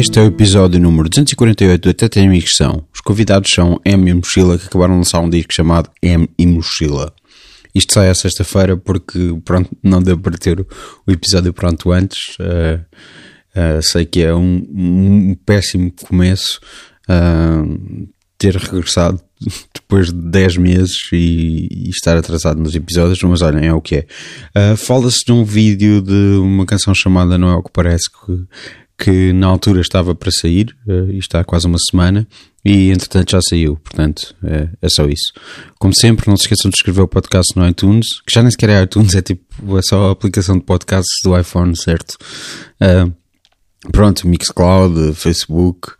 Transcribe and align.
Este 0.00 0.18
é 0.18 0.22
o 0.22 0.28
episódio 0.28 0.80
número 0.80 1.10
248 1.10 1.82
do 1.82 1.90
Até 1.90 2.08
Tem. 2.08 2.30
Os 2.30 3.00
convidados 3.04 3.50
são 3.54 3.78
M 3.84 4.10
e 4.10 4.14
Mochila, 4.14 4.56
que 4.56 4.64
acabaram 4.64 4.94
de 4.94 5.00
lançar 5.00 5.20
um 5.20 5.28
disco 5.28 5.52
chamado 5.52 5.90
M 6.00 6.26
e 6.38 6.46
Mochila. 6.46 7.12
Isto 7.74 7.92
sai 7.92 8.08
à 8.08 8.14
sexta-feira 8.14 8.78
porque, 8.78 9.38
pronto, 9.44 9.68
não 9.82 10.02
deu 10.02 10.18
para 10.18 10.38
ter 10.38 10.58
o 11.06 11.12
episódio 11.12 11.52
pronto 11.52 11.92
antes. 11.92 12.34
Uh, 12.38 12.80
uh, 13.54 13.82
sei 13.82 14.06
que 14.06 14.22
é 14.22 14.34
um, 14.34 14.66
um 14.74 15.36
péssimo 15.44 15.92
começo 15.92 16.60
uh, 17.06 18.08
ter 18.38 18.56
regressado 18.56 19.20
depois 19.74 20.06
de 20.06 20.18
10 20.30 20.56
meses 20.56 20.96
e, 21.12 21.68
e, 21.70 21.90
estar 21.90 22.16
atrasado 22.16 22.58
nos 22.58 22.74
episódios, 22.74 23.22
mas 23.22 23.42
olhem, 23.42 23.66
é 23.66 23.74
o 23.74 23.82
que 23.82 23.96
é. 23.96 24.76
Fala-se 24.76 25.26
de 25.26 25.32
um 25.32 25.44
vídeo 25.44 26.00
de 26.00 26.38
uma 26.38 26.64
canção 26.64 26.94
chamada 26.94 27.36
Não 27.36 27.50
é 27.50 27.54
o 27.54 27.62
que 27.62 27.70
parece 27.70 28.08
que 28.10 28.46
que 29.00 29.32
na 29.32 29.46
altura 29.46 29.80
estava 29.80 30.14
para 30.14 30.30
sair, 30.30 30.76
uh, 30.86 31.10
isto 31.12 31.34
há 31.34 31.42
quase 31.42 31.66
uma 31.66 31.78
semana, 31.90 32.28
e 32.62 32.90
entretanto 32.90 33.30
já 33.30 33.40
saiu, 33.40 33.76
portanto 33.76 34.34
é, 34.44 34.68
é, 34.82 34.88
só 34.90 35.06
isso. 35.06 35.32
Como 35.78 35.94
sempre, 35.94 36.28
não 36.28 36.36
se 36.36 36.42
esqueçam 36.42 36.70
de 36.70 36.76
escrever 36.76 37.00
o 37.00 37.08
podcast 37.08 37.56
no 37.56 37.66
iTunes, 37.66 38.06
que 38.26 38.34
já 38.34 38.42
nem 38.42 38.50
sequer 38.50 38.68
é 38.68 38.82
iTunes, 38.82 39.14
é 39.14 39.22
tipo, 39.22 39.78
é 39.78 39.82
só 39.82 40.08
a 40.08 40.12
aplicação 40.12 40.58
de 40.58 40.64
podcasts 40.64 41.16
do 41.24 41.38
iPhone, 41.38 41.74
certo? 41.74 42.18
Uh, 42.80 43.10
pronto, 43.90 44.28
Mixcloud, 44.28 45.14
Facebook, 45.14 45.92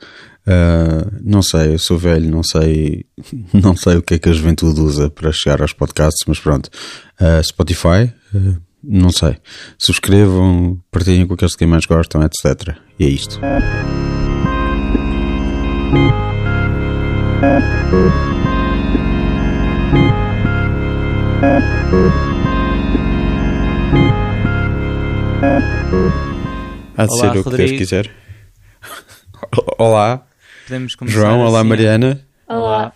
uh, 0.46 1.10
não 1.22 1.40
sei, 1.40 1.72
eu 1.72 1.78
sou 1.78 1.96
velho, 1.96 2.30
não 2.30 2.42
sei, 2.42 3.06
não 3.54 3.74
sei 3.74 3.96
o 3.96 4.02
que 4.02 4.14
é 4.14 4.18
que 4.18 4.28
a 4.28 4.32
juventude 4.32 4.78
usa 4.80 5.08
para 5.08 5.32
chegar 5.32 5.62
aos 5.62 5.72
podcasts, 5.72 6.22
mas 6.26 6.38
pronto, 6.38 6.68
uh, 7.18 7.42
Spotify, 7.42 8.12
não 8.82 9.10
sei. 9.10 9.36
Subscrevam, 9.78 10.80
partilhem 10.90 11.26
com 11.26 11.34
aqueles 11.34 11.54
que 11.54 11.66
mais 11.66 11.86
gostam, 11.86 12.22
etc. 12.22 12.76
E 12.98 13.04
é 13.04 13.08
isto. 13.08 13.40
Há 26.96 27.06
de 27.06 27.12
olá, 27.12 27.32
ser 27.32 27.38
o 27.38 27.44
que 27.44 27.56
Deus 27.56 27.70
quiser. 27.72 28.10
olá. 29.78 30.26
João, 31.06 31.40
olá 31.40 31.60
assim. 31.60 31.68
Mariana. 31.68 32.26
Olá. 32.46 32.92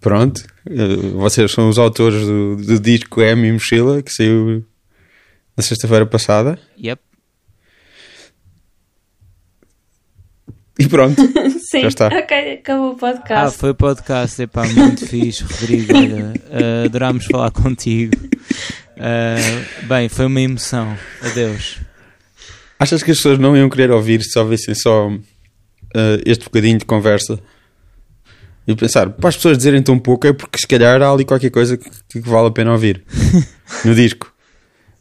Pronto, 0.00 0.42
eh, 0.68 0.96
vocês 1.14 1.50
são 1.50 1.68
os 1.68 1.78
autores 1.78 2.24
do, 2.24 2.56
do 2.56 2.80
disco 2.80 3.20
M 3.20 3.48
e 3.48 3.52
Mochila, 3.52 4.02
que 4.02 4.12
saiu 4.12 4.64
na 5.56 5.62
sexta-feira 5.62 6.06
passada. 6.06 6.58
Yep. 6.80 7.02
E 10.78 10.86
pronto. 10.86 11.20
Sim, 11.68 11.82
já 11.82 11.88
está. 11.88 12.06
ok, 12.06 12.52
acabou 12.54 12.92
o 12.92 12.96
podcast. 12.96 13.34
Ah, 13.34 13.50
foi 13.50 13.70
o 13.70 13.74
podcast, 13.74 14.40
epá, 14.40 14.64
muito 14.64 15.04
fixe, 15.06 15.42
Rodrigo. 15.42 15.96
Olha, 15.96 16.32
uh, 16.46 16.86
adorámos 16.86 17.26
falar 17.26 17.50
contigo. 17.50 18.14
Uh, 18.96 19.86
bem, 19.86 20.08
foi 20.08 20.26
uma 20.26 20.40
emoção. 20.40 20.96
Adeus. 21.20 21.80
Achas 22.78 23.02
que 23.02 23.10
as 23.10 23.16
pessoas 23.16 23.38
não 23.40 23.56
iam 23.56 23.68
querer 23.68 23.90
ouvir 23.90 24.22
se 24.22 24.38
ouvissem 24.38 24.74
só 24.74 25.08
uh, 25.08 25.20
este 26.24 26.44
bocadinho 26.44 26.78
de 26.78 26.84
conversa? 26.84 27.40
E 28.68 28.76
pensar, 28.76 29.08
para 29.08 29.30
as 29.30 29.36
pessoas 29.36 29.56
dizerem 29.56 29.82
tão 29.82 29.98
pouco 29.98 30.26
é 30.26 30.32
porque 30.34 30.58
se 30.58 30.66
calhar 30.66 31.00
há 31.00 31.10
ali 31.10 31.24
qualquer 31.24 31.48
coisa 31.48 31.78
que, 31.78 31.90
que 32.06 32.20
vale 32.20 32.48
a 32.48 32.50
pena 32.50 32.70
ouvir 32.70 33.02
no 33.82 33.94
disco. 33.94 34.30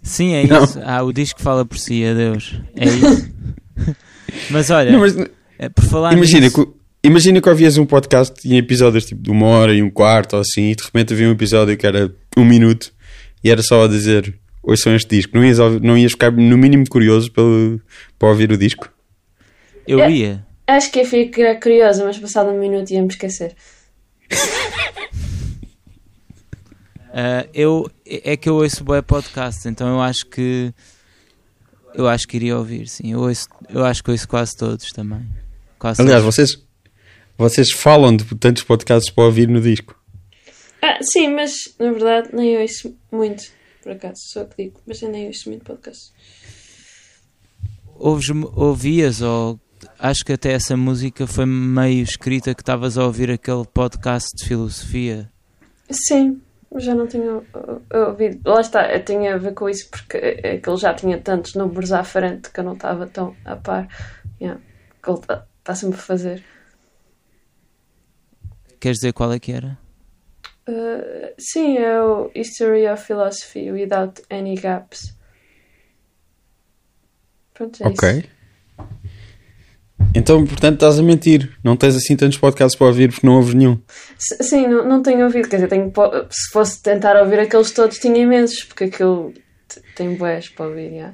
Sim, 0.01 0.35
é 0.35 0.47
não. 0.47 0.63
isso. 0.63 0.79
Ah, 0.85 1.03
o 1.03 1.11
disco 1.11 1.41
fala 1.41 1.65
por 1.65 1.77
si, 1.77 2.05
adeus. 2.05 2.57
É 2.73 2.85
isso. 2.85 3.29
mas 4.49 4.69
olha, 4.69 4.93
não, 4.93 5.01
mas, 5.01 5.17
é, 5.59 5.67
por 5.67 5.83
falar 5.83 6.13
imagina 6.13 6.45
nisso... 6.45 6.65
que 6.65 6.77
Imagina 7.03 7.39
que 7.39 7.47
ouvias 7.47 7.77
um 7.77 7.85
podcast 7.85 8.45
em 8.45 8.57
episódios 8.57 9.05
tipo 9.05 9.21
de 9.21 9.29
uma 9.29 9.45
hora 9.45 9.73
e 9.73 9.81
um 9.81 9.89
quarto 9.89 10.33
ou 10.35 10.41
assim, 10.41 10.71
e 10.71 10.75
de 10.75 10.83
repente 10.83 11.13
havia 11.13 11.27
um 11.27 11.31
episódio 11.31 11.77
que 11.77 11.85
era 11.85 12.13
um 12.35 12.43
minuto 12.43 12.91
e 13.43 13.51
era 13.51 13.61
só 13.61 13.85
a 13.85 13.87
dizer 13.87 14.33
ouçam 14.63 14.95
este 14.95 15.15
disco. 15.15 15.37
Não 15.37 15.45
ias, 15.45 15.57
não 15.81 15.97
ias 15.97 16.13
ficar 16.13 16.31
no 16.31 16.57
mínimo 16.57 16.83
curioso 16.89 17.31
pelo, 17.31 17.79
para 18.17 18.29
ouvir 18.29 18.51
o 18.51 18.57
disco? 18.57 18.89
Eu 19.87 20.01
é. 20.01 20.11
ia. 20.11 20.46
Acho 20.67 20.91
que 20.91 20.99
ia 20.99 21.05
ficar 21.05 21.59
curiosa, 21.61 22.03
mas 22.03 22.17
passado 22.17 22.49
um 22.49 22.59
minuto 22.59 22.91
ia-me 22.91 23.07
esquecer. 23.07 23.55
uh, 27.09 27.47
eu, 27.53 27.89
é 28.05 28.35
que 28.35 28.49
eu 28.49 28.55
ouço 28.55 28.83
boé 28.83 29.01
podcast, 29.01 29.67
então 29.69 29.87
eu 29.87 30.01
acho 30.01 30.25
que 30.25 30.73
eu 31.95 32.07
acho 32.07 32.27
que 32.27 32.35
iria 32.35 32.57
ouvir, 32.57 32.87
sim. 32.87 33.13
Eu, 33.13 33.21
ouço, 33.21 33.47
eu 33.69 33.85
acho 33.85 34.03
que 34.03 34.11
ouço 34.11 34.27
quase 34.27 34.55
todos 34.57 34.89
também. 34.89 35.25
Quase 35.79 36.01
Aliás, 36.01 36.21
todos. 36.21 36.35
vocês 36.35 36.67
vocês 37.37 37.71
falam 37.71 38.15
de 38.15 38.25
tantos 38.35 38.63
podcasts 38.63 39.09
para 39.09 39.23
ouvir 39.23 39.47
no 39.47 39.61
disco. 39.61 39.95
Ah, 40.81 40.99
sim, 41.01 41.29
mas 41.29 41.53
na 41.79 41.91
verdade 41.91 42.29
nem 42.33 42.57
ouço 42.61 42.93
muito, 43.11 43.45
por 43.81 43.93
acaso, 43.93 44.19
só 44.33 44.43
que 44.43 44.65
digo, 44.65 44.81
mas 44.85 45.01
eu 45.01 45.09
nem 45.09 45.27
ouço 45.27 45.47
muito 45.49 45.63
podcast. 45.63 46.11
Ouves, 47.95 48.29
ouvias 48.53 49.21
ou 49.21 49.59
acho 49.99 50.23
que 50.25 50.33
até 50.33 50.51
essa 50.51 50.75
música 50.75 51.27
foi 51.27 51.45
meio 51.45 52.03
escrita 52.03 52.53
que 52.53 52.61
estavas 52.61 52.97
a 52.97 53.05
ouvir 53.05 53.31
aquele 53.31 53.65
podcast 53.65 54.29
de 54.37 54.45
filosofia. 54.45 55.31
Sim, 55.89 56.41
já 56.75 56.93
não 56.93 57.07
tinha 57.07 57.41
ouvido. 57.93 58.41
Lá 58.45 58.61
está, 58.61 58.99
tinha 58.99 59.35
a 59.35 59.37
ver 59.37 59.53
com 59.53 59.69
isso 59.69 59.89
porque 59.89 60.17
aquele 60.17 60.77
já 60.77 60.93
tinha 60.93 61.19
tantos 61.19 61.53
números 61.55 61.91
à 61.91 62.03
frente 62.03 62.51
que 62.51 62.59
eu 62.59 62.63
não 62.63 62.73
estava 62.73 63.07
tão 63.07 63.35
a 63.45 63.55
par. 63.55 63.87
Yeah, 64.39 64.61
que 65.01 65.09
ele 65.09 65.19
está 65.19 65.45
tá 65.63 65.75
sempre 65.75 65.99
a 65.99 66.01
fazer. 66.01 66.43
Queres 68.79 68.97
dizer 68.97 69.13
qual 69.13 69.33
é 69.33 69.39
que 69.39 69.51
era? 69.51 69.77
Uh, 70.67 71.33
sim, 71.39 71.77
é 71.77 72.01
o 72.01 72.29
History 72.35 72.87
of 72.87 73.03
Philosophy 73.03 73.71
Without 73.71 74.21
Any 74.29 74.55
Gaps. 74.55 75.15
Pronto, 77.53 77.81
é 77.81 77.87
ok. 77.87 78.19
Isso. 78.19 78.36
Então, 80.17 80.43
portanto, 80.47 80.73
estás 80.73 80.97
a 80.97 81.03
mentir. 81.03 81.51
Não 81.63 81.77
tens 81.77 81.95
assim 81.95 82.15
tantos 82.15 82.39
podcasts 82.39 82.75
para 82.75 82.87
ouvir 82.87 83.11
porque 83.11 83.25
não 83.25 83.35
ouves 83.35 83.53
nenhum. 83.53 83.79
Sim, 84.17 84.65
não, 84.65 84.83
não 84.83 85.03
tenho 85.03 85.23
ouvido. 85.23 85.47
Quer 85.47 85.57
dizer, 85.57 85.67
tenho, 85.67 85.93
se 86.31 86.51
fosse 86.51 86.81
tentar 86.81 87.21
ouvir 87.21 87.39
aqueles 87.39 87.69
todos, 87.69 87.99
tinha 87.99 88.17
imensos, 88.17 88.63
porque 88.63 88.85
aquilo 88.85 89.31
tem 89.95 90.15
boés 90.15 90.49
para 90.49 90.65
ouvir. 90.65 90.97
Já. 90.97 91.13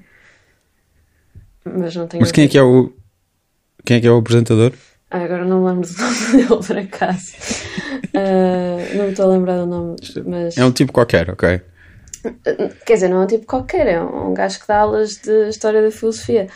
Mas 1.66 1.94
não 1.98 2.08
tenho 2.08 2.22
Mas 2.22 2.32
quem 2.32 2.46
é 2.46 2.48
que 2.48 2.58
é 2.58 2.64
o. 2.64 2.94
Quem 3.86 3.98
é 3.98 4.00
que 4.00 4.08
é 4.08 4.12
o 4.12 4.18
apresentador? 4.18 4.72
Ah, 5.12 5.20
agora 5.20 5.44
não 5.44 5.66
lembro 5.66 5.86
do 5.86 5.94
nome 6.02 6.32
dele, 6.32 6.66
por 6.66 6.78
acaso. 6.78 7.34
uh, 8.16 8.98
não 8.98 9.04
me 9.04 9.12
estou 9.12 9.26
a 9.26 9.28
lembrar 9.28 9.58
do 9.58 9.66
nome, 9.66 9.96
mas... 10.26 10.58
É 10.58 10.64
um 10.64 10.72
tipo 10.72 10.94
qualquer, 10.94 11.30
ok. 11.30 11.62
Quer 12.86 12.94
dizer, 12.94 13.10
não 13.10 13.22
é 13.22 13.24
um 13.26 13.28
tipo 13.28 13.46
qualquer, 13.46 13.86
é 13.86 14.02
um 14.02 14.34
gajo 14.34 14.62
que 14.62 14.68
dá 14.68 14.78
aulas 14.78 15.18
de 15.18 15.50
História 15.50 15.82
da 15.82 15.92
Filosofia. 15.92 16.48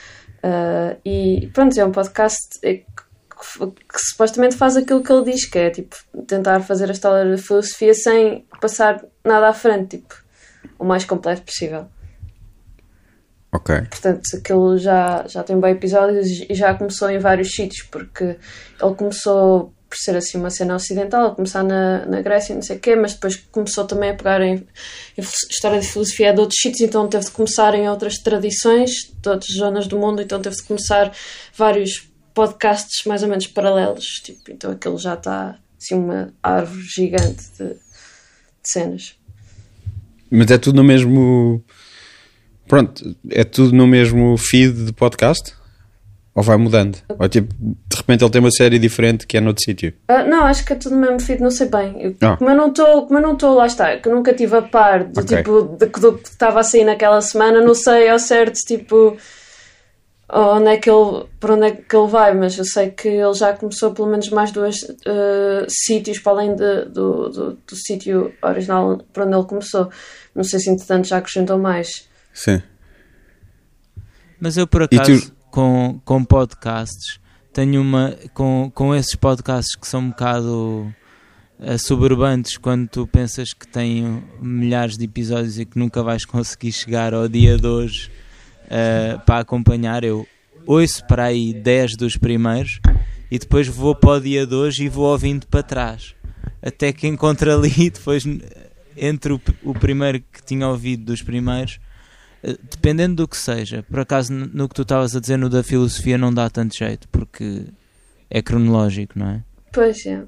Uh, 0.48 0.98
e 1.04 1.50
pronto, 1.54 1.78
é 1.78 1.84
um 1.84 1.92
podcast 1.92 2.58
que, 2.62 2.86
que, 2.86 3.66
que, 3.66 4.00
supostamente 4.00 4.56
faz 4.56 4.78
aquilo 4.78 5.04
que 5.04 5.12
ele 5.12 5.32
diz, 5.32 5.46
que 5.46 5.60
é 5.60 5.70
tipo 5.70 5.96
tentar 6.26 6.62
fazer 6.62 6.88
a 6.88 6.94
história 6.94 7.30
da 7.30 7.38
filosofia 7.38 7.94
sem 7.94 8.46
passar 8.62 9.04
nada 9.26 9.50
à 9.50 9.54
frente, 9.54 9.98
tipo, 9.98 10.16
o 10.80 10.86
mais 10.86 11.04
completo 11.04 11.42
possível. 11.42 11.88
Ok. 13.52 13.76
Portanto, 13.90 14.22
aquilo 14.38 14.78
já, 14.78 15.26
já 15.28 15.44
tem 15.44 15.60
bem 15.60 15.72
episódios 15.72 16.28
e 16.50 16.54
já 16.54 16.74
começou 16.76 17.10
em 17.10 17.20
vários 17.20 17.50
sítios, 17.50 17.86
porque 17.88 18.24
ele 18.82 18.96
começou 18.96 19.74
por 19.90 19.98
ser 19.98 20.16
assim 20.16 20.38
uma 20.38 20.50
cena 20.50 20.76
ocidental, 20.76 21.28
a 21.28 21.36
começar 21.36 21.64
na, 21.64 22.06
na 22.06 22.22
Grécia, 22.22 22.54
não 22.54 22.62
sei 22.62 22.78
o 22.78 22.80
quê, 22.80 22.96
mas 22.96 23.14
depois 23.14 23.36
começou 23.52 23.86
também 23.86 24.10
a 24.10 24.14
pegar 24.14 24.42
em, 24.42 24.56
em 25.18 25.22
história 25.50 25.80
de 25.80 25.88
filosofia 25.88 26.34
de 26.34 26.40
outros 26.40 26.60
sítios, 26.62 26.82
então 26.82 27.08
teve 27.08 27.26
de 27.26 27.32
começar 27.32 27.74
em 27.74 27.90
outras 27.90 28.18
tradições, 28.18 28.92
de 29.22 29.30
outras 29.30 29.56
zonas 29.56 29.88
do 29.88 29.98
mundo, 29.98 30.22
então 30.22 30.42
teve 30.42 30.56
de 30.56 30.64
começar 30.64 31.12
vários 31.56 32.10
podcasts 32.34 33.06
mais 33.06 33.24
ou 33.24 33.30
menos 33.30 33.48
paralelos, 33.48 34.06
tipo, 34.24 34.52
então 34.52 34.72
aquilo 34.72 34.98
já 34.98 35.14
está 35.14 35.58
assim 35.80 35.96
uma 35.96 36.34
árvore 36.44 36.84
gigante 36.84 37.44
de, 37.58 37.70
de 37.70 37.80
cenas. 38.64 39.16
Mas 40.30 40.52
é 40.52 40.58
tudo 40.58 40.76
no 40.76 40.84
mesmo. 40.84 41.64
Pronto, 42.68 43.16
é 43.30 43.44
tudo 43.46 43.74
no 43.74 43.88
mesmo 43.88 44.36
feed 44.38 44.86
de 44.86 44.94
podcast? 44.94 45.57
Ou 46.38 46.44
vai 46.44 46.56
mudando? 46.56 47.00
Ou 47.18 47.28
tipo, 47.28 47.52
de 47.60 47.98
repente 47.98 48.24
ele 48.24 48.30
tem 48.30 48.40
uma 48.40 48.52
série 48.52 48.78
diferente 48.78 49.26
que 49.26 49.38
é 49.38 49.42
noutro 49.42 49.64
sítio? 49.66 49.92
Uh, 50.08 50.30
não, 50.30 50.44
acho 50.44 50.64
que 50.64 50.72
é 50.72 50.76
tudo 50.76 50.94
no 50.94 51.02
mesmo 51.02 51.20
feed, 51.20 51.42
não 51.42 51.50
sei 51.50 51.68
bem. 51.68 51.96
Eu, 52.00 52.16
ah. 52.22 52.38
Como 52.38 52.52
eu 52.52 52.56
não 52.56 52.68
estou, 52.68 53.08
como 53.08 53.18
eu 53.18 53.24
não 53.24 53.34
estou, 53.34 53.56
lá 53.56 53.66
está, 53.66 53.98
que 53.98 54.08
nunca 54.08 54.32
tive 54.36 54.56
a 54.56 54.62
par 54.62 55.06
do 55.06 55.20
okay. 55.20 55.38
tipo 55.38 55.64
de, 55.80 55.88
do 55.88 56.14
que 56.20 56.30
estava 56.30 56.60
a 56.60 56.64
sair 56.64 56.84
naquela 56.84 57.20
semana, 57.22 57.60
não 57.60 57.74
sei 57.74 58.08
ao 58.08 58.20
certo, 58.20 58.54
tipo, 58.68 59.18
onde 60.32 60.68
é 60.68 60.78
que 60.78 60.88
ele, 60.88 61.26
para 61.40 61.56
onde 61.56 61.66
é 61.66 61.72
que 61.72 61.96
ele 61.96 62.08
vai, 62.08 62.36
mas 62.36 62.56
eu 62.56 62.66
sei 62.66 62.92
que 62.92 63.08
ele 63.08 63.34
já 63.34 63.54
começou 63.54 63.92
pelo 63.92 64.08
menos 64.08 64.30
mais 64.30 64.52
dois 64.52 64.84
uh, 64.84 65.66
sítios 65.68 66.20
para 66.20 66.34
além 66.34 66.56
de, 66.56 66.86
do, 66.86 67.30
do, 67.30 67.54
do 67.54 67.76
sítio 67.76 68.32
original 68.44 69.00
para 69.12 69.26
onde 69.26 69.36
ele 69.36 69.46
começou. 69.48 69.90
Não 70.36 70.44
sei 70.44 70.60
se 70.60 70.70
entretanto 70.70 71.08
já 71.08 71.18
acrescentou 71.18 71.58
mais. 71.58 72.08
Sim. 72.32 72.62
Mas 74.40 74.56
eu 74.56 74.68
por 74.68 74.84
acaso 74.84 75.36
com, 75.58 76.00
com 76.06 76.24
podcasts, 76.24 77.20
tenho 77.52 77.82
uma. 77.82 78.16
Com, 78.36 78.72
com 78.76 78.94
esses 78.94 79.16
podcasts 79.16 79.76
que 79.76 79.88
são 79.88 80.02
um 80.02 80.10
bocado 80.10 80.94
uh, 81.60 81.80
suburbantes 81.80 82.58
quando 82.58 82.88
tu 82.88 83.08
pensas 83.08 83.54
que 83.54 83.68
têm 83.68 84.24
milhares 84.40 85.00
de 85.00 85.06
episódios 85.06 85.58
e 85.58 85.66
que 85.66 85.80
nunca 85.80 86.04
vais 86.04 86.26
conseguir 86.26 86.72
chegar 86.72 87.12
ao 87.12 87.28
dia 87.28 87.58
de 87.58 87.66
hoje 87.66 88.12
uh, 88.66 89.20
para 89.26 89.40
acompanhar. 89.40 90.04
Eu 90.04 90.28
ouço 90.64 91.04
para 91.08 91.24
aí 91.24 91.56
10 91.56 91.96
dos 91.96 92.18
primeiros 92.18 92.80
e 93.32 93.40
depois 93.40 93.68
vou 93.68 93.96
para 93.96 94.12
o 94.12 94.22
dia 94.22 94.46
de 94.46 94.54
hoje 94.54 94.84
e 94.84 94.90
vou 94.90 95.08
ouvindo 95.08 95.48
para 95.48 95.64
trás. 95.64 96.14
Até 96.62 96.94
que 96.94 97.08
encontro 97.08 97.52
ali, 97.52 97.90
depois, 97.90 98.24
entre 98.96 99.34
o, 99.34 99.42
o 99.64 99.74
primeiro 99.74 100.20
que 100.20 100.44
tinha 100.46 100.68
ouvido 100.68 101.06
dos 101.06 101.24
primeiros, 101.24 101.80
eh, 101.80 101.87
dependendo 102.44 103.16
do 103.16 103.28
que 103.28 103.38
seja, 103.38 103.84
por 103.84 104.00
acaso 104.00 104.34
no 104.34 104.68
que 104.70 104.76
tu 104.76 104.82
estavas 104.84 105.16
a 105.16 105.20
dizer 105.20 105.38
no 105.38 105.50
da 105.50 105.64
filosofia 105.64 106.18
não 106.18 106.34
dá 106.34 106.50
tanto 106.50 106.78
jeito, 106.78 107.08
porque 107.10 107.66
é 108.30 108.42
cronológico, 108.42 109.18
não 109.18 109.28
é? 109.28 109.44
Pois 109.74 110.06
é. 110.06 110.24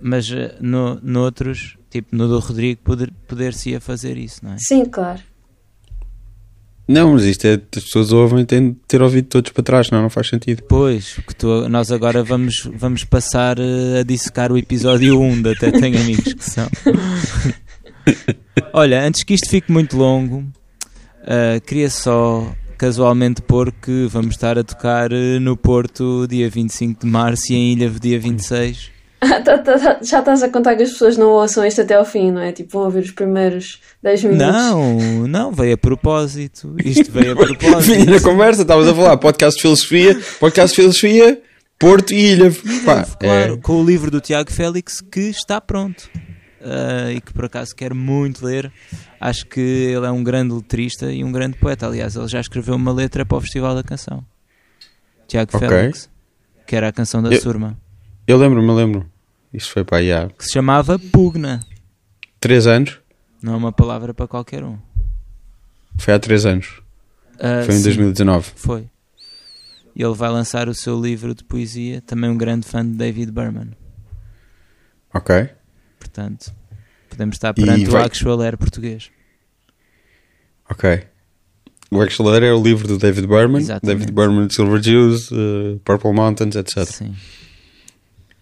Mas 0.00 0.30
eh, 0.30 0.54
no, 0.60 1.00
noutros, 1.02 1.76
tipo 1.90 2.14
no 2.14 2.28
do 2.28 2.38
Rodrigo, 2.38 2.80
poder, 2.82 3.12
poder-se-ia 3.26 3.80
fazer 3.80 4.16
isso, 4.16 4.44
não 4.44 4.52
é? 4.52 4.56
Sim, 4.58 4.84
claro. 4.84 5.20
Não, 6.88 7.14
mas 7.14 7.24
isto 7.24 7.44
é. 7.46 7.54
As 7.54 7.84
pessoas 7.84 8.12
ouvem 8.12 8.40
e 8.40 8.44
têm 8.44 8.70
de 8.70 8.76
ter 8.86 9.02
ouvido 9.02 9.26
todos 9.26 9.50
para 9.50 9.62
trás, 9.62 9.90
não, 9.90 10.02
não 10.02 10.10
faz 10.10 10.28
sentido. 10.28 10.62
Pois, 10.68 11.14
que 11.26 11.34
tu, 11.34 11.68
nós 11.68 11.90
agora 11.90 12.22
vamos, 12.22 12.68
vamos 12.74 13.04
passar 13.04 13.58
eh, 13.58 14.00
a 14.00 14.02
dissecar 14.04 14.52
o 14.52 14.58
episódio 14.58 15.20
1 15.20 15.42
de 15.42 15.50
Até 15.50 15.70
Tenho 15.72 16.00
Amigos 16.00 16.32
que 16.32 16.44
são. 16.44 16.68
Olha, 18.72 19.04
antes 19.04 19.24
que 19.24 19.34
isto 19.34 19.48
fique 19.48 19.72
muito 19.72 19.96
longo, 19.96 20.44
uh, 21.26 21.60
queria 21.66 21.90
só 21.90 22.46
casualmente 22.78 23.40
pôr 23.42 23.72
que 23.72 24.06
vamos 24.10 24.34
estar 24.34 24.58
a 24.58 24.64
tocar 24.64 25.12
uh, 25.12 25.40
no 25.40 25.56
Porto 25.56 26.26
dia 26.28 26.48
25 26.48 27.04
de 27.04 27.10
março 27.10 27.52
e 27.52 27.56
em 27.56 27.72
Ilha 27.72 27.90
dia 27.90 28.18
26. 28.18 28.90
Ah, 29.20 29.40
tá, 29.40 29.58
tá, 29.58 29.78
tá. 29.78 29.98
Já 30.02 30.18
estás 30.20 30.42
a 30.42 30.48
contar 30.48 30.76
que 30.76 30.82
as 30.82 30.90
pessoas 30.90 31.16
não 31.16 31.28
ouçam 31.30 31.64
isto 31.64 31.80
até 31.80 31.94
ao 31.94 32.04
fim, 32.04 32.30
não 32.30 32.40
é? 32.40 32.52
Tipo, 32.52 32.72
vão 32.72 32.82
ouvir 32.84 33.00
os 33.00 33.10
primeiros 33.10 33.80
10 34.02 34.24
minutos. 34.24 34.46
Não, 34.46 35.26
não, 35.26 35.52
veio 35.52 35.74
a 35.74 35.78
propósito. 35.78 36.74
Isto 36.84 37.10
veio 37.10 37.32
a 37.32 37.34
Vinha 37.80 37.98
na 37.98 38.04
propósito. 38.04 38.22
conversa, 38.22 38.62
estavas 38.62 38.88
a 38.88 38.94
falar 38.94 39.16
podcast 39.16 39.56
de 39.56 39.62
filosofia, 39.62 40.20
podcast 40.38 40.70
de 40.70 40.76
filosofia, 40.76 41.40
Porto 41.78 42.12
e 42.12 42.32
Ilha. 42.32 42.52
Pá, 42.84 43.06
claro, 43.18 43.54
é- 43.54 43.56
com 43.56 43.80
o 43.80 43.84
livro 43.84 44.10
do 44.10 44.20
Tiago 44.20 44.52
Félix 44.52 45.00
que 45.00 45.20
está 45.30 45.60
pronto 45.60 46.08
Ah, 46.68 47.12
e 47.12 47.20
que 47.20 47.32
por 47.32 47.44
acaso 47.44 47.74
quero 47.76 47.94
muito 47.94 48.44
ler. 48.44 48.72
Acho 49.20 49.46
que 49.46 49.60
ele 49.60 50.04
é 50.04 50.10
um 50.10 50.24
grande 50.24 50.52
letrista 50.52 51.12
e 51.12 51.22
um 51.22 51.30
grande 51.30 51.56
poeta. 51.58 51.86
Aliás, 51.86 52.16
ele 52.16 52.26
já 52.26 52.40
escreveu 52.40 52.74
uma 52.74 52.92
letra 52.92 53.24
para 53.24 53.38
o 53.38 53.40
Festival 53.40 53.74
da 53.74 53.84
Canção. 53.84 54.24
Tiago 55.28 55.50
Ok. 55.56 55.68
Félix, 55.68 56.10
que 56.66 56.74
era 56.74 56.88
a 56.88 56.92
canção 56.92 57.22
da 57.22 57.30
Eu- 57.32 57.40
Surma, 57.40 57.78
Eu 58.26 58.36
lembro-me, 58.38 58.72
lembro. 58.72 59.08
Isto 59.52 59.72
foi 59.72 59.84
para 59.84 59.98
aí 59.98 60.12
há 60.12 60.28
que 60.28 60.44
se 60.44 60.52
chamava 60.52 60.98
Pugna. 60.98 61.60
3 62.40 62.66
anos. 62.66 62.98
Não 63.40 63.54
é 63.54 63.56
uma 63.56 63.72
palavra 63.72 64.12
para 64.12 64.26
qualquer 64.26 64.64
um. 64.64 64.76
Foi 65.96 66.12
há 66.14 66.18
3 66.18 66.44
anos. 66.46 66.82
Ah, 67.38 67.62
Foi 67.64 67.74
em 67.74 67.78
sim, 67.78 67.84
2019. 67.84 68.50
Foi. 68.56 68.88
E 69.94 70.02
ele 70.02 70.14
vai 70.14 70.28
lançar 70.30 70.68
o 70.68 70.74
seu 70.74 71.00
livro 71.00 71.34
de 71.34 71.42
poesia, 71.44 72.00
também 72.02 72.28
um 72.28 72.36
grande 72.36 72.66
fã 72.66 72.84
de 72.84 72.92
David 72.96 73.30
Berman. 73.30 73.70
Ok. 75.14 75.48
Portanto, 75.98 76.52
podemos 77.16 77.36
estar 77.36 77.54
perante 77.54 77.86
vai- 77.86 78.02
o 78.02 78.04
Actual 78.04 78.40
Air 78.42 78.56
português. 78.58 79.10
Ok. 80.68 81.02
O 81.90 82.00
Axeler 82.00 82.42
é 82.42 82.52
o 82.52 82.62
livro 82.62 82.86
do 82.88 82.98
David 82.98 83.26
Berman. 83.26 83.60
Exatamente. 83.60 83.98
David 83.98 84.12
Berman 84.12 84.48
Silver 84.50 84.80
Jews, 84.80 85.30
uh, 85.30 85.80
Purple 85.84 86.12
Mountains, 86.12 86.56
etc. 86.56 86.84
Sim. 86.84 87.14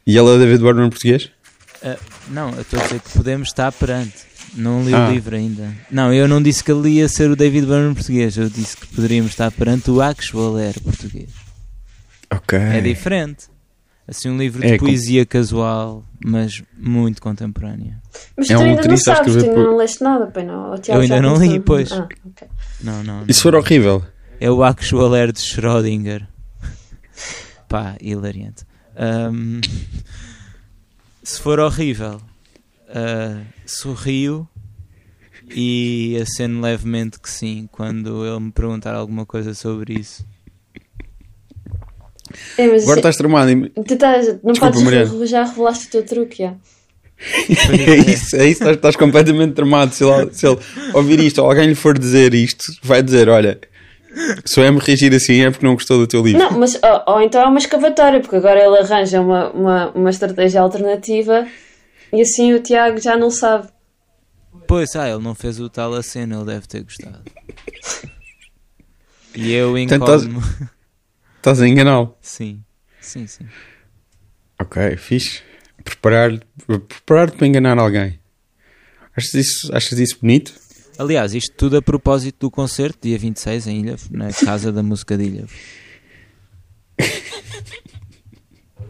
E 0.07 0.17
ele 0.17 0.29
é 0.29 0.33
o 0.33 0.39
David 0.39 0.63
Berman 0.63 0.89
português? 0.91 1.31
Ah, 1.83 1.99
não, 2.29 2.51
eu 2.53 2.63
estou 2.63 2.81
a 2.81 2.83
dizer 2.83 3.01
que 3.01 3.11
podemos 3.11 3.49
estar 3.49 3.71
perante. 3.73 4.15
Não 4.55 4.85
li 4.85 4.95
Ah. 4.95 5.09
o 5.09 5.13
livro 5.13 5.35
ainda. 5.37 5.75
Não, 5.91 6.13
eu 6.15 6.27
não 6.29 6.41
disse 6.43 6.63
que 6.65 6.71
ele 6.73 6.89
ia 6.91 7.09
ser 7.09 7.29
o 7.31 7.37
David 7.37 7.67
Byrne 7.67 7.95
português. 7.95 8.37
Eu 8.37 8.49
disse 8.49 8.77
que 8.77 8.87
poderíamos 8.87 9.33
estar 9.33 9.51
perante 9.51 9.91
o 9.91 10.01
Actual 10.01 10.57
Air 10.57 10.81
português. 10.81 11.29
Ok. 12.31 12.57
É 12.59 12.81
diferente. 12.81 13.47
Assim, 14.07 14.29
um 14.29 14.37
livro 14.37 14.61
de 14.61 14.67
É 14.67 14.79
com- 14.79 14.85
poesia 14.85 15.25
casual, 15.25 16.05
mas 16.23 16.63
muito 16.77 17.23
contemporânea. 17.23 18.03
Mas 18.37 18.51
É 18.51 18.55
tu 18.55 18.61
um 18.61 18.65
ainda 18.67 18.87
não 18.89 18.97
sabes, 18.99 19.33
tu 19.33 19.39
ainda 19.39 19.55
por- 19.55 19.65
não 19.65 19.77
leste 19.77 20.03
nada, 20.05 20.27
pai 20.27 20.45
não. 20.45 20.75
Eu 20.89 21.01
ainda 21.01 21.23
não 21.23 21.37
li, 21.37 21.59
pois. 21.61 21.91
Ah, 21.93 22.07
ok. 22.27 22.49
Não, 22.83 23.03
não. 23.03 23.21
não. 23.21 23.27
Isso 23.27 23.41
for 23.43 23.55
horrível. 23.55 24.05
É 24.39 24.51
o 24.51 24.63
Actual 24.63 25.15
Air 25.15 25.33
de 25.33 25.41
Schrödinger. 25.41 26.27
Pá, 27.69 27.97
hilariante. 28.01 28.65
Ahm, 28.97 29.61
se 31.23 31.41
for 31.41 31.59
horrível, 31.59 32.21
ah, 32.91 33.41
sorrio 33.65 34.47
e 35.51 36.19
aceno 36.21 36.61
levemente 36.61 37.19
que 37.19 37.29
sim 37.31 37.69
quando 37.73 38.25
ele 38.27 38.41
me 38.41 38.53
perguntar 38.53 38.95
alguma 38.95 39.25
coisa 39.25 39.55
sobre 39.55 39.95
isso. 39.95 40.27
É, 42.59 42.67
mas 42.67 42.83
Agora 42.83 42.83
isso- 42.83 42.93
estás 42.99 43.17
tramado. 43.17 43.51
em- 43.51 43.69
tu 43.69 43.95
estás, 43.95 44.27
não 44.43 44.53
Desculpa, 44.53 44.61
podes 44.61 44.83
Mariana. 44.83 45.19
re- 45.19 45.27
já 45.27 45.45
revelaste 45.45 45.87
o 45.87 45.91
teu 45.91 46.05
truque, 46.05 46.43
já. 46.43 46.55
É 47.71 48.11
isso, 48.11 48.37
é 48.37 48.45
isso. 48.47 48.61
Estás, 48.63 48.77
estás 48.77 48.97
completamente 48.97 49.53
tramado. 49.55 49.95
Se 49.95 50.05
ele, 50.05 50.33
se 50.35 50.47
ele 50.47 50.59
ouvir 50.93 51.21
isto 51.21 51.41
ou 51.41 51.49
alguém 51.49 51.67
lhe 51.69 51.75
for 51.75 51.97
dizer 51.99 52.35
isto, 52.35 52.65
vai 52.83 53.03
dizer: 53.03 53.29
Olha, 53.29 53.59
se 54.45 54.61
o 54.61 54.65
M 54.65 54.79
reagir 54.81 55.15
assim 55.15 55.41
é 55.43 55.51
porque 55.51 55.65
não 55.65 55.75
gostou 55.75 55.99
do 55.99 56.07
teu 56.09 56.23
livro. 56.23 56.41
Não, 56.41 56.51
mas 56.59 56.75
ou, 56.75 57.15
ou 57.15 57.21
então 57.23 57.41
é 57.41 57.47
uma 57.47 57.59
escavatória, 57.59 58.21
porque 58.21 58.37
agora 58.37 58.61
ele 58.65 58.79
arranja 58.79 59.21
uma, 59.21 59.51
uma, 59.51 59.91
uma 59.93 60.11
estratégia 60.11 60.61
alternativa 60.61 61.47
e 62.13 62.21
assim 62.21 62.53
o 62.53 62.61
Tiago 62.61 63.01
já 63.01 63.17
não 63.17 63.31
sabe. 63.31 63.69
Pois, 64.67 64.95
ah, 64.97 65.09
ele 65.09 65.23
não 65.23 65.35
fez 65.35 65.61
o 65.61 65.69
tal 65.69 65.95
aceno, 65.95 66.37
ele 66.39 66.47
deve 66.47 66.67
ter 66.67 66.83
gostado. 66.83 67.21
E 69.35 69.53
eu 69.53 69.73
Portanto, 69.73 70.03
estás- 70.03 70.23
encomo. 70.25 70.43
Estás 71.45 71.61
a 71.61 71.69
enganá-lo. 71.69 72.17
Sim, 72.23 72.65
sim, 73.03 73.27
sim. 73.27 73.45
Ok, 74.59 74.97
fixe. 74.97 75.43
Preparar- 75.85 76.41
Preparar-te 76.67 77.37
para 77.37 77.47
enganar 77.47 77.79
alguém. 77.79 78.19
Achas 79.15 79.35
isso, 79.35 79.77
achas 79.77 79.99
isso 79.99 80.17
bonito? 80.23 80.55
Aliás, 80.99 81.35
isto 81.35 81.55
tudo 81.55 81.77
a 81.77 81.83
propósito 81.83 82.39
do 82.47 82.51
concerto, 82.51 83.01
dia 83.03 83.19
26 83.19 83.67
em 83.67 83.81
Ilha, 83.81 83.97
na 84.11 84.33
Casa 84.33 84.73
da 84.73 84.83
Música 84.83 85.19
de 85.19 85.25
Ilha. 85.25 85.45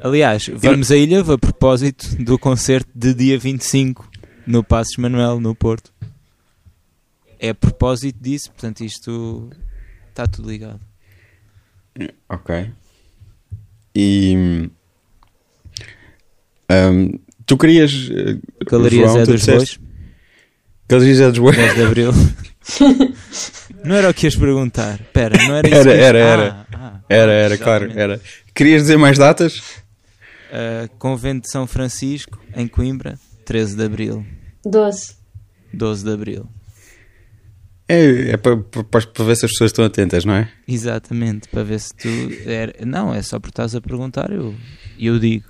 Aliás, 0.01 0.47
vamos 0.55 0.93
a 0.93 0.97
Ilha 0.97 1.23
a 1.23 1.37
propósito 1.39 2.07
do 2.23 2.39
concerto 2.39 2.89
de 2.95 3.15
dia 3.15 3.37
25 3.37 4.09
no 4.47 4.63
Passos 4.63 4.97
Manuel, 4.97 5.41
no 5.41 5.57
Porto. 5.57 5.93
É 7.41 7.49
a 7.49 7.55
propósito 7.55 8.23
disso, 8.23 8.53
portanto, 8.53 8.83
isto 8.85 9.51
está 10.11 10.29
tudo 10.29 10.49
ligado. 10.49 10.81
Ok. 12.29 12.71
E. 13.95 14.69
hum, 16.71 17.19
tu 17.47 17.57
querias. 17.57 17.93
eh, 18.11 18.39
Galerias 18.71 19.11
João, 19.11 19.23
é 19.23 19.27
dos 19.27 19.41
disseste- 19.41 19.79
bois, 19.79 19.91
Galerias 20.89 21.21
é 21.21 21.29
dos 21.31 21.39
bois. 21.39 21.57
10 21.57 21.75
de 21.75 21.83
Abril. 21.85 22.11
não 23.85 23.95
era 23.97 24.11
o 24.11 24.15
que 24.15 24.27
ias 24.27 24.35
perguntar. 24.37 25.01
Espera, 25.01 25.37
não 25.47 25.55
era 25.57 25.69
isso 25.69 25.77
Era, 25.77 25.93
que- 25.93 26.01
era, 26.03 26.19
Ah, 26.19 26.29
era. 26.33 26.67
ah, 26.73 27.01
Era, 27.09 27.33
era, 27.33 27.59
claro, 27.59 27.91
era. 27.95 28.21
Querias 28.55 28.83
dizer 28.83 28.97
mais 28.97 29.19
datas? 29.19 29.59
Uh, 30.51 30.89
Convento 30.99 31.43
de 31.47 31.51
São 31.51 31.67
Francisco, 31.67 32.39
em 32.57 32.67
Coimbra, 32.69 33.19
13 33.45 33.77
de 33.77 33.85
Abril, 33.85 34.25
12. 34.65 35.17
12 35.73 36.05
de 36.05 36.13
Abril. 36.13 36.49
É, 37.89 38.31
é 38.31 38.37
para, 38.37 38.57
para, 38.57 38.83
para 39.07 39.25
ver 39.25 39.37
se 39.37 39.45
as 39.45 39.51
pessoas 39.53 39.71
estão 39.71 39.85
atentas, 39.85 40.25
não 40.25 40.35
é? 40.35 40.49
Exatamente, 40.67 41.49
para 41.49 41.63
ver 41.63 41.79
se 41.81 41.95
tu. 41.95 42.09
Era... 42.47 42.73
Não, 42.85 43.13
é 43.15 43.21
só 43.23 43.39
porque 43.39 43.53
estás 43.53 43.75
a 43.75 43.81
perguntar, 43.81 44.31
eu, 44.33 44.55
eu 44.99 45.19
digo. 45.19 45.45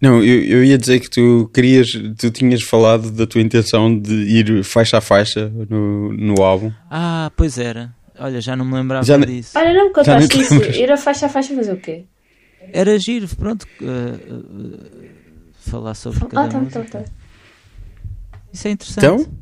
Não, 0.00 0.22
eu, 0.24 0.42
eu 0.44 0.64
ia 0.64 0.76
dizer 0.78 0.98
que 0.98 1.08
tu 1.10 1.48
querias, 1.54 1.92
tu 2.18 2.30
tinhas 2.30 2.62
falado 2.62 3.10
da 3.10 3.26
tua 3.26 3.40
intenção 3.40 3.96
de 3.96 4.12
ir 4.12 4.64
faixa 4.64 4.98
a 4.98 5.00
faixa 5.00 5.48
no, 5.70 6.12
no 6.12 6.42
álbum. 6.42 6.72
Ah, 6.90 7.30
pois 7.36 7.58
era. 7.58 7.94
Olha, 8.18 8.40
já 8.40 8.56
não 8.56 8.64
me 8.64 8.74
lembrava 8.74 9.04
Já 9.04 9.16
ne- 9.18 9.26
disso. 9.26 9.56
Olha, 9.58 9.72
não 9.74 9.88
me 9.88 9.92
contaste 9.92 10.28
te 10.28 10.40
isso. 10.40 10.54
Ir 10.80 10.90
a 10.90 10.96
faixa 10.96 11.26
a 11.26 11.28
faixa 11.28 11.54
fazer 11.54 11.72
o 11.72 11.76
quê? 11.76 12.04
Era 12.72 12.98
giro, 12.98 13.28
pronto. 13.36 13.66
uh, 13.80 14.34
uh, 14.34 15.08
falar 15.54 15.94
sobre 15.94 16.20
cada 16.20 16.42
Ah, 16.44 16.48
tá, 16.48 16.58
música. 16.60 16.84
tá, 16.84 17.00
tá. 17.00 17.04
Isso 18.52 18.68
é 18.68 18.70
interessante. 18.72 19.04
Então? 19.04 19.32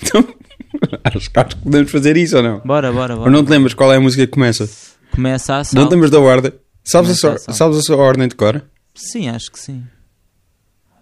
Então, 0.00 0.34
acho, 1.04 1.30
que- 1.30 1.38
acho 1.40 1.56
que 1.56 1.62
podemos 1.62 1.90
fazer 1.90 2.16
isso 2.16 2.36
ou 2.36 2.42
não? 2.42 2.60
Bora, 2.60 2.92
bora, 2.92 3.14
bora. 3.16 3.28
Ou 3.28 3.30
não 3.30 3.44
te 3.44 3.50
lembras 3.50 3.74
qual 3.74 3.92
é 3.92 3.96
a 3.96 4.00
música 4.00 4.26
que 4.26 4.32
começa? 4.32 4.68
Começa 5.12 5.52
a 5.52 5.56
Não 5.56 5.60
ação. 5.62 5.88
te 5.88 5.92
lembras 5.92 6.10
da 6.10 6.20
ordem? 6.20 6.52
Sabes 6.84 7.10
a, 7.10 7.12
a 7.12 7.16
sua, 7.16 7.32
ação. 7.34 7.54
sabes 7.54 7.78
a 7.78 7.80
sua 7.82 7.96
ordem 7.96 8.28
de 8.28 8.34
cor? 8.34 8.64
Sim, 8.94 9.28
acho 9.28 9.50
que 9.52 9.58
sim. 9.58 9.84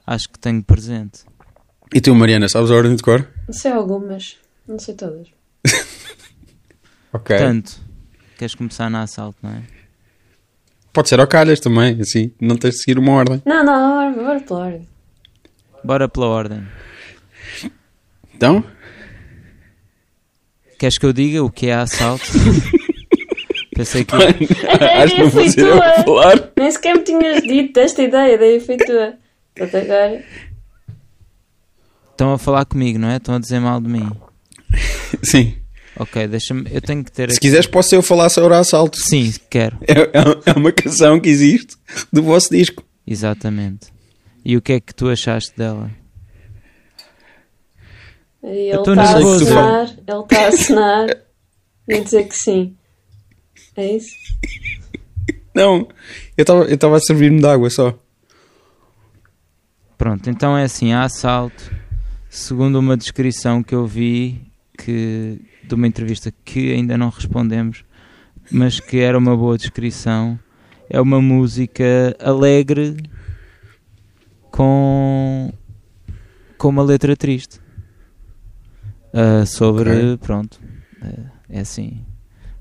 Acho 0.06 0.28
que 0.28 0.38
tenho 0.38 0.62
presente. 0.62 1.20
E 1.94 2.00
tu, 2.00 2.14
Mariana, 2.14 2.48
sabes 2.48 2.70
a 2.70 2.74
ordem 2.74 2.94
de 2.96 3.02
cor? 3.02 3.26
Não 3.48 3.54
sei 3.54 3.72
algumas, 3.72 4.36
não 4.66 4.78
sei 4.78 4.94
todas. 4.94 5.28
Ok. 7.12 7.36
Portanto, 7.36 7.72
queres 8.38 8.54
começar 8.54 8.88
na 8.88 9.02
assalto, 9.02 9.36
não 9.42 9.50
é? 9.50 9.62
Pode 10.92 11.08
ser 11.08 11.18
ao 11.18 11.26
calhas 11.26 11.58
também, 11.58 12.00
assim, 12.00 12.30
não 12.40 12.56
tens 12.56 12.74
de 12.76 12.82
seguir 12.82 12.98
uma 13.00 13.10
ordem. 13.12 13.42
Não, 13.44 13.64
não, 13.64 14.12
bora, 14.14 14.24
bora 14.24 14.40
pela 14.40 14.60
ordem. 14.60 14.88
Bora 15.82 16.08
pela 16.08 16.26
ordem. 16.26 16.62
Então, 18.34 18.64
Queres 20.80 20.96
que 20.96 21.04
eu 21.04 21.12
diga 21.12 21.44
o 21.44 21.50
que 21.50 21.66
é 21.66 21.74
assalto? 21.74 22.24
Pensei 23.76 24.02
que. 24.02 24.14
acho 24.14 25.14
que 25.14 25.20
não 25.20 25.28
vou 25.28 25.42
foi 25.42 25.50
ser 25.50 25.60
eu 25.66 25.74
a 25.82 26.02
tua. 26.02 26.22
falar. 26.22 26.50
Nem 26.56 26.70
sequer 26.70 26.94
me 26.96 27.02
tinhas 27.04 27.42
dito 27.42 27.78
esta 27.78 28.02
ideia, 28.02 28.38
daí 28.38 28.58
foi 28.60 28.78
tua. 28.78 29.12
Portanto, 29.54 29.84
agora. 29.84 30.24
Estão 32.12 32.32
a 32.32 32.38
falar 32.38 32.64
comigo, 32.64 32.98
não 32.98 33.10
é? 33.10 33.16
Estão 33.18 33.34
a 33.34 33.38
dizer 33.38 33.60
mal 33.60 33.78
de 33.78 33.88
mim. 33.90 34.10
Sim. 35.22 35.54
Ok, 35.98 36.26
deixa-me. 36.28 36.64
Eu 36.72 36.80
tenho 36.80 37.04
que 37.04 37.12
ter 37.12 37.28
Se 37.30 37.36
aqui. 37.36 37.40
quiseres, 37.48 37.66
posso 37.66 37.94
eu 37.94 38.00
falar 38.00 38.30
sobre 38.30 38.54
assalto. 38.54 38.98
Sim, 38.98 39.34
quero. 39.50 39.76
É, 39.86 39.92
é- 39.92 40.40
é 40.46 40.52
uma 40.56 40.72
canção 40.72 41.20
que 41.20 41.28
existe 41.28 41.76
do 42.10 42.22
vosso 42.22 42.48
disco. 42.50 42.82
Exatamente. 43.06 43.88
E 44.42 44.56
o 44.56 44.62
que 44.62 44.72
é 44.72 44.80
que 44.80 44.94
tu 44.94 45.08
achaste 45.10 45.52
dela? 45.58 45.90
E 48.42 48.70
ele 48.70 48.78
está 48.78 49.02
a 49.02 49.18
assinar, 49.18 49.88
ele 50.06 50.20
está 50.20 50.40
a 50.40 50.48
assinar 50.48 51.16
e 51.88 51.94
a 51.94 52.00
dizer 52.00 52.28
que 52.28 52.36
sim. 52.36 52.76
É 53.76 53.96
isso? 53.96 54.14
Não, 55.54 55.88
eu 56.36 56.42
estava 56.42 56.64
eu 56.64 56.74
estava 56.74 56.96
a 56.96 57.00
servir-me 57.00 57.40
de 57.40 57.46
água 57.46 57.68
só. 57.70 57.98
Pronto, 59.98 60.30
então 60.30 60.56
é 60.56 60.64
assim: 60.64 60.92
há 60.92 61.04
assalto, 61.04 61.70
segundo 62.28 62.78
uma 62.78 62.96
descrição 62.96 63.62
que 63.62 63.74
eu 63.74 63.86
vi 63.86 64.40
que, 64.78 65.40
de 65.62 65.74
uma 65.74 65.86
entrevista 65.86 66.32
que 66.44 66.72
ainda 66.72 66.96
não 66.96 67.10
respondemos, 67.10 67.84
mas 68.50 68.80
que 68.80 68.98
era 68.98 69.18
uma 69.18 69.36
boa 69.36 69.58
descrição. 69.58 70.38
É 70.88 71.00
uma 71.00 71.20
música 71.20 72.16
alegre 72.18 72.96
com, 74.50 75.52
com 76.58 76.68
uma 76.68 76.82
letra 76.82 77.16
triste. 77.16 77.60
Ah, 79.12 79.44
sobre, 79.46 79.90
Ok. 79.90 80.16
pronto, 80.18 80.60
ah, 81.02 81.30
é 81.48 81.60
assim. 81.60 82.04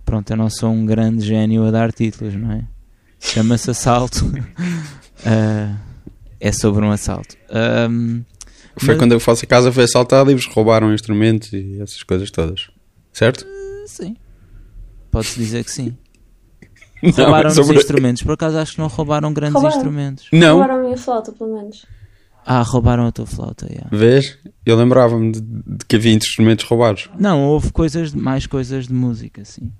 Pronto, 0.06 0.30
eu 0.32 0.38
não 0.38 0.50
sou 0.50 0.72
um 0.72 0.86
grande 0.86 1.24
gênio 1.26 1.64
a 1.66 1.72
dar 1.72 1.92
títulos, 1.92 2.34
não 2.34 2.52
é? 2.52 2.64
Chama-se 3.20 3.70
Assalto. 3.72 4.26
Ah, 5.26 5.76
é 6.40 6.50
sobre 6.54 6.86
um 6.86 6.92
assalto. 6.92 7.36
Ahm, 7.52 8.22
Foi 8.78 8.94
Mas- 8.94 8.98
quando 9.00 9.12
eu 9.12 9.20
faço 9.20 9.44
a 9.44 9.48
casa, 9.50 9.70
foi 9.70 9.84
assaltada 9.84 10.32
e 10.32 10.34
vos 10.36 10.46
roubaram 10.46 10.94
instrumentos 10.94 11.52
e 11.52 11.78
essas 11.82 12.02
coisas 12.04 12.32
todas. 12.32 12.70
Certo? 13.12 13.46
sim. 13.86 14.16
Pode-se 15.12 15.38
dizer 15.38 15.66
que 15.66 15.72
sim. 15.72 15.98
Não, 17.04 17.12
Roubaram-nos 17.12 17.56
sobre- 17.56 17.76
instrumentos. 17.78 18.24
Por 18.24 18.32
acaso 18.32 18.58
acho 18.60 18.74
que 18.76 18.80
não 18.80 18.88
roubaram 18.88 19.34
grandes 19.34 19.56
Roubaram. 19.56 19.76
instrumentos. 19.76 20.28
Não, 20.32 20.52
Roubaram 20.60 20.80
a 20.80 20.84
minha 20.84 20.98
flauta, 20.98 21.34
pelo 21.34 21.54
menos. 21.58 21.86
Ah, 22.52 22.64
roubaram 22.64 23.06
a 23.06 23.12
tua 23.12 23.28
flauta, 23.28 23.68
yeah. 23.68 23.88
vês? 23.96 24.36
Eu 24.66 24.76
lembrava-me 24.76 25.32
de, 25.34 25.40
de 25.40 25.86
que 25.88 25.96
havia 25.96 26.14
instrumentos 26.14 26.66
roubados. 26.66 27.08
Não, 27.20 27.44
houve 27.44 27.72
coisas, 27.72 28.12
mais 28.12 28.48
coisas 28.48 28.88
de 28.88 28.94
música, 28.94 29.46
sim. 29.46 29.72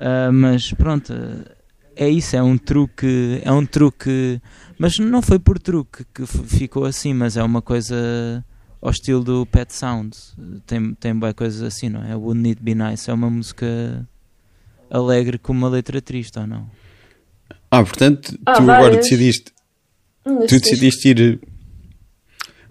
Ah, 0.00 0.32
mas 0.32 0.72
pronto, 0.72 1.12
ah, 1.12 1.48
é 1.94 2.08
isso, 2.08 2.34
é 2.34 2.42
um 2.42 2.58
truque, 2.58 3.40
é 3.44 3.52
um 3.52 3.64
truque, 3.64 4.40
mas 4.76 4.98
não 4.98 5.22
foi 5.22 5.38
por 5.38 5.60
truque 5.60 6.04
que 6.12 6.26
ficou 6.26 6.84
assim, 6.86 7.14
mas 7.14 7.36
é 7.36 7.42
uma 7.44 7.62
coisa 7.62 8.44
ao 8.80 8.90
estilo 8.90 9.22
do 9.22 9.46
Pet 9.46 9.72
Sound. 9.72 10.16
Tem, 10.66 10.94
tem 10.94 11.16
bem 11.16 11.32
coisas 11.32 11.62
assim, 11.62 11.88
não 11.88 12.02
é? 12.02 12.16
Wouldn't 12.16 12.48
It 12.48 12.60
Be 12.60 12.74
Nice 12.74 13.08
é 13.08 13.14
uma 13.14 13.30
música 13.30 14.04
alegre 14.90 15.38
com 15.38 15.52
uma 15.52 15.68
letra 15.68 16.02
triste, 16.02 16.36
ou 16.36 16.48
não? 16.48 16.68
Ah, 17.70 17.84
portanto, 17.84 18.36
Ah, 18.44 18.54
tu 18.54 18.62
agora 18.62 18.80
várias. 18.82 19.02
decidiste, 19.04 19.52
Hum, 20.26 20.46
tu 20.48 20.58
decidiste 20.58 21.08
ir 21.10 21.40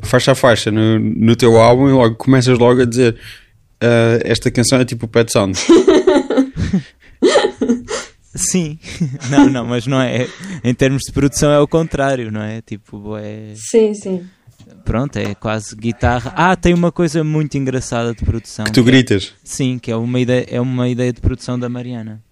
faixa 0.02 0.32
a 0.32 0.36
faixa 0.36 0.72
no, 0.72 1.00
no 1.00 1.36
teu 1.36 1.58
álbum 1.58 1.90
e 1.90 1.92
logo 1.92 2.16
começas 2.16 2.58
logo 2.58 2.82
a 2.82 2.86
dizer 2.86 3.18
ah, 3.82 4.20
esta 4.24 4.52
canção 4.52 4.80
é 4.80 4.86
tipo 4.86 5.06
o 5.06 5.10
Pet 5.10 5.32
Sound. 5.32 5.58
Sim, 8.34 8.80
não, 9.30 9.50
não, 9.50 9.66
mas 9.66 9.86
não 9.86 10.02
é. 10.02 10.28
Em 10.64 10.74
termos 10.74 11.02
de 11.06 11.12
produção 11.12 11.52
é 11.52 11.60
o 11.60 11.68
contrário, 11.68 12.32
não 12.32 12.42
é? 12.42 12.62
Tipo, 12.62 13.18
é. 13.18 13.54
Sim, 13.56 13.94
sim. 13.94 14.26
Pronto, 14.86 15.18
é 15.18 15.36
quase 15.36 15.76
guitarra. 15.76 16.34
Ah, 16.36 16.56
tem 16.56 16.74
uma 16.74 16.92
coisa 16.92 17.24
muito 17.24 17.58
engraçada 17.58 18.14
de 18.14 18.24
produção. 18.24 18.66
Que 18.66 18.72
tu 18.72 18.84
que 18.84 18.90
é- 18.90 18.94
gritas. 18.94 19.34
Sim, 19.44 19.78
que 19.78 19.92
é 19.92 19.96
uma, 19.96 20.20
ideia, 20.20 20.46
é 20.50 20.62
uma 20.62 20.88
ideia 20.88 21.12
de 21.12 21.20
produção 21.20 21.60
da 21.60 21.68
Mariana. 21.68 22.24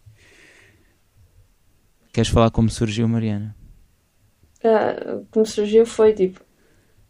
Queres 2.13 2.29
falar 2.29 2.49
como 2.49 2.69
surgiu 2.69 3.07
Mariana? 3.07 3.55
Ah, 4.63 5.19
como 5.31 5.45
surgiu 5.45 5.85
foi 5.85 6.13
tipo. 6.13 6.39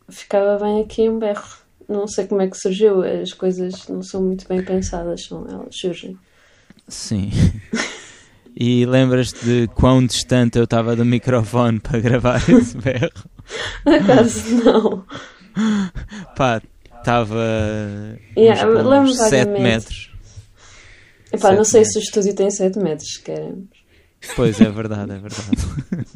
Ficava 0.09 0.57
bem 0.63 0.81
aqui 0.81 1.09
um 1.09 1.19
berro. 1.19 1.43
Não 1.87 2.07
sei 2.07 2.27
como 2.27 2.41
é 2.41 2.47
que 2.47 2.57
surgiu, 2.57 3.01
as 3.01 3.33
coisas 3.33 3.87
não 3.87 4.03
são 4.03 4.21
muito 4.21 4.47
bem 4.47 4.63
pensadas, 4.63 5.25
são, 5.25 5.47
elas 5.49 5.75
surgem. 5.75 6.17
Sim. 6.87 7.31
E 8.55 8.85
lembras-te 8.85 9.43
de 9.45 9.67
quão 9.69 10.05
distante 10.05 10.57
eu 10.57 10.65
estava 10.65 10.95
do 10.95 11.05
microfone 11.05 11.79
para 11.79 11.99
gravar 11.99 12.37
esse 12.49 12.77
berro? 12.77 13.09
Acaso, 13.85 14.63
não. 14.63 15.05
Pá, 16.35 16.61
estava 16.99 17.39
Yeah, 18.37 18.67
uns 18.67 18.73
bons 18.83 18.89
lembro-me 18.89 19.15
7 19.15 19.31
vagamente. 19.45 19.61
metros. 19.63 20.11
Epá, 21.31 21.51
não 21.53 21.63
sei 21.63 21.81
metros. 21.81 21.93
se 21.93 21.99
o 21.99 22.01
estúdio 22.01 22.35
tem 22.35 22.51
7 22.51 22.79
metros, 22.79 23.17
queremos. 23.17 23.67
Pois 24.35 24.59
é 24.59 24.69
verdade, 24.69 25.11
é 25.13 25.17
verdade. 25.17 26.07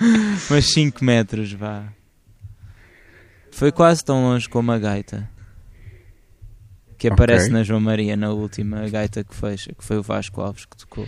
Mas 0.50 0.72
5 0.72 1.04
metros, 1.04 1.52
vá. 1.52 1.92
Foi 3.62 3.70
quase 3.70 4.04
tão 4.04 4.24
longe 4.24 4.48
como 4.48 4.72
a 4.72 4.76
gaita. 4.76 5.30
Que 6.98 7.06
aparece 7.06 7.48
na 7.48 7.62
João 7.62 7.78
Maria, 7.80 8.16
na 8.16 8.30
última 8.32 8.88
gaita 8.88 9.22
que 9.22 9.32
fecha, 9.32 9.72
que 9.72 9.84
foi 9.84 9.98
o 9.98 10.02
Vasco 10.02 10.40
Alves 10.40 10.64
que 10.64 10.76
tocou. 10.76 11.06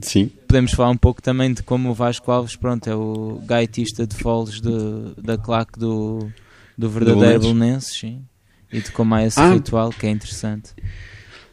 Sim. 0.00 0.30
Podemos 0.48 0.72
falar 0.72 0.88
um 0.88 0.96
pouco 0.96 1.20
também 1.20 1.52
de 1.52 1.62
como 1.62 1.90
o 1.90 1.92
Vasco 1.92 2.32
Alves, 2.32 2.56
pronto, 2.56 2.88
é 2.88 2.94
o 2.94 3.42
gaitista 3.44 4.06
de 4.06 4.16
foles 4.16 4.58
de, 4.58 5.20
da 5.22 5.36
claque 5.36 5.78
do, 5.78 6.32
do 6.78 6.88
verdadeiro 6.88 7.40
Belenenses. 7.40 7.52
Belenenses, 7.52 7.98
sim. 7.98 8.24
E 8.72 8.80
de 8.80 8.90
como 8.90 9.14
há 9.16 9.22
esse 9.22 9.38
Ah. 9.38 9.52
ritual 9.52 9.90
que 9.90 10.06
é 10.06 10.10
interessante. 10.10 10.70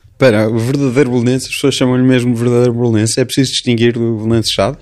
Espera, 0.10 0.50
o 0.50 0.58
verdadeiro 0.58 1.10
bolenense, 1.10 1.48
as 1.48 1.56
pessoas 1.56 1.76
chamam-lhe 1.76 2.08
mesmo 2.08 2.34
verdadeiro 2.34 2.72
bolenense. 2.72 3.20
É 3.20 3.26
preciso 3.26 3.52
distinguir 3.52 3.92
do 3.92 4.16
bolenense 4.16 4.54
chade? 4.54 4.78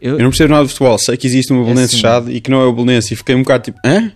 Eu, 0.00 0.14
Eu 0.14 0.22
não 0.22 0.30
percebo 0.30 0.52
nada 0.52 0.64
de 0.64 0.70
futebol, 0.70 0.98
sei 0.98 1.16
que 1.16 1.26
existe 1.26 1.52
um 1.52 1.70
assim. 1.72 1.98
chade 1.98 2.30
e 2.30 2.40
que 2.40 2.50
não 2.50 2.60
é 2.60 2.66
o 2.66 2.72
bolenense 2.72 3.14
e 3.14 3.16
fiquei 3.16 3.34
um 3.34 3.42
bocado 3.42 3.64
tipo, 3.64 3.78
hã? 3.84 4.12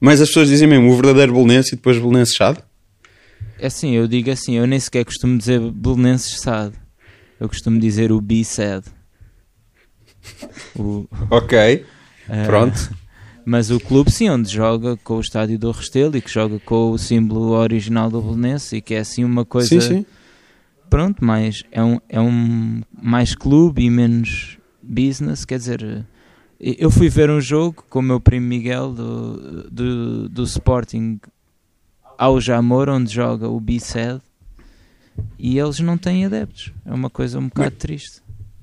Mas 0.00 0.20
as 0.20 0.28
pessoas 0.28 0.48
dizem 0.48 0.66
mesmo 0.68 0.90
o 0.90 0.94
verdadeiro 0.96 1.32
bolenense 1.32 1.74
e 1.74 1.76
depois 1.76 1.98
bolenense 1.98 2.34
chade? 2.34 2.58
É 3.58 3.66
assim, 3.66 3.94
eu 3.94 4.08
digo 4.08 4.30
assim, 4.30 4.54
eu 4.56 4.66
nem 4.66 4.80
sequer 4.80 5.04
costumo 5.04 5.36
dizer 5.36 5.60
Belenenses 5.60 6.40
SAD. 6.40 6.72
Eu 7.38 7.46
costumo 7.48 7.78
dizer 7.78 8.10
o 8.10 8.20
B-SAD. 8.20 8.86
O, 10.78 11.06
Ok, 11.30 11.58
eh, 12.28 12.46
pronto. 12.46 12.90
Mas 13.44 13.70
o 13.70 13.78
clube 13.78 14.10
sim, 14.10 14.30
onde 14.30 14.50
joga 14.50 14.96
com 14.98 15.16
o 15.16 15.20
estádio 15.20 15.58
do 15.58 15.70
Restelo 15.72 16.16
e 16.16 16.22
que 16.22 16.30
joga 16.30 16.58
com 16.60 16.90
o 16.92 16.98
símbolo 16.98 17.50
original 17.52 18.10
do 18.10 18.20
Belenense 18.22 18.76
e 18.76 18.80
que 18.80 18.94
é 18.94 19.00
assim 19.00 19.24
uma 19.24 19.44
coisa... 19.44 19.68
Sim, 19.68 19.80
sim. 19.80 20.06
Pronto, 20.88 21.24
mas 21.24 21.62
é 21.70 21.82
um, 21.82 22.00
é 22.08 22.20
um 22.20 22.82
mais 23.00 23.34
clube 23.34 23.84
e 23.84 23.90
menos 23.90 24.58
business, 24.90 25.44
quer 25.44 25.58
dizer... 25.58 25.82
eh, 26.60 26.76
Eu 26.78 26.90
fui 26.90 27.08
ver 27.08 27.30
um 27.30 27.40
jogo 27.40 27.84
com 27.88 28.00
o 28.00 28.02
meu 28.02 28.20
primo 28.20 28.46
Miguel 28.46 28.92
do, 28.92 29.70
do, 29.70 30.28
do 30.28 30.42
Sporting 30.44 31.18
ao 32.18 32.40
Jamor, 32.40 32.88
onde 32.88 33.12
joga 33.12 33.48
o 33.48 33.58
B-SAD 33.60 34.20
e 35.38 35.58
eles 35.58 35.80
não 35.80 35.96
têm 35.96 36.26
adeptos. 36.26 36.72
É 36.84 36.92
uma 36.92 37.08
coisa 37.10 37.38
um 37.38 37.48
bocado 37.48 37.76
triste. 37.76 38.20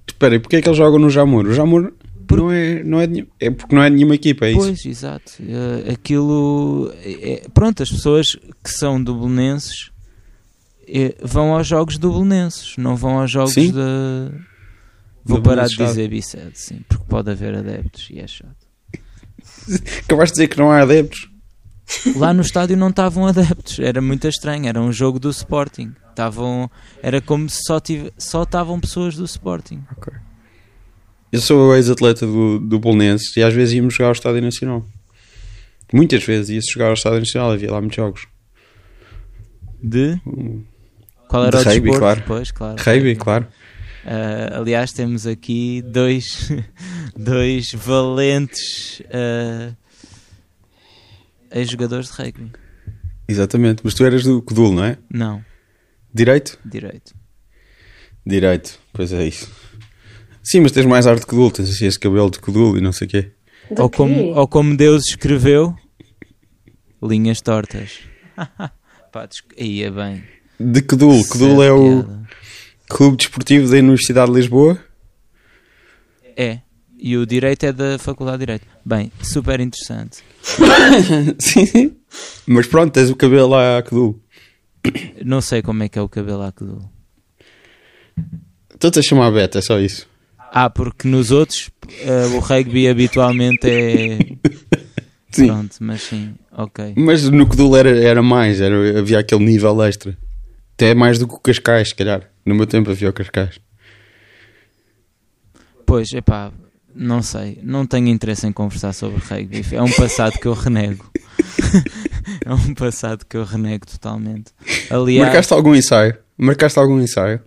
Espera, 0.07 0.35
e 0.35 0.39
porquê 0.39 0.57
é 0.57 0.61
que 0.61 0.67
eles 0.69 0.77
jogam 0.77 0.99
no 0.99 1.09
Jamor? 1.09 1.45
O 1.47 1.53
Jamor 1.53 1.91
não 2.29 2.51
é, 2.51 2.83
não 2.83 2.99
é, 2.99 3.07
de 3.07 3.27
é 3.39 3.49
porque 3.49 3.75
não 3.75 3.81
é 3.83 3.89
de 3.89 3.95
nenhuma 3.95 4.15
equipa, 4.15 4.45
é 4.45 4.51
isso? 4.51 4.59
Pois, 4.59 4.85
exato. 4.85 5.33
Eh, 5.39 5.91
aquilo. 5.93 6.91
é- 7.03 7.47
pronto, 7.53 7.81
as 7.81 7.89
pessoas 7.89 8.35
que 8.63 8.69
são 8.69 9.01
eh, 10.87 11.15
vão 11.21 11.53
aos 11.53 11.67
jogos 11.67 11.97
do 11.97 12.11
Belenenses, 12.11 12.75
não 12.77 12.95
vão 12.95 13.19
aos 13.19 13.31
jogos 13.31 13.53
Sim. 13.53 13.71
da. 13.71 14.31
Vou 15.27 15.41
parar 15.41 15.67
de 15.67 15.75
dizer 15.75 16.09
Biced, 16.09 16.51
sim, 16.55 16.81
porque 16.87 17.05
pode 17.07 17.29
haver 17.31 17.55
adeptos 17.55 18.07
e 18.09 18.19
é 18.19 18.27
chato. 18.27 18.55
Acabaste 20.03 20.33
de 20.33 20.41
dizer 20.41 20.47
que 20.47 20.57
não 20.57 20.71
há 20.71 20.81
adeptos. 20.81 21.29
Lá 22.15 22.33
no 22.33 22.41
estádio 22.41 22.75
não 22.75 22.89
estavam 22.89 23.25
adeptos, 23.27 23.79
era 23.79 24.01
muito 24.01 24.27
estranho, 24.27 24.67
era 24.67 24.81
um 24.81 24.91
jogo 24.91 25.19
do 25.19 25.29
Sporting. 25.29 25.93
Estavam, 26.09 26.69
era 27.01 27.21
como 27.21 27.47
se 27.49 27.59
só, 27.65 27.79
tive, 27.79 28.11
só 28.17 28.43
estavam 28.43 28.79
pessoas 28.79 29.15
do 29.15 29.23
Sporting. 29.23 29.83
Eu 31.31 31.39
sou 31.39 31.75
ex-atleta 31.75 32.25
do, 32.25 32.59
do 32.59 32.79
Bolonense 32.79 33.39
e 33.39 33.43
às 33.43 33.53
vezes 33.53 33.75
íamos 33.75 33.93
jogar 33.93 34.07
ao 34.07 34.13
Estádio 34.13 34.41
Nacional. 34.41 34.85
Muitas 35.93 36.23
vezes 36.23 36.49
ia-se 36.49 36.71
jogar 36.71 36.87
ao 36.87 36.93
Estádio 36.93 37.19
Nacional, 37.19 37.51
havia 37.51 37.71
lá 37.71 37.79
muitos 37.79 37.95
jogos. 37.95 38.27
De? 39.81 40.19
Qual 41.29 41.45
era 41.45 41.57
De 41.59 41.63
o 41.63 41.69
rugby, 41.71 41.91
desporto? 41.91 41.99
claro. 41.99 42.23
Pois, 42.25 42.51
claro. 42.51 42.81
Rugby, 42.81 43.15
claro. 43.15 43.47
Ah, 44.09 44.59
aliás, 44.59 44.93
temos 44.93 45.27
aqui 45.27 45.81
dois, 45.81 46.49
dois 47.13 47.73
valentes 47.73 49.01
ah, 49.11 49.75
ex-jogadores 51.51 52.07
de 52.09 52.13
rugby. 52.13 52.51
Exatamente. 53.27 53.81
Mas 53.83 53.93
tu 53.93 54.05
eras 54.05 54.23
do 54.23 54.41
Codul, 54.41 54.71
não 54.71 54.85
é? 54.85 54.97
Não, 55.11 55.43
Direito? 56.13 56.57
direito. 56.63 57.13
Direito. 58.25 58.79
Pois 58.93 59.11
é 59.11 59.27
isso. 59.27 59.51
Sim, 60.41 60.61
mas 60.61 60.71
tens 60.71 60.85
mais 60.85 61.05
ar 61.05 61.19
de 61.19 61.25
Codul. 61.25 61.51
Tens 61.51 61.69
assim 61.69 61.85
esse 61.85 61.99
cabelo 61.99 62.31
de 62.31 62.39
Codul 62.39 62.77
e 62.77 62.81
não 62.81 62.93
sei 62.93 63.07
o 63.07 63.09
quê. 63.09 63.31
Ou 63.71 63.89
quê? 63.89 63.97
como, 63.97 64.33
ou 64.33 64.47
como 64.47 64.77
Deus 64.77 65.03
escreveu, 65.09 65.75
linhas 67.03 67.41
tortas. 67.41 67.99
Pá, 69.11 69.27
é 69.57 69.91
bem. 69.91 70.23
De 70.57 70.81
Codul. 70.81 71.27
Codul 71.27 71.61
é 71.61 71.71
o 71.71 72.03
Piada. 72.03 72.26
Clube 72.89 73.17
Desportivo 73.17 73.69
da 73.69 73.77
Universidade 73.77 74.31
de 74.31 74.37
Lisboa. 74.37 74.79
É. 76.35 76.59
E 76.99 77.15
o 77.15 77.25
direito 77.25 77.65
é 77.65 77.71
da 77.71 77.99
Faculdade 77.99 78.39
de 78.39 78.45
Direito. 78.45 78.67
Bem, 78.83 79.11
super 79.21 79.59
interessante. 79.59 80.23
sim, 81.39 81.65
sim. 81.65 81.95
Mas 82.45 82.65
pronto, 82.65 82.91
tens 82.91 83.09
o 83.09 83.15
cabelo 83.15 83.49
lá 83.49 83.77
a 83.77 83.83
Codul. 83.83 84.19
Não 85.23 85.41
sei 85.41 85.61
como 85.61 85.83
é 85.83 85.89
que 85.89 85.99
é 85.99 86.01
o 86.01 86.09
cabelo 86.09 86.51
que 86.51 86.63
dou. 86.63 86.89
Estou-te 88.73 88.99
a 88.99 89.01
chamar 89.01 89.31
Beto, 89.31 89.57
é 89.57 89.61
só 89.61 89.79
isso. 89.79 90.07
Ah, 90.51 90.69
porque 90.69 91.07
nos 91.07 91.29
outros 91.29 91.69
eh, 92.01 92.25
o 92.27 92.39
rugby 92.39 92.87
habitualmente 92.87 93.67
é. 93.69 94.17
Sim. 95.29 95.47
Pronto, 95.47 95.75
mas 95.81 96.01
sim, 96.01 96.33
ok. 96.51 96.93
Mas 96.95 97.29
no 97.29 97.45
Codul 97.45 97.75
era, 97.75 97.89
era 97.89 98.23
mais, 98.23 98.61
era, 98.61 98.97
havia 98.97 99.19
aquele 99.19 99.43
nível 99.43 99.83
extra. 99.83 100.17
Até 100.77 100.93
mais 100.93 101.17
do 101.17 101.27
que 101.27 101.33
o 101.33 101.39
Cascais, 101.39 101.89
se 101.89 101.95
calhar. 101.95 102.29
No 102.45 102.53
meu 102.53 102.67
tempo 102.67 102.91
havia 102.91 103.09
o 103.09 103.13
Cascais. 103.13 103.59
Pois, 105.87 106.11
epá, 106.13 106.51
não 106.93 107.23
sei. 107.23 107.57
Não 107.63 107.83
tenho 107.87 108.09
interesse 108.09 108.45
em 108.45 108.51
conversar 108.51 108.93
sobre 108.93 109.17
rugby. 109.17 109.65
É 109.75 109.81
um 109.81 109.91
passado 109.91 110.33
que 110.37 110.47
eu 110.47 110.53
renego. 110.53 111.09
é 112.45 112.53
um 112.53 112.75
passado 112.75 113.25
que 113.25 113.35
eu 113.35 113.43
renego 113.43 113.87
totalmente. 113.87 114.51
Aliás, 114.91 115.25
Marcaste 115.25 115.51
algum 115.53 115.73
ensaio? 115.73 116.15
Marcaste 116.37 116.77
algum 116.77 116.99
ensaio? 117.01 117.41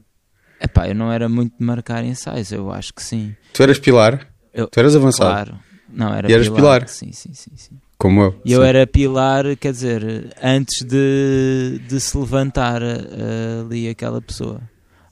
epá, 0.61 0.89
eu 0.89 0.95
não 0.97 1.13
era 1.13 1.29
muito 1.29 1.57
de 1.57 1.65
marcar 1.65 2.03
ensaios, 2.05 2.51
eu 2.51 2.73
acho 2.73 2.93
que 2.93 3.03
sim. 3.03 3.37
Tu 3.53 3.63
eras 3.63 3.79
pilar? 3.79 4.27
Eu- 4.53 4.67
Tu 4.67 4.81
eras 4.81 4.97
avançado? 4.97 5.31
Claro. 5.31 5.61
Não, 5.89 6.13
era 6.13 6.29
E 6.29 6.35
eras 6.35 6.49
pilar? 6.49 6.89
Sim, 6.89 7.13
sim, 7.13 7.33
sim, 7.33 7.53
sim. 7.55 7.79
Como 8.01 8.23
eu. 8.23 8.35
E 8.47 8.53
eu 8.53 8.63
Sim. 8.63 8.67
era 8.67 8.87
pilar, 8.87 9.45
quer 9.57 9.73
dizer, 9.73 10.35
antes 10.43 10.83
de, 10.87 11.79
de 11.87 12.01
se 12.01 12.17
levantar 12.17 12.81
eh, 12.81 13.61
ali 13.61 13.91
aquela 13.91 14.23
pessoa. 14.23 14.59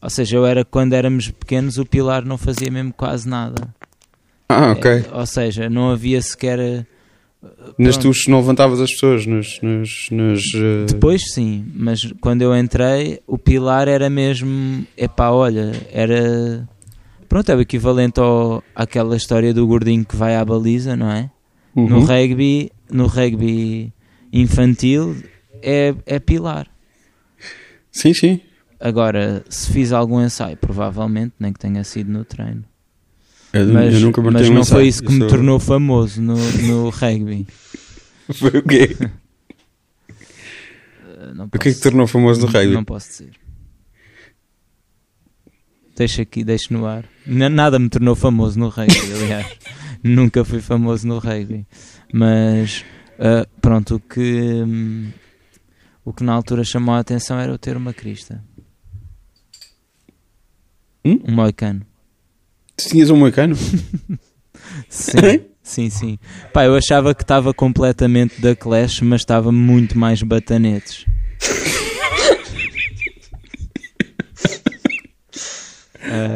Ou 0.00 0.08
seja, 0.08 0.38
eu 0.38 0.46
era 0.46 0.64
quando 0.64 0.94
éramos 0.94 1.30
pequenos, 1.30 1.76
o 1.76 1.84
pilar 1.84 2.24
não 2.24 2.38
fazia 2.38 2.70
mesmo 2.70 2.90
quase 2.94 3.28
nada. 3.28 3.68
Ah, 4.48 4.72
ok. 4.72 4.90
Eh, 4.90 5.04
ou 5.12 5.26
seja, 5.26 5.68
não 5.68 5.90
havia 5.90 6.22
sequer. 6.22 6.58
eh, 6.58 6.86
Nas 7.78 7.98
tuas 7.98 8.26
não 8.26 8.38
levantavas 8.38 8.80
as 8.80 8.90
pessoas 8.90 9.26
nos. 9.26 9.60
nos, 9.60 10.08
nos 10.10 10.42
eh, 10.54 10.86
Depois 10.88 11.20
sim, 11.34 11.66
mas 11.74 12.10
quando 12.22 12.40
eu 12.40 12.56
entrei, 12.56 13.20
o 13.26 13.36
pilar 13.36 13.86
era 13.86 14.08
mesmo. 14.08 14.86
Epá, 14.96 15.28
olha, 15.28 15.72
era. 15.92 16.66
Pronto, 17.28 17.50
é 17.50 17.54
o 17.54 17.60
equivalente 17.60 18.18
ao, 18.18 18.64
àquela 18.74 19.14
história 19.14 19.52
do 19.52 19.66
gordinho 19.66 20.06
que 20.06 20.16
vai 20.16 20.36
à 20.36 20.42
baliza, 20.42 20.96
não 20.96 21.10
é? 21.10 21.28
No 21.76 21.98
uhum. 21.98 22.04
rugby, 22.04 22.72
no 22.90 23.06
rugby 23.06 23.92
infantil, 24.32 25.16
é, 25.62 25.94
é 26.06 26.18
pilar. 26.18 26.68
Sim, 27.90 28.12
sim. 28.14 28.40
Agora, 28.80 29.44
se 29.48 29.72
fiz 29.72 29.92
algum 29.92 30.20
ensaio, 30.22 30.56
provavelmente, 30.56 31.34
nem 31.40 31.52
que 31.52 31.58
tenha 31.58 31.82
sido 31.84 32.10
no 32.12 32.24
treino. 32.24 32.64
Eu, 33.52 33.66
Mas, 33.72 33.94
eu 33.94 34.00
nunca 34.00 34.20
mas 34.22 34.48
um 34.48 34.52
não 34.54 34.60
ensaio. 34.60 34.80
foi 34.80 34.88
isso 34.88 35.00
que 35.02 35.08
Eu 35.08 35.12
me 35.12 35.18
sou- 35.20 35.28
tornou 35.28 35.58
famoso 35.58 36.20
no, 36.22 36.36
no 36.36 36.90
rugby. 36.90 37.46
Foi 38.34 38.50
o 38.58 38.62
quê? 38.62 38.94
Não 41.34 41.46
O 41.46 41.50
que 41.50 41.56
é 41.56 41.60
que 41.60 41.70
posso- 41.70 41.82
tornou 41.82 42.06
famoso 42.06 42.40
no 42.42 42.46
rugby? 42.46 42.72
Não 42.74 42.84
posso 42.84 43.08
dizer. 43.08 43.30
Deixa 45.96 46.22
aqui, 46.22 46.44
deixa 46.44 46.72
no 46.72 46.86
ar. 46.86 47.04
Nada 47.26 47.78
me 47.78 47.88
tornou 47.88 48.14
famoso 48.14 48.58
no 48.58 48.68
rugby, 48.68 49.12
aliás. 49.14 49.46
Nunca 50.02 50.44
fui 50.44 50.60
famoso 50.60 51.06
no 51.08 51.18
rugby. 51.18 51.66
Mas, 52.12 52.84
ah, 53.18 53.46
pronto, 53.60 53.96
o 53.96 54.00
que, 54.00 54.62
hum, 54.64 55.10
o 56.04 56.12
que 56.12 56.24
na 56.24 56.32
altura 56.32 56.64
chamou 56.64 56.94
a 56.94 57.00
atenção 57.00 57.38
era 57.38 57.52
eu 57.52 57.58
ter 57.58 57.76
uma 57.76 57.92
crista. 57.92 58.42
Hum? 61.04 61.20
Um 61.26 61.32
moicano. 61.34 61.82
Tu 62.76 62.88
tinhas 62.88 63.10
um 63.10 63.16
moicano? 63.16 63.56
Sim, 64.88 65.40
sim, 65.62 65.90
sim. 65.90 66.18
Pá, 66.52 66.64
eu 66.64 66.74
achava 66.74 67.14
que 67.14 67.22
estava 67.22 67.54
completamente 67.54 68.40
da 68.40 68.54
Clash, 68.54 69.00
mas 69.00 69.20
estava 69.22 69.50
muito 69.52 69.96
mais 69.98 70.22
batanetes. 70.22 71.04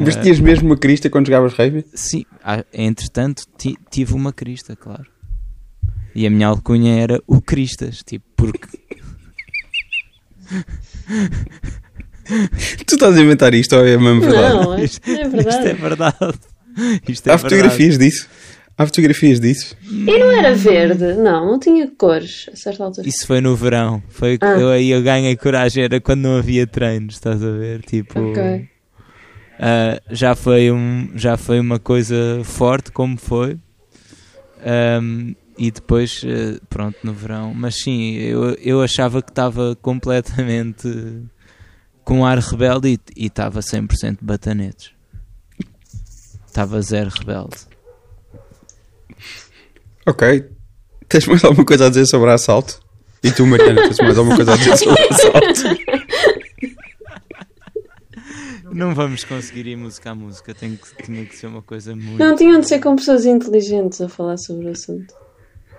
Mas 0.05 0.17
tinhas 0.17 0.39
mesmo 0.41 0.69
uma 0.69 0.77
crista 0.77 1.09
quando 1.09 1.27
jogavas 1.27 1.55
rugby? 1.55 1.85
Sim, 1.95 2.25
ah, 2.45 2.65
entretanto 2.73 3.45
ti- 3.57 3.77
tive 3.91 4.15
uma 4.15 4.33
crista, 4.33 4.77
claro. 4.77 5.07
E 6.15 6.27
a 6.27 6.31
minha 6.31 6.49
alcunha 6.49 7.01
era 7.01 7.23
o 7.27 7.41
Cristas, 7.41 8.03
tipo, 8.05 8.25
porque 8.37 8.69
Tu 12.87 12.95
estás 12.95 13.17
a 13.17 13.21
inventar 13.21 13.55
isto 13.55 13.77
ou 13.77 13.87
é 13.87 13.97
mesmo 13.97 14.21
verdade? 14.21 14.55
Não, 14.55 14.79
isto 14.79 15.01
é 15.09 15.13
isto 15.13 15.27
é 15.27 15.29
verdade. 15.29 15.73
verdade. 15.81 16.39
Isto 17.07 17.29
é 17.29 17.33
Há 17.35 17.39
fotografias 17.39 17.99
disso? 17.99 18.27
Há 18.79 18.87
fotografias 18.87 19.39
disso? 19.39 19.77
E 19.91 20.19
não 20.19 20.31
era 20.31 20.55
verde? 20.55 21.05
Não, 21.17 21.45
não 21.45 21.59
tinha 21.59 21.87
cores 21.99 22.49
a 22.51 22.57
certa 22.57 22.85
altura. 22.85 23.07
Isso 23.07 23.27
foi 23.27 23.43
no 23.43 23.55
verão. 23.55 24.03
Foi 24.09 24.39
Ah. 24.41 24.59
eu 24.59 24.71
aí 24.71 24.89
eu 24.91 25.03
ganhei 25.03 25.37
coragem, 25.37 25.85
era 25.85 26.01
quando 26.01 26.23
não 26.23 26.39
havia 26.39 26.67
treinos, 26.67 27.17
estás 27.17 27.45
a 27.45 27.51
ver? 27.51 27.83
Tipo, 27.83 28.19
Ok. 28.19 28.67
ah, 29.61 30.01
já 30.11 30.35
foi 30.35 30.71
um, 30.73 31.11
já 31.15 31.37
foi 31.37 31.61
uma 31.61 31.79
coisa 31.79 32.41
forte 32.43 32.91
como 32.91 33.19
foi. 33.19 33.59
Ahm, 34.65 35.35
e 35.59 35.71
depois, 35.71 36.23
eh, 36.25 36.59
pronto, 36.69 36.97
no 37.03 37.13
verão. 37.13 37.53
Mas 37.55 37.77
sim, 37.83 38.13
eu, 38.15 38.55
eu 38.55 38.81
achava 38.83 39.21
que 39.23 39.31
estava 39.31 39.77
completamente 39.83 41.23
com 42.05 42.25
ar 42.25 42.39
rebelde 42.39 42.95
e- 42.95 43.25
e 43.25 43.27
estava 43.27 43.61
100% 43.61 44.19
batanetes. 44.23 44.93
Estava 46.47 46.81
zero 46.83 47.11
rebelde. 47.11 47.57
Ok. 50.07 50.49
Tens 51.09 51.27
mais 51.27 51.45
alguma 51.45 51.65
coisa 51.65 51.87
a 51.87 51.89
dizer 51.89 52.07
sobre 52.07 52.31
assalto? 52.31 52.81
E 53.23 53.31
tu, 53.31 53.47
Mariana, 53.47 53.83
tens 53.83 53.99
mais 53.99 54.19
alguma 54.19 54.37
coisa 54.37 54.55
a 54.55 54.57
dizer 54.57 54.77
sobre 54.77 55.01
assalto? 55.11 55.63
Não 58.73 58.95
vamos 58.95 59.25
conseguir 59.25 59.67
ir 59.67 59.77
música 59.77 60.11
a 60.11 60.15
música, 60.15 60.55
tem 60.55 60.77
que, 60.77 61.03
tinha 61.05 61.25
que 61.27 61.37
ser 61.37 61.47
uma 61.47 61.63
coisa 61.63 61.95
muito. 61.95 62.19
Não 62.19 62.35
tinham 62.35 62.61
de 62.61 62.69
ser 62.69 62.81
com 62.81 62.97
pessoas 62.97 63.27
inteligentes 63.27 64.01
a 64.01 64.09
falar 64.09 64.39
sobre 64.39 64.67
o 64.67 64.71
assunto. 64.71 65.15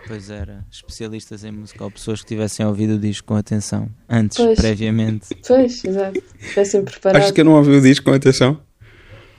Pois 0.05 0.29
era, 0.29 0.65
especialistas 0.71 1.43
em 1.45 1.51
música 1.51 1.83
ou 1.83 1.89
pessoas 1.89 2.21
que 2.21 2.27
tivessem 2.27 2.65
ouvido 2.65 2.95
o 2.95 2.99
disco 2.99 3.27
com 3.27 3.35
atenção, 3.35 3.89
antes, 4.09 4.37
Pois. 4.37 4.59
previamente. 4.59 5.27
Pois, 5.47 5.83
exato. 5.83 6.21
Estivessem 6.41 6.83
preparados. 6.85 7.21
Achas 7.21 7.31
que 7.31 7.41
eu 7.41 7.45
não 7.45 7.53
ouvi 7.53 7.71
o 7.71 7.81
disco 7.81 8.05
com 8.05 8.13
atenção? 8.13 8.59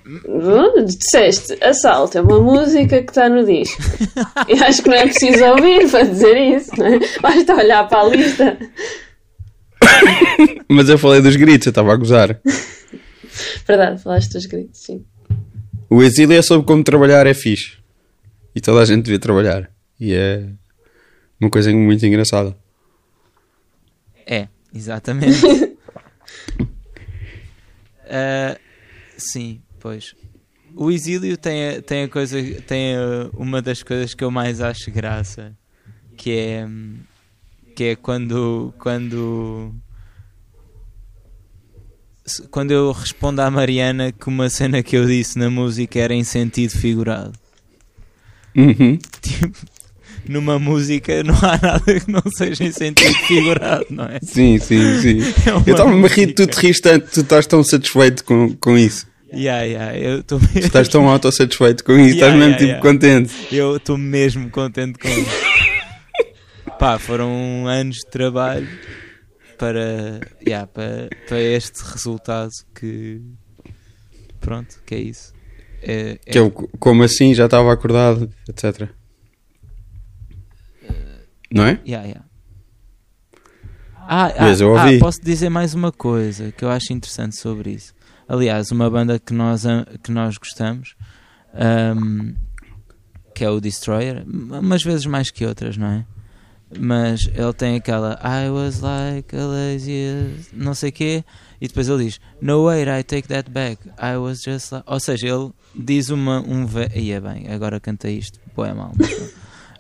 Bom, 0.07 0.85
Disseste, 0.85 1.57
assalto 1.65 2.19
é 2.19 2.21
uma 2.21 2.39
música 2.41 3.03
que 3.03 3.11
está 3.11 3.29
no 3.29 3.45
disco. 3.45 3.81
E 4.49 4.63
acho 4.63 4.83
que 4.83 4.89
não 4.91 4.97
é 4.97 5.05
preciso 5.07 5.45
ouvir 5.47 5.91
para 5.91 6.05
dizer 6.05 6.37
isso, 6.57 6.71
não 6.79 6.87
é? 6.87 6.99
Basta 7.21 7.55
olhar 7.55 7.89
para 7.89 8.01
a 8.01 8.09
lista. 8.09 8.59
Mas 10.69 10.89
eu 10.89 10.99
falei 10.99 11.21
dos 11.23 11.37
gritos, 11.37 11.67
eu 11.67 11.71
estava 11.71 11.93
a 11.93 11.97
gozar. 11.97 12.39
Verdade, 13.67 14.03
falaste 14.03 14.33
dos 14.33 14.47
gritos, 14.47 14.81
sim. 14.83 15.05
O 15.89 16.03
exílio 16.03 16.37
é 16.39 16.43
sobre 16.43 16.67
como 16.67 16.83
trabalhar 16.85 17.27
é 17.27 17.35
fixe. 17.35 17.79
E 18.55 18.61
toda 18.61 18.81
a 18.81 18.85
gente 18.85 19.05
devia 19.05 19.19
trabalhar. 19.19 19.71
E 20.05 20.13
é 20.13 20.47
uma 21.41 21.49
coisa 21.49 21.73
muito 21.73 22.05
engraçada. 22.05 22.55
É, 24.27 24.49
exatamente. 24.75 25.41
Ah, 28.07 28.59
sim, 29.17 29.63
pois. 29.81 30.15
O 30.77 30.91
exílio 30.91 31.39
tem, 31.39 31.81
tem 31.81 32.03
a 32.03 32.09
coisa, 32.09 32.37
tem 32.67 32.97
uma 33.33 33.63
das 33.63 33.83
coisas 33.83 34.13
que 34.13 34.23
eu 34.23 34.31
mais 34.31 34.61
acho 34.61 34.91
graça, 34.91 35.57
que 36.19 36.33
é 36.33 36.69
que 37.75 37.85
é 37.85 37.97
quando 37.97 38.75
quando 38.79 39.75
quando 42.51 42.73
eu 42.73 42.93
respondo 42.93 43.41
à 43.41 43.51
Mariana 43.51 44.13
que 44.13 44.29
uma 44.29 44.51
cena 44.51 44.83
que 44.83 44.97
eu 44.97 45.07
disse 45.07 45.39
na 45.39 45.49
música 45.49 45.99
era 45.99 46.13
em 46.13 46.25
sentido 46.25 46.73
figurado. 46.73 47.33
Uhum. 48.55 48.99
Tipo, 49.23 49.74
numa 50.29 50.59
música 50.59 51.23
não 51.23 51.35
há 51.37 51.59
nada 51.61 52.01
que 52.01 52.11
não 52.11 52.23
seja 52.37 52.65
em 52.65 52.73
sentido 52.73 53.15
figurado, 53.27 53.87
não 53.91 54.05
é? 54.05 54.19
Sim, 54.23 54.59
sim, 54.59 55.01
sim. 55.01 55.21
É 55.47 55.51
Eu 55.71 55.73
estava-me 55.75 56.05
a 56.05 56.09
rir, 56.09 56.35
tu 56.35 56.47
te 56.47 56.55
rires 56.59 56.81
tanto, 56.81 57.11
tu 57.11 57.21
estás 57.21 57.47
tão 57.47 57.63
satisfeito 57.63 58.25
com, 58.25 58.55
com 58.57 58.77
isso. 58.77 59.07
Yeah, 59.33 59.63
yeah, 59.65 59.99
eu 59.99 60.21
estou 60.21 60.39
Tu 60.39 60.59
estás 60.59 60.89
tão 60.89 61.09
autossatisfeito 61.09 61.83
com 61.83 61.93
isso, 61.95 62.15
estás 62.15 62.33
Yeah, 62.33 62.37
mesmo 62.37 62.53
yeah, 62.53 62.59
tipo 62.59 62.69
yeah. 62.71 62.83
contente. 62.83 63.55
Eu 63.55 63.77
estou 63.77 63.99
mesmo 63.99 64.49
contente 64.51 64.99
com 64.99 65.09
isso. 65.09 65.55
Pá, 66.79 66.99
foram 66.99 67.67
anos 67.67 67.97
de 67.97 68.07
trabalho 68.11 68.69
para, 69.59 70.21
yeah, 70.47 70.67
para, 70.67 71.09
para 71.29 71.41
este 71.41 71.81
resultado 71.83 72.51
que. 72.75 73.21
Pronto, 74.41 74.77
que 74.87 74.95
é 74.95 74.99
isso. 74.99 75.33
É, 75.83 76.19
é- 76.27 76.33
Que 76.33 76.39
eu, 76.39 76.51
como 76.79 77.03
assim, 77.03 77.35
já 77.35 77.47
estava 77.47 77.73
acordado, 77.73 78.31
etc. 78.49 78.89
Não 81.55 81.65
é? 81.65 81.79
Yeah, 81.87 82.05
yeah. 82.07 82.27
Ah, 83.97 84.27
ah, 84.27 84.35
Mas 84.41 84.61
eu 84.61 84.77
ah, 84.77 84.85
ouvi. 84.85 84.99
posso 84.99 85.23
dizer 85.23 85.49
mais 85.49 85.73
uma 85.73 85.93
coisa 85.93 86.51
que 86.51 86.65
eu 86.65 86.69
acho 86.69 86.93
interessante 86.93 87.37
sobre 87.37 87.71
isso. 87.71 87.95
Aliás, 88.29 88.73
uma 88.73 88.91
banda 88.91 89.21
que 89.21 89.33
nós, 89.33 89.65
que 90.03 90.11
nós 90.11 90.37
gostamos, 90.37 90.97
ahm, 91.55 92.35
que 93.35 93.45
é 93.45 93.51
o 93.51 93.61
Destroyer, 93.61 94.25
umas 94.27 94.83
vezes 94.83 95.07
mais 95.07 95.31
que 95.31 95.47
outras, 95.47 95.77
não 95.77 95.87
é? 95.87 96.05
Mas 96.77 97.21
ele 97.33 97.53
tem 97.53 97.77
aquela 97.77 98.19
I 98.21 98.51
was 98.51 98.81
like 98.81 99.35
a 99.37 99.47
lazy, 99.47 100.49
não 100.53 100.75
sei 100.75 100.91
quê, 100.91 101.25
e 101.61 101.69
depois 101.69 101.89
ele 101.89 102.05
diz 102.05 102.21
No 102.41 102.65
wait, 102.65 102.89
I 102.89 103.05
take 103.05 103.29
that 103.29 103.49
back. 103.49 103.89
I 103.97 104.17
was 104.17 104.43
just 104.43 104.73
like. 104.73 104.85
Ou 104.91 104.99
seja, 104.99 105.29
ele 105.29 105.53
diz 105.75 106.09
uma, 106.09 106.41
um. 106.41 106.67
Ve... 106.67 106.89
Ia 106.97 107.21
bem, 107.21 107.47
agora 107.49 107.79
canta 107.79 108.11
isto, 108.11 108.41
pô, 108.55 108.65
é 108.65 108.75
mal. 108.75 108.93
mas 108.99 109.09
pronto. 109.09 109.35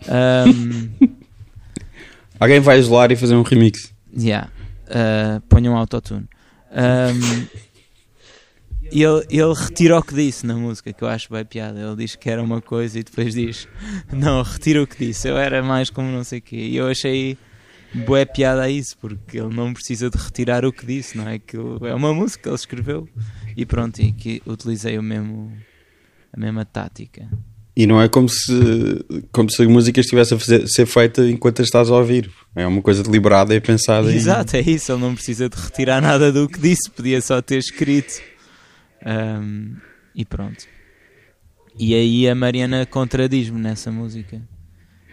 Alguém 2.39 2.61
vai 2.61 2.79
isolar 2.79 3.11
e 3.13 3.17
fazer 3.17 3.35
um 3.35 3.43
remix. 3.43 3.95
Yeah. 4.17 4.51
Uh, 4.89 5.69
um 5.69 5.77
autotune. 5.77 6.29
Um, 6.71 7.47
e 8.93 9.03
ele, 9.03 9.27
ele 9.31 9.55
retira 9.55 9.99
o 9.99 10.03
que 10.03 10.15
disse 10.15 10.47
na 10.47 10.55
música, 10.55 10.93
que 10.93 11.03
eu 11.03 11.09
acho 11.09 11.33
bem 11.33 11.45
piada. 11.45 11.81
Ele 11.81 11.97
diz 11.97 12.17
que 12.17 12.29
era 12.29 12.43
uma 12.43 12.61
coisa 12.61 12.99
e 12.99 13.03
depois 13.03 13.35
diz: 13.35 13.69
Não, 14.13 14.43
retira 14.43 14.83
o 14.83 14.87
que 14.87 15.07
disse. 15.07 15.29
Eu 15.29 15.37
era 15.37 15.63
mais 15.63 15.91
como 15.91 16.11
não 16.11 16.23
sei 16.23 16.39
o 16.41 16.43
quê. 16.43 16.57
E 16.57 16.77
eu 16.77 16.89
achei 16.89 17.39
boa 18.07 18.27
piada 18.27 18.63
a 18.63 18.71
isso, 18.71 18.97
porque 18.99 19.39
ele 19.39 19.55
não 19.55 19.73
precisa 19.73 20.11
de 20.11 20.19
retirar 20.19 20.65
o 20.65 20.73
que 20.73 20.85
disse, 20.85 21.17
não 21.17 21.29
é? 21.29 21.39
Que 21.39 21.57
é 21.57 21.95
uma 21.95 22.13
música 22.13 22.43
que 22.43 22.49
ele 22.49 22.57
escreveu 22.57 23.09
e 23.57 23.65
pronto. 23.65 24.01
E 24.01 24.13
que 24.13 24.43
utilizei 24.47 24.99
o 24.99 25.03
mesmo, 25.03 25.53
a 26.33 26.39
mesma 26.39 26.65
tática. 26.65 27.29
E 27.77 27.87
não 27.89 28.01
é 28.01 28.09
como 28.09 28.29
se, 28.29 29.05
como 29.33 29.51
se 29.51 29.61
a 29.63 29.69
música 29.69 30.01
estivesse 30.01 30.33
a 30.35 30.39
fazer- 30.39 30.67
ser 30.69 30.87
feita 30.87 31.29
enquanto 31.29 31.59
a 31.61 31.63
estás 31.65 31.91
a 31.91 31.95
ouvir. 31.95 32.31
É 32.55 32.65
uma 32.67 32.81
coisa 32.81 33.03
deliberada 33.03 33.53
e 33.55 33.61
pensada. 33.61 34.13
e- 34.13 34.17
Exato, 34.17 34.57
é 34.57 34.61
isso. 34.61 34.93
Ele 34.93 35.01
não 35.01 35.15
precisa 35.15 35.49
de 35.49 35.57
retirar 35.57 36.01
nada 36.01 36.31
do 36.31 36.49
que 36.49 36.61
disse, 36.61 36.89
podia 36.91 37.21
só 37.21 37.43
ter 37.43 37.59
escrito. 37.59 38.21
Ahm, 39.05 39.75
e 40.15 40.25
pronto. 40.25 40.65
E 41.77 41.95
aí 41.95 42.29
a 42.29 42.35
Mariana 42.35 42.87
contradiz-me 42.87 43.59
nessa 43.61 43.91
música. 43.91 44.41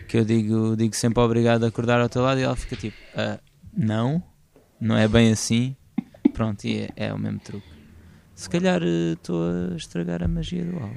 Que 0.07 0.17
eu 0.17 0.25
digo, 0.25 0.75
digo 0.77 0.95
sempre 0.95 1.21
obrigado 1.23 1.63
a 1.63 1.67
acordar 1.69 1.99
ao 1.99 2.09
teu 2.09 2.21
lado 2.21 2.39
e 2.39 2.43
ela 2.43 2.55
fica 2.55 2.75
tipo, 2.75 2.95
"Ah, 3.15 3.39
não, 3.75 4.21
não 4.79 4.95
é 4.97 5.07
bem 5.07 5.31
assim. 5.31 5.75
Pronto, 6.33 6.63
e 6.65 6.81
é, 6.81 6.89
é 7.07 7.13
o 7.13 7.17
mesmo 7.17 7.39
truque. 7.39 7.65
Se 8.35 8.49
calhar 8.49 8.81
eh, 8.83 9.13
estou 9.13 9.41
a 9.73 9.75
estragar 9.75 10.21
a 10.23 10.27
magia 10.27 10.63
do 10.63 10.75
álbum. 10.77 10.95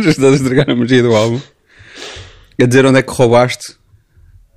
Já 0.02 0.10
estás 0.10 0.32
a 0.32 0.36
estragar 0.36 0.70
a 0.70 0.74
magia 0.74 1.02
do 1.02 1.14
álbum. 1.14 1.40
A 2.60 2.66
dizer 2.66 2.84
onde 2.86 2.98
é 2.98 3.02
que 3.02 3.12
roubaste. 3.12 3.76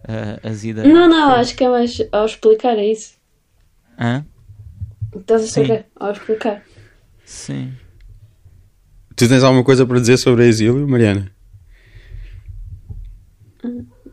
Ah, 0.07 0.39
as 0.43 0.63
ideias. 0.63 0.93
Não, 0.93 1.07
não, 1.07 1.31
acho 1.31 1.55
que 1.55 1.63
é 1.63 1.69
mais 1.69 2.01
ao 2.11 2.25
explicar, 2.25 2.77
é 2.77 2.85
isso. 2.85 3.13
Hã? 3.99 4.25
Estás 5.15 5.43
a 5.43 5.47
saber? 5.47 5.85
Ao 5.95 6.11
explicar. 6.11 6.63
Sim. 7.23 7.73
Tu 9.15 9.27
tens 9.27 9.43
alguma 9.43 9.63
coisa 9.63 9.85
para 9.85 9.99
dizer 9.99 10.17
sobre 10.17 10.43
a 10.43 10.47
exílio, 10.47 10.87
Mariana? 10.87 11.31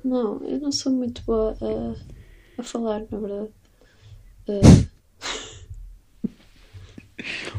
Não, 0.04 0.40
eu 0.44 0.60
não 0.60 0.70
sou 0.70 0.92
muito 0.92 1.22
boa 1.22 1.56
a, 1.60 2.60
a 2.60 2.62
falar, 2.62 3.02
na 3.10 3.18
verdade. 3.18 3.48
Eh, 4.48 4.90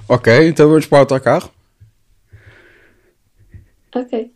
Ok, 0.07 0.47
então 0.47 0.67
vamos 0.67 0.85
para 0.85 0.97
o 0.97 0.99
autocarro. 0.99 1.51
Ok. 3.95 4.33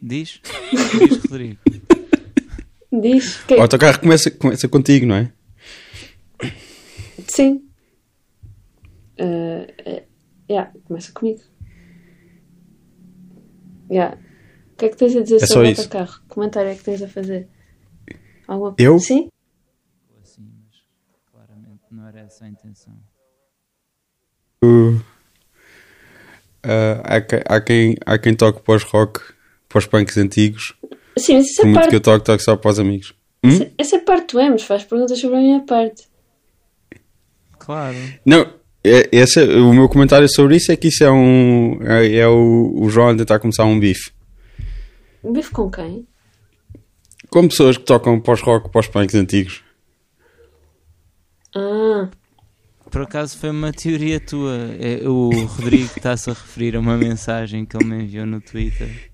Diz? 0.00 0.40
Diz, 0.98 1.22
Rodrigo. 1.22 1.58
Diz. 2.92 3.36
Que... 3.44 3.54
O 3.54 3.62
autocarro 3.62 4.00
começa, 4.00 4.30
começa 4.30 4.68
contigo, 4.68 5.06
não 5.06 5.16
é? 5.16 5.32
Sim. 7.26 7.64
Eh, 9.16 9.74
eh, 9.78 10.06
yeah, 10.48 10.72
começa 10.84 11.12
comigo. 11.12 11.40
Yeah. 13.90 14.18
O 14.72 14.76
que 14.76 14.86
é 14.86 14.88
que 14.88 14.96
tens 14.96 15.16
a 15.16 15.22
dizer 15.22 15.42
É 15.42 15.46
sobre 15.46 15.68
o 15.68 15.70
autocarro? 15.70 16.20
Que 16.22 16.28
comentário 16.28 16.70
é 16.70 16.74
que 16.74 16.84
tens 16.84 17.02
a 17.02 17.08
fazer? 17.08 17.48
Alguma... 18.46 18.74
Eu? 18.78 18.98
Sim? 18.98 19.30
assim, 20.22 20.50
mas 20.64 20.82
claramente 21.30 21.82
não 21.90 22.06
era 22.06 22.20
essa 22.20 22.44
a 22.44 22.48
intenção. 22.48 22.94
Uh, 24.62 25.00
ah, 26.64 27.02
há, 27.04 27.56
há 27.56 27.60
quem, 27.60 27.96
há 28.04 28.18
quem 28.18 28.34
toque 28.34 28.62
pós-rock, 28.62 29.20
pós-punks 29.68 30.16
antigos. 30.16 30.74
Sim, 31.16 31.36
mas 31.36 31.54
Por 31.56 31.64
muito 31.66 31.74
parte. 31.76 31.90
que 31.90 31.96
eu 31.96 32.00
toque, 32.00 32.24
toque 32.24 32.42
só 32.42 32.56
para 32.56 32.70
os 32.70 32.78
amigos. 32.78 33.14
Hum? 33.44 33.48
Essa- 33.50 33.70
Essa 33.78 33.96
é 33.96 33.98
parte 34.00 34.32
do 34.32 34.40
Emes, 34.40 34.62
faz 34.62 34.82
perguntas 34.84 35.18
sobre 35.20 35.36
a 35.36 35.40
minha 35.40 35.60
parte. 35.60 36.08
Claro. 37.58 37.96
Não, 38.26 38.40
é, 38.82 39.08
esse, 39.12 39.42
o 39.42 39.72
meu 39.72 39.88
comentário 39.88 40.28
sobre 40.28 40.56
isso 40.56 40.70
é 40.72 40.76
que 40.76 40.88
isso 40.88 41.02
é 41.04 41.10
um. 41.10 41.78
É, 41.82 42.16
é 42.16 42.28
o, 42.28 42.72
o 42.76 42.90
João 42.90 43.08
a 43.10 43.16
tentar 43.16 43.38
começar 43.38 43.64
um 43.64 43.78
bife. 43.78 44.10
Um 45.22 45.32
bife 45.32 45.50
com 45.50 45.70
quem? 45.70 46.06
Com 47.30 47.48
pessoas 47.48 47.76
que 47.78 47.84
tocam 47.84 48.20
pós-rock, 48.20 48.70
pós-punks 48.70 49.14
antigos. 49.14 49.62
Ah, 51.54 52.08
Por 52.94 53.02
acaso 53.02 53.36
foi 53.38 53.50
uma 53.50 53.72
teoria 53.72 54.20
tua. 54.20 54.54
É, 54.78 55.00
o 55.08 55.28
Rodrigo 55.46 55.90
está-se 55.96 56.30
a 56.30 56.32
referir 56.32 56.76
a 56.76 56.80
uma 56.80 56.96
mensagem 56.96 57.64
que 57.66 57.76
ele 57.76 57.84
me 57.86 58.04
enviou 58.04 58.24
no 58.24 58.40
Twitter. 58.40 59.10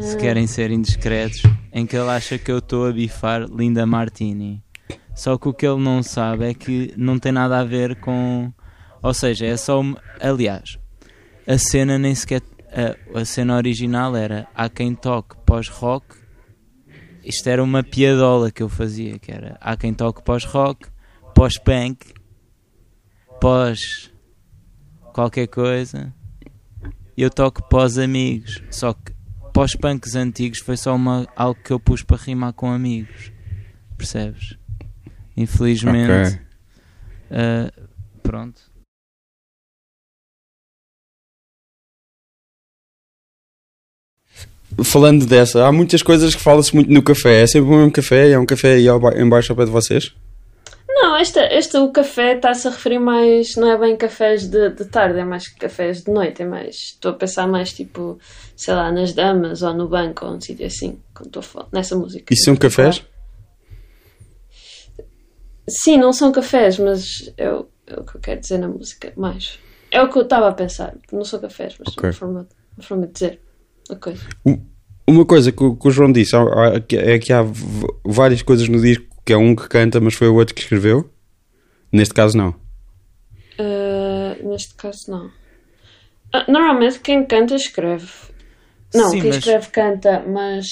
Se 0.00 0.16
querem 0.16 0.48
ser 0.48 0.72
indiscretos, 0.72 1.42
em 1.72 1.86
que 1.86 1.96
ele 1.96 2.08
acha 2.10 2.36
que 2.38 2.50
eu 2.50 2.58
estou 2.58 2.86
a 2.88 2.92
bifar 2.92 3.44
Linda 3.44 3.86
Martini. 3.86 4.64
Só 5.14 5.38
que 5.38 5.48
o 5.48 5.54
que 5.54 5.64
ele 5.64 5.80
não 5.80 6.02
sabe 6.02 6.46
é 6.50 6.54
que 6.54 6.92
não 6.96 7.20
tem 7.20 7.30
nada 7.30 7.60
a 7.60 7.64
ver 7.64 7.94
com. 8.00 8.52
Ou 9.00 9.14
seja, 9.14 9.46
é 9.46 9.56
só. 9.56 9.78
uma- 9.80 10.02
Aliás, 10.20 10.76
a 11.46 11.56
cena 11.56 11.98
nem 12.00 12.16
sequer. 12.16 12.42
A, 13.14 13.20
a 13.20 13.24
cena 13.24 13.56
original 13.56 14.16
era 14.16 14.48
há 14.56 14.68
quem 14.68 14.92
toque 14.94 15.36
pós-rock. 15.46 16.16
Isto 17.24 17.48
era 17.48 17.62
uma 17.62 17.84
piadola 17.84 18.50
que 18.50 18.62
eu 18.62 18.68
fazia, 18.68 19.20
que 19.20 19.30
era 19.30 19.56
há 19.60 19.76
quem 19.76 19.94
toque 19.94 20.20
pós-rock, 20.24 20.88
pós-punk, 21.34 22.17
pós 23.40 24.10
qualquer 25.12 25.46
coisa. 25.48 26.12
Eu 27.16 27.30
toco 27.30 27.62
pós 27.68 27.98
amigos. 27.98 28.62
Só 28.70 28.92
que 28.92 29.12
pós-punks 29.52 30.14
antigos 30.14 30.60
foi 30.60 30.76
só 30.76 30.94
uma, 30.94 31.26
algo 31.34 31.60
que 31.62 31.72
eu 31.72 31.80
pus 31.80 32.02
para 32.02 32.16
rimar 32.16 32.52
com 32.52 32.70
amigos. 32.70 33.32
Percebes? 33.96 34.56
Infelizmente. 35.36 36.34
Ok. 36.34 36.40
ah, 37.32 37.72
pronto. 38.22 38.62
Falando 44.84 45.26
dessa, 45.26 45.66
há 45.66 45.72
muitas 45.72 46.02
coisas 46.02 46.34
que 46.34 46.42
fala-se 46.42 46.74
muito 46.74 46.92
no 46.92 47.02
café. 47.02 47.42
É 47.42 47.46
sempre 47.46 47.68
o 47.70 47.76
mesmo 47.76 47.90
café? 47.92 48.30
É 48.30 48.38
um 48.38 48.46
café 48.46 48.74
aí 48.74 48.86
ao 48.86 49.00
ba- 49.00 49.14
em 49.18 49.28
baixo 49.28 49.50
ao 49.52 49.56
pé 49.56 49.64
de 49.64 49.70
vocês? 49.70 50.14
Não, 51.00 51.16
esta, 51.16 51.40
este 51.54 51.76
o 51.76 51.90
café 51.92 52.34
está-se 52.36 52.66
a 52.66 52.70
referir 52.70 52.98
mais, 52.98 53.54
não 53.56 53.70
é 53.70 53.78
bem 53.78 53.96
cafés 53.96 54.48
de, 54.48 54.70
de 54.70 54.84
tarde, 54.86 55.18
é 55.18 55.24
mais 55.24 55.48
cafés 55.48 56.02
de 56.02 56.10
noite, 56.10 56.42
é 56.42 56.46
mais, 56.46 56.74
estou 56.76 57.12
a 57.12 57.14
pensar 57.14 57.46
mais 57.46 57.72
tipo, 57.72 58.18
sei 58.56 58.74
lá, 58.74 58.90
nas 58.90 59.12
damas 59.12 59.62
ou 59.62 59.72
no 59.74 59.88
banco 59.88 60.26
ou 60.26 60.32
um 60.34 60.40
sítio 60.40 60.66
assim, 60.66 60.98
quando 61.14 61.26
estou 61.26 61.40
a 61.40 61.42
falar, 61.42 61.68
nessa 61.72 61.96
música. 61.96 62.32
Isso 62.32 62.44
são 62.44 62.56
cafés? 62.56 63.04
Sim, 65.68 65.98
não 65.98 66.12
são 66.12 66.32
cafés, 66.32 66.78
mas 66.78 67.32
é 67.36 67.50
o, 67.52 67.66
é 67.86 68.00
o 68.00 68.04
que 68.04 68.16
eu 68.16 68.20
quero 68.20 68.40
dizer 68.40 68.58
na 68.58 68.68
música, 68.68 69.12
mais. 69.16 69.58
É 69.90 70.02
o 70.02 70.10
que 70.10 70.18
eu 70.18 70.22
estava 70.22 70.48
a 70.48 70.52
pensar, 70.52 70.94
não 71.12 71.24
são 71.24 71.38
cafés, 71.40 71.76
mas 71.78 71.88
Ok. 71.88 72.04
uma, 72.08 72.12
forma, 72.12 72.48
uma 72.76 72.82
forma 72.84 73.06
de 73.06 73.12
dizer 73.12 73.40
a 73.90 73.96
coisa. 73.96 74.22
Uma 75.06 75.24
coisa 75.24 75.52
que, 75.52 75.62
o- 75.62 75.76
que 75.76 75.88
o 75.88 75.90
João 75.90 76.12
disse 76.12 76.34
é 76.92 77.18
que 77.18 77.32
há 77.32 77.42
várias 78.04 78.42
coisas 78.42 78.68
no 78.68 78.80
disco 78.80 79.07
que 79.28 79.32
é 79.34 79.36
um 79.36 79.54
que 79.54 79.68
canta, 79.68 80.00
mas 80.00 80.14
foi 80.14 80.26
o 80.26 80.36
outro 80.36 80.54
que 80.54 80.62
escreveu. 80.62 81.10
Neste 81.92 82.14
caso, 82.14 82.34
não. 82.34 82.54
Ah, 83.58 84.36
neste 84.42 84.74
caso, 84.74 85.10
não. 85.10 85.30
Ah, 86.32 86.46
normalmente 86.50 86.98
quem 87.00 87.26
canta 87.26 87.54
escreve. 87.54 88.08
Não, 88.94 89.10
Sim, 89.10 89.20
quem 89.20 89.28
mas- 89.28 89.36
escreve 89.36 89.68
canta, 89.68 90.24
mas 90.26 90.66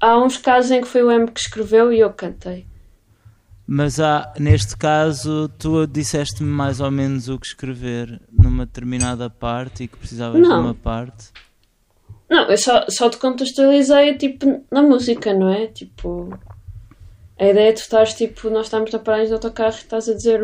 há 0.00 0.16
uns 0.16 0.36
casos 0.36 0.70
em 0.70 0.80
que 0.80 0.86
foi 0.86 1.02
o 1.02 1.10
M 1.10 1.28
que 1.28 1.40
escreveu 1.40 1.92
e 1.92 1.98
eu 1.98 2.10
cantei. 2.12 2.68
Mas 3.66 3.98
há, 3.98 4.32
neste 4.38 4.76
caso, 4.76 5.48
tu 5.58 5.88
disseste-me 5.88 6.48
mais 6.48 6.78
ou 6.78 6.90
menos 6.92 7.28
o 7.28 7.36
que 7.36 7.46
escrever 7.48 8.20
numa 8.32 8.64
determinada 8.64 9.28
parte 9.28 9.82
e 9.82 9.88
que 9.88 9.96
precisavas 9.96 10.40
de 10.40 10.48
Não. 10.48 10.60
uma 10.60 10.74
parte. 10.74 11.30
Não, 12.28 12.48
eu 12.48 12.56
só, 12.56 12.86
só 12.88 13.10
te 13.10 13.16
contextualizei 13.16 14.16
tipo 14.16 14.64
na 14.70 14.82
música, 14.82 15.34
não 15.34 15.48
é? 15.52 15.66
Tipo, 15.66 16.38
a 17.40 17.46
ideia 17.48 17.70
é 17.70 17.72
tu 17.72 17.78
estás 17.78 18.14
tipo, 18.14 18.48
nós 18.50 18.66
estamos 18.66 18.92
na 18.92 18.98
paragem 18.98 19.28
do 19.28 19.34
autocarro 19.34 19.74
e 19.74 19.78
estás 19.78 20.08
a 20.08 20.14
dizer 20.14 20.40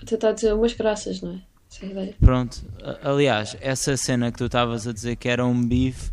a 0.00 0.04
tentar 0.04 0.32
dizer 0.32 0.52
umas 0.52 0.72
graças, 0.74 1.20
não 1.22 1.32
é? 1.34 1.40
Essa 1.70 1.84
é 1.86 1.88
a 1.88 1.90
ideia. 1.92 2.14
Pronto, 2.20 2.62
aliás, 3.02 3.56
essa 3.60 3.96
cena 3.96 4.30
que 4.32 4.38
tu 4.38 4.46
estavas 4.46 4.86
a 4.86 4.92
dizer 4.92 5.16
que 5.16 5.28
era 5.28 5.44
um 5.46 5.64
bife 5.66 6.10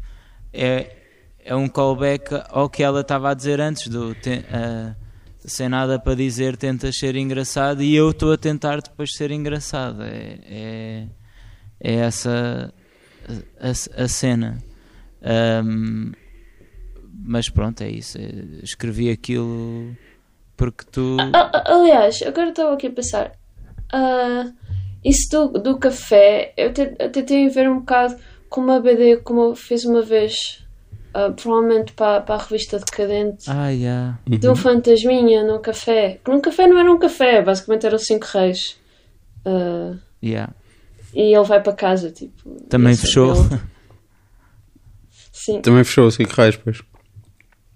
é, 0.53 0.95
é 1.43 1.55
um 1.55 1.67
callback 1.67 2.29
ao 2.49 2.69
que 2.69 2.83
ela 2.83 3.01
estava 3.01 3.31
a 3.31 3.33
dizer 3.33 3.59
antes 3.59 3.87
do 3.87 4.13
te- 4.15 4.45
ah, 4.51 4.95
sem 5.39 5.67
nada 5.67 5.97
para 5.99 6.15
dizer, 6.15 6.55
tentas 6.55 6.97
ser 6.97 7.15
engraçado 7.15 7.81
e 7.81 7.95
eu 7.95 8.11
estou 8.11 8.31
a 8.31 8.37
tentar 8.37 8.81
depois 8.81 9.13
ser 9.15 9.31
engraçado. 9.31 10.03
É, 10.03 10.37
é, 10.45 11.07
é 11.81 11.93
essa 11.95 12.73
a, 13.59 13.67
a- 13.67 14.03
a 14.03 14.07
cena. 14.07 14.57
Ahm, 15.21 16.11
mas 17.21 17.49
pronto, 17.49 17.81
é 17.81 17.89
isso. 17.89 18.17
é- 18.17 18.63
escrevi 18.63 19.09
aquilo 19.09 19.95
porque 20.57 20.83
tu. 20.91 21.17
A- 21.33 21.39
a- 21.57 21.73
aliás, 21.75 22.21
agora 22.23 22.49
estava 22.49 22.73
aqui 22.73 22.87
a 22.87 22.91
pensar. 22.91 23.31
ah, 23.91 24.51
isso 25.03 25.29
do, 25.31 25.59
do 25.59 25.77
café, 25.77 26.53
eu 26.57 26.73
te- 26.73 26.95
até 26.99 27.21
tem 27.21 27.47
a 27.47 27.49
ver 27.49 27.69
um 27.69 27.79
bocado 27.79 28.15
com 28.49 28.61
uma 28.61 28.79
BD 28.79 29.17
como 29.17 29.41
eu 29.41 29.55
fiz 29.55 29.85
uma 29.85 30.01
vez, 30.01 30.65
ah, 31.13 31.31
provavelmente 31.31 31.93
para, 31.93 32.21
para 32.21 32.35
a 32.35 32.37
revista 32.43 32.77
Decadente. 32.79 33.45
Ah, 33.49 33.69
yeah. 33.69 34.19
de 34.27 34.49
um 34.49 34.55
fantasminha 34.55 35.43
num 35.43 35.59
café. 35.61 36.19
Que 36.23 36.29
num 36.31 36.41
café 36.41 36.67
não 36.67 36.77
era 36.79 36.91
um 36.91 36.99
café, 36.99 37.41
basicamente 37.41 37.85
eram 37.85 37.97
cinco 37.97 38.25
reis. 38.33 38.77
Ah, 39.45 39.95
Yeah. 40.21 40.53
e 41.13 41.33
ele 41.33 41.45
vai 41.45 41.61
para 41.63 41.71
casa, 41.73 42.11
tipo. 42.11 42.49
Também 42.69 42.93
fechou. 42.95 43.33
Sim. 45.31 45.61
Também 45.61 45.83
fechou, 45.85 46.11
cinco 46.11 46.33
reais, 46.35 46.57
pois. 46.57 46.81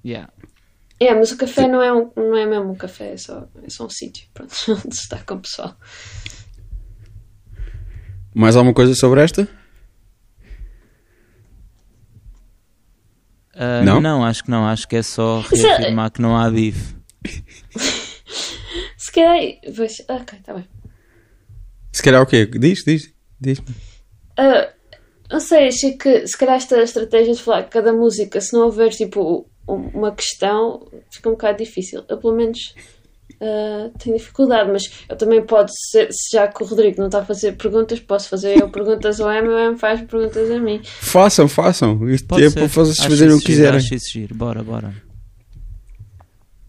Yeah. 0.05 0.31
É, 0.99 1.13
mas 1.13 1.31
o 1.31 1.37
café 1.37 1.67
não 1.67 1.81
é, 1.81 1.91
um, 1.91 2.11
não 2.15 2.37
é 2.37 2.45
mesmo 2.45 2.71
um 2.71 2.75
café, 2.75 3.13
é 3.13 3.17
só, 3.17 3.47
é 3.61 3.69
só 3.69 3.85
um 3.85 3.89
sítio. 3.89 4.27
Pronto, 4.33 4.53
onde 4.69 4.95
se 4.95 5.01
está 5.01 5.17
com 5.23 5.35
o 5.35 5.39
pessoal. 5.41 5.75
Mais 8.33 8.55
alguma 8.55 8.73
coisa 8.73 8.95
sobre 8.95 9.21
esta? 9.21 9.47
Ah, 13.55 13.81
Não? 13.83 14.01
não, 14.01 14.23
acho 14.25 14.43
que 14.43 14.49
não. 14.49 14.65
Acho 14.65 14.87
que 14.87 14.95
é 14.95 15.03
só 15.03 15.41
é- 15.53 15.55
reafirmar 15.55 16.11
que 16.11 16.21
não 16.21 16.35
há 16.37 16.49
bife. 16.49 16.95
Se 18.97 19.11
calhar. 19.11 19.39
Pois, 19.75 19.99
ok, 20.09 20.39
está 20.39 20.53
bem. 20.53 20.67
Se 21.91 22.01
calhar 22.01 22.21
o 22.21 22.25
quê? 22.25 22.45
Diz, 22.47 22.83
diz, 22.83 23.13
diz. 23.39 23.61
Ah, 24.37 24.73
não 25.31 25.39
sei, 25.39 25.67
achei 25.67 25.95
que 25.95 26.25
se 26.25 26.35
calhar 26.35 26.55
esta 26.55 26.81
estratégia 26.81 27.33
de 27.33 27.41
falar 27.41 27.63
cada 27.69 27.93
música, 27.93 28.41
se 28.41 28.53
não 28.53 28.61
houver 28.65 28.89
tipo 28.89 29.47
uma 29.67 30.11
questão, 30.11 30.87
fica 31.11 31.29
um 31.29 31.33
bocado 31.33 31.57
difícil. 31.57 32.03
Eu 32.07 32.17
pelo 32.17 32.35
menos 32.35 32.73
ah, 33.41 33.89
tenho 33.99 34.17
dificuldade, 34.17 34.71
mas 34.71 34.83
eu 35.09 35.17
também 35.17 35.45
posso 35.45 35.73
ser, 35.91 36.07
se 36.11 36.37
já 36.37 36.47
que 36.47 36.63
o 36.63 36.65
Rodrigo 36.65 36.99
não 36.99 37.07
está 37.07 37.19
a 37.19 37.25
fazer 37.25 37.57
perguntas, 37.57 37.99
posso 37.99 38.29
fazer 38.29 38.61
eu 38.61 38.69
perguntas 38.69 39.19
ao 39.19 39.29
M 39.29 39.47
e 39.47 39.51
o 39.51 39.59
M 39.59 39.77
faz 39.77 40.01
perguntas 40.01 40.49
a 40.49 40.59
mim. 40.59 40.81
Façam, 40.83 41.47
façam. 41.49 42.09
Isto 42.09 42.27
Pode 42.27 42.45
é 42.45 42.49
ser. 42.49 42.59
para 42.59 42.67
vocês 42.67 42.99
Acho 42.99 43.09
fazerem 43.09 43.35
o 43.35 43.39
que 43.39 43.45
quiserem. 43.45 43.77
Acho 43.77 43.95
isso 43.95 44.11
giro. 44.13 44.33
Bora, 44.33 44.63
bora. 44.63 44.93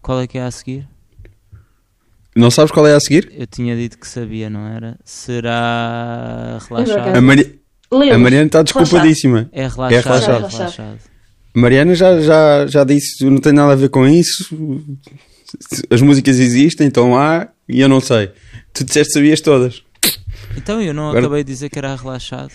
Qual 0.01 0.19
é 0.19 0.27
que 0.27 0.37
é 0.37 0.43
a 0.43 0.51
seguir? 0.51 0.87
Não 2.35 2.51
sabes 2.51 2.73
qual 2.73 2.85
é 2.85 2.93
a 2.93 2.99
seguir? 2.99 3.31
Eu 3.33 3.47
tinha 3.47 3.75
dito 3.77 3.97
que 3.97 4.07
sabia, 4.07 4.49
não 4.49 4.67
era? 4.67 4.97
Será 5.05 6.57
É 6.59 6.75
verdade. 6.75 6.91
A, 6.91 7.13
relaxado? 7.13 7.21
Mari... 7.21 7.61
A 8.11 8.17
Mariana 8.17 8.47
está 8.47 8.61
desculpadíssima. 8.61 9.49
É 9.53 9.67
relaxado. 9.67 9.93
É 9.93 9.99
relaxado. 10.01 10.51
relaxado. 10.51 10.99
A 10.99 11.14
Mariana 11.55 11.95
já, 11.95 12.19
já, 12.19 12.67
já 12.67 12.83
disse 12.83 13.23
não 13.25 13.37
tem 13.39 13.53
nada 13.53 13.73
a 13.73 13.75
ver 13.75 13.89
com 13.89 14.05
isso. 14.07 14.53
As 15.89 16.01
músicas 16.01 16.37
existem, 16.39 16.87
estão 16.87 17.13
lá 17.13 17.47
e 17.67 17.79
eu 17.79 17.87
não 17.87 18.01
sei. 18.01 18.31
Tu 18.73 18.83
disseste 18.83 19.13
que 19.13 19.19
sabias 19.19 19.41
todas. 19.41 19.81
Então 20.57 20.81
eu 20.81 20.93
não 20.93 21.09
Agora- 21.09 21.25
acabei 21.25 21.43
de 21.43 21.51
dizer 21.53 21.69
que 21.69 21.79
era 21.79 21.95
relaxado. 21.95 22.51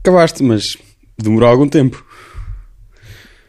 Acabaste, 0.00 0.42
mas 0.42 0.76
demorou 1.18 1.48
algum 1.48 1.68
tempo. 1.68 2.04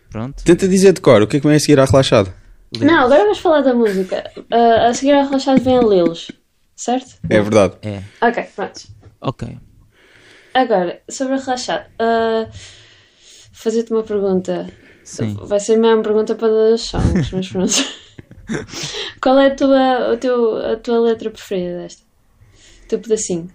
Pronto. 0.10 0.44
Tenta 0.44 0.68
dizer 0.68 0.94
de 0.94 1.02
cor 1.02 1.22
o 1.22 1.28
que 1.28 1.38
é 1.38 1.40
que 1.40 1.48
vem 1.48 1.56
a 1.56 1.60
seguir 1.60 1.80
à 1.80 1.86
relaxada. 1.86 2.34
lê. 2.78 2.86
Não, 2.86 3.06
agora 3.06 3.24
vamos 3.24 3.40
falar 3.40 3.62
da 3.62 3.74
música. 3.74 4.30
Ah, 4.52 4.88
a 4.90 4.94
seguir 4.94 5.12
a 5.14 5.24
relaxado 5.24 5.62
vem 5.64 5.78
a 5.78 5.82
Lilos, 5.82 6.32
certo? 6.76 7.16
É 7.30 7.42
verdade. 7.42 7.76
É. 7.82 8.02
Ok, 8.22 8.44
pronto. 8.56 8.82
Ok. 9.22 9.58
Agora, 10.54 11.02
sobre 11.10 11.36
a 11.36 11.38
relaxado, 11.38 11.86
ah, 12.00 12.48
fazer-te 13.62 13.92
uma 13.92 14.04
pergunta. 14.04 14.70
Sim. 15.04 15.38
Vai 15.42 15.60
ser 15.60 15.76
a 15.76 15.78
mesma 15.78 16.04
pergunta 16.04 16.36
para 16.36 16.48
todas 16.48 16.74
as 16.74 16.82
songs, 16.82 17.32
mas 17.32 17.50
pronto. 17.50 17.74
Qual 19.22 19.40
é 19.40 19.48
a 19.48 19.56
tua, 19.56 20.14
o 20.14 20.18
teu, 20.18 20.58
a 20.58 20.76
tua 20.76 21.00
letra 21.00 21.30
preferida 21.30 21.78
desta? 21.78 22.04
O 22.84 22.88
teu 22.88 23.00
pedacinho? 23.00 23.50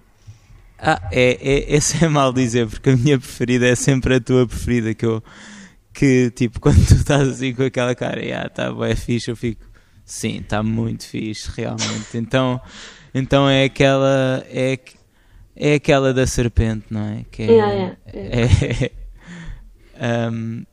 Ah, 0.78 1.00
é, 1.10 1.38
é, 1.40 1.74
esse 1.76 2.04
é 2.04 2.08
mal 2.08 2.32
dizer, 2.32 2.66
porque 2.66 2.90
a 2.90 2.96
minha 2.96 3.18
preferida 3.18 3.66
é 3.66 3.74
sempre 3.74 4.16
a 4.16 4.20
tua 4.20 4.46
preferida. 4.46 4.94
Que 4.94 5.06
eu, 5.06 5.22
que 5.92 6.30
tipo, 6.30 6.60
quando 6.60 6.86
tu 6.86 6.94
estás 6.94 7.28
assim 7.28 7.54
com 7.54 7.62
aquela 7.62 7.94
cara, 7.94 8.20
ah, 8.44 8.48
tá 8.48 8.70
bué 8.72 8.94
fixe, 8.94 9.30
eu 9.30 9.36
fico, 9.36 9.64
sim, 10.04 10.38
está 10.38 10.62
muito 10.62 11.06
fixe, 11.06 11.50
realmente. 11.54 12.16
Então, 12.16 12.60
então 13.14 13.48
é 13.48 13.64
aquela, 13.64 14.44
é, 14.50 14.78
é 15.54 15.74
aquela 15.74 16.12
da 16.12 16.26
serpente, 16.26 16.86
não 16.90 17.00
é? 17.00 17.24
Que 17.30 17.42
é, 17.42 17.46
Yeah, 17.46 17.72
yeah, 17.72 17.96
é- 18.84 19.05
um, 20.32 20.64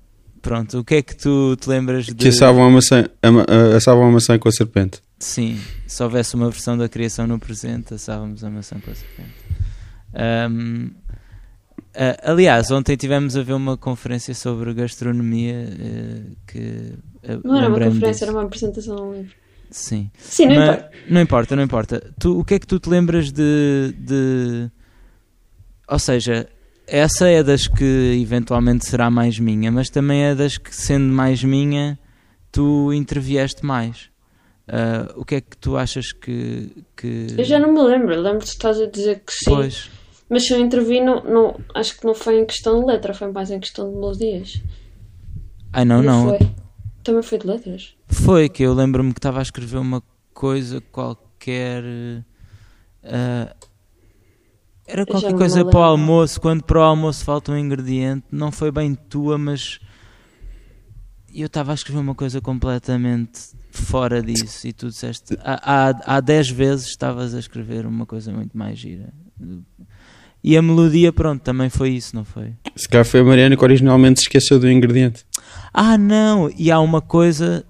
pronto, 0.42 0.80
o 0.80 0.84
que 0.84 0.96
é 0.96 1.02
que 1.02 1.16
tu 1.16 1.56
te 1.56 1.70
lembras 1.70 2.06
de. 2.06 2.16
Que 2.16 2.28
assavam 2.30 2.66
a 2.66 2.70
maçã, 2.70 3.06
a 3.22 3.76
assavam 3.78 4.06
a 4.08 4.12
maçã 4.12 4.38
com 4.40 4.50
a 4.50 4.52
serpente. 4.52 5.02
Sim, 5.20 5.60
se 5.88 6.04
houvesse 6.04 6.36
uma 6.36 6.50
versão 6.50 6.78
da 6.78 6.90
criação 6.90 7.26
no 7.28 7.40
presente, 7.40 7.94
assávamos 7.94 8.44
a 8.44 8.50
maçã 8.50 8.78
com 8.80 8.92
a 8.92 8.96
serpente. 8.96 9.34
Ahm, 10.14 10.90
ah, 11.96 12.32
aliás, 12.32 12.70
ontem 12.72 12.96
tivemos 12.98 13.36
a 13.38 13.44
ver 13.44 13.54
uma 13.54 13.78
conferência 13.78 14.34
sobre 14.34 14.74
gastronomia 14.74 15.70
eh, 15.80 16.22
que 16.48 16.94
ah, 17.28 17.40
Não 17.44 17.58
era 17.58 17.68
uma 17.70 17.80
conferência, 17.80 18.12
disso. 18.12 18.24
era 18.26 18.32
uma 18.34 18.44
apresentação 18.44 18.96
de 18.96 19.02
um 19.02 19.14
livro. 19.14 19.36
Sim, 19.72 20.12
Sim, 20.20 20.48
não 20.48 20.56
Mas- 20.56 20.70
importa. 20.70 20.92
não 21.10 21.22
importa, 21.22 21.56
não 21.56 21.64
importa. 21.64 22.14
Tu, 22.20 22.40
o 22.40 22.44
que 22.46 22.54
é 22.56 22.60
que 22.60 22.68
tu 22.68 22.80
te 22.80 22.90
lembras 22.90 23.32
de, 23.32 23.94
de- 23.98 24.70
Ou 25.88 25.98
seja, 25.98 26.48
essa 26.88 27.28
é 27.28 27.43
das 27.43 27.67
que 27.67 28.19
eventualmente 28.22 28.86
será 28.86 29.10
mais 29.10 29.39
minha, 29.39 29.72
mas 29.72 29.89
também 29.89 30.24
é 30.24 30.36
das 30.36 30.58
que, 30.58 30.76
sendo 30.76 31.13
mais 31.13 31.43
minha, 31.43 31.98
tu 32.52 32.91
intervieste 32.93 33.65
mais. 33.65 34.12
Ah, 34.67 35.13
o 35.15 35.26
que 35.26 35.36
é 35.36 35.41
que 35.41 35.58
tu 35.58 35.76
achas 35.78 36.12
que. 36.12 36.72
que... 36.96 37.28
Eu 37.38 37.43
já 37.43 37.60
não 37.60 37.74
me 37.74 37.82
lembro, 37.82 38.19
lembro-te 38.19 38.52
que 38.52 38.56
estás 38.56 38.80
a 38.80 38.86
dizer 38.86 39.22
que 39.26 39.34
sim. 39.34 39.52
Pois, 39.52 39.89
Mas 40.30 40.46
se 40.46 40.54
eu 40.54 40.60
intervi, 40.60 41.02
não, 41.02 41.24
não, 41.24 41.60
acho 41.76 42.00
que 42.00 42.06
não 42.06 42.13
foi 42.13 42.39
em 42.39 42.46
questão 42.46 42.80
de 42.80 42.86
letra, 42.86 43.13
foi 43.13 43.32
mais 43.32 43.52
em 43.52 43.60
questão 43.60 43.89
de 43.89 43.96
melodias. 43.96 44.62
ai 45.72 45.84
não, 45.86 46.02
não. 46.02 46.30
Foi. 46.30 46.39
Também 47.04 47.22
foi 47.22 47.38
de 47.38 47.48
letras. 47.48 47.96
Foi 48.08 48.48
que 48.48 48.63
eu 48.63 48.74
lembro-me 48.74 49.12
que 49.12 49.19
estava 49.19 49.39
a 49.39 49.41
escrever 49.41 49.78
uma 49.78 50.02
coisa 50.34 50.82
qualquer. 50.91 51.84
ah, 53.04 53.54
era 54.86 55.06
qualquer 55.06 55.34
coisa 55.34 55.63
para 55.65 55.80
o 55.80 55.84
almoço, 55.84 56.39
quando 56.41 56.63
para 56.63 56.80
o 56.80 56.82
almoço 56.82 57.24
falta 57.24 57.52
um 57.52 57.58
ingrediente, 57.58 58.26
não 58.32 58.52
foi 58.52 58.72
bem 58.72 58.96
tua, 58.96 59.38
mas 59.38 59.80
eu 61.34 61.48
estava 61.48 61.72
a 61.72 61.76
escrever 61.76 62.00
uma 62.00 62.15
coisa 62.15 62.41
completamente 62.41 63.39
fora 63.72 64.22
disso 64.22 64.67
e 64.67 64.74
tu 64.74 64.89
disseste 64.89 65.36
há, 65.43 65.89
há, 65.89 66.17
há 66.17 66.19
10 66.19 66.50
vezes 66.52 66.88
estavas 66.88 67.34
a 67.34 67.39
escrever 67.39 67.86
uma 67.86 68.06
coisa 68.06 68.32
muito 68.32 68.56
mais 68.56 68.78
gira. 68.78 69.12
E 70.43 70.58
a 70.58 70.62
melodia, 70.62 71.12
pronto, 71.13 71.41
também 71.41 71.69
foi 71.69 71.91
isso, 71.91 72.15
não 72.15 72.26
foi? 72.26 72.54
Se 72.76 72.88
calhar 72.88 73.06
foi 73.06 73.22
a 73.22 73.24
Mariana 73.24 73.56
que 73.56 73.63
originalmente 73.63 74.19
se 74.19 74.26
esqueceu 74.26 74.60
do 74.60 74.69
ingrediente. 74.69 75.26
Ah, 75.74 75.98
não! 75.98 76.52
E 76.58 76.69
há 76.69 76.80
uma 76.82 77.02
coisa. 77.02 77.65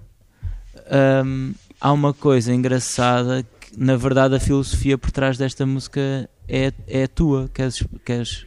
hum, 1.24 1.54
há 1.80 1.92
uma 1.92 2.12
coisa 2.12 2.52
engraçada 2.52 3.44
que, 3.60 3.78
na 3.78 3.96
verdade, 3.96 4.34
a 4.34 4.40
filosofia 4.40 4.98
por 4.98 5.12
trás 5.12 5.38
desta 5.38 5.64
música 5.64 6.28
é, 6.48 6.72
é 6.86 7.06
tua. 7.06 7.48
Queres, 7.48 7.86
queres 8.04 8.46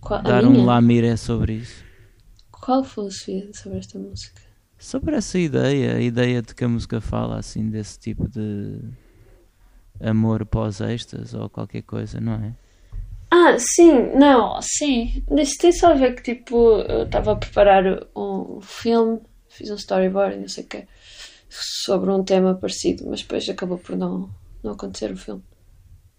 Qual, 0.00 0.20
a 0.20 0.22
dar 0.22 0.44
um 0.44 0.64
lamiré 0.64 1.16
sobre 1.16 1.54
isso? 1.54 1.84
Qual 2.50 2.84
filosofia 2.84 3.48
sobre 3.52 3.78
esta 3.78 3.98
música? 3.98 4.42
Sobre 4.78 5.16
essa 5.16 5.38
ideia, 5.38 5.96
a 5.96 6.00
ideia 6.00 6.42
de 6.42 6.54
que 6.54 6.64
a 6.64 6.68
música 6.68 7.00
fala 7.00 7.38
assim 7.38 7.70
desse 7.70 7.98
tipo 7.98 8.28
de 8.28 8.78
amor 10.00 10.44
pós-extas 10.44 11.32
ou 11.32 11.48
qualquer 11.48 11.82
coisa, 11.82 12.20
não 12.20 12.34
é? 12.34 12.54
Ah, 13.30 13.56
sim, 13.58 13.92
não, 14.14 14.60
sim. 14.62 15.24
Isso 15.38 15.58
tem 15.58 15.72
só 15.72 15.92
a 15.92 15.94
ver 15.94 16.14
que, 16.14 16.34
tipo, 16.34 16.80
eu 16.80 17.04
estava 17.04 17.32
a 17.32 17.36
preparar 17.36 17.84
um 18.14 18.60
filme, 18.60 19.20
fiz 19.48 19.70
um 19.70 19.74
storyboard, 19.74 20.36
não 20.36 20.48
sei 20.48 20.64
o 20.64 20.66
quê, 20.66 20.86
sobre 21.48 22.10
um 22.10 22.22
tema 22.22 22.54
parecido, 22.54 23.04
mas 23.08 23.22
depois 23.22 23.48
acabou 23.48 23.78
por 23.78 23.96
não, 23.96 24.30
não 24.62 24.72
acontecer 24.72 25.10
o 25.10 25.16
filme. 25.16 25.42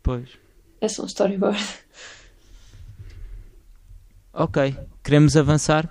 Pois. 0.03 0.46
É 0.81 0.87
só 0.87 1.03
um 1.03 1.05
storyboard. 1.07 1.57
Ok. 4.33 4.75
Queremos 5.03 5.35
avançar? 5.35 5.89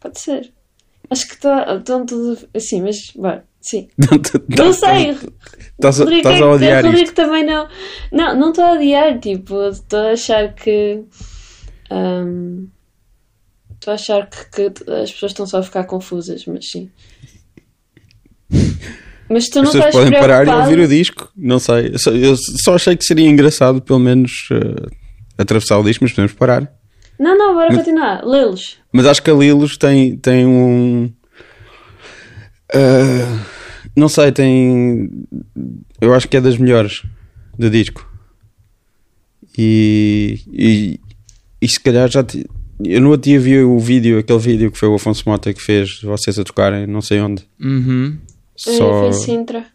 Pode 0.00 0.18
ser. 0.18 0.52
Acho 1.08 1.26
que 1.28 1.34
está 1.34 1.76
estão 1.76 2.06
tudo 2.06 2.48
assim, 2.54 2.82
mas, 2.82 3.10
bora, 3.14 3.44
sim. 3.60 3.88
Não 4.56 4.72
sei. 4.72 5.10
Estás 5.72 6.00
a, 6.00 6.04
Rodrigo, 6.04 6.28
é- 6.28 6.44
odiar 6.44 6.84
Rodrigo 6.84 7.04
isto. 7.04 7.14
também 7.14 7.44
não. 7.44 7.68
Não, 8.12 8.36
não 8.38 8.50
estou 8.50 8.64
a 8.64 8.72
odiar, 8.74 9.18
tipo, 9.20 9.68
estou 9.68 9.98
a 10.00 10.12
achar 10.12 10.54
que. 10.54 11.04
hum, 11.90 12.68
Estou 13.74 13.92
a 13.92 13.94
achar 13.94 14.28
que, 14.28 14.44
que 14.70 14.90
as 14.92 15.10
pessoas 15.10 15.32
estão 15.32 15.46
só 15.46 15.58
a 15.58 15.62
ficar 15.62 15.84
confusas, 15.84 16.44
mas 16.44 16.70
sim. 16.70 16.90
Mas 19.30 19.48
tu 19.48 19.60
As 19.60 19.64
não 19.66 19.72
pessoas 19.72 19.86
estás 19.86 19.94
podem 19.94 20.10
parar 20.20 20.42
e 20.42 20.46
preocupado. 20.46 20.70
ouvir 20.70 20.84
o 20.84 20.88
disco. 20.88 21.30
Não 21.36 21.58
sei. 21.60 21.90
Eu 21.92 21.98
só, 21.98 22.10
eu 22.10 22.36
só 22.36 22.74
achei 22.74 22.96
que 22.96 23.04
seria 23.04 23.28
engraçado, 23.28 23.80
pelo 23.80 24.00
menos, 24.00 24.48
eh, 24.50 24.86
atravessar 25.38 25.78
o 25.78 25.84
disco, 25.84 26.02
mas 26.04 26.12
podemos 26.12 26.32
parar. 26.32 26.70
Não, 27.18 27.36
não, 27.38 27.54
bora 27.54 27.74
continuar. 27.74 28.24
Lê-los. 28.26 28.78
Mas 28.92 29.06
acho 29.06 29.22
que 29.22 29.30
a 29.30 29.34
Lilos 29.34 29.76
tem, 29.76 30.16
tem 30.16 30.44
um. 30.46 31.12
ah, 32.74 33.44
não 33.96 34.08
sei, 34.08 34.32
tem. 34.32 35.08
Eu 36.00 36.12
acho 36.14 36.26
que 36.28 36.36
é 36.36 36.40
das 36.40 36.56
melhores 36.58 37.02
do 37.58 37.68
disco. 37.70 38.08
E. 39.56 40.40
E, 40.52 41.00
e 41.60 41.68
se 41.68 41.78
calhar 41.78 42.10
já. 42.10 42.22
ti- 42.24 42.46
Eu 42.84 43.00
no 43.00 43.10
outro 43.10 43.28
dia 43.30 43.38
vi 43.38 43.60
o 43.62 43.78
vídeo, 43.78 44.18
aquele 44.18 44.38
vídeo 44.38 44.72
que 44.72 44.78
foi 44.78 44.88
o 44.88 44.94
Afonso 44.94 45.22
Mota 45.26 45.52
que 45.52 45.60
fez 45.62 46.00
vocês 46.02 46.38
a 46.38 46.44
tocarem, 46.44 46.86
não 46.86 47.02
sei 47.02 47.20
onde. 47.20 47.44
Uhum. 47.60 48.16
É, 48.66 48.72
Só. 48.76 49.00
Foi 49.00 49.12
Sintra. 49.12 49.66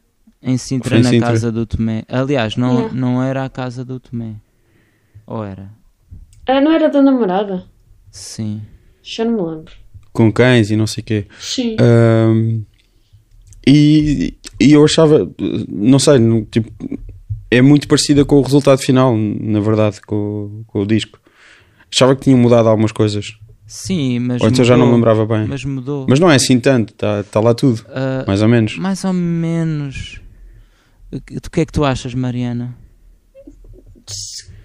Em 0.41 0.58
Sintra, 0.58 0.89
Foi 0.91 1.00
em 1.00 1.04
na 1.04 1.10
Sintra. 1.10 1.28
casa 1.30 1.52
do 1.52 1.65
Tomé. 1.65 2.04
Aliás, 2.08 2.56
não, 2.56 2.74
Yeah. 2.76 2.93
não 2.95 3.24
era 3.24 3.43
a 3.45 3.50
casa 3.50 3.84
do 3.84 4.00
Tomé. 4.00 4.36
Ou 5.26 5.43
era? 5.43 5.71
Ah, 6.48 6.62
não 6.62 6.71
era 6.71 6.88
da 6.89 7.02
namorada? 7.02 7.65
Sim. 8.12 8.62
Já 9.02 9.26
não 9.26 9.32
me 9.34 9.56
lembro. 9.56 9.74
Com 10.13 10.32
cães 10.32 10.69
e 10.69 10.76
não 10.76 10.86
sei 10.88 11.02
o 11.02 11.06
quê. 11.06 11.26
Sim. 11.39 11.76
Ahm, 11.80 12.62
e, 13.67 14.36
e 14.60 14.71
eu 14.74 14.84
achava, 14.86 15.28
não 15.67 15.98
sei, 16.00 16.19
tipo, 16.52 16.71
é 17.50 17.62
muito 17.62 17.88
parecida 17.88 18.24
com 18.24 18.36
o 18.38 18.41
resultado 18.41 18.78
final, 18.80 19.15
na 19.17 19.60
verdade, 19.60 20.00
com, 20.02 20.63
com 20.67 20.82
o 20.82 20.86
disco. 20.86 21.19
Achava 21.93 22.15
que 22.15 22.21
tinham 22.24 22.38
mudado 22.39 22.69
algumas 22.69 22.91
coisas. 22.91 23.38
Sim, 23.67 24.19
mas. 24.19 24.41
Ou 24.41 24.47
então 24.49 24.63
já 24.63 24.78
não 24.78 24.86
me 24.86 24.91
mudou. 24.93 25.13
lembrava 25.13 25.25
bem. 25.38 25.47
Mas 25.47 25.65
mudou. 25.65 26.06
Mas 26.08 26.19
não 26.19 26.30
é 26.30 26.36
assim 26.36 26.60
tanto, 26.60 26.93
está 26.93 27.23
tá 27.23 27.39
lá 27.39 27.54
tudo, 27.54 27.86
Ah, 27.89 28.23
mais 28.28 28.41
ou 28.41 28.47
menos. 28.47 28.78
mais 28.78 29.04
ou 29.04 29.13
menos. 29.13 30.21
O 31.12 31.19
que 31.21 31.38
o 31.38 31.41
que 31.51 31.62
é 31.62 31.65
que 31.65 31.71
tu 31.73 31.84
achas, 31.84 32.13
Mariana? 32.13 32.75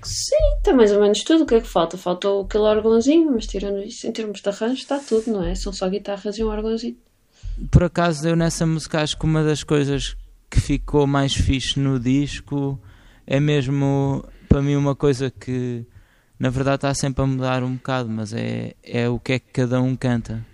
Sim, 0.02 0.36
está 0.58 0.72
mais 0.72 0.90
ou 0.92 1.00
menos 1.00 1.22
tudo. 1.22 1.44
O 1.44 1.46
que 1.46 1.54
é 1.54 1.60
que 1.60 1.68
falta? 1.68 1.96
Faltou 1.96 2.42
aquele 2.42 2.64
órgãozinho, 2.64 3.32
mas 3.32 3.46
tirando 3.46 3.78
isso, 3.82 4.06
em 4.06 4.12
termos 4.12 4.40
de 4.40 4.48
arranjo, 4.48 4.74
está 4.74 4.98
tudo, 4.98 5.30
não 5.30 5.44
é? 5.44 5.54
São 5.54 5.72
só 5.72 5.88
guitarras 5.88 6.38
e 6.38 6.44
um 6.44 6.48
órgãozinho. 6.48 6.96
Por 7.70 7.84
acaso, 7.84 8.26
eu 8.26 8.34
nessa 8.36 8.66
música 8.66 9.00
acho 9.02 9.18
que 9.18 9.24
uma 9.24 9.42
das 9.44 9.62
coisas 9.62 10.16
que 10.50 10.60
ficou 10.60 11.06
mais 11.06 11.34
fixe 11.34 11.78
no 11.78 11.98
disco 12.00 12.80
é 13.26 13.38
mesmo, 13.38 14.24
para 14.48 14.62
mim, 14.62 14.74
uma 14.76 14.94
coisa 14.96 15.30
que 15.30 15.84
na 16.40 16.48
verdade 16.50 16.76
está 16.76 16.92
sempre 16.94 17.22
a 17.22 17.26
mudar 17.26 17.62
um 17.62 17.74
bocado, 17.74 18.08
mas 18.08 18.32
é, 18.32 18.74
é 18.82 19.08
o 19.08 19.20
que 19.20 19.34
é 19.34 19.38
que 19.38 19.52
cada 19.52 19.80
um 19.80 19.94
canta. 19.94 20.44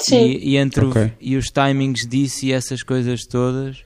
Sim. 0.00 0.16
E, 0.26 0.50
e 0.52 0.56
entre 0.56 0.84
o- 0.84 0.90
Ok. 0.90 1.12
e 1.20 1.36
os 1.36 1.46
timings 1.50 2.06
disso 2.06 2.46
e 2.46 2.52
essas 2.52 2.82
coisas 2.82 3.26
todas, 3.26 3.84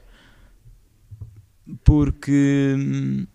porque 1.85 2.75
hum, 2.79 3.27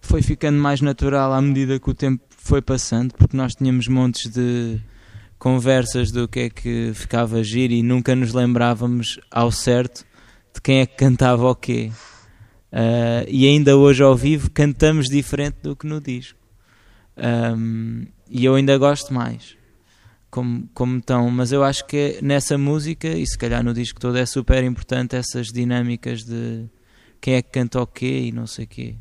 foi 0.00 0.22
ficando 0.22 0.58
mais 0.58 0.80
natural 0.80 1.32
à 1.32 1.40
medida 1.42 1.78
que 1.78 1.90
o 1.90 1.94
tempo 1.94 2.24
foi 2.30 2.62
passando, 2.62 3.12
porque 3.14 3.36
nós 3.36 3.54
tínhamos 3.54 3.88
montes 3.88 4.30
de 4.30 4.80
conversas 5.38 6.10
do 6.10 6.26
que 6.26 6.40
é 6.40 6.50
que 6.50 6.92
ficava 6.94 7.42
giro 7.42 7.72
e 7.72 7.82
nunca 7.82 8.14
nos 8.16 8.32
lembrávamos 8.32 9.20
ao 9.30 9.50
certo 9.52 10.04
de 10.54 10.60
quem 10.62 10.78
é 10.80 10.86
que 10.86 10.96
cantava 10.96 11.46
o 11.50 11.54
quê. 11.54 11.90
Ah, 12.72 13.24
e 13.28 13.46
ainda 13.46 13.76
hoje 13.76 14.02
ao 14.02 14.16
vivo 14.16 14.50
cantamos 14.50 15.06
diferente 15.06 15.56
do 15.62 15.76
que 15.76 15.86
no 15.86 16.00
disco. 16.00 16.38
Ahm, 17.16 18.04
e 18.30 18.44
eu 18.44 18.54
ainda 18.54 18.76
gosto 18.76 19.12
mais 19.14 19.56
como, 20.30 20.68
como 20.74 20.98
estão, 20.98 21.30
mas 21.30 21.50
eu 21.52 21.64
acho 21.64 21.86
que 21.86 22.18
nessa 22.20 22.58
música, 22.58 23.08
e 23.08 23.26
se 23.26 23.38
calhar 23.38 23.64
no 23.64 23.72
disco 23.72 23.98
todo, 23.98 24.18
é 24.18 24.26
super 24.26 24.62
importante 24.64 25.16
essas 25.16 25.46
dinâmicas 25.46 26.24
de 26.24 26.66
quem 27.20 27.34
é 27.34 27.42
que 27.42 27.50
canta 27.50 27.80
o 27.80 27.86
quê 27.86 28.24
e 28.26 28.32
não 28.32 28.46
sei 28.46 28.66
o 28.66 28.68
quê. 28.68 28.94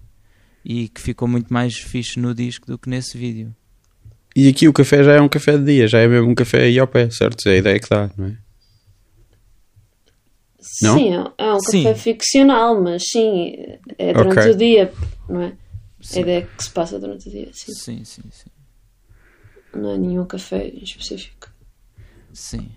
E 0.63 0.87
que 0.87 1.01
ficou 1.01 1.27
muito 1.27 1.53
mais 1.53 1.75
fixe 1.75 2.19
no 2.19 2.33
disco 2.33 2.65
do 2.65 2.77
que 2.77 2.89
nesse 2.89 3.17
vídeo. 3.17 3.53
E 4.35 4.47
aqui 4.47 4.67
o 4.67 4.73
café 4.73 5.03
já 5.03 5.13
é 5.13 5.21
um 5.21 5.29
café 5.29 5.57
de 5.57 5.65
dia, 5.65 5.87
já 5.87 5.99
é 5.99 6.07
mesmo 6.07 6.29
um 6.29 6.35
café 6.35 6.63
aí 6.63 6.79
ao 6.79 6.87
pé, 6.87 7.09
certo? 7.09 7.47
É 7.47 7.53
a 7.53 7.57
ideia 7.57 7.79
que 7.79 7.89
dá, 7.89 8.09
não 8.17 8.27
é? 8.27 8.37
Não? 10.81 10.97
Sim, 10.97 11.11
é- 11.37 11.53
um 11.53 11.59
Sim. 11.59 11.83
café 11.83 11.95
ficcional, 11.95 12.81
mas 12.81 13.03
sim, 13.09 13.55
é 13.97 14.13
durante 14.13 14.39
Ok. 14.39 14.51
o 14.51 14.55
dia, 14.57 14.91
não 15.29 15.41
é? 15.41 15.53
Sim. 16.05 16.19
A 16.19 16.21
ideia 16.21 16.37
é 16.39 16.41
que 16.57 16.63
se 16.63 16.69
passa 16.69 16.99
durante 16.99 17.27
o 17.27 17.31
dia, 17.31 17.49
sim. 17.51 17.73
Sim, 17.73 18.05
sim, 18.05 18.21
sim. 18.31 18.49
Não 19.73 19.91
é 19.91 19.97
nenhum 19.97 20.25
café 20.25 20.67
em 20.67 20.83
específico. 20.83 21.49
sim. 22.31 22.69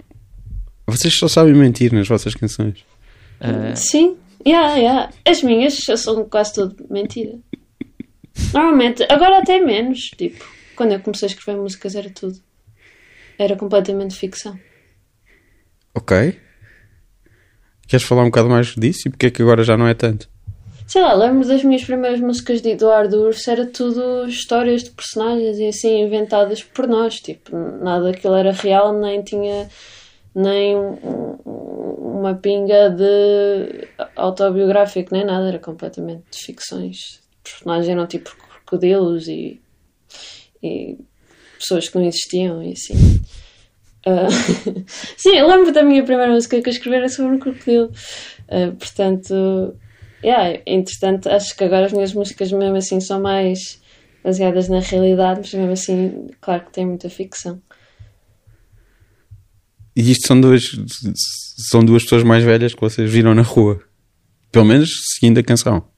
Vocês 0.86 1.18
só 1.18 1.28
sabem 1.28 1.52
mentir 1.52 1.92
nas 1.92 2.08
vossas 2.08 2.34
canções. 2.34 2.82
Ah, 3.40 3.76
Sim, 3.76 4.16
yeah, 4.46 4.76
yeah. 4.76 5.12
as 5.26 5.42
minhas 5.42 5.74
são 5.98 6.24
quase 6.26 6.54
tudo 6.54 6.86
mentira. 6.88 7.38
Normalmente, 8.54 9.02
agora 9.10 9.38
até 9.40 9.60
menos. 9.60 10.08
Tipo, 10.16 10.42
quando 10.74 10.92
eu 10.92 11.00
comecei 11.00 11.28
a 11.28 11.30
escrever 11.30 11.60
músicas 11.60 11.94
era 11.94 12.08
tudo. 12.08 12.40
Era 13.38 13.54
completamente 13.54 14.14
ficção. 14.16 14.58
Ok. 15.94 16.40
Queres 17.86 18.06
falar 18.06 18.22
um 18.22 18.30
bocado 18.30 18.48
mais 18.48 18.68
disso 18.74 19.08
e 19.08 19.10
porque 19.10 19.26
é 19.26 19.30
que 19.30 19.42
agora 19.42 19.62
já 19.62 19.76
não 19.76 19.86
é 19.86 19.92
tanto? 19.92 20.30
Sei 20.88 21.02
lá, 21.02 21.12
lembro 21.12 21.46
das 21.46 21.62
minhas 21.62 21.84
primeiras 21.84 22.18
músicas 22.18 22.62
de 22.62 22.70
Eduardo 22.70 23.20
Urso, 23.22 23.50
era 23.50 23.66
tudo 23.66 24.26
histórias 24.26 24.82
de 24.82 24.90
personagens 24.90 25.58
e 25.58 25.66
assim 25.68 26.00
inventadas 26.00 26.62
por 26.62 26.86
nós. 26.88 27.20
Tipo, 27.20 27.54
nada 27.54 28.04
daquilo 28.10 28.34
era 28.34 28.52
real, 28.52 28.94
nem 28.98 29.22
tinha 29.22 29.68
nem 30.34 30.74
um- 30.76 30.98
um- 31.44 32.18
uma 32.20 32.34
pinga 32.34 32.88
de 32.88 33.86
autobiográfico, 34.16 35.12
nem 35.12 35.26
nada, 35.26 35.48
era 35.48 35.58
completamente 35.58 36.22
de 36.30 36.38
ficções. 36.38 37.20
Personagens 37.44 37.88
eram 37.90 38.06
tipo 38.06 38.34
crocodilos 38.36 39.28
e, 39.28 39.60
e 40.62 40.96
pessoas 41.58 41.86
que 41.88 41.98
não 41.98 42.06
existiam 42.06 42.62
e 42.62 42.72
assim. 42.72 42.94
Ah, 44.06 44.28
sim, 45.18 45.42
lembro 45.42 45.70
da 45.70 45.82
minha 45.82 46.02
primeira 46.02 46.32
música 46.32 46.62
que 46.62 46.68
eu 46.68 46.72
escrevi 46.72 46.96
era 46.96 47.08
sobre 47.10 47.36
um 47.36 47.38
crocodilo. 47.38 47.90
Ah, 48.48 48.72
portanto, 48.78 49.74
yeah, 50.22 50.60
entretanto, 50.66 51.28
acho 51.28 51.56
que 51.56 51.64
agora 51.64 51.86
as 51.86 51.92
minhas 51.92 52.12
músicas, 52.12 52.50
mesmo 52.52 52.76
assim, 52.76 53.00
são 53.00 53.20
mais 53.20 53.80
baseadas 54.22 54.68
na 54.68 54.80
realidade, 54.80 55.40
mas 55.40 55.54
mesmo 55.54 55.72
assim, 55.72 56.26
claro 56.40 56.64
que 56.64 56.72
tem 56.72 56.86
muita 56.86 57.08
ficção. 57.08 57.60
E 59.94 60.12
isto 60.12 60.28
são 60.28 60.40
duas, 60.40 60.62
são 61.70 61.84
duas 61.84 62.04
pessoas 62.04 62.22
mais 62.22 62.44
velhas 62.44 62.74
que 62.74 62.80
vocês 62.80 63.10
viram 63.10 63.34
na 63.34 63.42
rua. 63.42 63.82
Pelo 64.52 64.64
menos 64.64 64.90
seguindo 65.14 65.38
a 65.38 65.42
canção. 65.42 65.88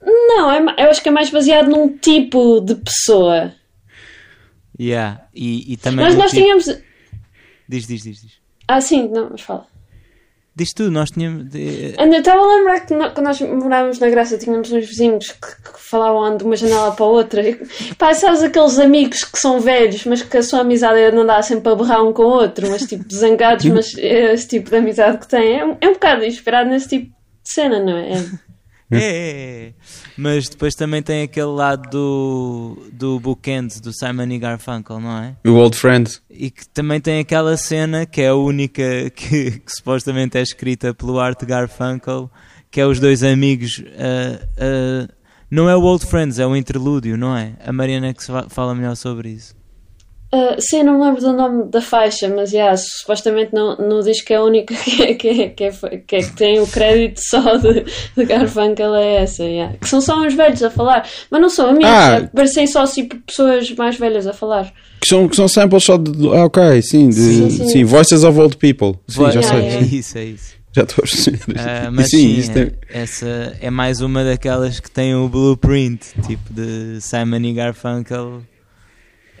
Não, 0.00 0.50
é 0.50 0.84
eu 0.84 0.90
acho 0.90 1.02
que 1.02 1.08
é 1.08 1.12
mais 1.12 1.30
baseado 1.30 1.68
num 1.68 1.96
tipo 1.98 2.60
de 2.60 2.76
pessoa. 2.76 3.52
yeah. 4.78 5.26
e, 5.34 5.72
e 5.72 5.76
também. 5.76 6.04
Mas 6.04 6.14
nós 6.14 6.30
tipo- 6.30 6.42
tínhamos. 6.42 6.66
Diz, 7.68 7.86
diz, 7.86 8.02
diz, 8.02 8.20
diz. 8.20 8.32
Ah, 8.68 8.80
sim, 8.80 9.08
não, 9.08 9.30
mas 9.30 9.40
fala. 9.40 9.66
Diz 10.56 10.72
tu, 10.72 10.88
nós 10.88 11.10
tínhamos. 11.10 11.46
de- 11.48 11.94
Ainda 11.98 12.18
estava 12.18 12.40
a 12.40 12.56
lembrar 12.56 12.80
que 12.86 12.94
no- 12.94 13.10
quando 13.10 13.26
nós 13.26 13.40
morávamos 13.40 13.98
na 13.98 14.08
Graça 14.08 14.38
tínhamos 14.38 14.70
uns 14.70 14.86
vizinhos 14.86 15.32
que, 15.32 15.72
que 15.72 15.80
falavam 15.80 16.36
de 16.36 16.44
uma 16.44 16.54
janela 16.54 16.92
para 16.92 17.04
a 17.04 17.08
outra. 17.08 17.42
E, 17.48 17.56
pá, 17.98 18.14
sabes 18.14 18.40
aqueles 18.40 18.78
amigos 18.78 19.24
que 19.24 19.36
são 19.36 19.58
velhos, 19.58 20.04
mas 20.06 20.22
que 20.22 20.36
a 20.36 20.42
sua 20.44 20.60
amizade 20.60 21.00
é 21.00 21.10
de 21.10 21.16
andar 21.16 21.42
sempre 21.42 21.72
a 21.72 21.74
berrar 21.74 22.04
um 22.04 22.12
com 22.12 22.22
o 22.22 22.26
outro, 22.26 22.70
mas 22.70 22.82
tipo 22.86 23.04
zangados, 23.12 23.64
mas 23.66 23.98
é 23.98 24.32
esse 24.32 24.46
tipo 24.46 24.70
de 24.70 24.76
amizade 24.76 25.18
que 25.18 25.26
têm. 25.26 25.58
É, 25.58 25.64
um- 25.64 25.76
é 25.80 25.88
um 25.88 25.94
bocado 25.94 26.24
inspirado 26.24 26.70
nesse 26.70 26.88
tipo 26.88 27.06
de 27.06 27.50
cena, 27.50 27.80
não 27.80 27.96
é? 27.98 28.12
É. 28.12 28.16
É, 28.92 28.98
é, 28.98 29.66
é. 29.68 29.72
Mas 30.16 30.48
depois 30.48 30.74
também 30.74 31.02
tem 31.02 31.22
aquele 31.22 31.46
lado 31.46 31.90
do, 31.90 32.88
do 32.92 33.20
Bookends, 33.20 33.80
do 33.80 33.92
Simon 33.92 34.30
e 34.30 34.38
Garfunkel, 34.38 35.00
não 35.00 35.18
é? 35.18 35.36
O 35.44 35.54
Old 35.54 35.76
Friend. 35.76 36.20
E 36.30 36.50
que 36.50 36.66
também 36.68 37.00
tem 37.00 37.18
aquela 37.18 37.56
cena 37.56 38.06
que 38.06 38.20
é 38.20 38.28
a 38.28 38.34
única 38.34 39.10
que, 39.10 39.60
que 39.60 39.72
supostamente 39.72 40.38
é 40.38 40.42
escrita 40.42 40.94
pelo 40.94 41.18
Art 41.18 41.42
Garfunkel, 41.44 42.30
que 42.70 42.80
é 42.80 42.86
os 42.86 43.00
dois 43.00 43.22
amigos 43.22 43.82
a, 43.96 44.44
a 44.64 45.08
Não 45.50 45.68
é 45.68 45.76
o 45.76 45.82
Old 45.82 46.06
Friends, 46.06 46.38
é 46.38 46.46
o 46.46 46.54
interlúdio, 46.56 47.16
não 47.16 47.36
é? 47.36 47.54
A 47.64 47.72
Mariana 47.72 48.08
é 48.08 48.14
que 48.14 48.22
fala 48.48 48.74
melhor 48.74 48.96
sobre 48.96 49.30
isso. 49.30 49.54
Ah, 50.36 50.56
sim, 50.58 50.82
não 50.82 50.98
me 50.98 51.04
lembro 51.04 51.20
do 51.20 51.32
nome 51.32 51.70
da 51.70 51.80
faixa, 51.80 52.28
mas 52.28 52.52
yeah, 52.52 52.76
supostamente 52.76 53.52
no, 53.54 53.76
no 53.76 54.02
disco 54.02 54.32
é 54.32 54.36
a 54.36 54.42
única 54.42 54.74
que, 54.82 55.14
que, 55.14 55.48
que, 55.50 55.64
é- 55.64 55.70
que, 55.98 56.16
é 56.16 56.22
que 56.22 56.32
tem 56.36 56.58
o 56.60 56.66
crédito 56.66 57.20
só 57.22 57.56
de, 57.56 57.84
de 58.16 58.24
Garfunkel 58.24 58.94
é 58.94 59.22
essa. 59.22 59.44
yeah. 59.44 59.76
Que 59.80 59.88
são 59.88 60.00
só 60.00 60.20
uns 60.20 60.34
velhos 60.34 60.62
a 60.62 60.70
falar, 60.70 61.06
mas 61.30 61.40
não 61.40 61.48
são 61.48 61.68
amigos, 61.68 61.88
Ah. 61.90 62.16
é, 62.16 62.20
parecem 62.26 62.66
só 62.66 62.84
tipo, 62.86 63.16
pessoas 63.20 63.70
mais 63.72 63.96
velhas 63.96 64.26
a 64.26 64.32
falar. 64.32 64.72
Que 65.00 65.08
são, 65.08 65.28
que 65.28 65.36
são 65.36 65.46
samples 65.46 65.84
só 65.84 65.96
de. 65.98 66.10
Ah, 66.28 66.46
ok, 66.46 66.80
sim, 66.82 67.08
de, 67.10 67.14
Sim, 67.14 67.50
sim, 67.50 67.68
sim. 67.68 67.84
Voices 67.84 68.24
of 68.24 68.38
Old 68.40 68.56
People. 68.56 68.94
Sim, 69.06 69.30
já 69.30 69.40
Yeah, 69.40 69.48
sei. 69.48 69.60
é 69.68 69.80
isso, 69.82 70.18
é 70.18 70.24
isso. 70.24 70.54
Já 70.74 70.82
estou 70.82 71.04
a 71.04 71.06
perceber. 71.06 71.38
E 71.48 71.90
mas 71.90 72.08
sim, 72.08 72.42
sim, 72.42 72.52
é- 72.58 72.62
é- 72.90 73.02
essa 73.02 73.56
é 73.60 73.70
mais 73.70 74.00
uma 74.00 74.24
daquelas 74.24 74.80
que 74.80 74.90
tem 74.90 75.14
o 75.14 75.28
blueprint, 75.28 76.00
tipo 76.26 76.52
de 76.52 77.00
Simon 77.00 77.36
e 77.44 77.52
Garfunkel. 77.52 78.40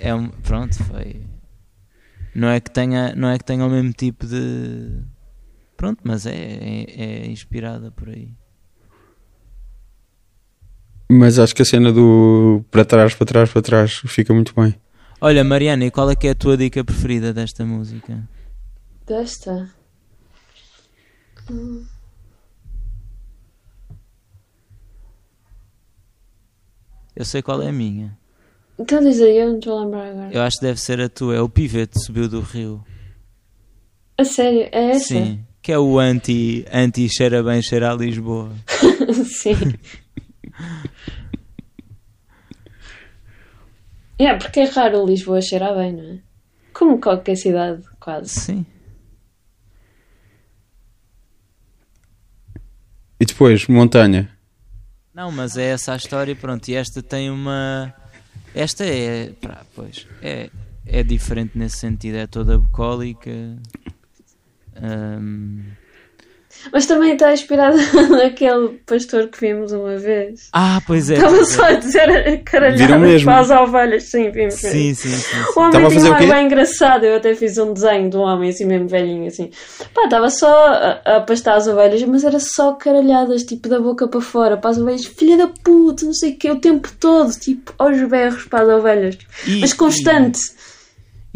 É 0.04 0.14
um, 0.14 0.28
pronto, 0.28 0.84
foi. 0.84 1.22
Não 2.34 2.48
é 2.48 2.60
que 2.60 2.70
tenha, 2.70 3.14
não 3.16 3.30
é 3.30 3.38
que 3.38 3.44
tenha 3.44 3.64
o 3.64 3.70
mesmo 3.70 3.90
tipo 3.94 4.26
de. 4.26 5.00
Pronto, 5.78 6.02
mas 6.04 6.26
é, 6.26 6.34
é, 6.34 7.22
é 7.22 7.26
inspirada 7.26 7.90
por 7.90 8.10
aí. 8.10 8.28
Mas 11.10 11.38
acho 11.38 11.54
que 11.54 11.62
a 11.62 11.64
cena 11.64 11.90
do 11.90 12.62
para 12.70 12.84
trás, 12.84 13.14
para 13.14 13.26
trás, 13.26 13.50
para 13.50 13.62
trás 13.62 13.94
fica 14.06 14.34
muito 14.34 14.54
bem. 14.54 14.78
Olha, 15.22 15.42
Mariana, 15.42 15.86
e 15.86 15.90
qual 15.90 16.10
é 16.10 16.14
que 16.14 16.28
é 16.28 16.32
a 16.32 16.34
tua 16.34 16.54
dica 16.54 16.84
preferida 16.84 17.32
desta 17.32 17.64
música? 17.64 18.28
Desta? 19.06 19.70
Hum. 21.50 21.86
Eu 27.16 27.24
sei 27.24 27.40
qual 27.40 27.62
é 27.62 27.70
a 27.70 27.72
minha. 27.72 28.18
Então 28.78 29.00
diz 29.00 29.20
aí, 29.20 29.38
eu 29.38 29.48
não 29.50 29.58
estou 29.58 29.78
a 29.78 29.84
lembrar 29.84 30.08
agora. 30.08 30.32
Eu 30.32 30.42
acho 30.42 30.58
que 30.58 30.66
deve 30.66 30.80
ser 30.80 31.00
a 31.00 31.08
tua. 31.08 31.36
É 31.36 31.40
o 31.40 31.48
Pivete 31.48 32.02
subiu 32.02 32.28
do 32.28 32.40
rio. 32.40 32.84
A 34.18 34.24
sério, 34.24 34.68
é 34.72 34.90
essa? 34.90 35.08
Sim. 35.08 35.44
Que 35.62 35.72
é 35.72 35.78
o 35.78 35.98
anti, 35.98 36.66
anti 36.72 37.08
cheira 37.08 37.42
bem, 37.42 37.62
cheira 37.62 37.92
a 37.92 37.94
Lisboa. 37.94 38.52
Sim. 39.24 39.54
é, 44.18 44.34
porque 44.34 44.60
é 44.60 44.64
raro 44.64 45.06
Lisboa 45.06 45.40
cheirar 45.40 45.74
bem, 45.74 45.92
não 45.92 46.04
é? 46.04 46.18
Como 46.72 47.00
qualquer 47.00 47.36
cidade, 47.36 47.82
quase. 48.00 48.28
Sim. 48.28 48.66
E 53.18 53.24
depois, 53.24 53.66
Montanha. 53.68 54.28
Não, 55.14 55.30
mas 55.30 55.56
é 55.56 55.70
essa 55.70 55.92
a 55.92 55.96
história, 55.96 56.34
pronto. 56.34 56.68
E 56.68 56.74
esta 56.74 57.00
tem 57.00 57.30
uma. 57.30 57.94
Esta 58.54 58.84
é. 58.84 59.32
Pá, 59.40 59.64
pois. 59.74 60.06
É, 60.22 60.50
é 60.86 61.02
diferente 61.02 61.58
nesse 61.58 61.78
sentido. 61.78 62.16
É 62.16 62.26
toda 62.26 62.58
bucólica. 62.58 63.30
Hum, 64.80 65.64
Mas 66.72 66.86
também 66.86 67.12
está 67.12 67.32
inspirada 67.32 67.76
naquele 68.10 68.80
pastor 68.86 69.28
que 69.28 69.40
vimos 69.40 69.72
uma 69.72 69.96
vez. 69.96 70.48
Ah, 70.52 70.80
pois 70.86 71.10
é. 71.10 71.14
Estava 71.14 71.36
pois 71.36 71.48
só 71.48 71.66
é. 71.66 71.72
a 71.72 71.78
dizer 71.78 72.06
Viram 72.06 72.42
caralhadas 72.44 73.00
mesmo? 73.00 73.24
para 73.30 73.40
as 73.40 73.50
ovelhas. 73.50 74.02
Sim, 74.04 74.30
vimos. 74.30 74.54
Sim, 74.54 74.94
sim, 74.94 74.94
sim. 74.94 75.10
sim. 75.10 75.36
O 75.56 75.60
homem 75.60 75.88
tinha 75.88 76.10
um 76.10 76.14
ar 76.14 76.26
bem 76.26 76.46
engraçado. 76.46 77.04
Eu 77.04 77.16
até 77.16 77.34
fiz 77.34 77.58
um 77.58 77.72
desenho 77.72 78.10
de 78.10 78.16
um 78.16 78.20
homem 78.20 78.50
assim 78.50 78.64
mesmo 78.64 78.88
velhinho 78.88 79.26
assim. 79.26 79.50
Pá, 79.94 80.04
estava 80.04 80.30
só 80.30 80.66
a, 80.66 81.16
a 81.16 81.20
pastar 81.20 81.56
as 81.56 81.66
ovelhas, 81.66 82.02
mas 82.04 82.24
era 82.24 82.38
só 82.40 82.72
caralhadas, 82.72 83.44
tipo 83.44 83.68
da 83.68 83.78
boca 83.80 84.08
para 84.08 84.20
fora, 84.20 84.56
para 84.56 84.70
as 84.70 84.78
ovelhas, 84.78 85.04
filha 85.04 85.36
da 85.36 85.48
puta, 85.48 86.04
não 86.04 86.14
sei 86.14 86.32
o 86.32 86.36
quê, 86.36 86.50
o 86.50 86.56
tempo 86.60 86.88
todo, 86.98 87.30
tipo, 87.32 87.72
aos 87.78 88.00
berros 88.08 88.44
para 88.44 88.62
as 88.62 88.68
ovelhas. 88.78 89.18
E- 89.46 89.60
mas 89.60 89.72
constante. 89.72 90.38
E 90.38 90.53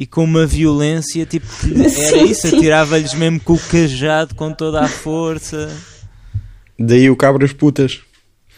com 0.06 0.24
uma 0.24 0.46
violência, 0.46 1.26
tipo, 1.26 1.46
era 1.66 2.22
isso, 2.22 2.46
atirava-lhes 2.46 3.14
mesmo 3.14 3.40
com 3.40 3.54
o 3.54 3.58
cajado 3.58 4.34
com 4.34 4.52
toda 4.52 4.80
a 4.80 4.88
força. 4.88 5.74
Daí 6.78 7.10
o 7.10 7.16
Cabras 7.16 7.52
Putas. 7.52 8.00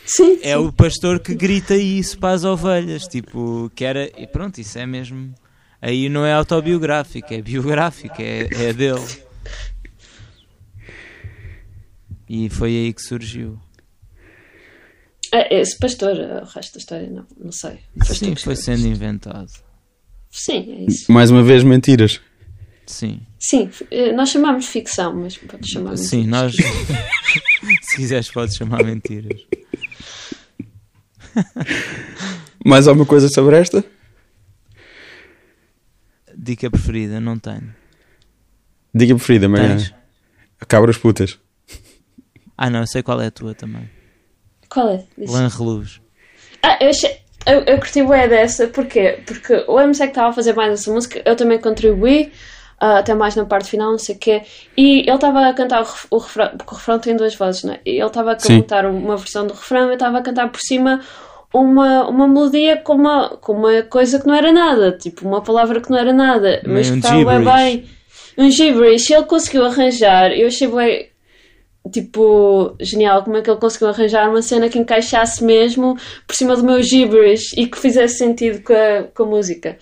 Sim, 0.05 0.41
É 0.43 0.57
o 0.57 0.73
pastor 0.73 1.21
que 1.21 1.35
grita 1.35 1.77
isso 1.77 2.19
para 2.19 2.35
as 2.35 2.45
ovelhas, 2.45 3.05
tipo, 3.05 3.71
que 3.75 3.85
era. 3.85 4.11
E 4.21 4.27
pronto, 4.27 4.61
isso 4.61 4.79
é 4.79 4.85
mesmo. 4.85 5.33
Aí 5.81 6.09
não 6.09 6.27
é 6.27 6.33
autobiográfico, 6.33 7.33
é 7.33 7.41
biográfico, 7.41 8.17
é, 8.19 8.49
é 8.53 8.73
dele. 8.73 9.07
E 12.29 12.49
foi 12.51 12.71
aí 12.71 12.93
que 12.93 13.03
surgiu. 13.03 13.59
É, 15.33 15.61
esse 15.61 15.79
pastor, 15.79 16.17
o 16.17 16.45
resto 16.45 16.75
da 16.75 16.79
história 16.79 17.09
não, 17.09 17.27
não 17.39 17.53
sei. 17.53 17.79
Sim, 18.05 18.35
foi 18.37 18.57
sendo 18.57 18.87
inventado. 18.87 19.51
Sim, 20.31 20.73
é 20.73 20.91
isso. 20.91 21.11
Mais 21.13 21.31
uma 21.31 21.43
vez, 21.43 21.63
mentiras. 21.65 22.21
Sim. 22.87 23.21
Sim, 23.39 23.71
eh, 23.91 24.13
nós 24.13 24.31
chamamos 24.31 24.67
ficção, 24.67 25.15
mas 25.15 25.37
podes 25.39 25.69
chamar 25.71 25.97
Sim, 25.97 26.27
mentiras. 26.27 26.57
nós. 26.57 26.57
Se 27.83 27.97
quiseres, 27.97 28.31
podes 28.31 28.57
chamar 28.57 28.85
mentiras. 28.85 29.41
Mais 32.65 32.87
alguma 32.89 33.07
coisa 33.07 33.29
sobre 33.29 33.57
esta? 33.57 33.85
Dica 36.37 36.71
preferida, 36.71 37.21
não 37.21 37.39
tenho. 37.39 37.75
Dica 38.95 39.15
preferida, 39.15 39.49
Mariana. 39.49 39.77
Tens? 39.77 39.95
Cabras 40.67 40.97
Putas. 40.99 41.39
Ah, 42.57 42.69
não, 42.69 42.81
eu 42.81 42.87
sei 42.87 43.03
qual 43.03 43.21
é 43.21 43.27
a 43.27 43.31
tua 43.31 43.55
também. 43.55 43.89
Qual 44.69 44.89
é? 44.91 45.07
Lan 45.19 45.49
Reluz. 45.49 46.01
Ah, 46.63 46.77
eu, 46.81 46.91
achei, 46.91 47.19
eu, 47.47 47.63
eu 47.67 47.79
curti 47.79 48.03
bué 48.03 48.29
dessa, 48.29 48.67
porquê? 48.69 49.21
Porque 49.27 49.65
o 49.67 49.81
MC 49.81 50.05
que 50.05 50.09
estava 50.11 50.29
a 50.29 50.33
fazer 50.33 50.55
mais 50.55 50.73
essa 50.73 50.93
música, 50.93 51.23
eu 51.25 51.35
também 51.37 51.59
contribuí, 51.59 52.33
ah, 52.79 52.99
até 52.99 53.15
mais 53.15 53.35
na 53.35 53.45
parte 53.45 53.71
final, 53.71 53.91
não 53.91 53.99
sei 53.99 54.15
o 54.15 54.19
quê, 54.19 54.43
e 54.77 55.01
ele 55.01 55.11
estava 55.11 55.47
a 55.47 55.55
cantar 55.55 55.83
o, 55.83 55.87
o 56.11 56.19
refrão, 56.19 56.51
porque 56.57 56.75
o 56.75 56.77
refrão 56.77 56.99
tem 56.99 57.17
duas 57.17 57.35
vozes, 57.35 57.65
né? 57.65 57.79
E 57.85 57.99
ele 57.99 58.07
estava 58.07 58.33
a 58.33 58.39
Sim. 58.39 58.61
cantar 58.61 58.87
uma 58.87 59.17
versão 59.17 59.47
do 59.47 59.55
refrão, 59.55 59.89
eu 59.89 59.95
estava 59.95 60.19
a 60.19 60.23
cantar 60.23 60.49
por 60.51 60.61
cima 60.61 61.01
uma, 61.53 62.09
uma 62.09 62.29
melodia 62.29 62.77
com 62.77 62.95
uma, 62.95 63.31
com 63.31 63.53
uma 63.53 63.83
coisa 63.83 64.21
que 64.21 64.27
não 64.27 64.35
era 64.35 64.53
nada, 64.53 64.93
tipo 64.93 65.27
uma 65.27 65.43
palavra 65.43 65.81
que 65.81 65.91
não 65.91 65.99
era 65.99 66.13
nada, 66.13 66.63
mas 66.67 66.91
que 66.91 66.99
estava 66.99 67.25
bem 67.25 67.45
bem. 67.45 67.85
Um 68.39 68.51
gibberish, 68.51 69.11
ele 69.11 69.25
conseguiu 69.25 69.67
arranjar, 69.67 70.31
eu 70.31 70.47
achei 70.47 70.69
bem 70.69 71.10
tipo, 71.93 72.75
genial 72.81 73.23
como 73.25 73.37
é 73.37 73.43
que 73.43 73.51
ele 73.51 73.59
conseguiu 73.61 73.89
arranjar 73.89 74.29
uma 74.29 74.43
cena 74.43 74.69
que 74.69 74.79
encaixasse 74.79 75.43
mesmo 75.43 75.97
por 76.27 76.35
cima 76.37 76.57
do 76.57 76.65
meu 76.65 76.83
gibberish 76.83 77.53
e 77.57 77.67
que 77.67 77.79
fizesse 77.79 78.19
sentido 78.19 78.63
com 78.63 78.73
a, 78.73 79.05
com 79.15 79.23
a 79.23 79.27
música. 79.27 79.79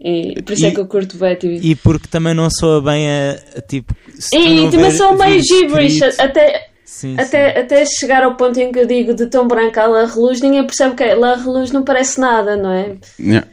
E 0.00 0.40
por 0.42 0.52
isso 0.52 0.66
é 0.66 0.68
E- 0.68 0.74
que 0.74 0.80
eu 0.80 0.86
curto 0.86 1.16
bem. 1.16 1.34
Tipo. 1.34 1.54
E 1.66 1.74
porque 1.74 2.06
também 2.08 2.32
não 2.34 2.48
soa 2.50 2.80
bem 2.80 3.08
a, 3.10 3.32
a, 3.56 3.60
tipo. 3.60 3.94
E, 4.32 4.70
também 4.70 4.90
sou 4.92 5.16
meio 5.16 5.42
gibberish, 5.42 6.02
até, 6.20 6.68
Sim, 6.84 7.16
até, 7.18 7.58
até 7.58 7.84
chegar 7.84 8.22
ao 8.22 8.36
ponto 8.36 8.60
em 8.60 8.70
que 8.70 8.78
eu 8.78 8.86
digo 8.86 9.12
de 9.12 9.26
tão 9.26 9.48
branca 9.48 9.82
a 9.82 9.86
La 9.88 10.06
Reluz, 10.06 10.40
ninguém 10.40 10.64
percebe 10.64 10.94
que 10.94 11.02
é. 11.02 11.14
La 11.16 11.34
Reluz 11.34 11.72
não 11.72 11.82
parece 11.82 12.20
nada, 12.20 12.56
não 12.56 12.70
é? 12.72 12.96
Yeah. 13.18 13.48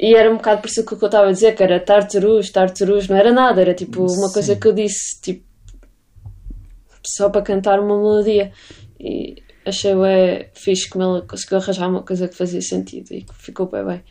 E 0.00 0.14
era 0.14 0.30
um 0.30 0.36
bocado 0.36 0.62
parecido 0.62 0.86
com 0.86 0.94
o 0.94 0.98
que 0.98 1.04
eu 1.04 1.08
estava 1.08 1.28
a 1.28 1.32
dizer, 1.32 1.54
que 1.54 1.62
era 1.62 1.78
tartarus, 1.80 2.50
tartarus, 2.50 3.06
não 3.08 3.16
era 3.16 3.32
nada, 3.32 3.60
era 3.60 3.74
tipo 3.74 4.00
uma 4.02 4.28
Sim. 4.28 4.32
coisa 4.32 4.56
que 4.56 4.66
eu 4.68 4.72
disse, 4.72 5.20
tipo, 5.22 5.44
só 7.16 7.28
para 7.30 7.42
cantar 7.42 7.80
uma 7.80 7.96
melodia. 7.96 8.52
E 9.00 9.42
achei 9.64 9.92
é 10.06 10.50
fixe 10.54 10.88
como 10.88 11.04
ela 11.04 11.22
conseguiu 11.22 11.58
arranjar 11.58 11.88
uma 11.88 12.02
coisa 12.02 12.26
que 12.28 12.34
fazia 12.36 12.60
sentido 12.62 13.12
e 13.12 13.22
que 13.22 13.34
ficou 13.34 13.68
bem 13.68 13.84
bem. 13.84 14.02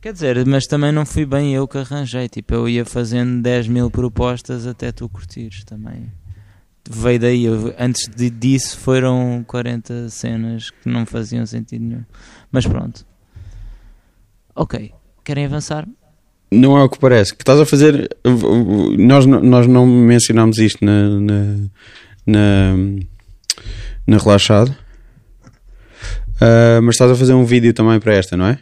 Quer 0.00 0.12
dizer, 0.12 0.46
mas 0.46 0.66
também 0.66 0.92
não 0.92 1.06
fui 1.06 1.24
bem 1.24 1.54
eu 1.54 1.66
que 1.66 1.78
arranjei. 1.78 2.28
Tipo, 2.28 2.54
eu 2.54 2.68
ia 2.68 2.84
fazendo 2.84 3.40
10 3.42 3.68
mil 3.68 3.90
propostas 3.90 4.66
até 4.66 4.92
tu 4.92 5.08
curtires 5.08 5.64
também. 5.64 6.12
Veio 6.88 7.18
daí. 7.18 7.44
eu- 7.44 7.74
antes 7.78 8.06
de- 8.14 8.28
disso 8.28 8.78
foram 8.78 9.42
40 9.46 10.10
cenas 10.10 10.68
que 10.70 10.86
não 10.88 11.06
faziam 11.06 11.46
sentido 11.46 11.82
nenhum. 11.82 12.04
Mas 12.52 12.66
pronto. 12.66 13.06
Ok. 14.54 14.92
Querem 15.24 15.46
avançar? 15.46 15.88
Não 16.54 16.76
é 16.78 16.82
o 16.82 16.88
que 16.88 16.98
parece. 16.98 17.34
Que 17.34 17.42
estás 17.42 17.60
a 17.60 17.66
fazer. 17.66 18.08
Nós, 18.98 19.26
não- 19.26 19.40
nós 19.42 19.66
não 19.66 19.86
mencionámos 19.86 20.58
isto 20.58 20.84
na. 20.84 21.08
na, 21.20 21.56
na, 22.26 22.74
na 24.06 24.16
relaxado. 24.18 24.74
Ah, 26.40 26.80
mas 26.82 26.94
estás 26.94 27.10
a 27.10 27.14
fazer 27.16 27.32
um 27.34 27.44
vídeo 27.44 27.72
também 27.72 27.98
para 28.00 28.14
esta, 28.14 28.36
não 28.36 28.46
é? 28.46 28.58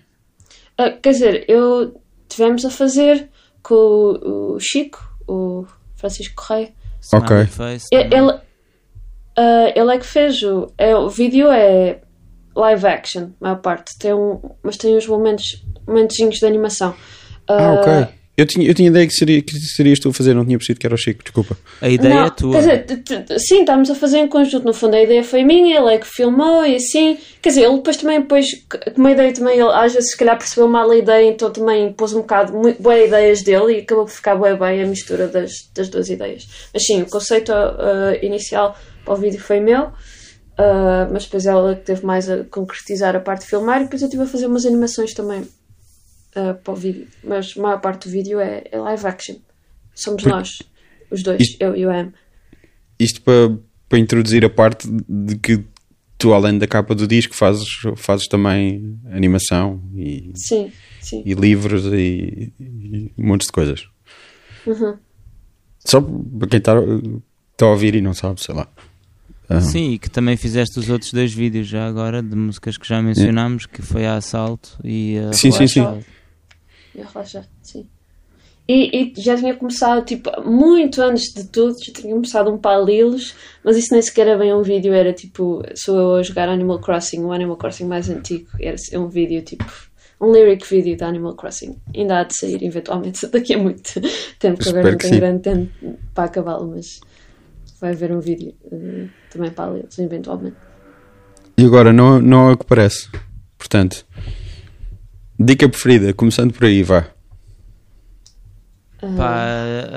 Ah, 0.78 0.90
quer 0.90 1.10
dizer, 1.12 1.44
eu 1.48 2.00
tivemos 2.28 2.64
a 2.64 2.70
fazer 2.70 3.28
com 3.62 3.74
o, 3.74 4.54
o 4.54 4.60
Chico, 4.60 4.98
o 5.26 5.66
Francisco 5.96 6.34
Correia. 6.34 6.72
Ok. 7.12 7.36
Ele, 7.36 7.48
também. 7.48 7.78
ele, 9.36 9.72
ele 9.76 9.94
é 9.94 9.98
que 9.98 10.06
fez 10.06 10.42
o, 10.42 10.72
é, 10.78 10.94
o 10.96 11.08
vídeo 11.08 11.48
é 11.50 12.00
live 12.54 12.86
action, 12.86 13.30
a 13.40 13.44
maior 13.44 13.56
parte, 13.60 13.98
tem 13.98 14.12
um, 14.14 14.38
mas 14.62 14.76
tem 14.76 14.96
uns 14.96 15.06
momentos, 15.06 15.64
momentozinhos 15.86 16.36
de 16.38 16.46
animação. 16.46 16.94
Ah, 17.58 17.72
ok. 17.74 18.22
Eu 18.34 18.46
tinha, 18.46 18.66
eu 18.66 18.72
tinha 18.72 18.88
ideia 18.88 19.06
que, 19.06 19.12
seria, 19.12 19.42
que 19.42 19.52
serias 19.58 20.00
tu 20.00 20.08
a 20.08 20.12
fazer, 20.12 20.32
não 20.32 20.44
tinha 20.44 20.56
percebido 20.56 20.80
que 20.80 20.86
era 20.86 20.94
o 20.94 20.98
Chico, 20.98 21.22
desculpa. 21.22 21.54
A 21.82 21.88
ideia 21.88 22.14
Não, 22.14 22.24
é 22.24 22.30
tua. 22.30 22.62
Quer 22.62 22.84
dizer, 22.86 23.38
sim, 23.38 23.60
estávamos 23.60 23.90
a 23.90 23.94
fazer 23.94 24.20
em 24.20 24.26
conjunto. 24.26 24.64
No 24.64 24.72
fundo, 24.72 24.96
a 24.96 25.02
ideia 25.02 25.22
foi 25.22 25.44
minha, 25.44 25.78
ele 25.78 25.94
é 25.94 25.98
que 25.98 26.06
filmou 26.06 26.64
e 26.64 26.76
assim. 26.76 27.18
Quer 27.42 27.50
dizer, 27.50 27.64
ele 27.64 27.76
depois 27.76 27.98
também, 27.98 28.20
depois, 28.22 28.46
como 28.94 29.06
a 29.06 29.12
ideia 29.12 29.34
também, 29.34 29.60
ele 29.60 29.70
às 29.70 29.92
vezes 29.92 30.12
se 30.12 30.16
calhar 30.16 30.38
percebeu 30.38 30.66
mal 30.66 30.90
a 30.90 30.96
ideia, 30.96 31.28
então 31.28 31.52
também 31.52 31.92
pôs 31.92 32.14
um 32.14 32.20
bocado 32.20 32.52
boas 32.80 33.06
ideias 33.06 33.42
dele 33.42 33.74
e 33.74 33.80
acabou 33.80 34.06
por 34.06 34.12
ficar 34.12 34.34
bem 34.36 34.56
bem 34.56 34.82
a 34.82 34.86
mistura 34.86 35.28
das, 35.28 35.52
das 35.74 35.90
duas 35.90 36.08
ideias. 36.08 36.48
Mas 36.72 36.84
sim, 36.86 37.02
o 37.02 37.06
conceito 37.10 37.52
ah, 37.52 38.16
inicial 38.22 38.74
para 39.04 39.12
o 39.12 39.16
vídeo 39.18 39.40
foi 39.40 39.60
meu, 39.60 39.90
ah, 40.56 41.06
mas 41.12 41.24
depois 41.24 41.44
ela 41.44 41.76
que 41.76 41.82
teve 41.82 42.04
mais 42.06 42.30
a 42.30 42.44
concretizar 42.44 43.14
a 43.14 43.20
parte 43.20 43.42
de 43.42 43.48
filmar 43.48 43.82
e 43.82 43.84
depois 43.84 44.00
eu 44.00 44.08
estive 44.08 44.22
a 44.22 44.26
fazer 44.26 44.46
umas 44.46 44.64
animações 44.64 45.12
também 45.12 45.46
ah, 46.34 46.54
para 46.54 46.72
o 46.72 46.76
vídeo. 46.76 47.06
Mas 47.24 47.54
a 47.56 47.60
maior 47.62 47.80
parte 47.80 48.08
do 48.08 48.12
vídeo 48.12 48.40
é, 48.40 48.64
é 48.70 48.78
live 48.78 49.06
action. 49.06 49.36
Somos 49.94 50.22
Porque- 50.22 50.34
nós, 50.36 50.58
os 51.10 51.22
dois, 51.22 51.40
Isto- 51.40 51.62
eu 51.62 51.76
e 51.76 51.86
o 51.86 51.90
Am. 51.90 52.12
Isto 52.98 53.20
para, 53.22 53.56
para 53.88 53.98
introduzir 53.98 54.44
a 54.44 54.50
parte 54.50 54.88
de 55.08 55.36
que 55.36 55.64
tu, 56.18 56.32
além 56.32 56.56
da 56.58 56.66
capa 56.68 56.94
do 56.94 57.06
disco, 57.06 57.34
fazes, 57.34 57.66
fazes 57.96 58.28
também 58.28 58.98
animação 59.10 59.82
e, 59.94 60.32
Sim, 60.36 60.70
sim. 61.00 61.22
e 61.26 61.34
livros 61.34 61.84
e, 61.86 62.52
e 62.60 63.12
um 63.18 63.26
monte 63.26 63.44
de 63.46 63.52
coisas. 63.52 63.86
Uhum. 64.66 64.96
Só 65.84 66.00
para 66.00 66.48
quem 66.48 66.58
está 66.58 66.74
está 67.52 67.66
a 67.66 67.70
ouvir 67.70 67.94
e 67.96 68.00
não 68.00 68.14
sabe, 68.14 68.40
sei 68.40 68.54
lá. 68.54 68.68
Ah, 69.48 69.60
Sim, 69.60 69.92
e 69.94 69.98
que 69.98 70.08
também 70.08 70.36
fizeste 70.36 70.78
os 70.78 70.88
outros 70.88 71.12
dois 71.12 71.32
vídeos 71.34 71.66
já 71.66 71.86
agora, 71.86 72.22
de 72.22 72.34
músicas 72.36 72.78
que 72.78 72.88
já 72.88 73.02
mencionámos, 73.02 73.66
que 73.66 73.82
foi 73.82 74.06
a 74.06 74.14
Assalto 74.14 74.78
e 74.84 75.18
a 75.18 75.32
Sim, 75.32 75.50
sim, 75.50 75.66
sim. 75.66 75.84
E 76.94 77.00
a 77.00 77.06
relaxar, 77.06 77.48
sim. 77.62 77.86
E, 78.68 79.12
e 79.16 79.20
já 79.20 79.36
tinha 79.36 79.54
começado, 79.56 80.04
tipo, 80.04 80.30
muito 80.48 81.02
antes 81.02 81.34
de 81.34 81.44
tudo, 81.44 81.76
já 81.84 81.92
tinha 81.92 82.14
começado 82.14 82.50
um 82.50 82.58
Palilos, 82.58 83.34
mas 83.64 83.76
isso 83.76 83.92
nem 83.92 84.00
sequer 84.00 84.28
era 84.28 84.38
bem 84.38 84.54
um 84.54 84.62
vídeo, 84.62 84.92
era 84.92 85.12
tipo, 85.12 85.62
sou 85.74 85.98
eu 85.98 86.14
a 86.16 86.22
jogar 86.22 86.48
Animal 86.48 86.78
Crossing, 86.78 87.24
o 87.24 87.32
Animal 87.32 87.56
Crossing 87.56 87.86
mais 87.86 88.08
antigo, 88.08 88.48
era 88.60 88.76
é 88.92 88.98
um 88.98 89.08
vídeo 89.08 89.42
tipo, 89.42 89.64
um 90.20 90.30
lyric 90.32 90.64
vídeo 90.68 90.96
de 90.96 91.02
Animal 91.02 91.34
Crossing. 91.34 91.76
Ainda 91.94 92.20
há 92.20 92.24
de 92.24 92.36
sair 92.36 92.62
eventualmente 92.62 93.26
daqui 93.28 93.54
a 93.54 93.58
muito 93.58 94.00
tempo, 94.38 94.62
que 94.62 94.68
agora 94.68 94.92
não 94.92 94.98
tenho 94.98 95.16
grande 95.16 95.42
tempo 95.42 95.98
para 96.14 96.24
acabá-lo, 96.24 96.68
mas 96.68 97.00
vai 97.80 97.90
haver 97.90 98.12
um 98.12 98.20
vídeo 98.20 98.54
eh, 98.70 99.08
também 99.28 99.50
Palilos, 99.50 99.98
eventualmente. 99.98 100.56
E 101.58 101.64
agora, 101.64 101.92
não, 101.92 102.20
não 102.20 102.50
é 102.50 102.52
o 102.52 102.56
que 102.56 102.64
parece. 102.64 103.10
Portanto, 103.58 104.06
dica 105.44 105.68
preferida, 105.68 106.12
começando 106.12 106.52
por 106.52 106.64
aí, 106.64 106.82
vá. 106.82 107.06
Pá, 109.16 109.46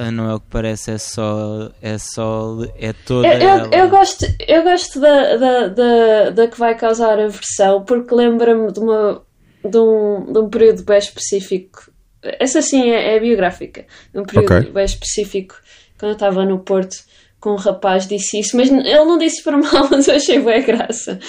a- 0.07 0.11
não 0.11 0.31
é 0.31 0.33
o 0.33 0.39
que 0.39 0.47
parece, 0.49 0.91
é 0.91 0.97
só. 0.97 1.69
É 1.79 1.95
só. 1.99 2.57
É 2.79 2.91
toda. 2.91 3.27
Eu, 3.27 3.33
eu, 3.39 3.49
ela. 3.49 3.75
eu 3.75 3.89
gosto, 3.89 4.25
eu 4.47 4.63
gosto 4.63 4.99
da, 4.99 5.35
da, 5.37 5.67
da, 5.67 6.29
da 6.31 6.47
que 6.47 6.57
vai 6.57 6.75
causar 6.75 7.19
a 7.19 7.27
versão 7.27 7.83
porque 7.85 8.15
lembra-me 8.15 8.71
de, 8.71 8.79
uma, 8.79 9.21
de, 9.63 9.77
um, 9.77 10.31
de 10.33 10.39
um 10.39 10.49
período 10.49 10.83
bem 10.83 10.97
específico. 10.97 11.91
Essa 12.23 12.63
sim 12.63 12.89
é, 12.89 13.15
é 13.15 13.19
biográfica. 13.19 13.85
De 14.11 14.19
um 14.19 14.23
período 14.23 14.51
Ok. 14.55 14.71
bem 14.71 14.85
específico, 14.85 15.55
quando 15.99 16.09
eu 16.11 16.15
estava 16.15 16.43
no 16.43 16.57
Porto, 16.57 16.97
com 17.45 17.51
um 17.51 17.57
rapaz 17.57 18.07
disse 18.07 18.39
isso, 18.39 18.57
mas 18.57 18.71
ele 18.71 19.05
não 19.05 19.19
disse 19.19 19.43
para 19.43 19.55
mal, 19.55 19.87
mas 19.91 20.07
eu 20.07 20.15
achei 20.15 20.39
boa 20.39 20.57
graça. 20.61 21.19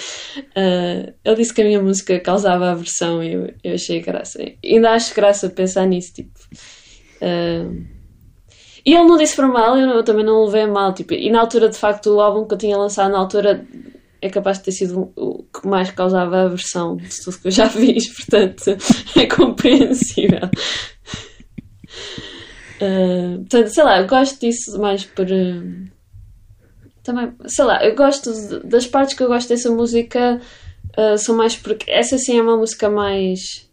Ah, 0.56 1.12
ele 1.22 1.36
disse 1.36 1.52
que 1.52 1.60
a 1.60 1.64
minha 1.66 1.82
música 1.82 2.18
causava 2.20 2.70
aversão 2.70 3.22
e 3.22 3.34
eu, 3.34 3.54
eu 3.62 3.74
achei 3.74 4.00
graça. 4.00 4.42
Ainda 4.64 4.92
acho 4.92 5.14
graça 5.14 5.50
pensar 5.50 5.84
nisso, 5.84 6.14
tipo. 6.14 6.40
ah, 7.20 7.70
e 8.86 8.94
ele 8.94 9.04
não 9.04 9.18
disse 9.18 9.36
para 9.36 9.46
mal, 9.46 9.76
eu, 9.76 9.90
eu 9.90 10.02
também 10.04 10.24
não 10.24 10.46
levei 10.46 10.62
a 10.62 10.66
mal. 10.66 10.94
Tipo, 10.94 11.12
e 11.12 11.28
na 11.28 11.40
altura, 11.40 11.68
de 11.68 11.76
facto, 11.76 12.06
o 12.14 12.20
álbum 12.20 12.46
que 12.48 12.54
eu 12.54 12.58
tinha 12.58 12.78
lançado 12.78 13.12
na 13.12 13.18
altura 13.18 13.66
é 14.22 14.30
capaz 14.30 14.56
de 14.56 14.64
ter 14.64 14.72
sido 14.72 15.12
o 15.14 15.42
que 15.42 15.68
mais 15.68 15.90
causava 15.90 16.44
aversão 16.44 16.96
de 16.96 17.22
tudo 17.22 17.38
que 17.40 17.48
eu 17.48 17.52
já 17.52 17.68
fiz, 17.68 18.08
portanto 18.08 18.74
é 19.20 19.26
compreensível. 19.26 20.48
Ah, 22.80 23.36
portanto, 23.36 23.68
sei 23.68 23.84
lá, 23.84 24.00
eu 24.00 24.06
gosto 24.06 24.40
disso 24.40 24.80
mais 24.80 25.04
por. 25.04 25.26
ah, 25.30 25.95
também, 27.06 27.32
sei 27.46 27.64
lá, 27.64 27.84
eu 27.84 27.94
gosto 27.94 28.32
de- 28.32 28.68
das 28.68 28.86
partes 28.86 29.14
que 29.16 29.22
eu 29.22 29.28
gosto 29.28 29.48
dessa 29.48 29.70
música 29.70 30.40
ah, 30.96 31.16
são 31.18 31.36
mais 31.36 31.56
porque 31.56 31.90
essa 31.90 32.18
sim 32.18 32.38
é 32.38 32.42
uma 32.42 32.56
música 32.56 32.90
mais. 32.90 33.68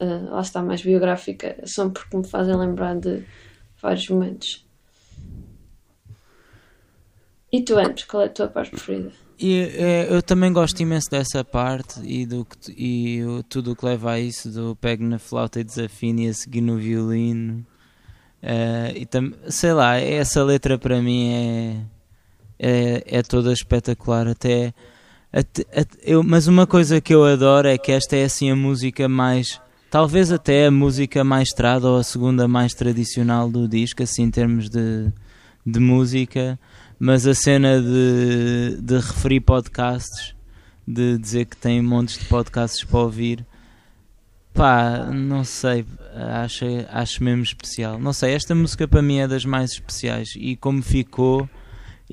ah, 0.00 0.30
lá 0.30 0.40
está, 0.40 0.62
mais 0.62 0.82
biográfica, 0.82 1.56
são 1.64 1.90
porque 1.90 2.16
me 2.16 2.26
fazem 2.26 2.56
lembrar 2.56 2.96
de 2.98 3.22
vários 3.80 4.08
momentos. 4.08 4.64
E 7.52 7.60
tu, 7.62 7.76
Antes, 7.78 8.04
qual 8.04 8.22
é 8.22 8.26
a 8.26 8.30
tua 8.30 8.48
parte 8.48 8.70
preferida? 8.70 9.12
E, 9.38 9.60
é, 9.76 10.06
eu 10.14 10.22
também 10.22 10.52
gosto 10.52 10.80
imenso 10.80 11.10
dessa 11.10 11.44
parte 11.44 12.00
e, 12.04 12.24
do, 12.24 12.46
e 12.68 13.20
tudo 13.48 13.72
o 13.72 13.76
que 13.76 13.84
leva 13.84 14.12
a 14.12 14.20
isso, 14.20 14.50
do 14.50 14.76
pego 14.76 15.04
na 15.04 15.18
flauta 15.18 15.60
e 15.60 15.64
desafine 15.64 16.26
e 16.26 16.28
a 16.30 16.34
seguir 16.34 16.60
no 16.60 16.76
violino. 16.78 17.66
Eh, 18.40 18.92
e 18.96 19.06
tam, 19.06 19.32
sei 19.48 19.72
lá, 19.72 19.96
essa 19.96 20.42
letra 20.44 20.78
para 20.78 21.00
mim 21.02 21.30
é, 21.32 21.76
é, 22.62 23.02
é 23.06 23.22
toda 23.22 23.52
espetacular. 23.52 24.28
Até, 24.28 24.72
até- 25.32 25.66
até- 25.78 25.98
eu, 26.04 26.22
mas 26.22 26.46
uma 26.46 26.66
coisa 26.66 27.00
que 27.00 27.12
eu 27.14 27.24
adoro 27.24 27.68
é 27.68 27.76
que 27.76 27.92
esta 27.92 28.16
é 28.16 28.24
assim 28.24 28.50
a 28.50 28.56
música 28.56 29.08
mais. 29.08 29.60
Talvez 29.90 30.32
até 30.32 30.66
a 30.66 30.70
música 30.70 31.22
mais 31.22 31.50
trada 31.50 31.86
ou 31.88 31.98
a 31.98 32.02
segunda 32.02 32.48
mais 32.48 32.72
tradicional 32.72 33.50
do 33.50 33.68
disco, 33.68 34.02
assim 34.02 34.22
em 34.22 34.30
termos 34.30 34.70
de, 34.70 35.12
de 35.66 35.78
música 35.80 36.58
mas 37.04 37.26
a 37.26 37.34
cena 37.34 37.82
de, 37.82 38.80
de 38.80 38.94
referir 38.94 39.40
podcasts, 39.40 40.36
de 40.86 41.18
dizer 41.18 41.46
que 41.46 41.56
tem 41.56 41.82
montes 41.82 42.16
de 42.16 42.26
podcasts 42.26 42.84
para 42.84 43.00
ouvir, 43.00 43.44
pá, 44.54 45.10
não 45.12 45.42
sei, 45.42 45.84
acho, 46.44 46.64
acho 46.92 47.24
mesmo 47.24 47.42
especial. 47.42 47.98
Não 47.98 48.12
sei, 48.12 48.34
esta 48.34 48.54
música 48.54 48.86
para 48.86 49.02
mim 49.02 49.18
é 49.18 49.26
das 49.26 49.44
mais 49.44 49.72
especiais 49.72 50.34
e 50.36 50.54
como 50.54 50.80
ficou, 50.80 51.50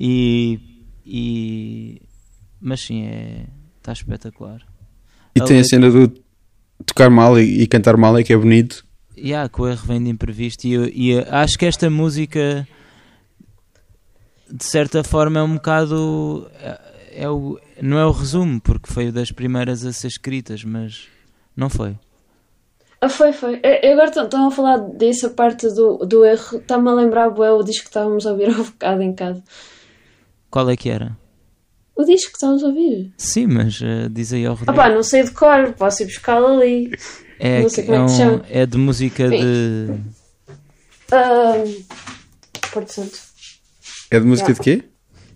e. 0.00 0.58
e 1.04 2.02
mas 2.60 2.80
sim, 2.80 3.04
é, 3.04 3.46
está 3.78 3.92
espetacular. 3.92 4.60
E 5.34 5.40
A 5.40 5.44
tem 5.44 5.58
a 5.58 5.60
letra- 5.60 5.64
cena 5.68 5.90
do 5.90 6.12
tocar 6.84 7.10
mal 7.10 7.38
e, 7.38 7.62
e 7.62 7.66
cantar 7.66 7.96
mal 7.96 8.16
é 8.18 8.22
que 8.24 8.32
é 8.32 8.36
bonito. 8.36 8.84
E 9.16 9.28
yeah, 9.28 9.48
que 9.48 9.60
o 9.60 9.68
erro 9.68 9.86
vem 9.86 10.02
de 10.02 10.10
imprevisto. 10.10 10.66
E, 10.66 11.10
e 11.12 11.18
acho 11.28 11.58
que 11.58 11.66
esta 11.66 11.88
música, 11.90 12.66
de 14.50 14.64
certa 14.64 15.04
forma, 15.04 15.38
é 15.40 15.42
um 15.42 15.54
bocado. 15.54 16.50
É, 16.60 16.90
é 17.24 17.28
o, 17.28 17.58
não 17.82 17.98
é 17.98 18.06
o 18.06 18.12
resumo, 18.12 18.60
porque 18.60 18.90
foi 18.92 19.10
das 19.12 19.30
primeiras 19.30 19.84
a 19.84 19.92
ser 19.92 20.06
escritas, 20.08 20.64
mas 20.64 21.08
não 21.56 21.68
foi. 21.68 21.96
Ah, 23.00 23.08
foi, 23.08 23.32
foi. 23.32 23.60
Eu, 23.62 23.90
eu 23.90 23.92
agora 23.92 24.10
estão 24.24 24.48
a 24.48 24.50
falar 24.50 24.76
dessa 24.78 25.30
parte 25.30 25.66
do, 25.68 25.98
do 25.98 26.24
erro. 26.24 26.58
Está-me 26.58 26.88
a 26.88 26.94
lembrar 26.94 27.30
bué, 27.30 27.50
o 27.50 27.62
disco 27.62 27.84
que 27.84 27.90
estávamos 27.90 28.26
a 28.26 28.32
ouvir 28.32 28.50
ao 28.50 28.64
bocado 28.64 29.02
em 29.02 29.14
casa. 29.14 29.42
Qual 30.50 30.68
é 30.68 30.76
que 30.76 30.90
era? 30.90 31.16
O 31.96 32.04
disco 32.04 32.30
que 32.30 32.36
estávamos 32.36 32.64
a 32.64 32.68
ouvir. 32.68 33.12
Sim, 33.16 33.46
mas 33.46 33.80
eh, 33.82 34.08
diz 34.10 34.32
aí 34.32 34.46
ao 34.46 34.54
Ah 34.54 34.56
Rodrigo. 34.56 34.76
pá, 34.76 34.88
não 34.88 35.02
sei 35.02 35.22
de 35.22 35.30
cor, 35.32 35.72
posso 35.74 36.02
ir 36.02 36.06
buscá-lo 36.06 36.46
ali. 36.46 36.90
é, 37.38 37.62
não 37.62 37.68
sei 37.68 37.84
que- 37.84 37.90
como 37.90 38.00
é 38.00 38.02
é, 38.02 38.06
que 38.06 38.10
se 38.10 38.22
um- 38.22 38.24
chama. 38.30 38.44
é 38.48 38.66
de 38.66 38.78
música 38.78 39.28
de. 39.28 39.86
Ahm, 41.12 41.84
Porto 42.72 42.92
Santo. 42.92 43.18
É 44.10 44.18
de 44.20 44.26
música 44.26 44.52
de 44.52 44.60
quê? 44.60 44.84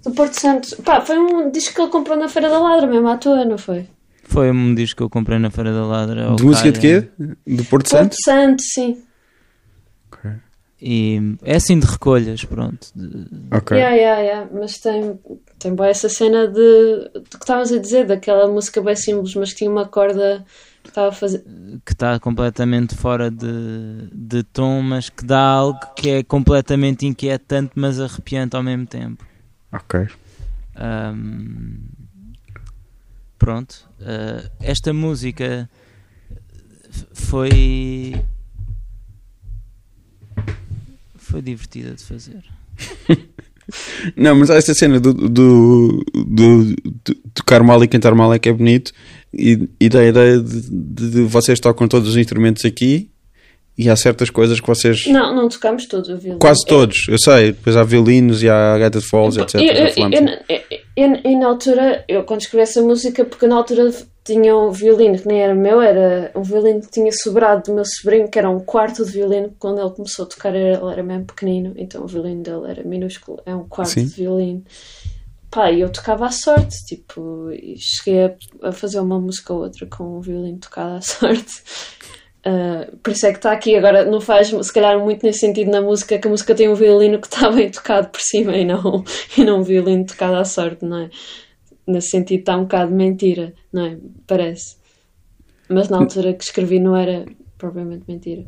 Do 0.04 0.10
Porto 0.12 0.34
Santo. 0.38 0.82
Pá, 0.82 1.00
foi 1.00 1.18
um 1.18 1.50
disco 1.50 1.74
que 1.74 1.80
ele 1.80 1.90
comprou 1.90 2.16
na 2.16 2.28
Feira 2.28 2.48
da 2.48 2.58
Ladra, 2.58 2.86
mesmo 2.86 3.08
à 3.08 3.16
toa, 3.16 3.44
não 3.44 3.58
foi? 3.58 3.86
Foi 4.24 4.50
um 4.50 4.74
disco 4.74 4.98
que 4.98 5.02
eu 5.02 5.10
comprei 5.10 5.38
na 5.38 5.50
Feira 5.50 5.72
da 5.72 5.84
Ladra. 5.84 6.28
ao 6.28 6.36
De 6.36 6.44
música 6.44 6.72
de 6.72 6.80
quê? 6.80 7.08
Do 7.46 7.64
Porto 7.66 7.88
Santo? 7.88 8.10
Porto 8.10 8.22
Santo, 8.24 8.62
sim. 8.62 9.02
E 10.86 11.18
é 11.42 11.56
assim 11.56 11.78
de 11.78 11.86
recolhas, 11.86 12.44
pronto. 12.44 12.88
de- 12.94 13.26
Ok. 13.50 13.74
Yeah, 13.74 13.96
yeah, 13.96 14.20
yeah. 14.20 14.50
Mas 14.52 14.76
tem, 14.78 15.18
tem 15.58 15.74
boa 15.74 15.88
essa 15.88 16.10
cena 16.10 16.46
de, 16.46 17.08
do 17.14 17.22
que 17.22 17.36
estavas 17.44 17.72
a 17.72 17.78
dizer, 17.78 18.06
daquela 18.06 18.46
música 18.48 18.82
bem 18.82 18.94
simples, 18.94 19.34
mas 19.34 19.50
que 19.52 19.60
tinha 19.60 19.70
uma 19.70 19.86
corda 19.88 20.44
que 20.82 20.90
estava 20.90 21.08
a 21.08 21.12
fazer. 21.12 21.42
que 21.86 21.92
está 21.92 22.20
completamente 22.20 22.94
fora 22.94 23.30
de, 23.30 24.08
de 24.12 24.42
tom, 24.42 24.82
mas 24.82 25.08
que 25.08 25.24
dá 25.24 25.40
algo 25.40 25.80
que 25.96 26.10
é 26.10 26.22
completamente 26.22 27.06
inquietante, 27.06 27.72
mas 27.74 27.98
arrepiante 27.98 28.54
ao 28.54 28.62
mesmo 28.62 28.86
tempo. 28.86 29.24
Ok. 29.72 30.06
Ahm, 30.76 31.78
pronto, 33.38 33.88
ah, 34.02 34.50
esta 34.60 34.92
música 34.92 35.66
foi 37.14 38.14
foi 41.34 41.42
divertida 41.42 41.90
de 41.90 42.02
fazer. 42.04 42.42
Não, 44.16 44.34
mas 44.36 44.50
esta 44.50 44.74
cena 44.74 45.00
do, 45.00 45.12
do, 45.14 46.04
do- 46.14 46.64
de 46.66 47.14
tocar 47.34 47.62
mal 47.62 47.82
e 47.82 47.88
cantar 47.88 48.14
mal 48.14 48.32
é 48.32 48.38
que 48.38 48.48
é 48.48 48.52
bonito. 48.52 48.92
E, 49.32 49.68
e 49.80 49.88
da 49.88 50.04
ideia 50.04 50.38
de, 50.38 50.60
de- 50.70 51.10
de 51.10 51.22
vocês 51.22 51.58
tocam 51.58 51.88
todos 51.88 52.10
os 52.10 52.16
instrumentos 52.16 52.64
aqui 52.64 53.10
e 53.76 53.88
há 53.88 53.96
certas 53.96 54.28
coisas 54.30 54.60
que 54.60 54.66
vocês. 54.66 55.06
Não, 55.06 55.34
não 55.34 55.48
tocámos 55.48 55.86
todos 55.86 56.08
o 56.10 56.16
violino. 56.16 56.38
Quase 56.38 56.60
todos, 56.66 57.08
eu 57.08 57.18
sei. 57.18 57.52
Depois 57.52 57.74
há 57.76 57.82
violinos 57.82 58.42
e 58.42 58.48
há 58.48 58.78
Gated 58.78 59.04
Falls, 59.08 59.40
etc. 59.40 59.54
Eu- 59.54 59.62
eu- 59.62 60.58
eu- 60.96 61.20
eu, 61.24 61.38
na 61.40 61.46
altura, 61.48 62.04
eu 62.06 62.22
quando 62.22 62.42
escrevi 62.42 62.62
essa 62.62 62.80
música, 62.82 63.24
porque 63.24 63.46
na 63.46 63.56
altura 63.56 63.90
tinha 64.24 64.56
um 64.56 64.70
violino 64.70 65.18
que 65.18 65.26
nem 65.28 65.42
era 65.42 65.54
meu, 65.54 65.80
era 65.82 66.32
um 66.34 66.42
violino 66.42 66.80
que 66.80 66.90
tinha 66.90 67.10
sobrado 67.12 67.64
do 67.64 67.74
meu 67.74 67.84
sobrinho, 67.84 68.28
que 68.28 68.38
era 68.38 68.48
um 68.50 68.60
quarto 68.60 69.04
de 69.04 69.12
violino. 69.12 69.54
Quando 69.58 69.80
ele 69.80 69.90
começou 69.90 70.24
a 70.24 70.28
tocar, 70.28 70.54
era- 70.54 70.80
ele 70.80 70.92
era 70.92 71.02
mesmo 71.02 71.26
pequenino, 71.26 71.74
então 71.76 72.02
o 72.04 72.06
violino 72.06 72.42
dele 72.42 72.70
era 72.70 72.82
minúsculo, 72.84 73.40
é 73.44 73.54
um 73.54 73.68
quarto 73.68 73.90
Sim. 73.90 74.04
de 74.06 74.10
violino. 74.14 74.64
Pá, 75.50 75.70
e 75.70 75.80
eu 75.82 75.90
tocava 75.90 76.26
à 76.26 76.30
sorte, 76.30 76.74
tipo, 76.86 77.50
e 77.52 77.76
cheguei 77.78 78.34
a, 78.62 78.72
fazer 78.72 78.98
uma 78.98 79.20
música 79.20 79.52
ou 79.52 79.60
outra 79.62 79.86
com 79.86 80.18
um 80.18 80.20
violino 80.20 80.58
tocado 80.58 80.94
à 80.96 81.00
sorte. 81.02 81.62
Ah, 82.44 82.88
por 83.02 83.12
isso 83.12 83.26
é 83.26 83.30
que 83.30 83.38
está 83.38 83.52
aqui. 83.52 83.76
Agora 83.76 84.04
não 84.04 84.20
faz, 84.20 84.48
se 84.48 84.72
calhar, 84.72 84.98
muito 84.98 85.24
nesse 85.24 85.40
sentido 85.40 85.70
na 85.70 85.80
música, 85.80 86.18
que 86.18 86.26
a 86.26 86.30
música 86.30 86.54
tem 86.54 86.68
um 86.68 86.74
violino 86.74 87.20
que 87.20 87.26
está 87.26 87.50
bem 87.50 87.70
tocado 87.70 88.08
por 88.08 88.20
cima 88.20 88.56
e 88.56 88.64
não, 88.64 89.04
e 89.38 89.44
não 89.44 89.60
um 89.60 89.62
violino 89.62 90.04
tocado 90.04 90.34
à 90.36 90.44
sorte, 90.44 90.84
não 90.84 90.98
é? 90.98 91.10
Nesse 91.86 92.08
sentido 92.10 92.40
está 92.40 92.56
um 92.56 92.62
bocado 92.62 92.90
de 92.90 92.96
mentira, 92.96 93.52
não 93.72 93.84
é? 93.86 93.98
Parece. 94.26 94.76
Mas 95.68 95.88
na 95.88 95.98
altura 95.98 96.32
que 96.34 96.44
escrevi 96.44 96.78
não 96.80 96.96
era 96.96 97.26
propriamente 97.58 98.04
mentira. 98.08 98.44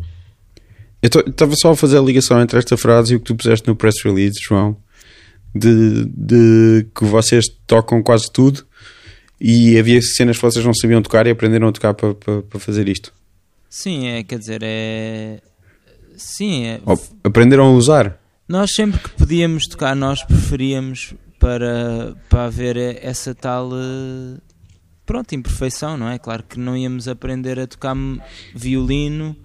Eu 1.03 1.09
estava 1.27 1.55
só 1.57 1.73
a 1.73 1.77
fazer 1.77 1.99
a 1.99 2.03
ligação 2.03 2.41
entre 2.41 2.59
esta 2.59 2.77
frase 2.77 3.13
e 3.13 3.17
o 3.17 3.21
que 3.21 3.27
tu 3.27 3.37
puseste 3.37 3.69
no 3.69 3.77
press 3.77 3.95
release, 4.03 4.39
João, 4.43 4.77
de, 5.55 6.07
de 6.07 6.87
que 6.95 7.05
vocês 7.05 7.45
tocam 7.67 8.03
quase 8.03 8.31
tudo 8.33 8.67
e 9.41 9.79
havia 9.79 10.01
cenas 10.01 10.37
que 10.37 10.43
vocês 10.43 10.65
não 10.65 10.75
sabiam 10.75 11.03
tocar 11.03 11.27
e 11.27 11.31
aprenderam 11.31 11.69
a 11.69 11.73
tocar 11.73 11.93
para 11.95 12.15
para- 12.15 12.43
para 12.43 12.59
fazer 12.61 12.89
isto. 12.89 13.13
Sim, 13.69 14.07
é, 14.09 14.23
quer 14.25 14.39
dizer, 14.39 14.61
é. 14.63 15.41
Sim, 16.17 16.65
é. 16.65 16.81
Ou 16.87 16.99
aprenderam 17.23 17.67
a 17.67 17.73
usar. 17.73 18.19
Nós 18.49 18.73
sempre 18.75 18.99
que 19.01 19.11
podíamos 19.11 19.67
tocar, 19.67 19.95
nós 19.95 20.23
preferíamos 20.25 21.15
para, 21.47 22.17
para 22.29 22.45
haver 22.47 22.77
essa 23.01 23.33
tal. 23.33 23.71
eh, 23.73 24.41
Pronto, 25.05 25.33
imperfeição, 25.37 25.97
não 25.97 26.09
é? 26.09 26.19
Claro 26.19 26.43
que 26.43 26.59
não 26.59 26.77
íamos 26.77 27.07
aprender 27.07 27.61
a 27.61 27.67
tocar 27.69 27.95
violino. 28.53 29.37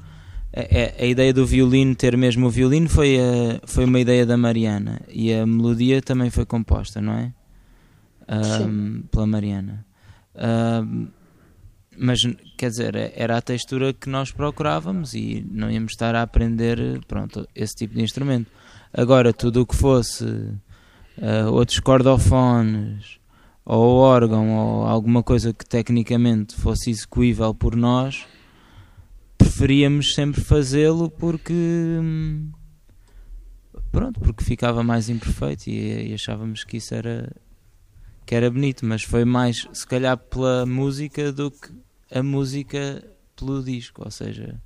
A, 0.52 0.62
a- 0.62 1.04
a 1.04 1.06
ideia 1.06 1.32
do 1.32 1.46
violino, 1.46 1.94
ter 1.96 2.18
mesmo 2.18 2.48
o 2.48 2.50
violino, 2.50 2.90
foi, 2.90 3.18
a- 3.20 3.62
foi 3.68 3.86
uma 3.86 4.00
ideia 4.00 4.26
da 4.26 4.36
Mariana. 4.36 5.00
E 5.08 5.32
a 5.32 5.46
melodia 5.46 6.02
também 6.02 6.32
foi 6.32 6.44
composta, 6.44 7.00
não 7.00 7.14
é? 7.14 7.32
Ahm, 8.28 9.04
pela 9.12 9.28
Mariana. 9.28 9.86
Ahm, 10.36 11.08
mas 11.96 12.22
quer 12.58 12.70
dizer, 12.72 12.96
era 13.16 13.38
a 13.38 13.42
textura 13.42 13.94
que 13.94 14.10
nós 14.10 14.32
procurávamos 14.32 15.14
e 15.14 15.46
não 15.52 15.70
íamos 15.70 15.92
estar 15.92 16.16
a 16.16 16.24
aprender 16.24 17.00
pronto, 17.08 17.48
esse 17.54 17.76
tipo 17.76 17.94
de 17.94 18.02
instrumento. 18.02 18.50
Agora, 18.92 19.32
tudo 19.32 19.62
o 19.62 19.66
que 19.68 19.76
fosse 19.76 20.26
ah, 21.20 21.50
outros 21.50 21.80
cordofones 21.80 23.20
ou 23.66 23.98
órgão 23.98 24.56
ou 24.56 24.86
alguma 24.86 25.24
coisa 25.24 25.54
que 25.54 25.66
tecnicamente 25.66 26.56
fosse 26.56 26.90
execuível 26.90 27.54
por 27.54 27.76
nós, 27.76 28.26
preferíamos 29.38 30.14
sempre 30.14 30.42
fazê-lo 30.42 31.10
porque 31.10 31.54
hum, 31.54 32.52
pronto, 33.92 34.20
porque 34.20 34.44
ficava 34.44 34.84
mais 34.84 35.10
imperfeito 35.10 35.70
e, 35.70 36.10
e 36.10 36.14
achávamos 36.14 36.64
que 36.64 36.78
isso 36.78 36.94
era 36.94 37.32
que 38.26 38.36
era 38.36 38.50
bonito, 38.50 38.86
mas 38.86 39.04
foi 39.04 39.26
mais 39.26 39.68
se 39.74 39.86
calhar 39.86 40.18
pela 40.18 40.66
música 40.66 41.32
do 41.32 41.52
que 41.52 41.70
a 42.10 42.24
música 42.24 43.04
pelo 43.36 43.64
disco, 43.64 44.04
ou 44.06 44.12
seja, 44.12 44.62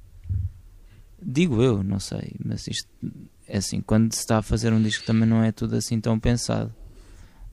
digo 1.21 1.61
eu, 1.61 1.81
não 1.81 1.99
sei, 1.99 2.35
mas 2.43 2.67
isto 2.67 2.89
é 3.47 3.57
assim, 3.57 3.81
quando 3.81 4.11
se 4.13 4.19
está 4.19 4.39
a 4.39 4.41
fazer 4.41 4.73
um 4.73 4.81
disco 4.81 5.05
também 5.05 5.27
não 5.27 5.43
é 5.43 5.51
tudo 5.51 5.75
assim 5.75 5.99
tão 5.99 6.19
pensado. 6.19 6.73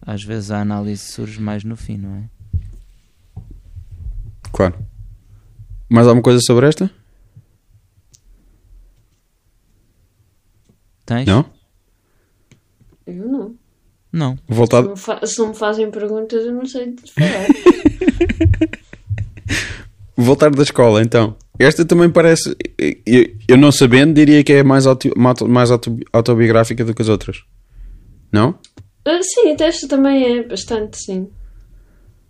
Às 0.01 0.23
vezes 0.23 0.51
a 0.51 0.61
análise 0.61 1.03
surge 1.13 1.41
mais 1.41 1.63
no 1.65 1.77
fim, 1.77 1.97
não 1.97 2.17
é? 2.17 2.25
Claro. 4.51 4.75
Mais 5.89 6.07
alguma 6.07 6.23
coisa 6.23 6.41
sobre 6.41 6.67
esta? 6.67 6.91
Tens? 11.05 11.27
Não? 11.27 11.45
Eu 13.07 13.29
não. 13.29 13.55
Não. 14.13 14.37
Se 14.37 14.43
Voltado. 14.49 14.89
não, 14.89 15.27
se 15.27 15.39
não 15.39 15.49
me 15.49 15.55
fazem 15.55 15.91
perguntas, 15.91 16.45
eu 16.45 16.53
não 16.53 16.67
sei 16.67 16.93
de 16.93 17.13
falar. 17.13 17.47
Voltar 20.17 20.51
da 20.51 20.63
escola, 20.63 21.03
então. 21.03 21.37
Esta 21.59 21.85
também 21.85 22.11
parece. 22.11 22.57
Eu, 23.07 23.27
eu 23.49 23.57
não 23.57 23.71
sabendo, 23.71 24.15
diria 24.15 24.43
que 24.43 24.53
é 24.53 24.63
mais, 24.63 24.87
auto- 24.87 25.13
mais 25.49 25.71
auto- 25.71 25.99
autobiográfica 26.13 26.85
do 26.85 26.95
que 26.95 27.03
as 27.03 27.09
outras. 27.09 27.45
Não? 28.33 28.59
Ah, 29.05 29.21
sim, 29.23 29.55
esta 29.61 29.87
também 29.89 30.39
é 30.39 30.43
bastante, 30.43 30.97
sim. 31.03 31.29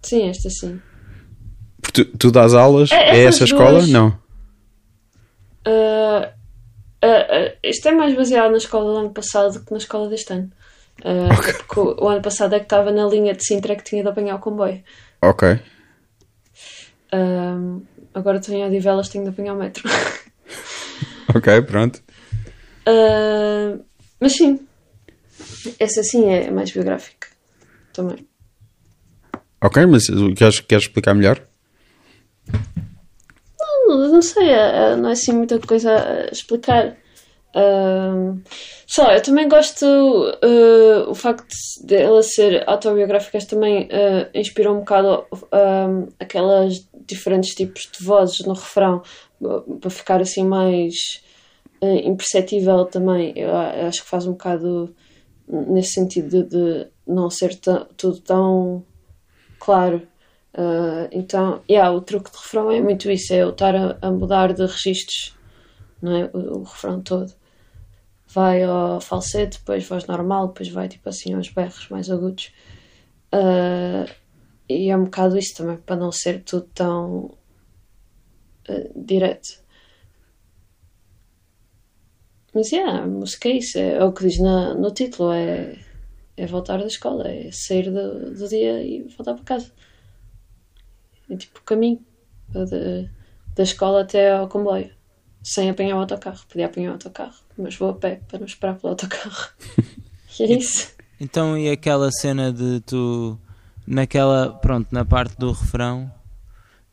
Sim, 0.02 0.28
esta 0.28 0.50
sim. 0.50 0.80
Tu, 1.92 2.04
tu 2.04 2.30
dás 2.30 2.54
aulas? 2.54 2.90
É, 2.90 3.16
É, 3.16 3.24
essa 3.24 3.44
escola? 3.44 3.72
duas- 3.78 3.88
Não. 3.88 4.18
Ah, 5.64 6.32
ah, 7.02 7.26
ah, 7.30 7.52
isto 7.62 7.88
é 7.88 7.92
mais 7.92 8.14
baseado 8.16 8.50
na 8.50 8.56
escola 8.58 8.92
do 8.92 8.98
ano 8.98 9.10
passado 9.10 9.52
do 9.54 9.64
que 9.64 9.70
na 9.70 9.78
escola 9.78 10.08
deste 10.08 10.32
ano. 10.32 10.50
Ah, 11.04 11.28
Porque 11.66 11.80
o, 11.80 12.04
o 12.04 12.08
ano 12.08 12.20
passado 12.22 12.54
é 12.54 12.58
que 12.58 12.64
estava 12.64 12.90
na 12.90 13.06
linha 13.06 13.34
de 13.34 13.44
Sintra 13.44 13.76
que 13.76 13.84
tinha 13.84 14.02
de 14.02 14.08
apanhar 14.08 14.34
o 14.36 14.40
comboio. 14.40 14.82
Ok. 15.22 15.58
Ah, 17.12 17.78
agora 18.14 18.38
estou 18.38 18.54
em 18.54 18.64
Odivelas, 18.64 19.08
tenho 19.08 19.24
de 19.24 19.30
apanhar 19.30 19.54
o 19.54 19.58
metro. 19.58 19.82
Ok, 21.34 21.62
pronto. 21.62 22.02
Ah, 22.84 23.78
mas 24.20 24.32
sim, 24.36 24.60
essa 25.78 26.02
sim 26.02 26.28
é 26.28 26.50
mais 26.50 26.70
biográfica 26.70 27.28
também. 27.94 28.28
Ok, 29.62 29.86
mas 29.86 30.08
queres, 30.36 30.60
queres 30.60 30.84
explicar 30.84 31.14
melhor? 31.14 31.40
Não, 33.86 34.12
não 34.12 34.20
sei, 34.22 34.50
é- 34.50 34.92
é- 34.92 34.96
não 34.96 35.08
é 35.08 35.12
assim 35.12 35.32
muita 35.32 35.58
coisa 35.60 35.90
a 35.96 36.26
explicar. 36.32 36.96
Só, 38.86 39.12
eu 39.12 39.22
também 39.22 39.48
gosto 39.48 39.84
ah, 39.84 41.08
o 41.08 41.14
facto 41.14 41.54
de 41.84 41.96
ela 41.96 42.22
ser 42.22 42.68
autobiográfica 42.68 43.38
também 43.46 43.88
ah, 43.90 44.28
inspirou 44.34 44.76
um 44.76 44.80
bocado 44.80 45.26
aquelas 46.18 46.88
diferentes 47.06 47.54
tipos 47.54 47.88
de 47.90 48.04
vozes 48.04 48.40
no 48.46 48.54
refrão 48.54 49.02
para 49.80 49.90
ficar 49.90 50.20
assim 50.20 50.44
mais 50.44 51.22
ah, 51.82 51.86
imperceptível 51.86 52.84
também. 52.86 53.32
Eu, 53.36 53.54
acho 53.56 54.02
que 54.02 54.08
faz 54.08 54.26
um 54.26 54.32
bocado 54.32 54.94
nesse 55.48 55.94
sentido 55.94 56.28
de, 56.28 56.44
de 56.44 56.86
não 57.06 57.28
ser 57.30 57.58
tudo 57.96 58.20
tão 58.20 58.84
claro. 59.58 60.02
Uh, 60.54 61.08
então, 61.10 61.62
yeah, 61.68 61.90
o 61.90 62.00
truque 62.02 62.30
de 62.30 62.36
refrão 62.36 62.70
é 62.70 62.80
muito 62.80 63.10
isso, 63.10 63.32
é 63.32 63.38
eu 63.38 63.50
estar 63.50 63.74
a, 63.74 63.96
a 64.02 64.10
mudar 64.10 64.52
de 64.52 64.66
registros, 64.66 65.34
não 66.00 66.14
é? 66.14 66.30
O, 66.34 66.58
o 66.58 66.62
refrão 66.62 67.00
todo. 67.00 67.32
Vai 68.34 68.62
ao 68.64 69.00
falsete, 69.00 69.58
depois 69.58 69.86
voz 69.86 70.06
normal, 70.06 70.48
depois 70.48 70.68
vai 70.68 70.88
tipo 70.88 71.08
assim 71.08 71.34
aos 71.34 71.48
berros 71.48 71.88
mais 71.88 72.10
agudos. 72.10 72.52
Uh, 73.34 74.10
e 74.68 74.90
é 74.90 74.96
um 74.96 75.04
bocado 75.04 75.38
isso 75.38 75.56
também, 75.56 75.78
para 75.78 75.96
não 75.96 76.12
ser 76.12 76.42
tudo 76.44 76.68
tão 76.74 77.36
uh, 78.68 78.92
direto. 78.94 79.62
Mas 82.54 82.70
yeah, 82.72 83.02
a 83.02 83.06
música 83.06 83.48
é 83.48 83.52
isso, 83.56 83.78
é, 83.78 83.94
é 83.96 84.04
o 84.04 84.12
que 84.12 84.26
diz 84.26 84.38
na, 84.38 84.74
no 84.74 84.90
título, 84.92 85.32
é, 85.32 85.78
é 86.36 86.46
voltar 86.46 86.78
da 86.78 86.86
escola, 86.86 87.28
é 87.28 87.50
sair 87.52 87.90
do, 87.90 88.34
do 88.34 88.48
dia 88.48 88.82
e 88.82 89.02
voltar 89.16 89.34
para 89.34 89.44
casa. 89.44 89.72
É 91.28 91.36
tipo 91.36 91.58
o 91.58 91.62
caminho 91.62 92.00
de- 92.50 93.08
da 93.56 93.62
escola 93.62 94.02
até 94.02 94.30
ao 94.32 94.48
comboio, 94.48 94.90
sem 95.42 95.68
apanhar 95.70 95.96
o 95.96 96.00
autocarro. 96.00 96.46
Podia 96.48 96.66
apanhar 96.66 96.90
o 96.90 96.92
autocarro, 96.94 97.41
mas 97.56 97.76
vou 97.76 97.90
a 97.90 97.94
pé 97.94 98.20
para 98.28 98.38
não 98.38 98.46
esperar 98.46 98.76
pelo 98.76 98.90
autocarro. 98.90 99.50
E 100.38 100.42
é 100.44 100.52
isso. 100.56 100.92
Então, 101.20 101.56
e 101.56 101.70
aquela 101.70 102.10
cena 102.10 102.52
de 102.52 102.80
tu, 102.80 103.38
naquela, 103.86 104.54
pronto, 104.54 104.88
na 104.90 105.04
parte 105.04 105.36
do 105.38 105.52
refrão, 105.52 106.12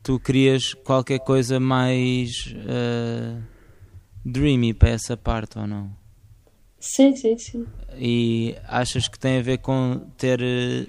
tu 0.04 0.20
querias 0.20 0.74
qualquer 0.74 1.20
coisa 1.20 1.60
mais 1.60 2.54
eh, 2.68 3.38
dreamy 4.24 4.74
para 4.74 4.90
essa 4.90 5.18
parte 5.18 5.58
ou 5.58 5.66
não? 5.66 5.92
Sim, 6.80 7.16
sim, 7.16 7.38
sim. 7.38 7.66
E 7.98 8.56
achas 8.68 9.08
que 9.08 9.20
tem 9.20 9.40
a 9.40 9.42
ver 9.42 9.58
com 9.58 10.00
ter, 10.18 10.42
eh, 10.42 10.86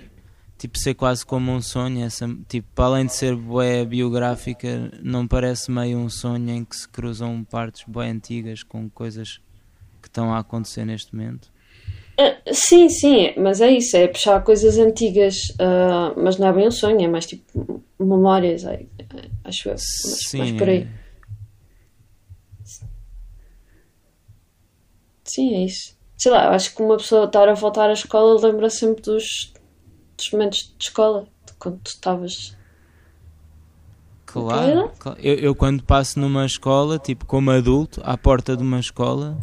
tipo, 0.56 0.78
ser 0.78 0.94
quase 0.94 1.24
como 1.24 1.50
um 1.50 1.60
sonho? 1.60 2.04
Essa, 2.04 2.28
tipo, 2.48 2.68
para 2.74 2.84
além 2.84 3.06
de 3.06 3.14
ser 3.14 3.34
bué 3.34 3.84
biográfica, 3.84 4.92
não 5.02 5.26
parece 5.26 5.70
meio 5.70 5.98
um 5.98 6.08
sonho 6.08 6.50
em 6.50 6.64
que 6.64 6.76
se 6.76 6.88
cruzam 6.88 7.42
partes 7.42 7.84
bué 7.88 8.08
antigas 8.10 8.62
com 8.62 8.88
coisas 8.88 9.38
que 9.38 9.49
estão 10.10 10.32
a 10.34 10.38
acontecer 10.38 10.84
neste 10.84 11.14
momento? 11.14 11.50
Ah, 12.18 12.36
sim, 12.52 12.88
sim, 12.88 13.32
mas 13.38 13.60
é 13.60 13.70
isso, 13.70 13.96
é 13.96 14.06
puxar 14.06 14.42
coisas 14.42 14.76
antigas, 14.76 15.36
ah, 15.58 16.12
mas 16.16 16.36
não 16.36 16.48
é 16.48 16.52
bem 16.52 16.68
um 16.68 16.70
sonho, 16.70 17.00
é 17.00 17.08
mais 17.08 17.26
tipo 17.26 17.82
memórias, 17.98 18.64
é- 18.64 18.86
é- 18.98 19.30
acho 19.44 19.68
eu. 19.68 19.74
Mas, 19.74 20.32
mais 20.34 20.52
por 20.52 20.68
aí. 20.68 20.86
Sim, 25.24 25.54
é 25.54 25.64
isso. 25.64 25.96
Sei 26.16 26.30
lá, 26.30 26.50
acho 26.50 26.74
que 26.74 26.82
uma 26.82 26.96
pessoa 26.96 27.24
estar 27.24 27.48
a 27.48 27.54
voltar 27.54 27.88
à 27.88 27.92
escola 27.92 28.38
lembra 28.44 28.68
sempre 28.68 29.02
dos, 29.02 29.52
dos 30.16 30.30
momentos 30.32 30.74
de 30.76 30.84
escola, 30.84 31.26
de 31.46 31.52
quando 31.54 31.78
tu 31.78 31.88
estavas. 31.88 32.56
Claro, 34.26 34.92
claro. 34.98 35.18
Eu, 35.20 35.34
eu 35.36 35.54
quando 35.54 35.82
passo 35.82 36.20
numa 36.20 36.44
escola, 36.44 36.98
tipo, 36.98 37.24
como 37.26 37.50
adulto, 37.50 38.00
à 38.04 38.16
porta 38.18 38.56
de 38.56 38.62
uma 38.62 38.78
escola, 38.78 39.38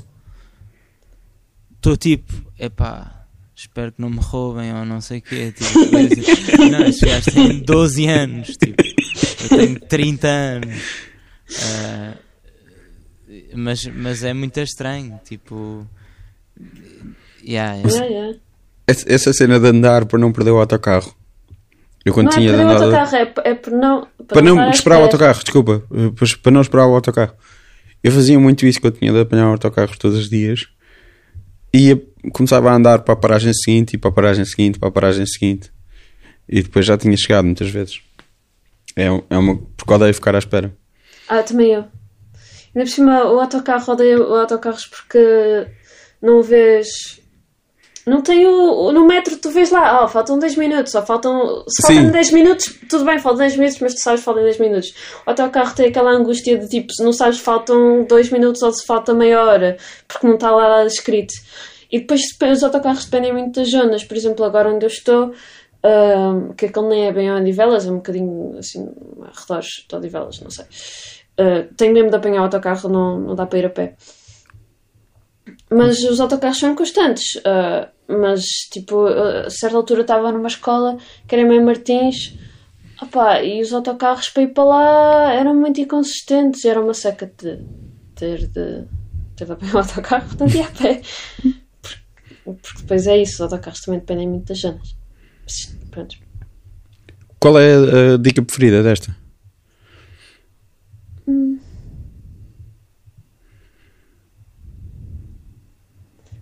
estou 1.78 1.95
tipo, 1.97 2.34
epá, 2.59 3.25
espero 3.55 3.91
que 3.91 4.01
não 4.01 4.09
me 4.09 4.19
roubem 4.19 4.73
ou 4.73 4.86
não 4.86 4.99
sei 5.01 5.19
o 5.19 5.21
quê. 5.21 5.51
Tipo, 5.51 5.80
não, 6.69 6.82
estes 6.86 7.01
gajos 7.09 7.34
têm 7.34 7.59
12 7.59 8.07
anos, 8.07 8.47
tipo, 8.57 8.84
eu 9.43 9.57
tenho 9.57 9.80
30 9.80 10.28
anos. 10.28 10.82
Uh, 11.49 12.17
mas, 13.55 13.86
mas 13.88 14.23
é 14.23 14.34
muito 14.34 14.59
estranho, 14.59 15.19
tipo. 15.25 15.88
Yeah, 17.45 17.75
yeah. 17.88 18.38
Essa 18.88 19.34
cena 19.34 19.59
de 19.59 19.67
andar 19.67 20.05
para 20.05 20.19
não 20.19 20.32
perder 20.32 20.51
o 20.51 20.57
autocarro. 20.59 21.13
Eu 22.05 22.13
quando 22.13 22.28
Não 22.28 22.34
é 22.34 22.36
tinha 22.38 22.51
de 22.51 22.57
perder 22.57 22.71
o 22.73 22.75
andar. 22.75 22.99
autocarro, 23.01 23.15
é, 23.45 23.49
é 23.51 23.53
por 23.55 23.73
não. 23.73 24.07
Para 24.28 24.41
não 24.41 24.53
estar 24.55 24.67
à 24.67 24.69
esperar 24.71 24.99
o 24.99 25.03
autocarro, 25.03 25.43
desculpa. 25.43 25.84
eh, 25.93 26.38
Para 26.41 26.51
não 26.51 26.61
esperar 26.61 26.88
o 26.88 26.95
autocarro. 26.95 27.34
Eu 28.03 28.11
fazia 28.11 28.39
muito 28.39 28.65
isso 28.65 28.80
quando 28.80 28.97
tinha 28.97 29.11
de 29.11 29.19
apanhar 29.19 29.47
o 29.47 29.51
autocarro 29.51 29.97
todos 29.97 30.17
os 30.17 30.30
dias. 30.30 30.67
Ia, 31.78 32.01
começava 32.34 32.71
a 32.71 32.75
andar 32.75 33.03
para 33.03 33.13
a 33.13 33.17
paragem 33.17 33.53
seguinte 33.53 33.93
e 33.93 33.97
para 33.97 34.09
a 34.09 34.13
paragem 34.13 34.45
seguinte, 34.45 34.80
para 34.80 34.89
a 34.89 34.91
paragem 34.91 35.25
seguinte. 35.25 35.71
E 36.49 36.63
depois 36.63 36.86
já 36.86 36.97
tinha 36.97 37.15
chegado 37.15 37.45
muitas 37.45 37.69
vezes. 37.69 38.01
É, 38.95 39.05
é 39.05 39.38
uma. 39.38 39.57
Porque 39.78 39.93
odeio 39.93 40.13
ficar 40.13 40.34
à 40.34 40.39
espera. 40.39 40.75
Ah, 41.28 41.43
também 41.43 41.73
eu. 41.73 41.86
Ainda 42.75 42.86
por 42.86 42.88
cima, 42.88 43.25
o 43.25 43.39
autocarro, 43.39 43.93
odeio 43.93 44.23
autocarros 44.36 44.88
porque 44.88 45.67
não 46.21 46.41
vês. 46.41 47.16
Não 48.08 48.22
tem 48.22 48.47
o. 48.47 48.91
No 48.93 49.05
metro, 49.05 49.36
tu 49.38 49.49
vês 49.51 49.70
lá, 49.70 50.03
oh, 50.03 50.08
faltam 50.08 50.39
10 50.39 50.55
minutos, 50.55 50.95
ou 50.95 51.01
faltam. 51.05 51.64
Se 51.68 51.86
Sim. 51.88 51.93
faltam 51.95 52.12
10 52.14 52.32
minutos, 52.32 52.80
tudo 52.89 53.03
bem, 53.03 53.20
faltam 53.20 53.39
10 53.39 53.58
minutos, 53.58 53.80
mas 53.82 53.93
tu 53.95 53.99
sabes 54.01 54.22
que 54.22 54.26
faltam 54.26 54.43
10 54.43 54.58
minutos. 54.60 54.89
O 55.26 55.30
autocarro 55.30 55.76
tem 55.76 55.88
aquela 55.88 56.12
angústia 56.12 56.58
de 56.58 56.70
tipo, 56.70 56.93
se 56.93 57.03
não 57.03 57.12
sabes 57.12 57.38
se 57.38 57.43
faltam 57.43 58.05
2 58.08 58.30
minutos 58.32 58.62
ou 58.62 58.72
se 58.72 58.86
falta 58.86 59.14
meia 59.14 59.43
hora, 59.43 59.76
porque 60.08 60.26
não 60.26 60.36
está 60.36 60.51
lá 60.51 60.86
escrito. 60.86 61.34
E 61.91 61.99
depois 61.99 62.22
dep- 62.39 62.51
os 62.53 62.64
autocarros 62.64 63.05
dependem 63.05 63.34
muito 63.34 63.60
das 63.60 63.70
zonas, 63.70 64.03
por 64.05 64.16
exemplo, 64.16 64.45
agora 64.45 64.70
onde 64.74 64.86
eu 64.86 64.89
estou. 64.89 65.34
ahm, 65.84 66.53
que 66.58 66.66
aquele 66.68 66.88
nem 66.88 67.05
é 67.08 67.12
bem 67.14 67.32
Odivelas, 67.32 67.86
é 67.88 67.91
um 67.91 67.97
bocadinho 67.97 68.58
assim, 68.58 68.88
arredores 69.22 69.68
de 69.89 69.95
Odivelas, 69.95 70.39
não 70.41 70.49
sei. 70.49 70.66
Uh, 71.39 71.72
tenho 71.76 71.93
mesmo 71.93 72.10
de 72.10 72.16
apanhar 72.16 72.41
o 72.41 72.45
autocarro, 72.45 72.89
não, 72.89 73.20
não 73.20 73.36
dá 73.36 73.45
para 73.45 73.60
ir 73.60 73.66
a 73.66 73.70
pé. 73.70 73.95
Mas 75.70 76.03
os 76.03 76.20
autocarros 76.20 76.59
são 76.59 76.76
constantes. 76.76 77.36
uh, 77.36 77.88
mas, 78.07 78.43
tipo, 78.72 79.05
a 79.05 79.49
certa 79.49 79.76
altura 79.76 80.01
estava 80.01 80.32
numa 80.32 80.47
escola 80.47 80.97
que 81.28 81.36
era 81.36 81.41
em 81.41 81.63
Martins. 81.63 82.38
Opá, 83.01 83.43
e 83.43 83.61
os 83.61 83.74
autocarros 83.74 84.30
para 84.30 84.43
ir 84.43 84.53
para 84.53 84.63
lá 84.63 85.34
eram 85.34 85.53
muito 85.53 85.82
inconsistentes. 85.82 86.63
Era 86.63 86.82
uma 86.82 86.93
seca 86.93 87.26
de 87.26 87.59
ter 88.15 88.47
de, 88.47 88.86
ter 89.36 89.45
de 89.45 89.51
apanhar 89.51 89.76
o 89.76 89.78
autocarro, 89.80 90.26
portanto 90.26 90.55
ia 90.55 90.65
a 90.65 90.72
pé. 90.72 91.01
Porque, 91.82 92.59
porque 92.61 92.82
depois 92.82 93.07
é 93.07 93.18
isso, 93.18 93.34
os 93.34 93.41
autocarros 93.41 93.82
também 93.82 93.99
dependem 93.99 94.30
muito 94.30 94.45
das 94.45 94.59
zonas. 94.59 94.95
Pronto. 95.91 96.15
Qual 97.39 97.59
é 97.59 97.74
a, 97.74 98.13
a 98.13 98.18
dica 98.18 98.41
preferida 98.41 98.82
desta? 98.82 99.13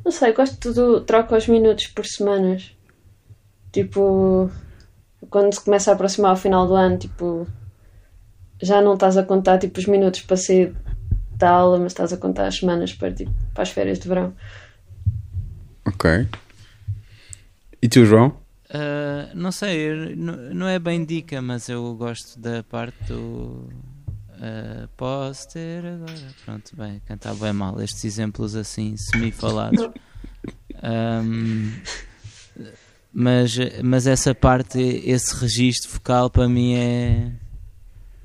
Não 0.05 0.11
sei, 0.11 0.33
gosto 0.33 0.71
do 0.71 1.01
troco 1.01 1.33
aos 1.33 1.47
minutos 1.47 1.87
por 1.87 2.05
semanas. 2.05 2.71
Tipo, 3.71 4.51
quando 5.31 5.51
se 5.51 5.59
começa 5.59 5.89
a 5.89 5.95
aproximar 5.95 6.29
ao 6.29 6.37
final 6.37 6.67
do 6.67 6.75
ano, 6.75 6.99
tipo, 6.99 7.47
já 8.61 8.81
não 8.81 8.93
estás 8.93 9.17
a 9.17 9.23
contar 9.23 9.57
tipo 9.57 9.79
os 9.79 9.87
minutos 9.87 10.21
para 10.21 10.37
sair 10.37 10.75
da 11.37 11.49
aula, 11.49 11.79
mas 11.79 11.91
estás 11.91 12.13
a 12.13 12.17
contar 12.17 12.45
as 12.45 12.55
semanas 12.55 12.93
para, 12.93 13.11
tipo, 13.11 13.33
para 13.53 13.63
as 13.63 13.69
férias 13.69 13.97
de 13.97 14.07
verão. 14.07 14.31
Ok. 15.87 16.27
E 17.81 17.89
tu, 17.89 18.05
João? 18.05 18.37
Ah, 18.69 19.29
não 19.33 19.51
sei, 19.51 20.15
não, 20.15 20.35
não 20.53 20.67
é 20.67 20.77
bem 20.77 21.03
dica, 21.03 21.41
mas 21.41 21.67
eu 21.67 21.95
gosto 21.95 22.39
da 22.39 22.61
parte 22.63 22.97
do. 23.07 23.69
Ah, 24.41 24.89
posso 24.97 25.47
ter 25.49 25.86
agora. 25.86 26.13
Pronto, 26.43 26.75
bem, 26.75 27.01
cantar 27.05 27.33
bem 27.36 27.53
mal 27.53 27.81
estes 27.81 28.03
exemplos 28.05 28.55
assim, 28.55 28.95
semi-falados. 28.97 29.89
Ahm, 30.83 31.71
mas, 33.11 33.55
mas 33.83 34.05
essa 34.07 34.36
parte, 34.36 34.79
esse 34.79 35.33
registro 35.39 35.89
focal 35.89 36.29
para 36.29 36.47
mim 36.49 36.75
é. 36.75 37.31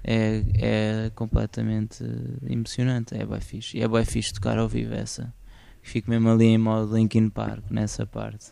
É, 0.02 0.42
é 0.54 1.10
completamente 1.14 2.02
emocionante, 2.48 3.14
é 3.14 3.24
bem 3.24 3.40
fixe. 3.40 3.76
E 3.76 3.82
é 3.82 3.86
bem 3.88 4.04
fixe 4.04 4.32
tocar 4.32 4.56
ao 4.58 4.66
vivo 4.66 4.94
essa. 4.94 5.32
Fico 5.82 6.10
mesmo 6.10 6.30
ali 6.30 6.46
em 6.46 6.58
modo 6.58 6.96
Linkin 6.96 7.28
Park 7.28 7.64
nessa 7.70 8.06
parte. 8.06 8.46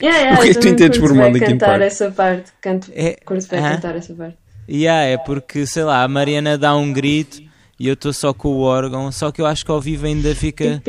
Yeah, 0.00 0.18
yeah, 0.18 0.38
O 0.38 0.42
que 0.42 0.48
é 0.48 0.50
eu 0.50 0.54
que 0.54 0.60
tu 0.60 0.68
entendes 0.68 0.98
por 0.98 1.12
bem 1.14 1.32
Linkin 1.32 1.52
cantar 1.52 1.66
Park? 1.78 1.82
essa 1.82 2.10
parte. 2.10 2.52
Canto, 2.60 2.90
É, 2.94 3.14
curto 3.24 3.48
bem 3.48 3.60
hã? 3.60 3.74
cantar 3.76 3.96
essa 3.96 4.14
parte. 4.14 4.36
Yeah, 4.68 5.04
é 5.06 5.18
porque, 5.18 5.66
sei 5.66 5.84
lá, 5.84 6.02
a 6.02 6.08
Mariana 6.08 6.56
dá 6.56 6.74
um 6.76 6.92
grito 6.92 7.42
e 7.78 7.88
eu 7.88 7.94
estou 7.94 8.12
só 8.12 8.32
com 8.32 8.48
o 8.48 8.60
órgão, 8.60 9.10
só 9.10 9.30
que 9.32 9.40
eu 9.40 9.46
acho 9.46 9.64
que 9.64 9.70
ao 9.70 9.80
vivo 9.80 10.06
ainda 10.06 10.34
fica. 10.34 10.82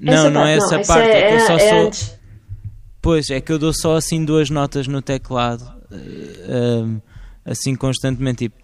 Não, 0.00 0.12
Essa 0.12 0.30
não 0.30 0.46
é 0.46 0.54
essa 0.56 0.80
parte, 0.80 1.10
é 1.10 1.28
que 1.28 1.34
eu 1.34 1.40
só 1.46 1.54
é 1.54 1.58
sou- 1.70 1.86
antes. 1.86 2.18
Pois, 3.00 3.30
é 3.30 3.40
que 3.40 3.50
eu 3.52 3.58
dou 3.58 3.72
só 3.72 3.96
assim 3.96 4.24
duas 4.24 4.50
notas 4.50 4.86
no 4.86 5.00
teclado, 5.00 5.64
eh, 5.90 6.82
um, 6.82 7.00
assim 7.44 7.74
constantemente, 7.74 8.48
tipo. 8.48 8.56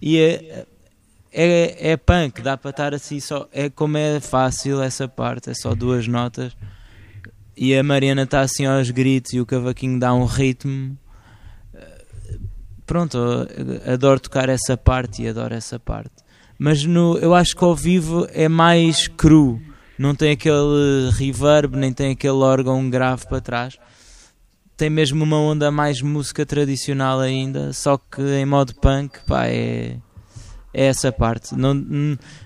E 0.00 0.18
é, 0.18 0.66
é, 1.32 1.90
é 1.92 1.96
punk, 1.96 2.40
dá 2.40 2.56
para 2.56 2.70
estar 2.70 2.94
assim 2.94 3.20
só. 3.20 3.46
É 3.52 3.68
como 3.68 3.98
é 3.98 4.20
fácil 4.20 4.80
essa 4.80 5.06
parte, 5.06 5.50
é 5.50 5.54
só 5.54 5.74
duas 5.74 6.06
notas. 6.06 6.56
E 7.62 7.76
a 7.76 7.82
Mariana 7.82 8.22
está 8.22 8.40
assim 8.40 8.64
aos 8.64 8.90
gritos 8.90 9.34
e 9.34 9.38
o 9.38 9.44
cavaquinho 9.44 10.00
dá 10.00 10.14
um 10.14 10.24
ritmo. 10.24 10.96
Eh, 11.74 12.04
Pronto, 12.86 13.18
eu 13.18 13.92
adoro 13.92 14.18
tocar 14.18 14.48
essa 14.48 14.78
parte 14.78 15.22
e 15.22 15.28
adoro 15.28 15.52
essa 15.52 15.78
parte. 15.78 16.24
Mas 16.58 16.86
no, 16.86 17.18
eu 17.18 17.34
acho 17.34 17.54
que 17.54 17.62
ao 17.62 17.76
vivo 17.76 18.26
é 18.32 18.48
mais 18.48 19.08
cru. 19.08 19.60
Não 19.98 20.14
tem 20.14 20.30
aquele 20.30 21.10
reverb, 21.12 21.76
nem 21.76 21.92
tem 21.92 22.12
aquele 22.12 22.32
órgão 22.32 22.88
grave 22.88 23.26
para 23.26 23.42
trás. 23.42 23.78
Tem 24.74 24.88
mesmo 24.88 25.22
uma 25.22 25.36
onda 25.36 25.70
mais 25.70 26.00
música 26.00 26.46
tradicional 26.46 27.20
ainda, 27.20 27.74
só 27.74 27.98
que 27.98 28.22
em 28.22 28.46
modo 28.46 28.74
punk, 28.76 29.18
pá, 29.26 29.48
é, 29.48 29.98
é 30.72 30.86
essa 30.86 31.12
parte. 31.12 31.54
Não, 31.54 31.74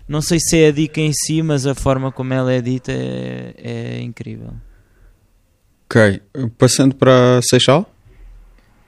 não 0.08 0.20
sei 0.20 0.40
se 0.40 0.58
é 0.58 0.66
a 0.66 0.72
dica 0.72 1.00
em 1.00 1.12
si, 1.12 1.40
mas 1.40 1.68
a 1.68 1.74
forma 1.76 2.10
como 2.10 2.34
ela 2.34 2.52
é 2.52 2.60
dita 2.60 2.90
é, 2.90 3.54
é 3.58 4.02
incrível. 4.02 4.54
Ok. 5.94 6.20
Passando 6.58 6.96
para 6.96 7.40
Seixal. 7.48 7.88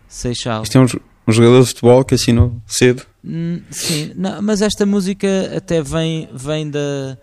Seixal. 0.09 0.65
Isto 0.65 0.77
é 0.77 0.81
um, 0.81 0.87
um 1.29 1.33
jogador 1.33 1.61
de 1.61 1.69
futebol 1.69 2.05
que 2.05 2.17
assinou 2.17 2.61
cedo. 2.67 3.07
Hum, 3.25 3.63
Sim, 3.71 4.13
não, 4.17 4.43
mas 4.43 4.61
esta 4.61 4.85
música 4.85 5.29
até 5.57 5.81
vem, 5.81 6.29
vem 6.33 6.69
da, 6.69 7.17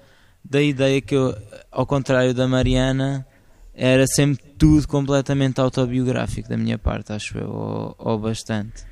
da 0.43 0.61
ideia 0.61 1.01
que 1.01 1.13
eu, 1.13 1.35
ao 1.69 1.85
contrário 1.85 2.33
da 2.33 2.47
Mariana, 2.47 3.27
era 3.73 4.07
sempre 4.07 4.41
tudo 4.57 4.87
completamente 4.87 5.59
autobiográfico 5.59 6.47
da 6.47 6.55
minha 6.55 6.77
parte, 6.77 7.11
acho 7.11 7.37
eu, 7.37 7.49
ou, 7.49 7.95
ou 7.97 8.17
bastante. 8.17 8.85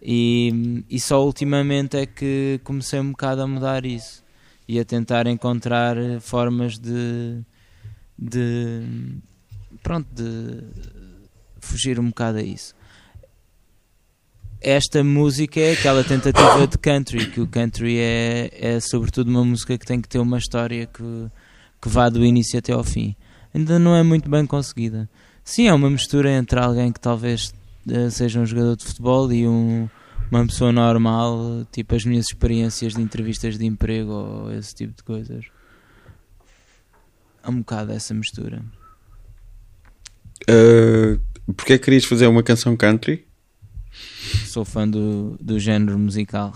E, 0.00 0.84
e 0.88 1.00
só 1.00 1.24
ultimamente 1.24 1.96
é 1.96 2.06
que 2.06 2.60
comecei 2.62 3.00
um 3.00 3.10
bocado 3.10 3.42
a 3.42 3.46
mudar 3.48 3.84
isso 3.84 4.22
e 4.68 4.78
a 4.78 4.84
tentar 4.84 5.26
encontrar 5.26 5.96
formas 6.20 6.78
de, 6.78 7.40
de 8.16 8.82
pronto, 9.82 10.08
de 10.14 10.62
fugir 11.60 11.98
um 11.98 12.08
bocado 12.08 12.38
a 12.38 12.42
isso 12.42 12.74
esta 14.62 15.02
música 15.02 15.60
é 15.60 15.72
aquela 15.72 16.04
tentativa 16.04 16.66
de 16.66 16.78
country, 16.78 17.26
que 17.26 17.40
o 17.40 17.48
country 17.48 17.98
é, 17.98 18.50
é 18.52 18.80
sobretudo 18.80 19.28
uma 19.28 19.44
música 19.44 19.76
que 19.76 19.84
tem 19.84 20.00
que 20.00 20.08
ter 20.08 20.20
uma 20.20 20.38
história 20.38 20.86
que, 20.86 21.26
que 21.80 21.88
vá 21.88 22.08
do 22.08 22.24
início 22.24 22.58
até 22.58 22.72
ao 22.72 22.84
fim. 22.84 23.16
Ainda 23.52 23.78
não 23.78 23.94
é 23.96 24.02
muito 24.04 24.30
bem 24.30 24.46
conseguida. 24.46 25.10
Sim, 25.44 25.66
é 25.66 25.74
uma 25.74 25.90
mistura 25.90 26.30
entre 26.30 26.60
alguém 26.60 26.92
que 26.92 27.00
talvez 27.00 27.52
eh, 27.88 28.08
seja 28.08 28.38
um 28.38 28.46
jogador 28.46 28.76
de 28.76 28.84
futebol 28.84 29.32
e 29.32 29.48
um, 29.48 29.88
uma 30.30 30.46
pessoa 30.46 30.70
normal, 30.70 31.66
tipo 31.72 31.96
as 31.96 32.04
minhas 32.04 32.26
experiências 32.26 32.94
de 32.94 33.02
entrevistas 33.02 33.58
de 33.58 33.66
emprego 33.66 34.12
ou 34.12 34.52
esse 34.52 34.72
tipo 34.74 34.94
de 34.96 35.02
coisas. 35.02 35.44
É 37.42 37.50
um 37.50 37.58
bocado 37.58 37.92
essa 37.92 38.14
mistura. 38.14 38.62
Uh, 40.48 41.20
Porquê 41.56 41.74
é 41.74 41.78
que 41.78 41.84
querias 41.84 42.04
fazer 42.04 42.26
uma 42.28 42.42
canção 42.42 42.76
country? 42.76 43.26
Sou 44.46 44.64
fã 44.64 44.88
do, 44.88 45.36
do 45.40 45.58
género 45.58 45.98
musical. 45.98 46.52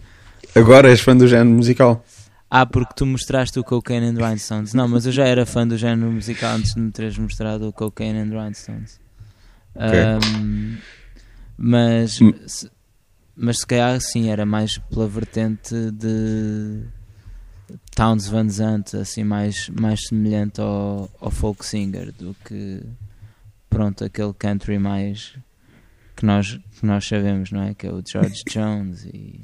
Agora 0.54 0.88
és 0.90 1.00
fã 1.00 1.16
do 1.16 1.26
género 1.26 1.50
musical. 1.50 2.04
Ah, 2.48 2.64
porque 2.64 2.94
tu 2.96 3.04
mostraste 3.04 3.58
o 3.58 3.64
Cocaine 3.64 4.06
and 4.06 4.14
Rhinestones. 4.14 4.72
Não, 4.72 4.88
mas 4.88 5.04
eu 5.06 5.12
já 5.12 5.26
era 5.26 5.44
fã 5.44 5.66
do 5.66 5.76
género 5.76 6.10
musical 6.10 6.54
antes 6.56 6.72
de 6.74 6.80
me 6.80 6.90
teres 6.90 7.18
mostrado 7.18 7.68
o 7.68 7.72
Cocaine 7.72 8.20
and 8.20 8.30
Rhinestones. 8.30 8.98
Um, 9.76 10.76
mas, 11.58 12.20
Hum. 12.20 12.32
se, 12.46 12.70
mas 13.36 13.58
se 13.58 13.66
calhar 13.66 14.00
sim, 14.00 14.30
era 14.30 14.46
mais 14.46 14.78
pela 14.78 15.06
vertente 15.06 15.74
de 15.92 16.84
Towns 17.94 18.28
Van 18.28 18.48
Zandt, 18.48 18.96
assim, 18.96 19.24
mais, 19.24 19.68
mais 19.78 20.00
semelhante 20.08 20.60
ao, 20.60 21.10
ao 21.20 21.30
folk 21.30 21.66
singer 21.66 22.12
do 22.12 22.34
que 22.46 22.80
pronto, 23.68 24.04
aquele 24.04 24.32
country 24.34 24.78
mais 24.78 25.36
que 26.16 26.26
nós, 26.26 26.58
que 26.78 26.86
nós 26.86 27.06
sabemos, 27.06 27.50
não 27.50 27.62
é? 27.62 27.74
Que 27.74 27.86
é 27.86 27.92
o 27.92 28.02
George 28.04 28.42
Jones 28.50 29.04
e 29.04 29.40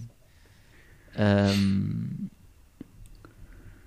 um, 1.17 2.29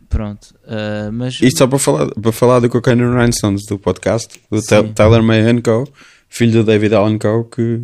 pronto, 0.07 0.55
uh, 0.63 1.11
mas 1.11 1.41
Isto 1.41 1.59
só 1.59 1.67
para 1.67 1.79
falar, 1.79 2.07
para 2.11 2.31
falar 2.31 2.59
do 2.59 2.69
Cocaine 2.69 3.03
Rhinestones 3.03 3.65
do 3.65 3.77
podcast, 3.77 4.39
do 4.49 4.61
Sim. 4.61 4.93
Tyler 4.93 5.21
May 5.21 5.61
Co., 5.61 5.87
filho 6.29 6.53
do 6.53 6.63
David 6.63 6.95
Allen 6.95 7.17
Co., 7.17 7.43
que, 7.45 7.81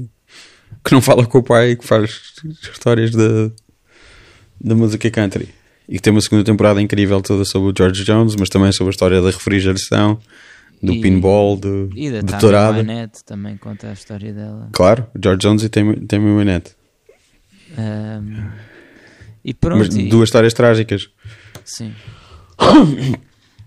que 0.83 0.91
não 0.93 1.01
fala 1.01 1.25
com 1.25 1.39
o 1.39 1.43
pai 1.43 1.71
e 1.71 1.75
que 1.75 1.85
faz 1.85 2.33
histórias 2.71 3.11
da, 3.11 3.51
da 4.59 4.75
música 4.75 5.09
country. 5.11 5.49
E 5.87 5.97
que 5.97 6.01
tem 6.01 6.11
uma 6.11 6.21
segunda 6.21 6.45
temporada 6.45 6.81
incrível 6.81 7.21
toda 7.21 7.43
sobre 7.43 7.71
o 7.71 7.73
George 7.77 8.05
Jones, 8.05 8.37
mas 8.37 8.47
também 8.47 8.71
sobre 8.71 8.89
a 8.89 8.91
história 8.91 9.21
da 9.21 9.29
refrigeração, 9.29 10.17
do 10.83 10.91
E- 10.93 11.01
pinball, 11.01 11.55
do, 11.55 11.89
E 11.95 12.11
da 12.11 12.21
do. 12.37 12.77
Wynette 12.77 13.23
também 13.23 13.55
conta 13.57 13.89
a 13.89 13.93
história 13.93 14.33
dela. 14.33 14.69
Claro, 14.73 15.07
George 15.21 15.39
Jones 15.39 15.63
e 15.63 15.69
Tammy 15.69 16.31
Wynette. 16.37 16.75
Um, 17.77 18.49
e 19.43 19.53
pronto, 19.53 19.77
Mas 19.79 19.95
e- 19.95 20.07
duas 20.09 20.27
histórias 20.27 20.53
trágicas. 20.53 21.09
sim. 21.63 21.93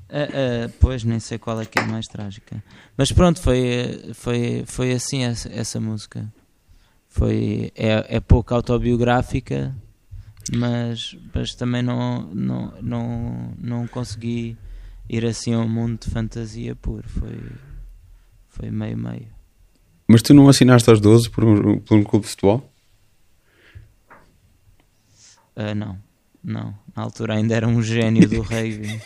Ah, 0.08 0.66
ah, 0.66 0.70
pois 0.78 1.02
nem 1.02 1.18
sei 1.18 1.36
qual 1.36 1.60
é 1.60 1.66
que 1.66 1.80
é 1.80 1.82
mais 1.84 2.06
trágica. 2.06 2.62
Mas 2.96 3.10
pronto, 3.10 3.40
foi, 3.42 4.12
foi, 4.14 4.62
foi 4.64 4.92
assim 4.92 5.24
essa, 5.24 5.48
essa 5.52 5.80
música. 5.80 6.32
Foi, 7.08 7.72
é, 7.74 8.06
é 8.16 8.20
pouco 8.20 8.54
autobiográfica, 8.54 9.74
mas, 10.54 11.16
mas 11.34 11.56
também 11.56 11.82
não, 11.82 12.22
não, 12.32 12.72
não, 12.80 13.54
não 13.58 13.86
consegui 13.88 14.56
ir 15.09 15.24
assim 15.24 15.54
a 15.54 15.59
um 15.59 15.68
mundo 15.68 16.00
de 16.04 16.11
fantasia 16.11 16.74
puro. 16.74 17.09
Foi, 17.09 17.38
foi 18.48 18.70
meio 18.70 18.96
meio. 18.96 19.28
Mas 20.09 20.22
tu 20.22 20.32
não 20.32 20.48
assinaste 20.48 20.88
aos 20.88 21.00
12 21.00 21.30
por 21.30 21.44
um, 21.44 21.78
por 21.80 21.96
um 21.96 22.04
clube 22.04 22.24
de 22.24 22.30
futebol? 22.30 22.72
Ah, 25.57 25.74
não, 25.74 25.98
não. 26.44 26.74
Na 26.94 27.02
altura 27.02 27.34
ainda 27.34 27.54
era 27.54 27.66
um 27.66 27.82
gênio 27.82 28.28
do 28.28 28.42
rugby. 28.42 29.00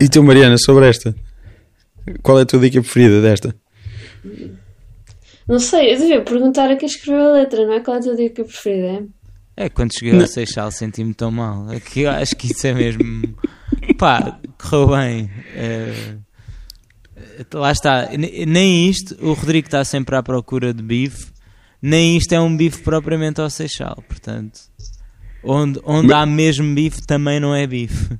E 0.00 0.08
tu, 0.08 0.22
Mariana, 0.22 0.56
sobre 0.58 0.88
esta? 0.88 1.14
Qual 2.22 2.38
é 2.38 2.42
a 2.42 2.46
tua 2.46 2.58
dica 2.58 2.80
preferida 2.80 3.22
desta? 3.22 3.54
Não 5.46 5.58
sei, 5.58 5.92
eu 5.92 5.98
devia 5.98 6.22
perguntar 6.22 6.70
a 6.70 6.76
quem 6.76 6.86
escreveu 6.86 7.28
a 7.28 7.32
letra, 7.32 7.64
não 7.66 7.74
é? 7.74 7.80
Qual 7.80 7.96
é 7.96 8.00
a 8.00 8.02
tua 8.02 8.16
dica 8.16 8.44
preferida? 8.44 8.86
É? 8.86 9.21
É, 9.56 9.68
quando 9.68 9.92
cheguei 9.92 10.18
ao 10.18 10.26
Seixal 10.26 10.70
senti-me 10.70 11.12
tão 11.14 11.30
mal. 11.30 11.68
Aqui 11.70 12.00
eu 12.00 12.10
acho 12.10 12.34
que 12.36 12.46
isso 12.52 12.66
é 12.66 12.72
mesmo. 12.74 13.36
Pá, 13.98 14.38
correu 14.58 14.88
bem. 14.96 15.30
Eh, 15.54 16.16
lá 17.54 17.70
está. 17.72 18.08
Ne- 18.16 18.46
Nem 18.46 18.88
isto, 18.88 19.16
o 19.20 19.32
Rodrigo 19.34 19.66
está 19.68 19.84
sempre 19.84 20.16
à 20.16 20.22
procura 20.22 20.72
de 20.72 20.82
bife. 20.82 21.26
Nem 21.80 22.16
isto 22.16 22.32
é 22.32 22.40
um 22.40 22.56
bife 22.56 22.82
propriamente 22.82 23.40
ao 23.40 23.50
Seixal. 23.50 24.02
Portanto, 24.08 24.60
onde, 25.42 25.80
onde 25.84 26.12
há 26.12 26.24
mesmo 26.24 26.74
bife 26.74 27.02
também 27.06 27.38
não 27.40 27.54
é 27.54 27.66
bife. 27.66 28.18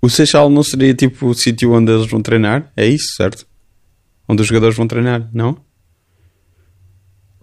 O 0.00 0.08
Seixal 0.10 0.50
não 0.50 0.62
seria 0.64 0.92
tipo 0.94 1.26
o 1.28 1.34
sítio 1.34 1.72
onde 1.72 1.92
eles 1.92 2.10
vão 2.10 2.20
treinar? 2.20 2.72
É 2.76 2.84
isso, 2.86 3.14
certo? 3.16 3.46
Onde 4.28 4.42
os 4.42 4.48
jogadores 4.48 4.76
vão 4.76 4.88
treinar, 4.88 5.28
não? 5.32 5.56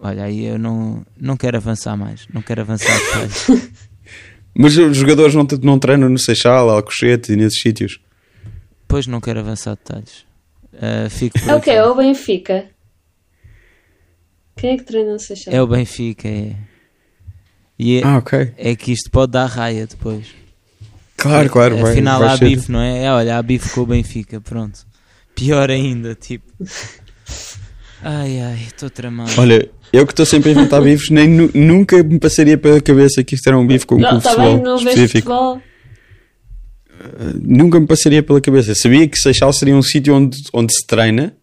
Olha, 0.01 0.23
aí 0.23 0.45
eu 0.45 0.57
não, 0.57 1.05
não 1.19 1.35
quero 1.35 1.57
avançar 1.57 1.95
mais. 1.97 2.25
Não 2.33 2.41
quero 2.41 2.61
avançar 2.61 2.87
detalhes. 2.99 3.47
Mas 4.55 4.77
os 4.77 4.97
jogadores 4.97 5.35
não, 5.35 5.45
não 5.61 5.77
treinam 5.79 6.09
no 6.09 6.17
Seixal, 6.17 6.69
Alcochete 6.69 7.33
e 7.33 7.35
nesses 7.35 7.59
sítios. 7.61 7.99
Pois 8.87 9.05
não 9.07 9.19
quero 9.21 9.39
avançar 9.39 9.71
detalhes. 9.75 10.25
Eh, 10.73 11.09
fico 11.09 11.37
por 11.39 11.49
É 11.49 11.53
o 11.53 11.57
aqui. 11.57 11.69
É 11.69 11.85
o 11.85 11.95
Benfica. 11.95 12.65
Quem 14.55 14.71
é 14.71 14.77
que 14.77 14.83
treina 14.83 15.13
no 15.13 15.19
Seixal? 15.19 15.53
É 15.53 15.61
o 15.61 15.67
Benfica, 15.67 16.27
é. 16.27 16.55
E 17.77 17.97
é, 17.99 18.03
Ah, 18.03 18.17
ok. 18.17 18.53
é 18.57 18.75
que 18.75 18.91
isto 18.91 19.09
pode 19.09 19.31
dar 19.33 19.45
raia 19.45 19.85
depois. 19.87 20.27
Claro, 21.15 21.49
claro. 21.49 21.77
Vai, 21.77 21.91
Afinal 21.91 22.19
vai 22.19 22.29
há 22.29 22.37
ser. 22.37 22.45
bife, 22.45 22.71
não 22.71 22.81
é? 22.81 23.03
é? 23.05 23.11
Olha, 23.11 23.37
há 23.37 23.41
bife 23.43 23.69
com 23.73 23.81
o 23.81 23.85
Benfica, 23.85 24.39
pronto. 24.41 24.85
Pior 25.35 25.69
ainda, 25.69 26.15
tipo. 26.15 26.51
Ai 28.01 28.39
ai, 28.39 28.63
estou 28.65 28.89
tramado. 28.89 29.29
Olha, 29.37 29.69
eu 29.91 30.05
que 30.05 30.13
estou 30.13 30.25
sempre 30.25 30.49
a 30.49 30.53
inventar 30.53 30.81
bifes, 30.83 31.09
nem 31.09 31.27
nu- 31.27 31.51
nunca 31.53 32.01
me 32.03 32.19
passaria 32.19 32.57
pela 32.57 32.79
cabeça 32.81 33.23
que 33.23 33.35
isto 33.35 33.47
era 33.47 33.57
um 33.57 33.65
bife 33.65 33.85
com 33.85 33.95
um 33.95 33.99
Não, 33.99 34.17
está 34.17 34.35
bem, 34.35 34.45
futebol 34.57 34.63
não 34.63 34.75
específico. 34.77 35.29
futebol. 35.29 35.61
Nunca 37.41 37.79
me 37.79 37.87
passaria 37.87 38.21
pela 38.21 38.41
cabeça. 38.41 38.75
Sabia 38.75 39.07
que 39.07 39.17
Seixal 39.17 39.53
seria 39.53 39.75
um 39.75 39.81
sítio 39.81 40.13
onde, 40.13 40.37
onde 40.53 40.73
se 40.73 40.85
treina, 40.85 41.33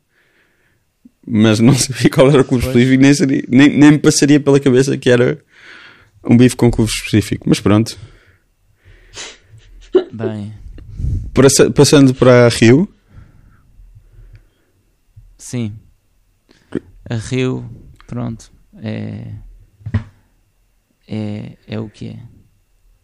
mas 1.26 1.60
não 1.60 1.72
sabia 1.78 2.10
qual 2.10 2.28
era 2.30 2.42
o 2.42 2.44
clube 2.44 2.62
Pois. 2.64 2.76
específico, 2.76 3.02
nem, 3.02 3.14
seria- 3.14 3.44
nem, 3.48 3.68
nem 3.76 3.90
me 3.92 3.98
passaria 3.98 4.38
pela 4.38 4.60
cabeça 4.60 4.96
que 4.98 5.08
era 5.10 5.38
um 6.24 6.36
bife 6.36 6.56
com 6.56 6.66
um 6.66 6.70
clube 6.70 6.90
específico. 6.90 7.48
Mas 7.48 7.58
pronto. 7.60 7.96
Bem, 10.12 10.52
Passa- 11.32 11.70
Passando 11.70 12.14
para 12.14 12.48
Rio, 12.48 12.88
sim. 15.38 15.72
A 17.08 17.14
Rio, 17.16 17.64
pronto. 18.06 18.52
É. 18.82 19.32
É, 21.08 21.56
é 21.66 21.78
o 21.80 21.88
que 21.88 22.08
é. 22.08 22.18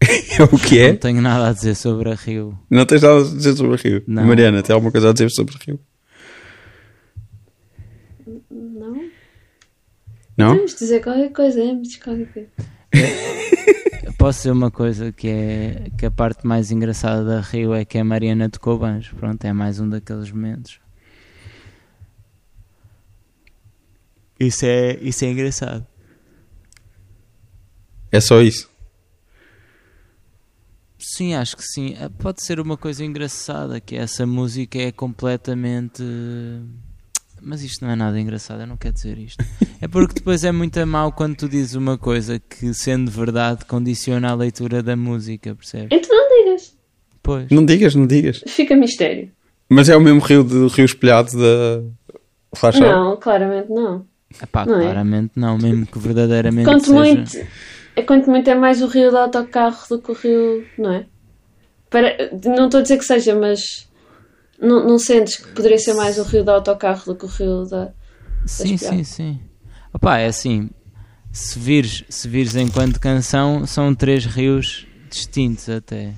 é 0.39 0.43
o 0.43 0.57
que 0.57 0.79
Não 0.79 0.87
é? 0.87 0.93
tenho 0.93 1.21
nada 1.21 1.49
a 1.49 1.53
dizer 1.53 1.75
sobre 1.75 2.11
a 2.11 2.15
Rio. 2.15 2.57
Não 2.69 2.85
tens 2.85 3.01
nada 3.01 3.19
a 3.19 3.23
dizer 3.23 3.55
sobre 3.55 3.77
Rio. 3.77 4.03
Não. 4.07 4.25
Mariana, 4.25 4.61
tem 4.61 4.73
alguma 4.73 4.91
coisa 4.91 5.09
a 5.09 5.13
dizer 5.13 5.29
sobre 5.29 5.55
Rio? 5.65 5.79
Não? 8.51 9.09
Não? 10.37 10.55
Vamos 10.55 10.75
dizer 10.75 11.01
qualquer 11.01 11.31
coisa, 11.31 11.61
é? 11.61 11.75
Qualquer 12.03 12.33
coisa. 12.33 12.49
Posso 14.17 14.39
dizer 14.39 14.51
uma 14.51 14.71
coisa 14.71 15.11
que 15.11 15.27
é 15.27 15.91
que 15.97 16.05
a 16.05 16.11
parte 16.11 16.45
mais 16.45 16.71
engraçada 16.71 17.23
da 17.23 17.41
Rio 17.41 17.73
é 17.73 17.85
que 17.85 17.97
a 17.97 18.03
Mariana 18.03 18.49
tocou 18.49 18.77
banjo. 18.77 19.15
Pronto, 19.15 19.43
é 19.45 19.53
mais 19.53 19.79
um 19.79 19.87
daqueles 19.87 20.31
momentos. 20.31 20.79
Isso 24.45 24.65
é, 24.65 24.97
isso 25.01 25.25
é 25.25 25.29
engraçado. 25.29 25.85
É 28.11 28.19
só 28.19 28.41
isso. 28.41 28.69
Sim, 30.99 31.33
acho 31.33 31.57
que 31.57 31.63
sim. 31.63 31.95
Ah, 31.99 32.09
Pode 32.09 32.43
ser 32.43 32.59
uma 32.59 32.77
coisa 32.77 33.03
engraçada, 33.03 33.79
que 33.79 33.95
essa 33.95 34.25
música 34.25 34.79
é 34.79 34.91
completamente. 34.91 36.01
Mas 37.41 37.61
isto 37.61 37.83
não 37.83 37.91
é 37.91 37.95
nada 37.95 38.17
engraçado, 38.19 38.61
eu 38.61 38.67
não 38.67 38.77
quero 38.77 38.93
dizer 38.93 39.17
isto. 39.17 39.43
É 39.81 39.87
porque 39.87 40.13
depois 40.13 40.45
é 40.45 40.51
muito 40.53 40.79
mal 40.87 41.11
quando 41.11 41.35
tu 41.35 41.49
dizes 41.49 41.75
uma 41.75 41.97
coisa 41.97 42.39
que, 42.39 42.73
sendo 42.73 43.11
verdade, 43.11 43.65
condiciona 43.65 44.31
a 44.31 44.33
leitura 44.33 44.81
da 44.81 44.95
música, 44.95 45.53
percebes? 45.53 45.89
Então 45.91 46.09
não 46.15 46.45
digas. 46.45 46.77
Pois. 47.21 47.49
Não 47.51 47.65
digas, 47.65 47.93
não 47.93 48.07
digas. 48.07 48.41
Fica 48.47 48.73
mistério. 48.77 49.29
Mas 49.67 49.89
é 49.89 49.97
o 49.97 49.99
mesmo 49.99 50.21
rio 50.21 50.41
do 50.41 50.67
Rio 50.67 50.85
Espelhado 50.85 51.31
da? 51.37 51.83
Não, 52.79 53.17
claramente 53.17 53.69
não. 53.69 54.05
Epá, 54.41 54.65
Não 54.65 54.75
é? 54.75 54.81
claramente 54.81 55.31
não, 55.35 55.57
mesmo 55.57 55.85
que 55.85 55.99
verdadeiramente 55.99 56.65
Quanto 56.65 56.85
seja... 56.85 56.97
muito, 56.99 57.37
é 57.95 58.01
quanto 58.01 58.29
muito 58.29 58.49
é 58.49 58.55
mais 58.55 58.81
o 58.81 58.87
rio 58.87 59.11
do 59.11 59.17
autocarro 59.17 59.77
do 59.89 60.01
que 60.01 60.11
o 60.11 60.13
rio, 60.13 60.65
não 60.77 60.91
é? 60.93 61.05
Para, 61.89 62.31
não 62.43 62.65
estou 62.65 62.79
a 62.79 62.83
dizer 62.83 62.97
que 62.97 63.05
seja, 63.05 63.35
mas 63.35 63.87
não, 64.59 64.85
não 64.87 64.97
sentes 64.97 65.37
que 65.37 65.47
poderia 65.53 65.77
ser 65.77 65.93
mais 65.93 66.17
o 66.17 66.23
rio 66.23 66.43
do 66.43 66.51
autocarro 66.51 67.05
do 67.05 67.15
que 67.15 67.25
o 67.25 67.27
rio 67.29 67.65
da. 67.65 67.91
Sim, 68.45 68.77
sim, 68.77 69.03
sim. 69.03 69.39
Opá, 69.93 70.17
é 70.17 70.25
assim, 70.27 70.69
se 71.31 71.57
vires, 71.59 72.03
se 72.09 72.27
vires 72.27 72.55
enquanto 72.55 72.99
canção, 72.99 73.65
são 73.67 73.93
três 73.93 74.25
rios 74.25 74.87
distintos 75.09 75.69
até. 75.69 76.13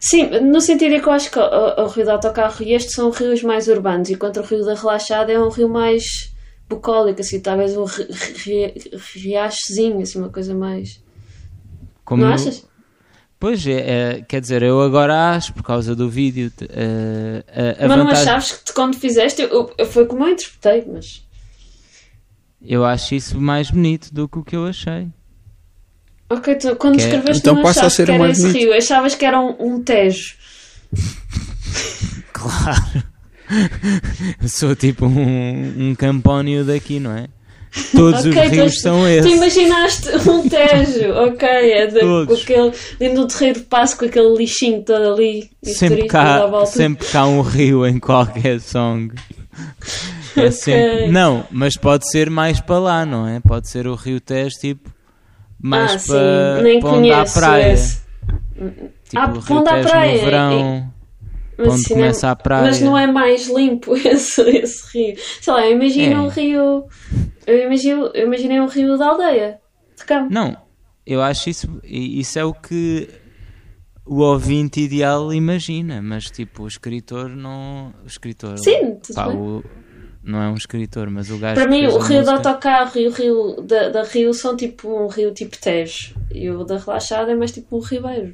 Sim, 0.00 0.40
no 0.40 0.60
sentido 0.60 0.96
é 0.96 1.00
que 1.00 1.06
eu 1.06 1.12
acho 1.12 1.30
que 1.30 1.38
o, 1.38 1.42
o- 1.42 1.84
o 1.84 1.86
rio 1.86 2.04
do 2.04 2.10
autocarro 2.10 2.62
e 2.64 2.72
este 2.74 2.90
são 2.92 3.10
rios 3.10 3.42
mais 3.44 3.68
urbanos, 3.68 4.10
enquanto 4.10 4.38
o 4.38 4.42
rio 4.42 4.64
da 4.64 4.74
relaxada 4.74 5.30
é 5.32 5.38
um 5.38 5.48
rio 5.48 5.68
mais 5.68 6.31
bucólico, 6.74 7.20
assim, 7.20 7.40
talvez 7.40 7.76
um 7.76 7.84
ri- 7.84 8.74
riachozinho, 9.14 10.00
assim, 10.00 10.18
uma 10.18 10.28
coisa 10.30 10.54
mais. 10.54 11.02
Como 12.04 12.24
Não 12.24 12.32
achas? 12.32 12.66
Pois, 13.38 13.66
é, 13.66 13.72
é, 14.18 14.22
quer 14.22 14.40
dizer, 14.40 14.62
eu 14.62 14.80
agora 14.80 15.30
acho, 15.34 15.52
por 15.52 15.62
causa 15.64 15.96
do 15.96 16.08
vídeo, 16.08 16.52
eh, 16.60 17.44
a, 17.80 17.84
a 17.84 17.88
mas 17.88 17.98
não 17.98 18.04
vantagem... 18.06 18.22
achaves 18.28 18.52
que 18.52 18.64
tu, 18.66 18.72
quando 18.74 18.96
fizeste, 18.96 19.42
eu, 19.42 19.72
eu- 19.76 19.86
foi 19.86 20.06
como 20.06 20.24
eu 20.24 20.32
interpretei, 20.32 20.84
mas. 20.92 21.24
Eu 22.64 22.84
acho 22.84 23.14
isso 23.16 23.40
mais 23.40 23.68
bonito 23.70 24.14
do 24.14 24.28
que 24.28 24.38
o 24.38 24.44
que 24.44 24.54
eu 24.54 24.66
achei. 24.66 25.08
Ok, 26.30 26.54
tu, 26.54 26.76
quando 26.76 26.94
Que 26.96 27.02
é- 27.02 27.04
escreveste 27.06 27.40
então 27.40 27.54
não 27.56 27.62
passa 27.62 27.86
a 27.86 27.90
ser 27.90 28.04
que 28.06 28.12
era 28.12 28.18
mais 28.20 28.38
esse 28.38 28.46
bonito. 28.46 28.58
rio, 28.62 28.74
achavas 28.78 29.14
que 29.16 29.24
era 29.24 29.40
um, 29.40 29.56
um 29.58 29.82
tejo. 29.82 30.36
Claro. 32.32 33.04
Sou 34.48 34.74
tipo 34.74 35.06
um, 35.06 35.90
um 35.90 35.94
campónio 35.94 36.64
daqui, 36.64 36.98
não 37.00 37.12
é? 37.16 37.26
Todos 37.92 38.20
Ok, 38.26 38.28
os 38.30 38.34
tu- 38.34 38.54
rios 38.54 38.80
são 38.82 39.00
Tu 39.00 39.06
esses. 39.08 39.32
imaginaste 39.32 40.08
um 40.28 40.44
tejo, 40.48 41.10
ok, 41.14 41.48
é 41.48 41.86
de, 41.86 42.00
com 42.00 42.34
aquele, 42.34 42.72
dentro 42.98 43.16
do 43.22 43.26
terreiro 43.28 43.60
de 43.60 43.64
passo 43.66 43.96
com 43.98 44.04
aquele 44.04 44.36
lixinho 44.36 44.82
todo 44.82 45.14
ali. 45.14 45.50
Sempre 45.62 46.06
cá, 46.06 46.50
sempre 46.66 47.06
cá 47.08 47.26
um 47.26 47.40
rio 47.40 47.86
em 47.86 47.98
qualquer 47.98 48.60
song. 48.60 49.10
É 50.36 50.50
sempre... 50.50 51.08
Não, 51.08 51.44
mas 51.50 51.74
pode 51.76 52.10
ser 52.10 52.28
mais 52.28 52.60
para 52.60 52.78
lá, 52.78 53.06
não 53.06 53.26
é? 53.26 53.40
Pode 53.40 53.68
ser 53.68 53.86
o 53.86 53.94
Rio 53.94 54.20
Tejo, 54.20 54.54
tipo, 54.60 54.90
mais 55.60 55.92
ah, 55.92 55.98
sim, 55.98 56.06
para, 56.08 56.62
nem 56.62 56.80
para 56.80 56.90
onde 56.90 57.10
há 57.12 57.24
praia. 57.24 57.72
esse. 57.72 58.00
Tipo, 59.08 59.18
Ah, 59.18 59.30
o 59.30 59.38
Rio 59.40 59.62
Tejo 59.64 59.88
praia, 59.88 60.12
no 60.18 60.24
verão, 60.24 60.91
Mas, 61.58 61.68
onde 61.68 61.74
assim, 61.84 61.94
começa 61.94 62.30
a 62.30 62.36
praia. 62.36 62.62
mas 62.64 62.80
não 62.80 62.96
é 62.96 63.06
mais 63.06 63.48
limpo 63.48 63.94
esse, 63.96 64.40
esse 64.42 64.96
rio. 64.98 65.16
Sei 65.40 65.52
lá, 65.52 65.66
eu 65.66 65.72
imagino 65.72 66.14
É. 66.14 66.20
um 66.20 66.28
rio. 66.28 66.84
Eu, 67.46 67.58
imagino, 67.66 68.10
eu 68.14 68.26
imaginei 68.26 68.60
um 68.60 68.66
rio 68.66 68.96
da 68.96 69.08
aldeia, 69.08 69.58
de 69.96 70.04
campo. 70.04 70.32
Não, 70.32 70.56
eu 71.06 71.20
acho 71.22 71.50
isso, 71.50 71.80
isso 71.84 72.38
é 72.38 72.44
o 72.44 72.54
que 72.54 73.08
o 74.04 74.20
ouvinte 74.20 74.80
ideal 74.80 75.32
imagina, 75.32 76.00
mas 76.02 76.30
tipo, 76.30 76.64
o 76.64 76.66
escritor 76.66 77.28
não. 77.28 77.92
O 78.02 78.06
escritor. 78.06 78.58
Sim, 78.58 78.96
tudo 79.02 79.14
pá, 79.14 79.28
bem. 79.28 79.36
o- 79.36 79.64
não 80.24 80.40
é 80.40 80.48
um 80.48 80.54
escritor, 80.54 81.10
mas 81.10 81.30
o 81.30 81.38
gajo. 81.38 81.60
Para 81.60 81.68
mim, 81.68 81.84
o 81.86 81.98
rio 81.98 82.18
música- 82.20 82.32
autocarro 82.32 82.92
e 82.96 83.08
o 83.08 83.10
rio 83.10 83.60
da, 83.62 83.88
da 83.88 84.02
Rio 84.04 84.32
são 84.32 84.56
tipo 84.56 84.88
um 84.88 85.08
rio 85.08 85.32
tipo 85.34 85.56
Tejo. 85.60 86.14
E 86.32 86.48
o 86.48 86.62
da 86.64 86.78
Relaxada 86.78 87.32
é 87.32 87.34
mais 87.34 87.50
tipo 87.52 87.76
um 87.76 87.80
ribeiro. 87.80 88.32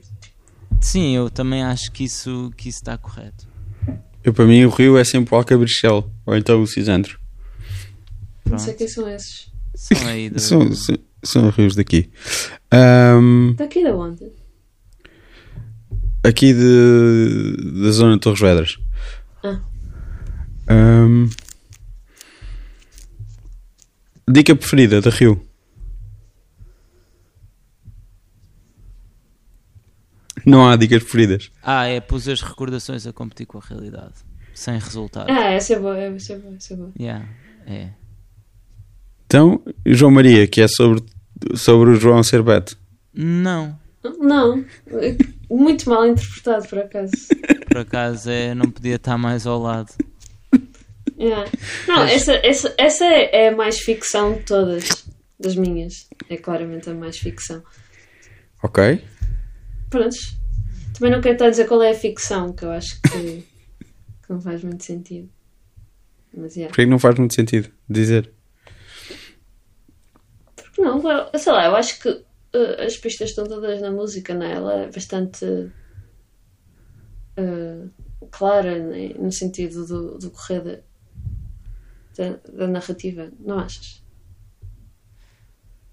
Sim, 0.80 1.14
eu 1.16 1.28
também 1.28 1.62
acho 1.62 1.90
que 1.92 2.04
isso, 2.04 2.52
que 2.56 2.68
isso 2.68 2.78
está 2.78 2.96
correto. 2.96 3.46
Eu, 4.22 4.32
para 4.32 4.44
mim, 4.44 4.64
o 4.64 4.70
rio 4.70 4.96
é 4.98 5.04
sempre 5.04 5.34
o 5.34 5.38
Alcabrichel, 5.38 6.10
ou 6.26 6.36
então 6.36 6.62
o 6.62 6.66
Cisandro. 6.66 7.18
Não 8.48 8.58
sei 8.58 8.74
Pronto. 8.74 8.78
quem 8.78 8.88
são 8.88 9.08
esses. 9.08 9.50
São 9.74 10.06
aí 10.06 10.30
do... 10.30 10.40
São, 10.40 10.72
são, 10.74 10.96
são 11.22 11.50
rios 11.50 11.74
daqui. 11.74 12.10
Ahm, 12.70 13.54
Daqui 13.56 13.82
da 13.82 13.94
onde? 13.94 14.30
aqui 16.24 16.52
de, 16.52 17.82
da 17.82 17.90
zona 17.90 18.14
de 18.14 18.20
Torres 18.20 18.40
Vedras. 18.40 18.78
Ah. 19.42 19.60
Ahm, 20.68 21.28
dica 24.28 24.54
preferida 24.54 25.00
da 25.00 25.10
Rio? 25.10 25.40
Não 30.49 30.68
há 30.68 30.76
dicas 30.76 31.03
preferidas. 31.03 31.51
Ah, 31.62 31.86
é, 31.86 32.01
pus 32.01 32.28
as 32.28 32.40
recordações 32.40 33.07
a 33.07 33.12
competir 33.12 33.46
com 33.46 33.59
a 33.59 33.61
realidade. 33.61 34.14
Sem 34.55 34.78
resultado. 34.78 35.30
Ah, 35.30 35.53
essa 35.53 35.74
é 35.74 35.78
boa, 35.78 35.96
essa 35.99 36.32
é 36.32 36.38
boa, 36.38 36.57
essa 36.57 36.74
é 36.74 36.76
boa. 36.76 36.92
Yeah, 36.99 37.28
é. 37.66 37.90
Então, 39.26 39.62
João 39.84 40.11
Maria, 40.11 40.46
que 40.46 40.61
é 40.61 40.66
sobre, 40.68 41.05
sobre 41.55 41.90
o 41.90 41.94
João 41.94 42.22
ser 42.22 42.42
Beto. 42.42 42.78
Não, 43.12 43.78
Não, 44.18 44.64
muito 45.51 45.90
mal 45.90 46.07
interpretado 46.07 46.66
por 46.66 46.78
acaso. 46.78 47.12
por 47.68 47.78
acaso 47.78 48.30
é, 48.30 48.55
não 48.55 48.70
podia 48.70 48.96
estar 48.96 49.18
mais 49.18 49.46
ao 49.46 49.61
lado. 49.61 49.92
Yeah. 51.18 51.51
Não, 51.86 52.05
essa, 52.05 52.32
essa, 52.44 52.74
essa 52.78 53.05
é 53.05 53.46
é 53.46 53.49
a 53.49 53.57
mais 53.57 53.80
ficção 53.80 54.34
de 54.34 54.40
todas, 54.44 54.88
das 55.38 55.57
minhas. 55.57 56.09
É 56.30 56.36
claramente 56.36 56.88
a 56.88 56.94
mais 56.94 57.18
ficção. 57.18 57.62
Ok? 58.62 59.05
Prontos. 59.90 60.38
Também 60.99 61.12
não 61.12 61.20
quero 61.20 61.34
estar 61.34 61.46
a 61.46 61.51
dizer 61.51 61.68
qual 61.68 61.82
é 61.82 61.90
a 61.90 61.94
ficção, 61.94 62.53
que 62.53 62.64
eu 62.64 62.72
acho 62.72 63.01
que, 63.03 63.42
que 64.22 64.30
não 64.30 64.40
faz 64.40 64.64
muito 64.64 64.82
sentido. 64.82 65.30
Mas 66.36 66.57
yeah. 66.57 66.68
Porque 66.70 66.86
não 66.86 66.99
faz 66.99 67.16
muito 67.18 67.34
sentido 67.34 67.70
dizer. 67.88 68.32
Porque 70.57 70.82
não, 70.82 71.01
sei 71.38 71.53
lá, 71.53 71.66
eu 71.66 71.76
acho 71.76 72.01
que 72.01 72.09
uh, 72.09 72.82
as 72.84 72.96
pistas 72.96 73.30
estão 73.30 73.46
todas 73.46 73.80
na 73.80 73.92
música, 73.92 74.34
né? 74.34 74.53
Ela 74.53 74.74
é 74.82 74.90
bastante 74.90 75.44
uh, 77.38 77.90
clara 78.30 78.78
né? 78.78 79.14
no 79.18 79.30
sentido 79.30 79.86
do, 79.86 80.18
do 80.18 80.30
correr 80.30 80.61
da, 80.61 80.78
da, 82.16 82.36
da 82.53 82.66
narrativa, 82.66 83.30
não 83.38 83.61
achas? 83.61 84.03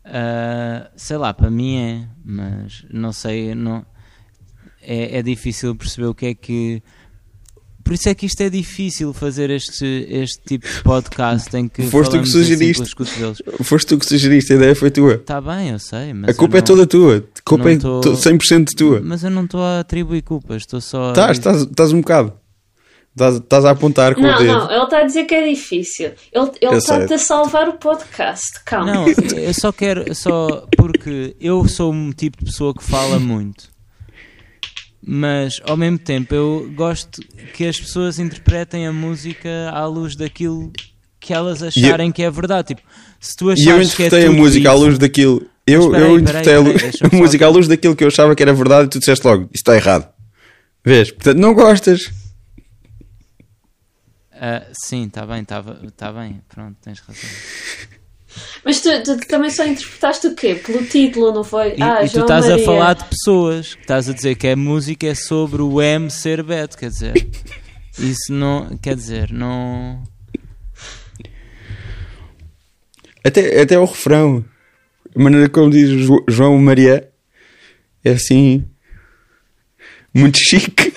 Ah, 0.08 0.91
sei 0.95 1.18
lá, 1.18 1.34
para 1.34 1.49
mim 1.49 1.78
é, 1.78 2.08
mas 2.24 2.86
não 2.91 3.12
sei, 3.12 3.56
não, 3.56 3.84
é, 4.86 5.17
é 5.17 5.21
difícil 5.23 5.75
perceber 5.75 6.07
o 6.07 6.13
que 6.15 6.25
é 6.27 6.33
que. 6.33 6.81
Por 7.83 7.93
isso 7.93 8.09
é 8.09 8.15
que 8.15 8.25
isto 8.25 8.41
é 8.41 8.49
difícil 8.49 9.13
fazer 9.13 9.51
este, 9.51 9.86
este 10.09 10.41
tipo 10.43 10.67
de 10.67 10.81
podcast 10.81 11.55
em 11.55 11.67
que 11.67 11.83
Foste 11.83 12.17
tu 12.17 12.21
que 12.23 12.27
sugeriste. 12.29 12.81
assim. 12.81 13.33
Foste 13.63 13.88
tu 13.89 13.99
que 13.99 14.05
sugeriste, 14.07 14.53
a 14.53 14.55
ideia 14.55 14.75
foi 14.75 14.89
tua. 14.89 15.13
Está 15.15 15.39
bem, 15.39 15.69
eu 15.69 15.77
sei, 15.77 16.11
mas 16.11 16.31
A 16.31 16.33
culpa 16.33 16.57
é 16.57 16.61
não- 16.61 16.65
toda 16.65 16.88
tua. 16.88 17.17
A 17.17 17.41
culpa 17.47 17.65
não 17.65 17.71
é 17.71 17.77
tô- 17.77 18.01
to- 18.01 18.17
100% 18.17 18.73
tua. 18.75 19.01
Mas 19.03 19.23
eu 19.23 19.29
não 19.29 19.43
estou 19.45 19.61
a 19.61 19.81
atribuir 19.81 20.23
culpas, 20.23 20.63
estou 20.63 20.81
só 20.81 21.09
Estás, 21.09 21.38
estás, 21.38 21.61
estás 21.61 21.91
um 21.93 22.01
bocado. 22.01 22.33
Estás, 23.11 23.36
estás 23.36 23.63
a 23.65 23.69
apontar 23.69 24.15
com 24.15 24.21
o 24.21 24.23
Não, 24.23 24.38
dedo. 24.39 24.51
não, 24.51 24.71
ele 24.71 24.83
está 24.83 24.97
a 24.97 25.03
dizer 25.03 25.23
que 25.25 25.36
é 25.36 25.47
difícil. 25.47 26.07
Ele, 26.33 26.51
ele 26.59 26.73
Eu 26.73 26.77
está 26.79 27.05
sei. 27.07 27.15
a 27.15 27.19
salvar 27.19 27.69
o 27.69 27.73
podcast. 27.73 28.63
Calma. 28.65 28.93
Não, 28.93 29.05
eu 29.07 29.53
só 29.53 29.71
quero, 29.71 30.13
só 30.15 30.65
porque 30.75 31.36
eu 31.39 31.65
sou 31.67 31.93
um 31.93 32.11
tipo 32.11 32.39
de 32.39 32.45
pessoa 32.45 32.73
que 32.73 32.83
fala 32.83 33.19
muito, 33.19 33.69
mas 35.08 35.62
ao 35.66 35.78
mesmo 35.78 35.99
tempo 35.99 36.34
eu 36.34 36.72
gosto 36.76 37.22
que 37.53 37.66
as 37.66 37.80
pessoas 37.80 38.18
interpretem 38.20 38.88
a 38.88 38.91
música 38.93 39.70
à 39.72 39.86
luz 39.86 40.16
daquilo 40.16 40.72
que 41.20 41.34
elas 41.34 41.62
acharem 41.64 42.12
que 42.12 42.24
é 42.24 42.30
verdade. 42.32 42.70
Tipo, 42.70 42.82
se 43.20 43.36
tu 43.36 43.45
E 43.45 43.47
eu 43.47 43.53
achares 43.53 43.93
que 43.93 44.03
é 44.03 44.06
interpretei 44.08 44.28
a 44.28 44.32
música 44.32 44.72
à 44.72 44.74
isso- 44.76 44.84
luz 44.86 44.97
daquilo. 44.97 45.47
Eu, 45.68 45.89
peraí, 45.89 46.01
eu 46.03 46.08
peraí, 46.08 46.22
interpretei 46.22 46.64
peraí, 46.64 46.78
deixa-me 46.91 47.16
a 47.16 47.18
música 47.22 47.45
à 47.45 47.49
luz 47.49 47.68
daquilo 47.68 47.95
que 47.95 48.03
eu 48.03 48.08
achava 48.08 48.36
que 48.36 48.43
era 48.43 48.53
verdade 48.53 48.86
e 48.86 48.89
tu 48.89 48.99
disseste 48.99 49.26
logo: 49.26 49.43
Isto 49.45 49.56
está 49.56 49.76
errado. 49.76 50.08
Vês? 50.84 51.10
Portanto, 51.12 51.38
não 51.39 51.53
gostas. 51.56 52.12
Ah, 54.32 54.64
sim, 54.74 55.06
está 55.06 55.26
bem, 55.26 55.41
está 55.41 55.64
tá 55.95 56.12
bem, 56.12 56.41
pronto, 56.49 56.76
tens 56.82 56.99
razão. 56.99 57.24
Mas 58.66 58.82
tu, 58.82 58.89
tu 59.03 59.18
também 59.28 59.51
só 59.51 59.63
interpretaste 59.66 60.26
o 60.26 60.36
quê? 60.36 60.55
Pelo 60.55 60.84
título, 60.86 61.32
não 61.32 61.43
foi? 61.43 61.76
E, 61.78 61.84
ah, 61.84 62.03
e 62.03 62.09
tu 62.09 62.22
estás 62.22 62.47
Maria. 62.49 62.63
a 62.63 62.66
falar 62.66 62.93
de 62.95 63.05
pessoas, 63.05 63.76
que 63.76 63.82
estás 63.82 64.09
a 64.09 64.13
dizer 64.13 64.34
que 64.36 64.47
a 64.47 64.55
música 64.55 65.05
é 65.05 65.13
sobre 65.13 65.61
o 65.61 65.80
M 65.80 66.09
ser 66.09 66.41
Beto, 66.41 66.76
quer 66.76 66.89
dizer, 66.89 67.13
isso 67.99 68.34
não, 68.34 68.76
quer 68.78 68.95
dizer, 68.95 69.32
não. 69.32 70.01
Até, 73.24 73.61
até 73.61 73.78
o 73.78 73.86
refrão. 73.86 74.43
A 75.16 75.22
maneira 75.22 75.47
como 75.47 75.70
diz 75.70 75.89
Jo- 75.89 76.26
João 76.28 76.57
Maria 76.57 77.09
é 78.03 78.11
assim. 78.11 78.66
Muito 80.13 80.38
chique. 80.39 80.91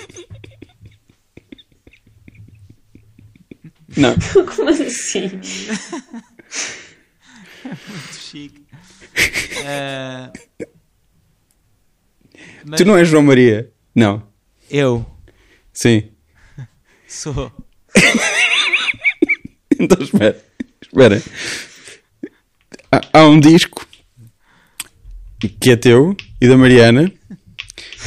Não. 3.97 4.15
Como 4.55 4.69
assim? 4.69 5.29
chique. 8.19 8.65
Eh, 9.65 10.31
mas 12.65 12.77
Tu 12.77 12.85
não 12.85 12.97
és 12.97 13.07
João 13.07 13.23
Maria. 13.23 13.71
Não. 13.95 14.23
eu 14.69 15.05
Sim. 15.73 16.09
sou. 17.07 17.51
Então 19.81 20.03
espera. 20.03 20.37
Espera. 20.81 21.23
Há, 22.91 23.01
há 23.13 23.25
um 23.27 23.39
disco 23.39 23.87
que 25.61 25.71
é 25.71 25.77
teu 25.77 26.17
e 26.41 26.49
da 26.49 26.57
Mariana 26.57 27.09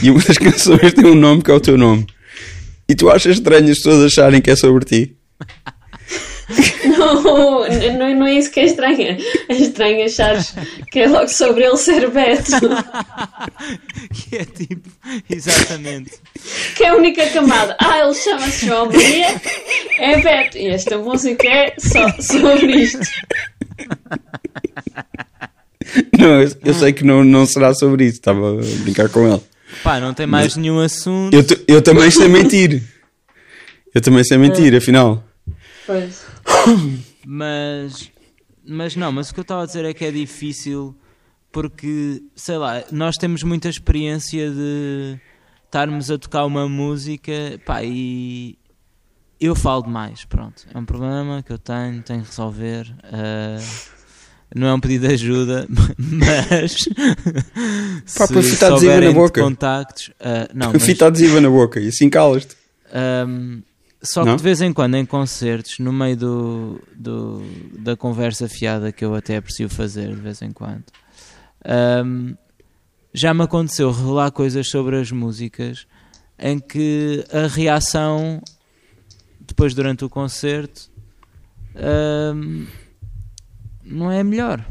e 0.03 0.11
uma 0.11 0.23
das 0.23 0.37
canções 0.39 0.93
tem 0.93 1.07
um 1.07 1.15
nome 1.15 1.43
que 1.43 1.51
é 1.51 1.55
o 1.55 1.61
teu 1.61 1.79
nome. 1.79 2.07
E 2.87 2.95
tu 2.95 3.09
achas 3.09 3.37
estranho 3.39 3.71
as 3.71 3.79
pessoas 3.79 4.05
acharem 4.05 4.43
que 4.43 4.51
é 4.51 4.57
sobre 4.57 4.85
ti? 4.85 5.17
Não, 6.87 7.23
não, 7.23 8.15
não 8.17 8.27
é 8.27 8.35
isso 8.35 8.51
que 8.51 8.61
é 8.61 8.65
estranho. 8.65 9.17
É 9.49 9.55
estranho 9.55 10.05
achares 10.05 10.55
que 10.91 11.01
é 11.01 11.09
logo 11.09 11.29
sobre 11.29 11.65
ele 11.65 11.77
ser 11.77 12.11
Beto. 12.11 12.53
que 14.13 14.37
é 14.37 14.45
tipo, 14.45 14.89
exatamente. 15.31 16.13
Que 16.77 16.85
é 16.85 16.89
a 16.89 16.97
única 16.97 17.27
camada. 17.31 17.77
Ah, 17.81 18.01
ele 18.01 18.15
chama-se 18.15 18.67
João 18.67 18.87
Maria, 18.87 19.41
é 19.99 20.21
Beto. 20.21 20.59
E 20.59 20.69
esta 20.69 20.99
música 20.99 21.49
é 21.49 21.75
só 21.79 22.09
sobre 22.21 22.73
isto. 22.77 23.01
Não, 26.19 26.41
eu, 26.43 26.51
eu 26.65 26.75
sei 26.75 26.93
que 26.93 27.05
não, 27.05 27.25
não 27.25 27.47
será 27.47 27.75
sobre 27.75 28.05
isso. 28.05 28.17
Estava 28.17 28.53
a 28.53 28.83
brincar 28.83 29.09
com 29.09 29.27
ele. 29.29 29.43
Pá, 29.83 29.99
não 29.99 30.15
tem 30.15 30.27
mais 30.27 30.57
nenhum 30.57 30.79
assunto. 30.81 31.35
Eu, 31.35 31.45
eu 31.67 31.83
também 31.83 32.11
sei 32.11 32.29
mentir. 32.29 32.83
Eu 33.95 34.01
também 34.01 34.25
sei 34.25 34.39
mentir, 34.39 34.75
afinal. 34.75 35.23
Pois. 35.87 36.32
Mas 37.27 38.11
mas 38.65 38.95
não, 38.97 39.11
mas 39.11 39.31
o 39.31 39.35
que 39.35 39.41
eu 39.41 39.43
estava 39.43 39.63
a 39.63 39.67
dizer 39.67 39.85
é 39.85 39.93
que 39.93 40.05
é 40.05 40.11
difícil 40.11 40.97
porque, 41.51 42.23
sei 42.35 42.57
lá, 42.57 42.83
nós 42.91 43.17
temos 43.17 43.43
muita 43.43 43.69
experiência 43.69 44.51
de 44.51 45.19
estarmos 45.67 46.11
a 46.11 46.17
tocar 46.17 46.47
uma 46.47 46.69
música 46.69 47.33
pá, 47.67 47.83
e 47.85 48.57
eu 49.39 49.55
falo 49.55 49.83
demais, 49.83 50.25
pronto. 50.25 50.67
É 50.73 50.79
um 50.79 50.85
problema 50.85 51.43
que 51.43 51.53
eu 51.53 51.59
tenho, 51.59 52.01
tenho 52.03 52.23
que 52.23 52.29
resolver. 52.29 52.95
Uh, 53.05 53.93
não 54.55 54.69
é 54.69 54.75
um 54.75 54.81
pedido 54.81 55.09
de 55.09 55.15
ajuda, 55.15 55.67
mas 55.99 56.89
Pá, 58.17 58.27
se 58.27 58.43
fita 58.43 58.69
adesiva 58.69 59.01
na 59.01 59.13
boca. 59.13 59.43
contactos, 59.43 60.09
uh, 60.09 60.49
não, 60.55 60.73
mas, 60.73 60.85
fita 60.85 61.07
adesiva 61.07 61.41
na 61.41 61.49
boca 61.49 61.81
e 61.81 61.89
assim 61.89 62.09
calas-te. 62.09 62.55
Um, 63.27 63.63
só 64.03 64.25
não? 64.25 64.33
que 64.33 64.39
de 64.39 64.43
vez 64.43 64.61
em 64.61 64.73
quando 64.73 64.97
em 64.97 65.07
concertos, 65.07 65.79
no 65.79 65.93
meio 65.93 66.17
do, 66.17 66.81
do, 66.95 67.43
da 67.79 67.97
conversa 67.97 68.49
fiada 68.49 68.93
que 68.93 69.05
eu 69.05 69.15
até 69.15 69.37
aprecio 69.37 69.69
fazer 69.69 70.09
de 70.09 70.21
vez 70.21 70.43
em 70.43 70.51
quando, 70.51 70.85
um, 72.05 72.35
já 73.15 73.33
me 73.33 73.43
aconteceu 73.43 73.91
revelar 73.91 74.31
coisas 74.31 74.69
sobre 74.69 74.99
as 74.99 75.11
músicas 75.13 75.87
em 76.39 76.59
que 76.59 77.25
a 77.33 77.47
reação 77.47 78.43
depois 79.41 79.75
durante 79.75 80.05
o 80.05 80.09
concerto 80.09 80.91
um, 82.35 82.67
não 83.85 84.11
é 84.11 84.21
a 84.21 84.25
melhor. 84.25 84.65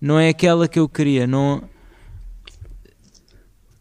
Não 0.00 0.18
é 0.18 0.28
aquela 0.28 0.66
que 0.66 0.78
eu 0.78 0.88
queria. 0.88 1.26
Não, 1.26 1.62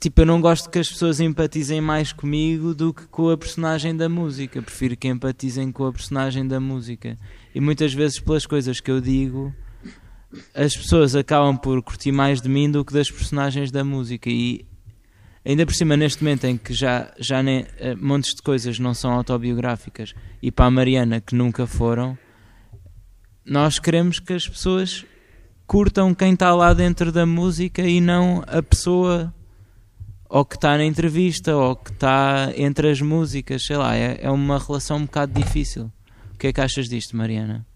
tipo, 0.01 0.21
eu 0.21 0.25
não 0.25 0.41
gosto 0.41 0.67
que 0.67 0.79
as 0.79 0.89
pessoas 0.89 1.19
empatizem 1.19 1.79
mais 1.79 2.11
comigo 2.11 2.73
do 2.73 2.91
que 2.91 3.05
com 3.05 3.29
a 3.29 3.37
personagem 3.37 3.95
da 3.95 4.09
música. 4.09 4.59
Prefiro 4.59 4.97
que 4.97 5.07
empatizem 5.07 5.71
com 5.71 5.85
a 5.85 5.93
personagem 5.93 6.47
da 6.47 6.59
música. 6.59 7.19
E 7.53 7.61
muitas 7.61 7.93
vezes, 7.93 8.19
pelas 8.19 8.47
coisas 8.47 8.79
que 8.79 8.89
eu 8.89 8.99
digo, 8.99 9.53
as 10.55 10.75
pessoas 10.75 11.15
acabam 11.15 11.55
por 11.55 11.79
curtir 11.83 12.11
mais 12.11 12.41
de 12.41 12.49
mim 12.49 12.69
do 12.69 12.83
que 12.83 12.91
das 12.91 13.11
personagens 13.11 13.69
da 13.69 13.83
música. 13.83 14.27
E 14.27 14.65
ainda 15.45 15.67
por 15.67 15.75
cima, 15.75 15.95
neste 15.95 16.23
momento 16.23 16.45
em 16.45 16.57
que 16.57 16.73
já, 16.73 17.13
já 17.19 17.43
nem, 17.43 17.61
uh, 17.61 17.67
montes 18.01 18.33
de 18.33 18.41
coisas 18.41 18.79
não 18.79 18.95
são 18.95 19.11
autobiográficas, 19.11 20.15
e 20.41 20.51
para 20.51 20.65
a 20.65 20.71
Mariana, 20.71 21.21
que 21.21 21.35
nunca 21.35 21.67
foram, 21.67 22.17
nós 23.45 23.77
queremos 23.77 24.19
que 24.19 24.33
as 24.33 24.47
pessoas 24.47 25.05
curtam 25.67 26.15
quem 26.15 26.33
está 26.33 26.55
lá 26.55 26.73
dentro 26.73 27.11
da 27.11 27.25
música 27.25 27.83
e 27.83 28.01
não 28.01 28.43
a 28.47 28.63
pessoa 28.63 29.31
ou 30.31 30.45
que 30.45 30.55
está 30.55 30.77
na 30.77 30.85
entrevista 30.85 31.53
ou 31.53 31.75
que 31.75 31.91
está 31.91 32.53
entre 32.55 32.89
as 32.89 33.01
músicas, 33.01 33.65
sei 33.65 33.75
lá, 33.75 33.97
é, 33.97 34.17
é 34.21 34.31
uma 34.31 34.57
relação 34.57 34.95
um 34.95 35.05
bocado 35.05 35.37
difícil. 35.37 35.91
O 36.33 36.37
que 36.37 36.47
é 36.47 36.53
que 36.53 36.61
achas 36.61 36.87
disto, 36.87 37.17
Mariana? 37.17 37.67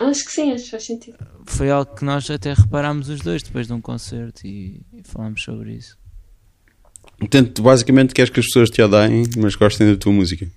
Acho 0.00 0.24
que 0.24 0.32
sim, 0.32 0.52
acho 0.52 0.64
que 0.64 0.70
faz 0.70 0.86
sentido. 0.86 1.18
Foi 1.44 1.70
algo 1.70 1.94
que 1.94 2.02
nós 2.02 2.30
até 2.30 2.54
reparámos 2.54 3.10
os 3.10 3.20
dois 3.20 3.42
depois 3.42 3.66
de 3.66 3.74
um 3.74 3.80
concerto 3.80 4.46
e, 4.46 4.80
e 4.90 5.02
falámos 5.04 5.42
sobre 5.42 5.74
isso. 5.74 5.98
Portanto, 7.18 7.62
basicamente 7.62 8.14
queres 8.14 8.30
que 8.30 8.40
as 8.40 8.46
pessoas 8.46 8.70
te 8.70 8.80
odeiem, 8.80 9.24
mas 9.36 9.54
gostem 9.54 9.86
da 9.86 9.98
tua 9.98 10.12
música. 10.12 10.50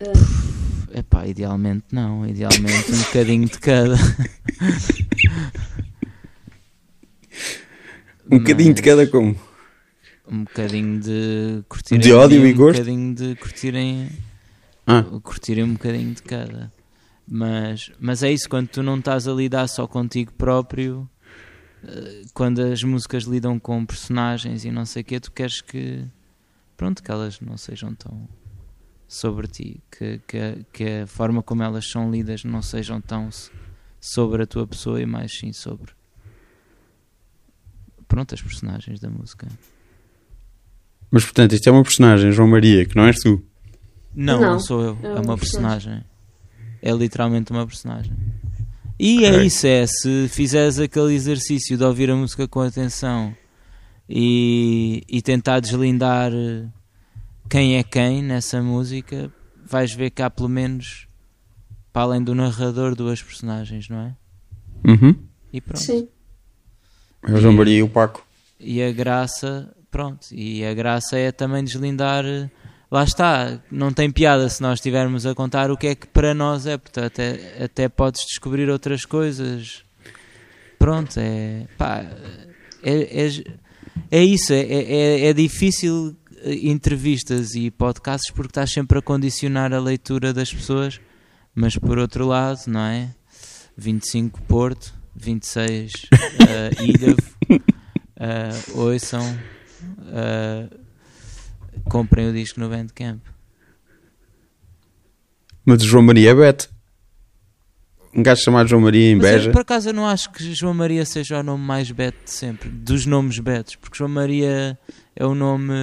Uh. 0.00 0.48
Epá, 0.98 1.26
idealmente 1.26 1.84
não. 1.92 2.26
Idealmente 2.26 2.92
um 2.92 2.98
bocadinho 2.98 3.46
de 3.46 3.58
cada. 3.58 3.96
um 8.30 8.38
bocadinho 8.38 8.74
de 8.74 8.82
cada 8.82 9.06
como? 9.06 9.36
Um 10.30 10.44
bocadinho 10.44 11.00
de 11.00 11.64
curtirem. 11.68 12.00
De 12.00 12.12
ódio 12.12 12.46
e 12.46 12.52
gosto? 12.52 12.80
Um 12.80 12.84
bocadinho 12.84 13.14
de 13.14 13.34
curtirem. 13.36 14.08
Ah. 14.86 15.02
Curtirem 15.22 15.64
um 15.64 15.72
bocadinho 15.72 16.14
de 16.14 16.22
cada. 16.22 16.72
Mas, 17.26 17.90
mas 18.00 18.22
é 18.22 18.32
isso, 18.32 18.48
quando 18.48 18.68
tu 18.68 18.82
não 18.82 18.98
estás 18.98 19.28
a 19.28 19.32
lidar 19.32 19.68
só 19.68 19.86
contigo 19.86 20.32
próprio, 20.32 21.08
eh, 21.84 22.22
quando 22.32 22.60
as 22.60 22.82
músicas 22.82 23.24
lidam 23.24 23.58
com 23.58 23.84
personagens 23.84 24.64
e 24.64 24.70
não 24.70 24.86
sei 24.86 25.02
o 25.02 25.04
quê, 25.04 25.20
tu 25.20 25.30
queres 25.30 25.60
que, 25.60 26.04
pronto, 26.76 27.02
que 27.02 27.10
elas 27.10 27.38
não 27.40 27.58
sejam 27.58 27.94
tão 27.94 28.26
sobre 29.06 29.46
ti, 29.46 29.82
que, 29.90 30.20
que, 30.26 30.66
que 30.72 30.84
a 31.02 31.06
forma 31.06 31.42
como 31.42 31.62
elas 31.62 31.88
são 31.90 32.10
lidas 32.10 32.44
não 32.44 32.60
sejam 32.60 33.00
tão 33.00 33.30
sobre 34.00 34.42
a 34.42 34.46
tua 34.46 34.66
pessoa 34.66 35.00
e 35.00 35.06
mais 35.06 35.32
sim 35.32 35.52
sobre, 35.52 35.92
pronto, 38.08 38.34
as 38.34 38.42
personagens 38.42 38.98
da 38.98 39.08
música. 39.08 39.46
Mas 41.10 41.24
portanto, 41.24 41.54
isto 41.54 41.68
é 41.68 41.72
uma 41.72 41.82
personagem, 41.82 42.32
João 42.32 42.48
Maria, 42.48 42.84
que 42.84 42.96
não 42.96 43.04
és 43.04 43.16
tu. 43.18 43.42
Não, 44.14 44.40
não, 44.40 44.52
não 44.52 44.60
sou 44.60 44.82
eu, 44.82 44.98
é, 45.02 45.06
é 45.06 45.20
uma 45.20 45.36
personagem. 45.36 45.92
personagem. 45.92 46.04
É 46.82 46.90
literalmente 46.92 47.52
uma 47.52 47.66
personagem. 47.66 48.12
E 48.98 49.24
é 49.24 49.28
okay. 49.28 49.40
é 49.40 49.44
isso, 49.44 49.66
é, 49.66 49.86
se 49.86 50.28
fizeres 50.28 50.78
aquele 50.78 51.14
exercício 51.14 51.76
de 51.76 51.84
ouvir 51.84 52.10
a 52.10 52.16
música 52.16 52.48
com 52.48 52.60
atenção 52.60 53.34
e, 54.08 55.04
e 55.08 55.22
tentar 55.22 55.60
deslindar 55.60 56.32
quem 57.48 57.76
é 57.76 57.82
quem 57.82 58.22
nessa 58.22 58.60
música, 58.60 59.32
vais 59.64 59.92
ver 59.92 60.10
que 60.10 60.20
há 60.20 60.28
pelo 60.28 60.48
menos, 60.48 61.06
para 61.92 62.02
além 62.02 62.22
do 62.22 62.34
narrador, 62.34 62.94
duas 62.94 63.22
personagens, 63.22 63.88
não 63.88 63.98
é? 63.98 64.16
Uhum. 64.84 65.14
E 65.52 65.60
pronto. 65.60 65.80
Sim. 65.80 66.08
É 67.22 67.32
o 67.32 67.36
João 67.38 67.54
Maria 67.54 67.78
e 67.78 67.82
o 67.82 67.88
Paco. 67.88 68.24
E 68.60 68.82
a 68.82 68.92
graça, 68.92 69.74
pronto, 69.90 70.26
e 70.32 70.64
a 70.64 70.74
graça 70.74 71.16
é 71.18 71.30
também 71.32 71.64
deslindar 71.64 72.24
lá 72.90 73.04
está, 73.04 73.60
não 73.70 73.92
tem 73.92 74.10
piada 74.10 74.48
se 74.48 74.62
nós 74.62 74.78
estivermos 74.78 75.26
a 75.26 75.34
contar 75.34 75.70
o 75.70 75.76
que 75.76 75.88
é 75.88 75.94
que 75.94 76.06
para 76.06 76.34
nós 76.34 76.66
é, 76.66 76.76
portanto, 76.76 77.06
até, 77.06 77.64
até 77.64 77.88
podes 77.88 78.24
descobrir 78.26 78.68
outras 78.70 79.04
coisas. 79.04 79.84
Pronto, 80.78 81.18
é 81.18 81.66
pá, 81.76 82.04
é, 82.82 83.26
é, 83.26 83.44
é 84.10 84.24
isso, 84.24 84.52
é, 84.52 84.60
é, 84.60 85.26
é 85.26 85.32
difícil 85.32 86.16
eh, 86.42 86.68
entrevistas 86.68 87.54
e 87.54 87.70
podcasts 87.70 88.30
porque 88.30 88.50
estás 88.50 88.72
sempre 88.72 88.98
a 88.98 89.02
condicionar 89.02 89.72
a 89.72 89.80
leitura 89.80 90.32
das 90.32 90.52
pessoas, 90.52 91.00
mas 91.54 91.76
por 91.76 91.98
outro 91.98 92.26
lado, 92.26 92.60
não 92.68 92.80
é? 92.80 93.10
25 93.76 94.40
Porto, 94.42 94.94
26 95.18 95.92
uh, 95.92 96.82
Ilhavo, 96.82 97.16
uh, 97.50 98.80
ouçam. 98.80 99.22
Uh, 99.98 100.88
comprem 101.88 102.28
o 102.28 102.32
disco 102.32 102.60
no 102.60 102.68
Bandcamp. 102.68 103.20
Mas 105.64 105.82
João 105.82 106.02
Maria 106.02 106.30
é 106.30 106.34
Beto. 106.34 106.70
Um 108.14 108.22
gajo 108.22 108.42
chamado 108.42 108.68
João 108.68 108.80
Maria 108.80 109.10
em 109.10 109.18
Beja. 109.18 109.50
Eu, 109.50 109.52
por 109.52 109.60
acaso 109.60 109.90
eu 109.90 109.92
não 109.92 110.06
acho 110.06 110.32
que 110.32 110.54
João 110.54 110.72
Maria 110.72 111.04
seja 111.04 111.40
o 111.40 111.42
nome 111.42 111.62
mais 111.62 111.90
Beto 111.90 112.24
de 112.24 112.30
sempre, 112.30 112.68
dos 112.68 113.04
nomes 113.04 113.38
Betos, 113.38 113.76
porque 113.76 113.98
João 113.98 114.10
Maria 114.10 114.78
é 115.14 115.26
o 115.26 115.34
nome. 115.34 115.74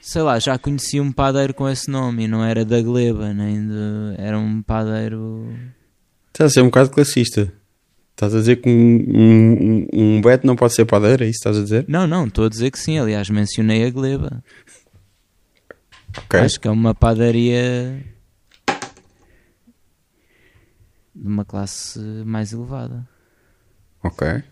Sei 0.00 0.22
lá, 0.22 0.38
já 0.38 0.58
conheci 0.58 0.98
um 0.98 1.12
padeiro 1.12 1.52
com 1.52 1.68
esse 1.68 1.90
nome 1.90 2.24
e 2.24 2.28
não 2.28 2.42
era 2.42 2.64
da 2.64 2.80
Gleba, 2.80 3.34
nem 3.34 3.66
de. 3.66 4.14
Era 4.16 4.38
um 4.38 4.62
padeiro. 4.62 5.46
Estás 6.32 6.52
a 6.52 6.54
ser 6.54 6.62
um 6.62 6.66
bocado 6.66 6.90
classista. 6.90 7.52
Estás 8.10 8.34
a 8.34 8.38
dizer 8.38 8.56
que 8.56 8.68
um, 8.68 9.04
um, 9.16 9.86
um 9.92 10.20
Beto 10.20 10.46
não 10.46 10.54
pode 10.54 10.74
ser 10.74 10.84
padeiro? 10.84 11.24
É 11.24 11.28
isso 11.28 11.40
que 11.42 11.48
estás 11.48 11.56
a 11.56 11.62
dizer? 11.62 11.84
Não, 11.88 12.06
não, 12.06 12.26
estou 12.26 12.44
a 12.44 12.48
dizer 12.48 12.70
que 12.70 12.78
sim. 12.78 12.98
Aliás, 12.98 13.30
mencionei 13.30 13.86
a 13.86 13.90
Gleba. 13.90 14.44
Okay. 16.26 16.40
Acho 16.40 16.60
que 16.60 16.68
é 16.68 16.70
uma 16.70 16.94
padaria 16.94 18.04
de 21.14 21.26
uma 21.26 21.44
classe 21.44 21.98
mais 22.24 22.52
elevada. 22.52 23.08
Ok. 24.02 24.42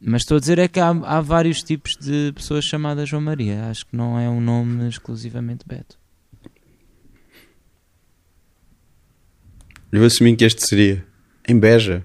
Mas 0.00 0.22
estou 0.22 0.36
a 0.36 0.40
dizer 0.40 0.58
é 0.58 0.68
que 0.68 0.80
há, 0.80 0.88
há 0.88 1.20
vários 1.20 1.62
tipos 1.62 1.96
de 1.96 2.32
pessoas 2.34 2.64
chamadas 2.64 3.08
João 3.08 3.22
Maria. 3.22 3.66
Acho 3.66 3.86
que 3.86 3.96
não 3.96 4.18
é 4.18 4.28
um 4.28 4.40
nome 4.40 4.88
exclusivamente 4.88 5.64
Beto. 5.66 5.96
Eu 9.94 10.04
assumi 10.04 10.34
que 10.34 10.44
este 10.44 10.66
seria 10.66 11.06
em 11.46 11.56
Beja. 11.56 12.04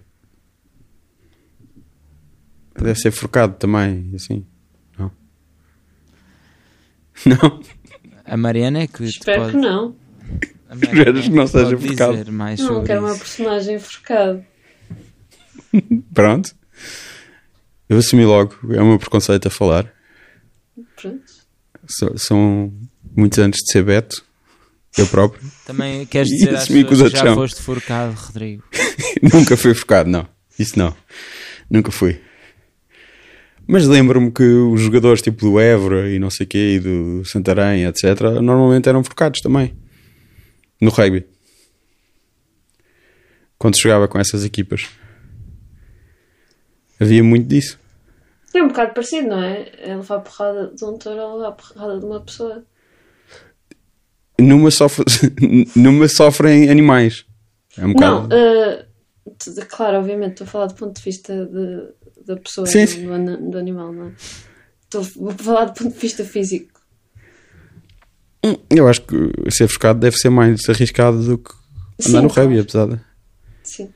Deve 2.76 2.99
ser 2.99 3.10
forcado 3.10 3.56
também, 3.56 4.11
assim. 4.14 4.45
Não? 4.95 5.11
Não? 7.26 7.61
A 8.24 8.38
Mariana 8.38 8.84
é 8.84 8.88
que. 8.88 9.03
Espero 9.06 9.41
pode... 9.41 9.52
que 9.53 9.57
não. 9.57 9.95
Esperas 10.72 11.24
que 11.24 11.32
não 11.32 11.48
seja 11.48 11.76
forcado. 11.76 12.32
Mais 12.32 12.60
não, 12.60 12.84
quero 12.84 13.02
uma 13.02 13.18
personagem 13.18 13.80
forcado. 13.80 14.45
Pronto. 16.14 16.56
Eu 17.90 17.98
assumi 17.98 18.24
logo, 18.24 18.56
é 18.72 18.80
o 18.80 18.86
meu 18.86 18.99
preconceito 18.99 19.48
a 19.48 19.49
falar. 19.49 19.91
Pronto. 20.95 21.24
So, 21.88 22.16
são 22.20 22.72
muitos 23.16 23.40
anos 23.40 23.57
de 23.57 23.72
ser 23.72 23.84
Beto, 23.84 24.24
eu 24.98 25.07
próprio. 25.07 25.41
Também 25.66 26.06
queres 26.06 26.30
dizer 26.30 26.56
às 26.56 26.68
pessoas 26.68 27.14
que 27.14 27.20
já 27.20 27.34
foste 27.34 27.61
forcado, 27.61 28.14
Rodrigo? 28.16 28.64
Nunca 29.22 29.56
fui 29.56 29.74
forcado, 29.74 30.10
não. 30.10 30.28
Isso 30.57 30.78
não. 30.78 30.95
Nunca 31.70 31.91
fui. 31.91 32.20
Mas 33.68 33.86
lembro-me 33.86 34.32
que 34.32 34.44
os 34.44 34.82
jogadores 34.82 35.22
tipo 35.22 35.45
do 35.45 35.60
Évora 35.60 36.10
e 36.10 36.18
não 36.18 36.32
sei 36.32 36.45
o 36.45 36.49
quê, 36.49 36.76
e 36.76 36.80
do 36.80 37.24
Santarém, 37.24 37.86
etc., 37.86 38.20
normalmente 38.41 38.90
eram 38.90 39.03
focados 39.03 39.41
também. 39.41 39.78
No 40.82 40.90
rugby. 40.90 41.26
quando 43.57 43.78
jogava 43.78 44.07
com 44.07 44.18
essas 44.18 44.44
equipas. 44.44 44.90
Havia 46.99 47.24
muito 47.24 47.48
disso. 47.48 47.80
É 48.53 48.64
um 48.64 48.70
bocado 48.70 48.94
parecido, 48.94 49.30
não 49.30 49.44
é? 49.44 49.70
É 49.78 49.95
levar 49.95 50.20
porrada 50.22 50.74
de 50.74 50.84
um 50.84 50.98
touro 50.98 51.22
ou 51.22 51.38
levar 51.38 51.52
porrada 51.52 51.99
de 51.99 52.06
uma 52.06 52.22
pessoa. 52.22 52.66
Numa, 54.41 54.72
sofre... 54.72 55.03
Numa 55.76 56.07
sofrem 56.07 56.70
animais. 56.70 57.26
É 57.78 57.82
um 57.86 57.88
Não, 57.90 57.94
bocado. 57.94 58.28
eh, 58.36 58.86
t- 59.38 59.66
claro, 59.66 59.98
obviamente, 59.98 60.32
estou 60.32 60.45
a 60.45 60.49
falar 60.49 60.66
do 60.68 60.76
ponto 60.76 60.95
de 60.98 61.02
vista 61.03 61.45
de, 61.45 62.26
da 62.26 62.38
pessoa 62.38 62.66
Sim, 62.68 62.86
sim. 62.86 63.06
do, 63.06 63.52
do 63.52 63.57
animal, 63.57 63.91
não 63.94 64.07
é? 64.07 64.11
Estou 64.84 65.02
a 65.30 65.34
falar 65.34 65.66
do 65.66 65.74
ponto 65.74 65.94
de 65.94 65.99
vista 65.99 66.24
físico. 66.24 66.80
Eu 68.70 68.88
acho 68.88 69.02
que 69.02 69.16
ser 69.52 69.68
focado 69.68 69.99
deve 69.99 70.16
ser 70.18 70.30
mais 70.30 70.61
arriscado 70.70 71.22
do 71.24 71.38
que 71.38 71.52
andar 72.07 72.20
Sim, 72.20 72.22
no 72.24 72.28
rugby, 72.30 72.53
claro. 72.56 72.61
apesar 72.61 72.86
de. 72.88 72.99
Sim. 73.64 73.90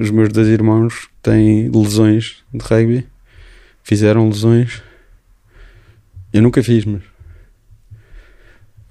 Os 0.00 0.10
meus 0.10 0.28
dois 0.28 0.46
irmãos 0.48 1.08
têm 1.20 1.68
lesões 1.70 2.44
de 2.54 2.64
rugby, 2.64 3.06
fizeram 3.82 4.28
lesões. 4.28 4.80
Eu 6.32 6.40
nunca 6.42 6.62
fiz, 6.62 6.84
mas. 6.84 7.02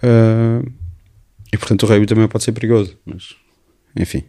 Ah, 0.05 0.61
e 1.51 1.57
portanto 1.57 1.83
o 1.83 1.85
rugby 1.87 2.05
também 2.05 2.27
pode 2.27 2.43
ser 2.43 2.51
perigoso, 2.51 2.97
mas. 3.05 3.35
Enfim. 3.95 4.23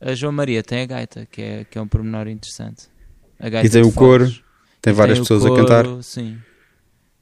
A 0.00 0.14
João 0.14 0.32
Maria 0.32 0.62
tem 0.62 0.82
a 0.82 0.86
gaita, 0.86 1.26
que 1.26 1.40
é, 1.40 1.64
que 1.64 1.78
é 1.78 1.80
um 1.80 1.88
pormenor 1.88 2.28
interessante. 2.28 2.88
A 3.40 3.48
gaita 3.48 3.66
E 3.66 3.70
tem 3.70 3.82
o 3.82 3.92
coro, 3.92 4.30
tem 4.82 4.92
E 4.92 4.96
várias 4.96 5.18
tem 5.18 5.24
pessoas 5.24 5.44
a 5.44 5.48
coro, 5.48 5.66
cantar. 5.66 6.02
Sim. 6.02 6.38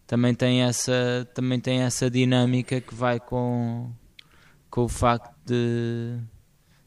Também 0.07 0.35
tem 0.35 0.63
essa, 0.63 1.29
também 1.35 1.61
tem 1.61 1.81
essa 1.83 2.11
dinâmica 2.11 2.81
que 2.81 2.95
vai 2.95 3.21
com, 3.21 3.91
com 4.71 4.83
o 4.83 4.89
facto 4.89 5.33
de 5.47 6.19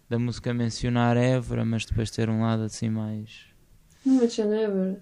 da 0.09 0.17
música 0.17 0.53
mencionar 0.53 1.17
Évora, 1.17 1.65
mas 1.65 1.85
depois 1.85 2.09
ter 2.09 2.29
um 2.29 2.41
lado 2.41 2.63
assim 2.63 2.89
mais. 2.89 3.45
Não 4.05 4.23
é 4.23 4.27
Genebra. 4.29 5.01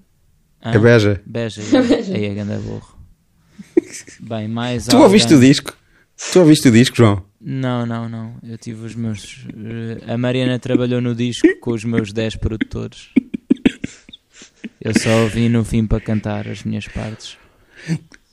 Hã? 0.63 0.71
É 0.71 0.79
beja. 0.79 1.21
Beja, 1.25 1.61
Beja. 1.61 2.13
aí 2.15 2.25
é 2.25 2.33
ganda 2.33 2.57
burro. 2.57 2.94
Bem, 4.19 4.47
mais 4.47 4.85
Tu 4.87 4.97
ouviste 4.97 5.31
o 5.33 5.35
alguém- 5.35 5.49
disco? 5.51 5.73
Tu 6.31 6.39
ouviste 6.39 6.67
o 6.67 6.71
disco, 6.71 6.95
João? 6.95 7.23
Não, 7.41 7.85
não, 7.85 8.07
não. 8.09 8.35
Eu 8.43 8.57
tive 8.57 8.85
os 8.85 8.95
meus. 8.95 9.45
eh, 9.55 10.11
A 10.13 10.17
Mariana 10.17 10.57
trabalhou 10.57 10.99
no 11.01 11.13
disco 11.13 11.47
com 11.59 11.71
os 11.71 11.83
meus 11.83 12.11
10 12.13 12.35
produtores. 12.37 13.09
Eu 14.81 14.93
só 14.99 15.23
ouvi 15.23 15.49
no 15.49 15.63
fim 15.63 15.85
para 15.85 15.99
cantar 15.99 16.47
as 16.47 16.63
minhas 16.63 16.87
partes. 16.87 17.37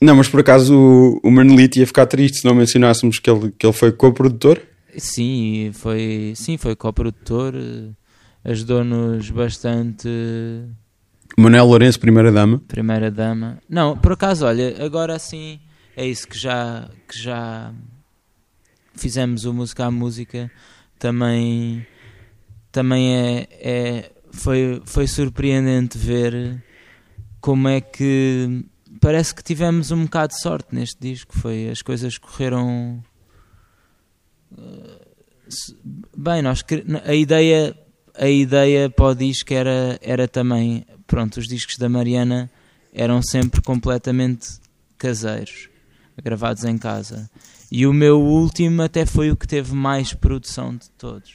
Não, 0.00 0.16
mas 0.16 0.28
por 0.28 0.40
acaso 0.40 0.74
o, 0.76 1.20
o 1.22 1.30
Manolito 1.30 1.78
ia 1.78 1.86
ficar 1.86 2.06
triste 2.06 2.38
se 2.40 2.44
não 2.44 2.54
mencionássemos 2.54 3.18
que 3.18 3.30
ele, 3.30 3.52
que 3.56 3.64
ele 3.66 3.72
foi 3.72 3.92
co-produtor. 3.92 4.60
Sim, 4.96 5.70
foi, 5.72 6.32
sim, 6.36 6.56
foi 6.58 6.76
co-produtor, 6.76 7.54
eh, 7.54 7.90
ajudou-nos 8.50 9.30
bastante, 9.30 10.08
Manuel 11.36 11.66
Lourenço, 11.66 11.98
primeira 11.98 12.30
dama. 12.30 12.60
primeira 12.68 13.10
dama. 13.10 13.58
Não, 13.68 13.96
por 13.96 14.12
acaso, 14.12 14.44
olha, 14.44 14.84
agora 14.84 15.18
sim 15.18 15.58
é 15.96 16.06
isso 16.06 16.26
que 16.28 16.38
já, 16.38 16.88
que 17.08 17.18
já 17.18 17.72
fizemos 18.94 19.44
o 19.44 19.52
música 19.52 19.86
à 19.86 19.90
música, 19.90 20.50
também, 20.98 21.86
também 22.70 23.14
é, 23.16 23.48
é 23.60 24.12
foi, 24.30 24.80
foi 24.84 25.06
surpreendente 25.06 25.96
ver 25.98 26.62
como 27.40 27.68
é 27.68 27.80
que 27.80 28.64
parece 29.00 29.34
que 29.34 29.42
tivemos 29.42 29.90
um 29.90 30.04
bocado 30.04 30.34
de 30.34 30.40
sorte 30.40 30.74
neste 30.74 30.96
disco, 31.00 31.36
foi 31.36 31.68
as 31.70 31.82
coisas 31.82 32.16
correram 32.18 33.02
se- 35.48 35.76
bem, 36.16 36.42
nós 36.42 36.62
a 37.04 37.14
ideia 37.14 37.76
a 38.14 38.28
ideia 38.28 38.90
para 38.90 39.06
o 39.06 39.14
disco 39.14 39.52
era, 39.54 39.98
era 40.02 40.28
também 40.28 40.84
pronto, 41.12 41.36
os 41.36 41.46
discos 41.46 41.76
da 41.76 41.90
Mariana 41.90 42.50
eram 42.90 43.20
sempre 43.20 43.60
completamente 43.60 44.48
caseiros, 44.96 45.68
gravados 46.16 46.64
em 46.64 46.78
casa. 46.78 47.30
E 47.70 47.86
o 47.86 47.92
meu 47.92 48.18
último 48.18 48.80
até 48.80 49.04
foi 49.04 49.30
o 49.30 49.36
que 49.36 49.46
teve 49.46 49.74
mais 49.74 50.14
produção 50.14 50.74
de 50.74 50.88
todos. 50.92 51.34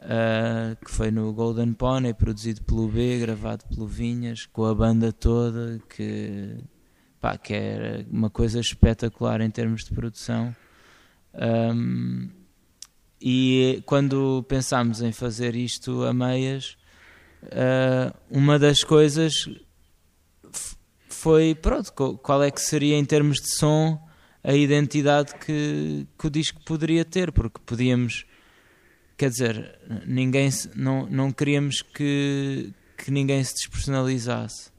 Ah, 0.00 0.74
que 0.82 0.90
foi 0.90 1.10
no 1.10 1.30
Golden 1.34 1.74
Pony, 1.74 2.14
produzido 2.14 2.62
pelo 2.62 2.88
B, 2.88 3.18
gravado 3.18 3.66
pelo 3.66 3.86
Vinhas, 3.86 4.46
com 4.46 4.64
a 4.64 4.74
banda 4.74 5.12
toda, 5.12 5.78
que, 5.94 6.56
pá, 7.20 7.36
que 7.36 7.52
era 7.52 8.06
uma 8.10 8.30
coisa 8.30 8.60
espetacular 8.60 9.42
em 9.42 9.50
termos 9.50 9.84
de 9.84 9.92
produção. 9.92 10.56
Ahm, 11.34 12.30
e 13.20 13.82
quando 13.84 14.42
pensámos 14.48 15.02
em 15.02 15.12
fazer 15.12 15.54
isto 15.54 16.02
a 16.04 16.14
meias, 16.14 16.79
ah, 17.52 18.14
uma 18.30 18.58
das 18.58 18.82
coisas 18.84 19.32
foi, 21.08 21.54
pronto, 21.54 21.92
qual 22.22 22.42
é 22.42 22.50
que 22.50 22.60
seria 22.60 22.96
em 22.96 23.04
termos 23.04 23.38
de 23.38 23.54
som 23.56 24.00
a 24.42 24.54
identidade 24.54 25.34
que, 25.34 26.06
que 26.18 26.26
o 26.26 26.30
disco 26.30 26.60
poderia 26.64 27.04
ter, 27.04 27.30
porque 27.30 27.60
podíamos, 27.64 28.24
quer 29.18 29.28
dizer, 29.28 29.78
ninguém 30.06 30.48
não, 30.74 31.06
não 31.10 31.30
queríamos 31.30 31.82
que, 31.82 32.72
que 32.96 33.10
ninguém 33.10 33.44
se 33.44 33.54
despersonalizasse, 33.54 34.70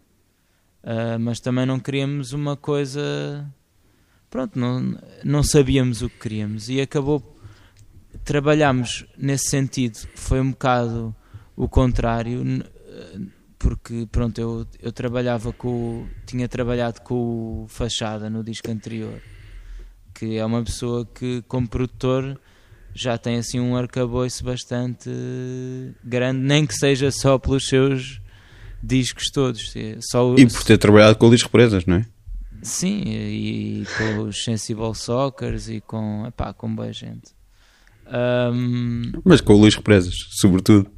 Ah, 0.83 1.19
mas 1.19 1.39
também 1.39 1.65
não 1.65 1.79
queríamos 1.79 2.33
uma 2.33 2.57
coisa, 2.57 3.47
pronto, 4.31 4.57
não, 4.57 4.97
não 5.23 5.43
sabíamos 5.43 6.01
o 6.01 6.09
que 6.09 6.17
queríamos. 6.17 6.69
E 6.69 6.81
acabou, 6.81 7.37
trabalhámos 8.25 9.05
nesse 9.15 9.49
sentido, 9.51 9.99
foi 10.15 10.41
um 10.41 10.49
bocado 10.49 11.15
o 11.61 11.69
contrário, 11.69 12.43
porque 13.59 14.07
pronto, 14.11 14.41
eu, 14.41 14.65
eu 14.81 14.91
trabalhava 14.91 15.53
com 15.53 16.07
tinha 16.25 16.47
trabalhado 16.47 17.01
com 17.01 17.63
o 17.63 17.67
Fachada 17.67 18.31
no 18.31 18.43
disco 18.43 18.71
anterior, 18.71 19.21
que 20.11 20.37
é 20.37 20.43
uma 20.43 20.63
pessoa 20.63 21.05
que 21.05 21.43
como 21.47 21.69
produtor 21.69 22.41
já 22.95 23.15
tem 23.15 23.37
assim 23.37 23.59
um 23.59 23.75
arcabouço 23.75 24.43
bastante 24.43 25.11
grande, 26.03 26.39
nem 26.39 26.65
que 26.65 26.73
seja 26.73 27.11
só 27.11 27.37
pelos 27.37 27.67
seus 27.67 28.19
discos 28.81 29.29
todos, 29.31 29.75
é 29.75 29.99
só 30.01 30.33
E 30.33 30.47
por 30.47 30.63
ter 30.63 30.79
trabalhado 30.79 31.15
com 31.15 31.27
o 31.27 31.29
Luís 31.29 31.43
Represas, 31.43 31.85
não 31.85 31.97
é? 31.97 32.05
sim, 32.63 33.03
e, 33.05 33.85
com 33.99 34.23
os 34.23 34.43
Sensible 34.43 34.95
Soccers 34.95 35.69
e 35.69 35.79
com, 35.79 36.25
epá, 36.25 36.53
com 36.53 36.73
boa 36.73 36.91
gente. 36.91 37.35
Ahm, 38.07 39.11
Mas 39.23 39.41
com 39.41 39.53
o 39.53 39.57
Luís 39.57 39.75
Represas, 39.75 40.15
sobretudo. 40.31 40.89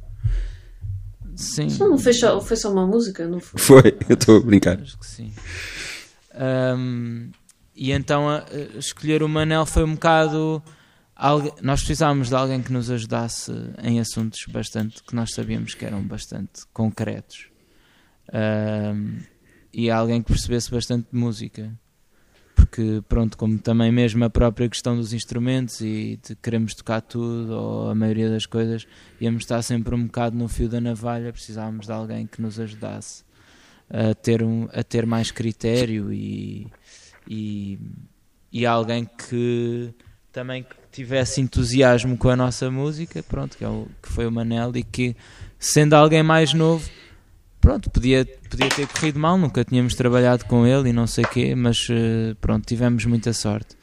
Sim. 1.36 1.68
Só 1.70 1.88
não 1.88 1.98
foi 1.98 2.12
só, 2.12 2.40
foi 2.40 2.56
só 2.56 2.72
uma 2.72 2.86
música, 2.86 3.26
não 3.26 3.40
foi? 3.40 3.60
Foi, 3.60 3.98
eu 4.08 4.14
estou 4.14 4.36
a 4.38 4.40
brincar. 4.40 4.80
Acho 4.80 4.98
que 4.98 5.06
sim. 5.06 5.32
Ahm, 6.34 7.30
e 7.74 7.92
então 7.92 8.28
a- 8.28 8.44
a 8.74 8.78
escolher 8.78 9.22
o 9.22 9.28
Manel 9.28 9.66
foi 9.66 9.84
um 9.84 9.94
bocado. 9.94 10.62
algu- 11.16 11.54
Nós 11.62 11.80
precisávamos 11.80 12.28
de 12.28 12.34
alguém 12.34 12.60
que 12.62 12.72
nos 12.72 12.90
ajudasse 12.90 13.52
em 13.82 14.00
assuntos 14.00 14.44
bastante 14.48 15.02
que 15.02 15.14
nós 15.14 15.30
sabíamos 15.32 15.74
que 15.74 15.84
eram 15.84 16.02
bastante 16.02 16.62
concretos. 16.72 17.46
Ahm, 18.32 19.18
e 19.72 19.90
alguém 19.90 20.22
que 20.22 20.28
percebesse 20.32 20.70
bastante 20.70 21.08
de 21.12 21.18
música. 21.18 21.72
Porque, 22.74 23.04
pronto, 23.08 23.38
como 23.38 23.56
também 23.56 23.92
mesmo 23.92 24.24
a 24.24 24.28
própria 24.28 24.68
questão 24.68 24.96
dos 24.96 25.12
instrumentos 25.12 25.80
e 25.80 26.18
de 26.20 26.34
queremos 26.34 26.74
tocar 26.74 27.00
tudo, 27.00 27.52
ou 27.52 27.90
a 27.90 27.94
maioria 27.94 28.28
das 28.28 28.46
coisas, 28.46 28.84
íamos 29.20 29.44
estar 29.44 29.62
sempre 29.62 29.94
um 29.94 30.06
bocado 30.06 30.36
no 30.36 30.48
fio 30.48 30.68
da 30.68 30.80
navalha, 30.80 31.32
precisávamos 31.32 31.86
de 31.86 31.92
alguém 31.92 32.26
que 32.26 32.42
nos 32.42 32.58
ajudasse 32.58 33.22
a 33.88 34.12
ter, 34.12 34.42
um, 34.42 34.68
a 34.72 34.82
ter 34.82 35.06
mais 35.06 35.30
critério 35.30 36.12
e, 36.12 36.66
e, 37.28 37.78
e 38.50 38.66
alguém 38.66 39.04
que 39.04 39.94
também 40.32 40.64
que 40.64 40.74
tivesse 40.90 41.40
entusiasmo 41.40 42.18
com 42.18 42.28
a 42.28 42.34
nossa 42.34 42.72
música, 42.72 43.22
pronto, 43.22 43.56
que, 43.56 43.64
é 43.64 43.68
o, 43.68 43.86
que 44.02 44.08
foi 44.08 44.26
o 44.26 44.32
Manel 44.32 44.72
e 44.74 44.82
que 44.82 45.14
sendo 45.60 45.94
alguém 45.94 46.24
mais 46.24 46.52
novo, 46.52 46.90
pronto, 47.64 47.88
podia, 47.90 48.26
podia 48.50 48.68
ter 48.68 48.86
corrido 48.86 49.18
mal, 49.18 49.38
nunca 49.38 49.64
tínhamos 49.64 49.94
trabalhado 49.94 50.44
com 50.44 50.66
ele 50.66 50.90
e 50.90 50.92
não 50.92 51.06
sei 51.06 51.24
quê, 51.24 51.54
mas 51.54 51.78
eh, 51.90 52.34
pronto, 52.38 52.66
tivemos 52.66 53.06
muita 53.06 53.32
sorte. 53.32 53.74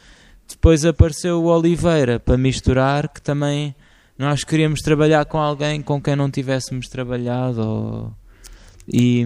Depois 0.47 0.85
apareceu 0.85 1.41
o 1.41 1.47
Oliveira 1.47 2.19
para 2.19 2.37
misturar, 2.37 3.09
que 3.09 3.19
também 3.19 3.73
nós 4.19 4.43
queríamos 4.43 4.81
trabalhar 4.81 5.25
com 5.25 5.39
alguém 5.39 5.81
com 5.81 5.99
quem 5.99 6.15
não 6.15 6.29
tivéssemos 6.29 6.87
trabalhado 6.87 7.59
ou- 7.61 8.13
e 8.87 9.25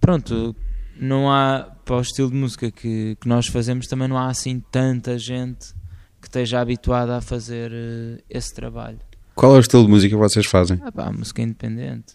pronto, 0.00 0.54
não 0.96 1.28
há 1.28 1.66
para 1.84 1.96
o 1.96 2.00
estilo 2.00 2.30
de 2.30 2.36
música 2.36 2.70
que, 2.70 3.16
que 3.20 3.28
nós 3.28 3.48
fazemos 3.48 3.88
também 3.88 4.06
não 4.06 4.16
há 4.16 4.28
assim 4.28 4.62
tanta 4.70 5.18
gente 5.18 5.74
que 6.20 6.28
esteja 6.28 6.60
habituada 6.60 7.16
a 7.16 7.20
fazer 7.20 7.72
eh, 7.72 8.22
esse 8.30 8.54
trabalho. 8.54 9.00
Qual 9.40 9.54
é 9.54 9.56
o 9.56 9.60
estilo 9.60 9.84
de 9.84 9.88
música 9.88 10.14
que 10.14 10.20
vocês 10.20 10.44
fazem? 10.44 10.78
Ah 10.82 10.92
pá, 10.92 11.10
música 11.10 11.40
independente. 11.40 12.12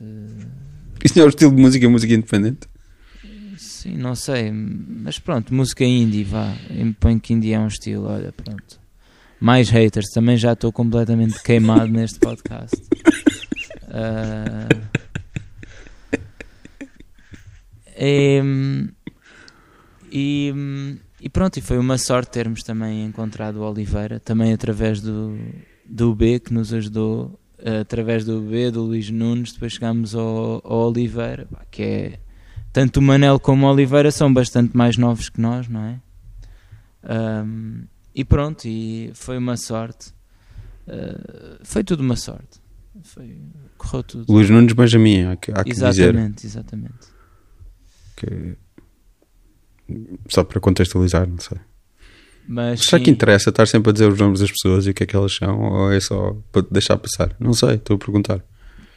Isto 1.03 1.17
não 1.17 1.23
é 1.23 1.25
o 1.25 1.29
estilo 1.29 1.55
de 1.55 1.59
música, 1.59 1.89
música 1.89 2.13
independente? 2.13 2.67
Sim, 3.57 3.97
não 3.97 4.13
sei, 4.13 4.51
mas 4.51 5.17
pronto, 5.17 5.51
música 5.51 5.83
indie, 5.83 6.23
vá. 6.23 6.53
Põe 6.99 7.17
que 7.17 7.33
indie 7.33 7.53
é 7.53 7.59
um 7.59 7.65
estilo, 7.65 8.05
olha, 8.05 8.31
pronto. 8.31 8.79
Mais 9.39 9.69
haters, 9.69 10.11
também 10.13 10.37
já 10.37 10.53
estou 10.53 10.71
completamente 10.71 11.41
queimado 11.41 11.87
neste 11.91 12.19
podcast. 12.19 12.79
Ah, 13.89 14.69
e, 17.97 18.39
e, 20.11 20.53
e 21.19 21.29
pronto, 21.29 21.57
e 21.57 21.61
foi 21.63 21.79
uma 21.79 21.97
sorte 21.97 22.29
termos 22.29 22.61
também 22.61 23.03
encontrado 23.03 23.61
o 23.61 23.67
Oliveira, 23.67 24.19
também 24.19 24.53
através 24.53 25.01
do, 25.01 25.35
do 25.87 26.13
B 26.15 26.39
que 26.39 26.53
nos 26.53 26.73
ajudou, 26.73 27.39
através 27.81 28.25
do 28.25 28.41
B, 28.41 28.71
do 28.71 28.83
Luís 28.83 29.09
Nunes, 29.09 29.53
depois 29.53 29.73
chegámos 29.73 30.15
ao, 30.15 30.61
ao 30.63 30.89
Oliveira, 30.89 31.47
que 31.71 31.83
é 31.83 32.19
tanto 32.75 32.99
o 32.99 33.01
Manel 33.01 33.39
como 33.39 33.65
o 33.65 33.71
Oliveira 33.71 34.11
são 34.11 34.33
bastante 34.33 34.75
mais 34.75 34.97
novos 34.97 35.29
que 35.29 35.39
nós, 35.39 35.67
não 35.69 35.81
é? 35.81 36.01
Um, 37.45 37.85
e 38.13 38.25
pronto, 38.25 38.67
e 38.67 39.11
foi 39.13 39.37
uma 39.37 39.55
sorte. 39.55 40.13
Uh, 40.87 41.57
foi 41.63 41.83
tudo 41.83 42.01
uma 42.01 42.15
sorte. 42.15 42.59
Foi, 43.03 43.37
correu 43.77 44.03
tudo. 44.03 44.31
Luís 44.31 44.49
Nunes 44.49 44.73
Benjamin, 44.73 45.25
há 45.25 45.35
que, 45.35 45.51
há 45.51 45.63
que 45.63 45.71
dizer. 45.71 45.87
Exatamente, 45.87 46.45
exatamente. 46.45 47.07
Que... 48.15 48.57
Só 50.29 50.43
para 50.43 50.59
contextualizar, 50.59 51.27
não 51.27 51.39
sei. 51.39 51.59
Mas 52.47 52.81
Será 52.81 52.97
sim, 52.99 53.05
que 53.05 53.11
interessa 53.11 53.49
estar 53.49 53.65
sempre 53.67 53.89
a 53.89 53.93
dizer 53.93 54.11
os 54.11 54.19
nomes 54.19 54.39
das 54.39 54.51
pessoas 54.51 54.85
e 54.85 54.91
o 54.91 54.93
que 54.93 55.03
é 55.03 55.05
que 55.05 55.15
elas 55.15 55.35
são? 55.35 55.59
Ou 55.61 55.91
é 55.91 55.99
só 55.99 56.35
para 56.51 56.61
te 56.63 56.71
deixar 56.71 56.97
passar? 56.97 57.35
Não 57.39 57.53
sei, 57.53 57.75
estou 57.75 57.95
a 57.95 57.99
perguntar. 57.99 58.39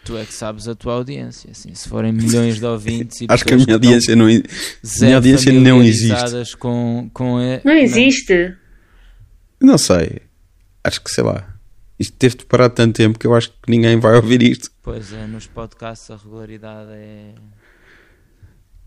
tu 0.05 0.17
é 0.17 0.25
que 0.25 0.33
sabes 0.35 0.69
a 0.69 0.75
tua 0.75 0.95
audiência. 0.95 1.51
Assim, 1.51 1.75
se 1.75 1.89
forem 1.89 2.13
milhões 2.13 2.59
de 2.59 2.67
ouvintes 2.67 3.21
e 3.23 3.27
Acho 3.31 3.45
que 3.45 3.55
a 3.55 3.57
minha 3.57 3.75
audiência 3.75 4.15
não, 4.15 4.27
minha 4.27 5.17
audiência 5.17 5.53
não 5.53 5.83
existe. 5.83 6.57
Com, 6.59 7.11
com 7.13 7.41
e- 7.41 7.61
Não 7.65 7.73
existe. 7.73 8.55
não 9.61 9.79
sei. 9.79 10.21
Acho 10.85 11.03
que 11.03 11.11
sei 11.11 11.25
lá. 11.25 11.55
Isto 11.99 12.17
teve 12.17 12.37
de 12.37 12.45
parar 12.47 12.69
tanto 12.71 12.95
tempo 12.97 13.19
que 13.19 13.27
eu 13.27 13.35
acho 13.35 13.51
que 13.51 13.69
ninguém 13.69 13.99
vai 13.99 14.15
ouvir 14.15 14.41
isto. 14.43 14.71
Pois 14.83 15.13
é, 15.13 15.27
nos 15.27 15.47
podcasts 15.47 16.11
a 16.11 16.17
regularidade 16.17 16.91
é. 16.93 17.35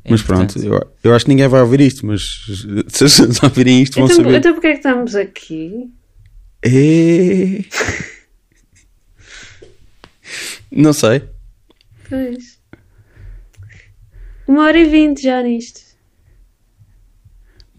É 0.03 0.11
mas 0.11 0.21
pronto, 0.21 0.57
eu, 0.63 0.91
eu 1.03 1.13
acho 1.13 1.25
que 1.25 1.29
ninguém 1.31 1.47
vai 1.47 1.61
ouvir 1.61 1.81
isto, 1.81 2.05
mas 2.05 2.21
se 2.89 3.03
as 3.05 3.17
pessoas 3.17 3.43
ouvirem 3.43 3.81
isto 3.81 3.95
vão 3.95 4.05
Então, 4.05 4.15
saber. 4.17 4.37
então 4.37 4.53
porquê 4.53 4.67
é 4.67 4.71
que 4.71 4.77
estamos 4.77 5.15
aqui? 5.15 5.91
É... 6.63 7.63
Não 10.71 10.93
sei. 10.93 11.23
Pois. 12.09 12.59
Uma 14.47 14.63
hora 14.65 14.77
e 14.79 14.85
vinte 14.85 15.21
já 15.23 15.41
nisto. 15.41 15.81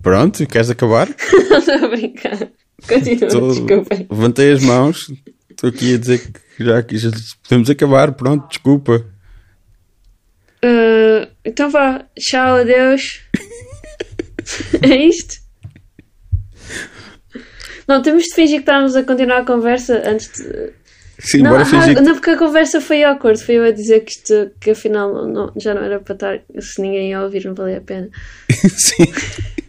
Pronto, 0.03 0.47
queres 0.47 0.69
acabar? 0.71 1.09
Não 1.49 1.59
estou 1.59 1.75
a 1.75 1.89
brincar. 1.89 2.49
Continua, 2.89 3.29
Tô- 3.29 3.49
desculpem. 3.49 4.07
Levantei 4.11 4.53
as 4.53 4.63
mãos. 4.63 5.13
Estou 5.51 5.71
aqui 5.71 5.95
a 5.95 5.99
dizer 5.99 6.19
que 6.33 6.65
já, 6.65 6.81
já 6.91 7.11
podemos 7.43 7.71
acabar. 7.71 8.13
Pronto, 8.13 8.49
desculpa. 8.49 9.07
Uh, 10.65 11.29
então 11.45 11.71
vá, 11.71 12.05
tchau, 12.19 12.57
adeus. 12.57 13.21
é 14.83 14.97
isto? 14.97 15.43
Não, 17.89 18.01
temos 18.01 18.25
de 18.25 18.35
fingir 18.35 18.57
que 18.57 18.63
estávamos 18.63 18.95
a 18.95 19.03
continuar 19.03 19.39
a 19.39 19.45
conversa 19.45 20.03
antes 20.07 20.31
de. 20.33 20.73
Sim, 21.19 21.43
não, 21.43 21.51
bora 21.51 21.63
ah, 21.63 21.67
fingir 21.67 21.95
que... 21.95 22.01
não, 22.01 22.15
porque 22.15 22.31
a 22.31 22.39
conversa 22.39 22.81
foi 22.81 23.05
awkward. 23.05 23.43
Foi 23.43 23.57
eu 23.57 23.65
a 23.65 23.71
dizer 23.71 24.01
que 24.01 24.13
isto 24.13 24.51
que 24.61 24.71
afinal 24.71 25.27
não, 25.27 25.53
já 25.57 25.75
não 25.75 25.83
era 25.83 26.01
para 26.01 26.15
estar. 26.15 26.41
Se 26.59 26.81
ninguém 26.81 27.11
ia 27.11 27.21
ouvir, 27.21 27.45
não 27.45 27.55
valia 27.55 27.79
a 27.79 27.81
pena. 27.81 28.09
Sim. 28.51 29.05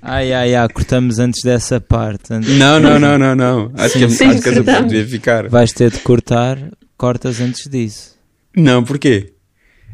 Ai, 0.02 0.34
ai, 0.34 0.56
ai, 0.56 0.70
cortamos 0.70 1.20
antes 1.20 1.42
dessa 1.44 1.80
parte. 1.80 2.34
Antes- 2.34 2.58
Não, 2.58 2.80
não, 2.80 3.00
não, 3.00 3.18
não, 3.18 3.36
não. 3.36 3.72
Acho 3.76 3.98
que, 3.98 4.10
Sim, 4.10 4.28
acho 4.28 4.42
que 4.42 4.50
essa 4.50 4.64
parte 4.64 4.88
devia 4.88 5.08
ficar. 5.08 5.50
Vais 5.50 5.72
ter 5.72 5.92
de 5.92 6.00
cortar, 6.00 6.58
cortas 6.98 7.40
antes 7.40 7.70
disso. 7.70 8.18
Não, 8.56 8.84
porquê? 8.84 9.33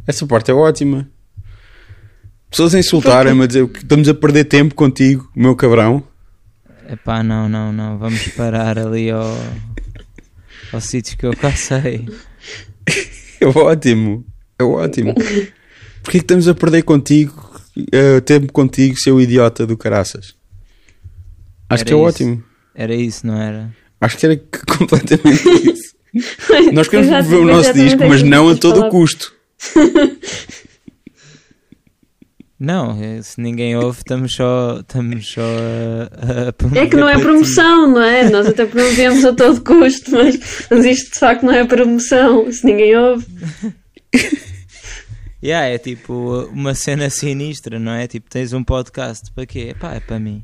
Essa 0.10 0.26
parte 0.26 0.50
é 0.50 0.54
ótima. 0.56 1.08
Pessoas 2.50 2.74
a 2.74 2.80
insultarem-me 2.80 3.44
a 3.44 3.46
dizer 3.46 3.68
que 3.70 3.78
estamos 3.78 4.10
a 4.10 4.14
perder 4.16 4.46
tempo 4.46 4.74
contigo, 4.74 5.30
meu 5.36 5.56
cabrão. 5.56 6.04
Epá, 6.92 7.22
não, 7.22 7.48
não, 7.48 7.72
não. 7.72 7.96
Vamos 8.00 8.28
parar 8.30 8.80
ali 8.80 9.12
ao, 9.12 9.38
ao 10.74 10.82
sítio 10.82 11.16
que 11.16 11.28
eu 11.28 11.38
cá 11.38 11.52
sei. 11.52 12.08
É 13.42 13.46
ótimo. 13.46 14.26
É 14.60 14.64
ótimo. 14.64 15.14
Porquê 15.14 16.18
que 16.18 16.26
estamos 16.26 16.46
a 16.50 16.54
perder 16.56 16.82
contigo, 16.82 17.62
eh, 17.94 18.20
tempo 18.20 18.52
contigo, 18.52 19.00
seu 19.00 19.22
idiota 19.22 19.66
do 19.66 19.78
caraças? 19.78 20.36
Acho 21.70 21.84
Era 21.84 21.86
que 21.86 21.94
é 21.94 21.96
isso. 21.96 22.04
ótimo. 22.06 22.44
Era 22.76 22.96
isso, 22.96 23.26
não 23.28 23.40
era? 23.40 23.74
Acho 24.02 24.18
que 24.18 24.26
era 24.26 24.36
completamente 24.78 25.48
isso. 25.72 25.96
Nós 26.74 26.90
queremos 26.90 27.28
ver 27.28 27.36
o 27.38 27.46
nosso 27.46 27.72
disco, 27.74 28.00
mas 28.10 28.24
não 28.24 28.50
a 28.50 28.56
todo 28.58 28.80
falar. 28.80 28.90
custo. 28.90 29.39
Não, 32.60 33.02
eh, 33.02 33.22
se 33.22 33.40
ninguém 33.40 33.78
ouve, 33.78 34.00
estamos 34.00 34.34
só, 34.36 34.82
estamos 34.82 35.32
só 35.32 35.42
a, 35.42 36.50
a 36.50 36.54
promover 36.54 36.84
É 36.84 36.88
que 36.90 36.96
não 36.98 37.08
é 37.08 37.18
promoção, 37.18 37.88
não 37.90 38.02
é? 38.02 38.30
Nós 38.30 38.48
até 38.48 38.66
promovemos 38.66 39.24
a 39.24 39.32
todo 39.34 39.62
custo, 39.62 40.12
mas, 40.12 40.38
mas 40.70 40.84
isto 40.84 41.14
de 41.14 41.20
facto 41.20 41.44
não 41.46 41.54
é 41.54 41.64
promoção. 41.66 42.52
Se 42.52 42.66
ninguém 42.66 42.98
ouve. 42.98 43.26
Yeah, 45.42 45.68
é 45.70 45.78
tipo 45.78 46.50
uma 46.52 46.76
cena 46.76 47.10
sinistra, 47.10 47.80
não 47.80 47.94
é? 47.94 48.08
Tipo, 48.08 48.30
tens 48.30 48.52
um 48.52 48.62
podcast, 48.62 49.32
para 49.32 49.46
quê? 49.46 49.70
Epá, 49.70 49.94
é 49.96 50.02
para 50.02 50.20
mim. 50.20 50.44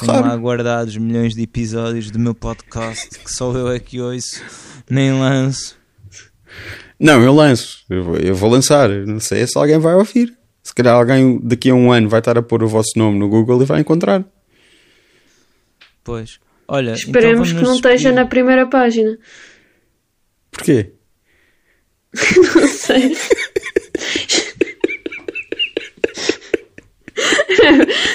Tenho 0.00 0.12
Claro. 0.12 0.28
lá 0.28 0.34
guardados 0.34 0.96
milhões 0.96 1.34
de 1.34 1.42
episódios 1.42 2.10
do 2.10 2.18
meu 2.18 2.34
podcast 2.34 3.10
que 3.10 3.30
só 3.30 3.52
eu 3.52 3.70
é 3.70 3.78
que 3.78 4.00
ouço, 4.00 4.42
nem 4.88 5.12
lanço. 5.12 5.76
Não, 6.98 7.22
eu 7.22 7.32
lanço. 7.32 7.84
Eu 7.88 8.02
vou, 8.02 8.16
eu 8.16 8.34
vou 8.34 8.50
lançar. 8.50 8.88
Não 8.88 9.20
sei 9.20 9.46
se 9.46 9.56
alguém 9.56 9.78
vai 9.78 9.94
ouvir. 9.94 10.36
Se 10.62 10.74
calhar 10.74 10.94
alguém 10.94 11.38
daqui 11.42 11.70
a 11.70 11.74
um 11.74 11.92
ano 11.92 12.08
vai 12.08 12.18
estar 12.20 12.36
a 12.36 12.42
pôr 12.42 12.62
o 12.62 12.68
vosso 12.68 12.90
nome 12.96 13.18
no 13.18 13.28
Google 13.28 13.62
e 13.62 13.64
vai 13.64 13.80
encontrar. 13.80 14.24
Pois. 16.02 16.40
Olha, 16.66 16.92
Esperemos 16.92 17.48
então 17.48 17.60
que 17.60 17.66
não 17.66 17.74
esteja 17.76 18.12
na 18.12 18.26
primeira 18.26 18.66
página. 18.66 19.18
Porquê? 20.50 20.92
Não 22.54 22.68
sei. 22.68 23.16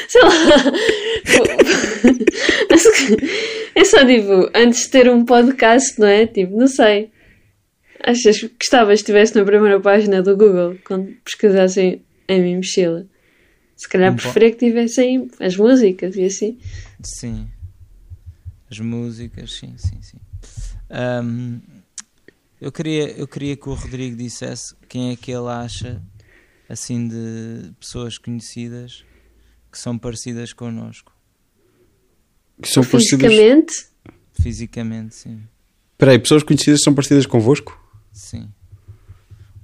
Sei 0.08 0.22
lá. 0.22 0.32
É 3.76 3.84
só 3.84 4.06
tipo, 4.06 4.50
antes 4.56 4.84
de 4.84 4.90
ter 4.90 5.10
um 5.10 5.26
podcast, 5.26 6.00
não 6.00 6.08
é? 6.08 6.26
Tipo, 6.28 6.58
não 6.58 6.68
sei. 6.68 7.12
Achas 8.06 8.42
que 8.42 8.50
gostavas 8.60 9.00
que 9.00 9.04
estivesse 9.04 9.36
na 9.36 9.46
primeira 9.46 9.80
página 9.80 10.22
do 10.22 10.36
Google 10.36 10.78
quando 10.86 11.16
pesquisassem 11.24 12.04
a 12.28 12.34
minha 12.34 12.58
mochila? 12.58 13.06
Se 13.76 13.88
calhar 13.88 14.12
Um 14.12 14.16
preferia 14.16 14.52
que 14.52 14.58
tivessem 14.58 15.30
as 15.40 15.56
músicas 15.56 16.16
e 16.16 16.26
assim. 16.26 16.60
Sim. 17.02 17.48
As 18.70 18.80
músicas, 18.80 19.54
sim, 19.54 19.76
sim, 19.78 20.02
sim. 20.02 20.18
Ahm, 20.90 21.60
eu, 22.60 22.72
queria, 22.72 23.12
eu 23.12 23.28
queria 23.28 23.56
que 23.56 23.70
o 23.70 23.74
Rodrigo 23.74 24.16
dissesse 24.16 24.76
quem 24.88 25.12
é 25.12 25.16
que 25.16 25.32
ele 25.32 25.48
acha, 25.48 26.02
assim, 26.68 27.08
de 27.08 27.72
pessoas 27.80 28.18
conhecidas 28.18 29.04
que 29.72 29.78
são 29.78 29.98
parecidas 29.98 30.54
connosco. 30.54 31.12
Que 32.62 32.68
são 32.68 32.84
parecidas. 32.84 33.32
Fisicamente, 33.32 33.74
Fisicamente, 34.42 35.16
sim. 35.16 35.42
Espera 35.94 36.12
aí, 36.12 36.20
pessoas 36.20 36.44
conhecidas 36.44 36.82
são 36.84 36.94
parecidas 36.94 37.26
convosco? 37.26 37.83
Sim. 38.14 38.48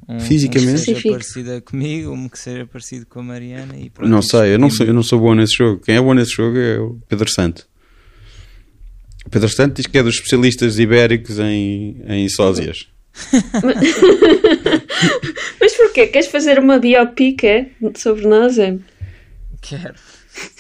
Um, 0.08 0.20
Fisicamente? 0.20 0.72
Um 0.72 0.76
que 0.76 0.86
seja 0.96 1.10
parecida 1.12 1.62
comigo, 1.62 2.12
um 2.12 2.28
que 2.28 2.40
seja 2.40 2.66
parecido 2.66 3.06
com 3.06 3.20
a 3.20 3.24
Mariana 3.24 3.78
e 3.78 3.90
pronto. 3.92 4.10
não 4.10 4.22
sei, 4.24 4.56
eu 4.56 4.60
não, 4.60 4.70
sou, 4.72 4.86
eu 4.86 4.94
não 4.94 5.04
sou 5.04 5.20
bom 5.20 5.36
nesse 5.36 5.56
jogo. 5.56 5.82
Quem 5.82 5.96
é 5.96 6.02
bom 6.02 6.14
nesse 6.16 6.32
jogo 6.32 6.58
é 6.58 6.80
o 6.80 7.00
Pedro 7.08 7.30
Santo. 7.30 7.68
O 9.26 9.30
Pedro 9.30 9.50
Santo 9.50 9.76
diz 9.76 9.86
que 9.86 9.98
é 9.98 10.04
dos 10.04 10.16
especialistas 10.16 10.80
ibéricos 10.80 11.38
em, 11.38 12.02
em 12.08 12.28
sósias. 12.28 12.88
Mas 15.60 15.76
porquê? 15.78 16.08
Queres 16.08 16.28
fazer 16.28 16.58
uma 16.60 16.80
biopic 16.80 17.44
é? 17.44 17.70
sobre 17.96 18.26
nós? 18.28 18.58
É? 18.58 18.78
Quero. 19.62 19.96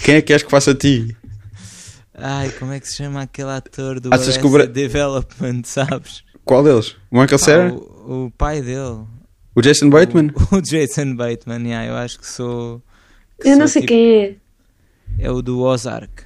Quem 0.04 0.16
é 0.16 0.22
que 0.22 0.34
és 0.34 0.44
que 0.44 0.52
faça 0.52 0.72
a 0.72 0.76
ti? 0.76 1.16
Ai, 2.14 2.50
como 2.60 2.74
é 2.74 2.80
que 2.80 2.88
se 2.88 2.98
chama 2.98 3.22
aquele 3.22 3.50
ator 3.52 4.00
do 4.00 4.14
Achas 4.14 4.38
Bra- 4.38 4.66
Development, 4.66 5.64
sabes? 5.64 6.24
Qual 6.50 6.64
deles? 6.64 6.96
O 7.12 7.20
Michael 7.22 7.36
Ah, 7.36 7.38
Cera? 7.38 7.74
o, 7.74 8.26
o 8.26 8.32
pai 8.32 8.60
dele. 8.60 9.04
O 9.56 9.62
Jason 9.62 9.88
Bateman? 9.88 10.32
O, 10.52 10.56
o 10.56 10.62
Jason 10.64 11.16
Bateman, 11.16 11.62
yeah, 11.68 11.88
eu 11.88 11.96
acho 11.96 12.18
que 12.20 12.26
sou. 12.28 12.82
que 13.40 13.48
Eu 13.50 13.52
sou 13.52 13.60
não 13.60 13.68
sei 13.68 13.82
tipo- 13.84 13.94
quem 13.94 14.16
é. 14.24 14.36
É 15.20 15.30
o 15.32 15.44
do 15.44 15.60
Ozark. 15.62 16.24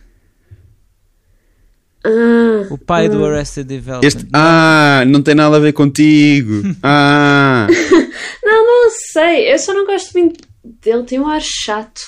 Ah, 2.05 2.67
O 2.71 2.77
pai 2.77 3.09
do 3.09 3.19
hum. 3.19 3.25
Arrested 3.25 3.67
Development. 3.67 4.07
Este... 4.07 4.25
Ah, 4.33 5.03
não 5.07 5.21
tem 5.21 5.35
nada 5.35 5.57
a 5.57 5.59
ver 5.59 5.73
contigo. 5.73 6.61
Ah, 6.81 7.67
Não, 8.43 8.65
não 8.65 8.91
sei. 9.11 9.51
Eu 9.53 9.59
só 9.59 9.73
não 9.73 9.85
gosto 9.85 10.13
muito 10.17 10.47
dele. 10.63 11.03
Tem 11.03 11.19
um 11.19 11.27
ar 11.27 11.41
chato. 11.41 12.01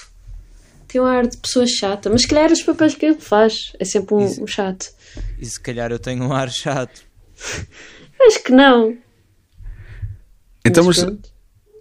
tem 0.88 1.02
um 1.02 1.06
ar 1.06 1.28
de 1.28 1.36
pessoa 1.38 1.66
chata. 1.68 2.10
Mas 2.10 2.22
se 2.22 2.28
calhar 2.30 2.50
os 2.52 2.62
papéis 2.62 2.96
que 2.96 3.06
ele 3.08 3.20
faz 3.20 3.74
é 3.80 3.84
sempre 3.84 4.16
um, 4.16 4.26
Isso. 4.26 4.42
um 4.44 4.48
chato. 4.48 4.88
E 5.40 5.46
se 5.46 5.60
calhar 5.60 5.92
eu 5.92 6.00
tenho 6.00 6.24
um 6.24 6.32
ar 6.34 6.50
chato. 6.50 7.02
Acho 8.22 8.44
que 8.44 8.52
não. 8.52 8.98
Então, 10.66 10.84
mas 10.84 11.04
pronto. 11.04 11.30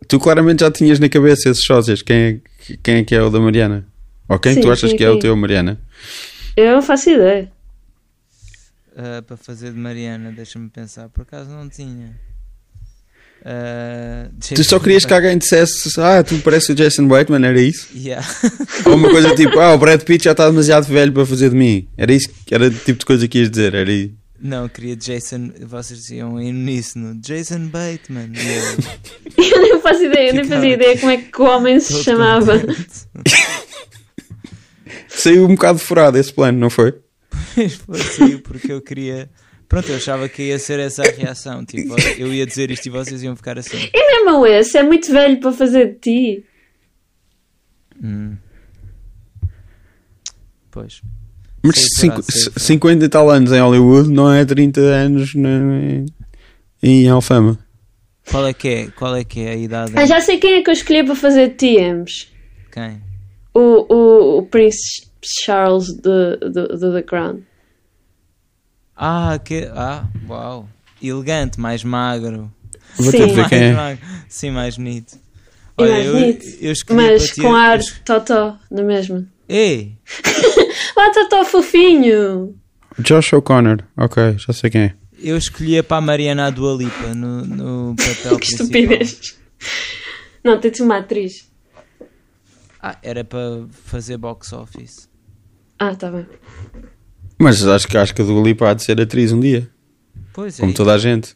tu 0.09 0.19
claramente 0.21 0.61
já 0.61 0.71
tinhas 0.71 0.99
na 0.99 1.09
cabeça 1.09 1.49
esses 1.49 1.65
sócios. 1.65 2.03
Quem 2.03 2.17
é, 2.17 2.77
quem 2.83 2.95
é 2.97 3.05
que 3.05 3.15
é 3.15 3.23
o 3.23 3.31
da 3.31 3.41
Mariana? 3.41 3.87
Ou 4.29 4.39
quem 4.39 4.55
Sim, 4.55 4.61
tu 4.61 4.71
achas 4.71 4.91
quem 4.91 4.95
é 4.95 4.99
que 4.99 5.05
é 5.05 5.11
o 5.11 5.19
teu 5.19 5.37
Mariana? 5.37 5.81
Eu 6.57 6.75
não 6.75 6.83
faço 6.83 7.11
ideia. 7.11 7.51
Ah, 8.97 9.23
para 9.27 9.37
fazer 9.37 9.73
de 9.73 9.79
Mariana, 9.79 10.33
deixa-me 10.33 10.69
pensar. 10.69 11.09
Por 11.09 11.23
acaso 11.23 11.51
não 11.51 11.69
tinha. 11.69 12.15
Ah, 13.45 14.29
Tu 14.55 14.65
só 14.65 14.79
querias 14.79 15.05
que 15.05 15.13
alguém 15.13 15.37
dissesse 15.37 16.01
Ah, 16.01 16.23
tu 16.23 16.39
pareces 16.39 16.71
o 16.71 16.75
Jason 16.75 17.07
Bateman, 17.07 17.45
era 17.47 17.61
isso? 17.61 17.89
Yeah. 17.95 18.27
Ou 18.87 18.95
uma 18.95 19.11
coisa 19.11 19.35
tipo 19.37 19.59
Ah, 19.59 19.75
o 19.75 19.79
Brad 19.79 20.01
Pitt 20.03 20.25
já 20.25 20.33
está 20.33 20.47
demasiado 20.49 20.85
velho 20.87 21.13
para 21.13 21.27
fazer 21.27 21.51
de 21.51 21.57
mim. 21.57 21.89
Era 21.97 22.13
isso, 22.13 22.31
era 22.51 22.69
o 22.69 22.71
tipo 22.71 23.01
de 23.01 23.07
coisa 23.07 23.27
que 23.29 23.39
ias 23.39 23.51
dizer. 23.51 23.75
Era 23.75 23.91
isso. 23.93 24.15
Não, 24.45 24.69
queria 24.69 24.95
Jason. 24.95 25.53
Vocês 25.63 26.01
diziam 26.01 26.39
em 26.39 26.51
uníssono: 26.51 27.15
Jason 27.15 27.69
Bateman. 27.69 28.31
Eu, 29.39 29.43
Eu 29.43 29.63
nem 29.63 29.81
faço 29.81 30.05
ideia, 30.05 30.29
eu 30.29 30.35
nem 30.35 30.45
fazia 30.45 30.75
ideia 30.75 30.99
como 30.99 31.13
é 31.13 31.17
que 31.17 31.41
o 31.41 31.45
homem 31.45 31.81
se 31.81 31.95
todo 31.95 32.05
chamava. 32.05 32.63
Saiu 35.09 35.47
um 35.47 35.55
bocado 35.55 35.79
furado 35.79 36.19
esse 36.19 36.31
plano, 36.33 36.59
não 36.59 36.69
foi? 36.69 36.93
Pois 37.55 37.75
foi, 37.75 37.99
saiu 37.99 38.41
porque 38.43 38.71
eu 38.71 38.83
queria. 38.83 39.31
Pronto, 39.67 39.89
eu 39.89 39.97
achava 39.97 40.29
que 40.29 40.43
ia 40.43 40.59
ser 40.59 40.79
essa 40.79 41.03
a 41.03 41.11
reação. 41.11 41.65
Tipo, 41.65 41.97
eu 42.19 42.33
ia 42.33 42.45
dizer 42.47 42.71
isto 42.71 42.85
e 42.87 42.91
vocês 42.91 43.23
iam 43.23 43.35
ficar 43.35 43.59
assim. 43.59 43.89
E 43.95 44.25
mesmo 44.25 44.47
esse 44.47 44.77
é 44.77 44.83
muito 44.83 45.11
velho 45.11 45.41
para 45.41 45.53
fazer 45.53 45.95
de 45.95 46.01
ti. 46.01 46.45
Hum. 48.03 48.37
Pois. 50.71 51.01
Mas 51.65 51.77
Sei 51.77 51.89
cinco- 51.97 52.23
furado, 52.23 52.33
sei 52.33 52.43
furado. 52.43 52.61
50 52.61 53.05
e 53.05 53.09
tal 53.09 53.31
anos 53.31 53.51
em 53.53 53.61
Hollywood 53.61 54.11
não 54.11 54.33
é 54.33 54.45
30 54.45 54.81
anos 54.81 55.35
na- 55.35 56.05
em, 56.83 57.09
Alfama. 57.09 57.59
Qual 58.31 58.47
é 58.47 58.53
que 58.53 58.69
é? 58.69 58.87
Qual 58.89 59.17
é 59.17 59.25
que 59.25 59.41
é 59.41 59.51
a 59.53 59.57
idade? 59.57 59.93
Ah, 59.97 60.07
já 60.07 60.21
sei 60.21 60.39
quem 60.39 60.55
é 60.55 60.63
que 60.63 60.71
eu 60.71 60.75
escolhi 60.75 61.05
para 61.05 61.15
fazer 61.15 61.55
de 61.57 61.67
Ems. 61.79 62.29
Quem? 62.73 63.03
O, 63.55 63.87
o, 63.95 64.39
o 64.39 64.43
Prince 64.47 65.07
Charles 65.23 65.87
de, 65.89 66.37
de, 66.51 66.79
de 66.79 66.93
The 66.93 67.03
Crown. 67.03 67.41
Ah, 68.97 69.39
que. 69.43 69.69
Ah, 69.75 70.05
uau. 70.29 70.69
Elegante, 71.03 71.59
mais 71.61 71.83
magro. 71.85 72.51
Vou 72.97 73.11
Sim. 73.11 73.19
ter 73.19 73.27
de 73.29 73.35
Mais 73.37 73.49
quem 73.49 73.63
é. 73.63 73.73
magro. 73.73 74.05
Sim, 74.29 74.51
mais 74.51 74.77
bonito. 74.77 75.19
Olha, 75.77 75.93
mais 75.93 76.07
eu, 76.07 76.13
bonito. 76.13 76.47
eu 76.61 76.73
escolhi 76.73 76.97
Mas 77.03 77.33
com 77.33 77.55
ar 77.55 77.77
eu 77.77 77.81
es- 77.81 78.01
totó, 78.05 78.57
na 78.71 78.83
mesma. 78.83 79.27
Ei! 79.49 79.97
Ah, 80.97 81.11
totó 81.13 81.45
fofinho! 81.45 82.55
Josh 82.99 83.33
O'Connor, 83.33 83.79
ok, 83.97 84.37
já 84.39 84.53
sei 84.53 84.71
quem 84.71 84.81
é. 84.83 84.95
Eu 85.23 85.37
escolhia 85.37 85.83
para 85.83 85.97
a 85.99 86.01
Mariana 86.01 86.51
Dua 86.51 86.75
Lipa 86.77 87.15
no, 87.15 87.45
no 87.45 87.97
papel 87.97 88.39
Que 88.39 88.57
principal. 88.57 88.67
estupidez. 88.67 89.39
Não, 90.45 90.61
tem 90.61 90.71
de 90.71 90.77
ser 90.77 90.83
uma 90.83 90.99
atriz. 90.99 91.51
Ah, 92.83 92.99
era 93.03 93.25
para 93.25 93.67
fazer 93.71 94.17
box 94.19 94.53
office. 94.53 95.09
Ah, 95.79 95.95
tá 95.95 96.11
bem. 96.11 96.27
Mas 97.39 97.67
acho 97.67 97.89
que, 97.89 97.97
acho 97.97 98.15
que 98.15 98.23
a 98.23 98.25
Dua 98.25 98.43
Lipa 98.43 98.69
há 98.71 98.75
de 98.75 98.85
ser 98.85 99.01
atriz 99.01 99.33
um 99.33 99.41
dia, 99.41 99.69
Pois 100.33 100.59
é. 100.59 100.61
como 100.61 100.73
toda 100.75 100.93
a 100.95 100.99
gente. 100.99 101.35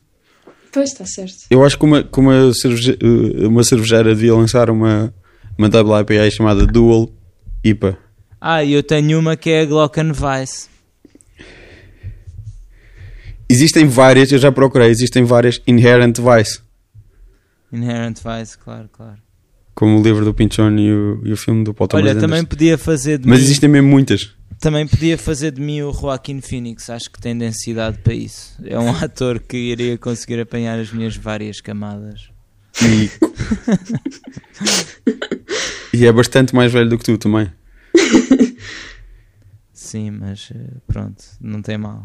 Pois, 0.70 0.90
está 0.92 1.04
certo. 1.06 1.46
Eu 1.50 1.64
acho 1.64 1.78
que 1.78 1.84
uma, 1.84 2.02
que 2.04 2.20
uma, 2.20 2.52
cerveje, 2.52 2.98
uma 3.46 3.64
cervejeira 3.64 4.14
devia 4.14 4.34
lançar 4.34 4.68
uma, 4.70 5.12
uma 5.56 5.68
double 5.68 5.94
IPA 6.00 6.30
chamada 6.30 6.66
Dual 6.66 7.10
IPA. 7.64 7.98
Ah, 8.40 8.62
e 8.62 8.72
eu 8.72 8.82
tenho 8.82 9.18
uma 9.18 9.36
que 9.36 9.50
é 9.50 9.62
a 9.62 9.66
Glockenweiss. 9.66 10.68
Existem 13.48 13.86
várias, 13.86 14.30
eu 14.30 14.38
já 14.38 14.52
procurei, 14.52 14.90
existem 14.90 15.24
várias 15.24 15.60
Inherent 15.66 16.18
Vice, 16.18 16.60
Inherent 17.72 18.18
Vice, 18.18 18.56
claro, 18.58 18.88
claro. 18.92 19.18
como 19.74 19.98
o 19.98 20.02
livro 20.02 20.24
do 20.24 20.34
Pinchon 20.34 20.76
e 20.76 20.92
o, 20.92 21.20
e 21.24 21.32
o 21.32 21.36
filme 21.36 21.64
do 21.64 21.74
Paul 21.74 21.88
Thomas 21.88 22.02
Olha, 22.02 22.12
Anderson. 22.12 22.26
também 22.26 22.44
podia 22.44 22.78
fazer 22.78 23.18
de 23.18 23.28
Mas 23.28 23.38
mim... 23.38 23.44
existem 23.44 23.68
mesmo 23.68 23.88
muitas. 23.88 24.34
Também 24.60 24.86
podia 24.86 25.16
fazer 25.16 25.52
de 25.52 25.60
mim 25.60 25.82
o 25.82 25.92
Joaquin 25.92 26.40
Phoenix, 26.40 26.90
acho 26.90 27.10
que 27.10 27.20
tem 27.20 27.36
densidade 27.36 27.98
para 27.98 28.14
isso. 28.14 28.54
É 28.64 28.78
um 28.78 28.90
ator 28.96 29.38
que 29.40 29.56
iria 29.56 29.96
conseguir 29.96 30.40
apanhar 30.40 30.78
as 30.78 30.92
minhas 30.92 31.16
várias 31.16 31.60
camadas. 31.60 32.30
E, 32.82 33.10
e 35.96 36.06
é 36.06 36.12
bastante 36.12 36.54
mais 36.54 36.72
velho 36.72 36.88
do 36.88 36.98
que 36.98 37.04
tu 37.04 37.16
também. 37.18 37.50
Sim, 39.88 40.10
mas 40.10 40.50
eh, 40.54 40.76
pronto, 40.86 41.24
não 41.40 41.62
tem 41.62 41.78
mal. 41.78 42.02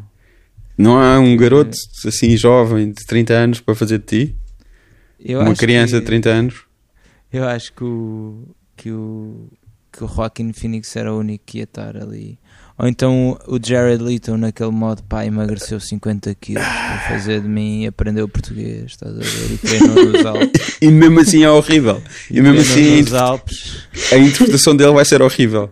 Não 0.78 0.98
há 0.98 1.20
um 1.20 1.36
garoto 1.36 1.78
assim 2.08 2.38
jovem 2.38 2.94
de 2.94 3.06
30 3.06 3.34
anos 3.34 3.60
para 3.60 3.76
fazer 3.76 4.00
de 4.00 4.06
ti? 4.06 4.36
Eu 5.20 5.42
uma 5.42 5.54
criança 5.54 5.96
que, 5.96 6.00
de 6.00 6.06
30 6.06 6.30
anos? 6.30 6.62
Eu 7.32 7.46
acho 7.46 7.74
que 7.74 7.84
o, 7.84 8.56
que 8.78 8.90
o 8.90 9.50
que 9.92 10.04
o 10.04 10.08
Joaquin 10.08 10.54
Phoenix 10.54 10.96
era 10.96 11.14
o 11.14 11.20
único 11.20 11.44
que 11.46 11.58
ia 11.58 11.66
estar 11.66 11.98
ali. 11.98 12.40
Ou 12.78 12.88
então 12.88 13.38
o 13.48 13.60
Jared 13.62 14.02
Leto 14.02 14.36
naquele 14.38 14.72
modo 14.72 15.04
pá, 15.04 15.26
emagreceu 15.26 15.78
50 15.80 16.34
quilos 16.36 16.64
para 16.64 17.00
fazer 17.10 17.42
de 17.42 17.48
mim 17.48 17.84
e 17.84 17.88
aprendeu 17.88 18.30
português, 18.30 18.86
estás 18.86 19.14
a 19.14 19.20
ver? 19.20 19.52
E 19.52 19.58
treinou 19.58 20.06
nos 20.06 20.26
Alpes. 20.26 20.78
E 20.82 20.88
mesmo 20.88 21.20
assim 21.20 21.44
é 21.44 21.50
horrível. 21.52 22.02
E 22.32 22.42
mesmo 22.42 22.64
treinou 22.64 22.94
assim 22.94 23.02
nos 23.02 23.14
Alpes. 23.14 23.88
a 24.12 24.18
interpretação 24.18 24.74
dele 24.74 24.94
vai 24.94 25.04
ser 25.04 25.22
horrível. 25.22 25.70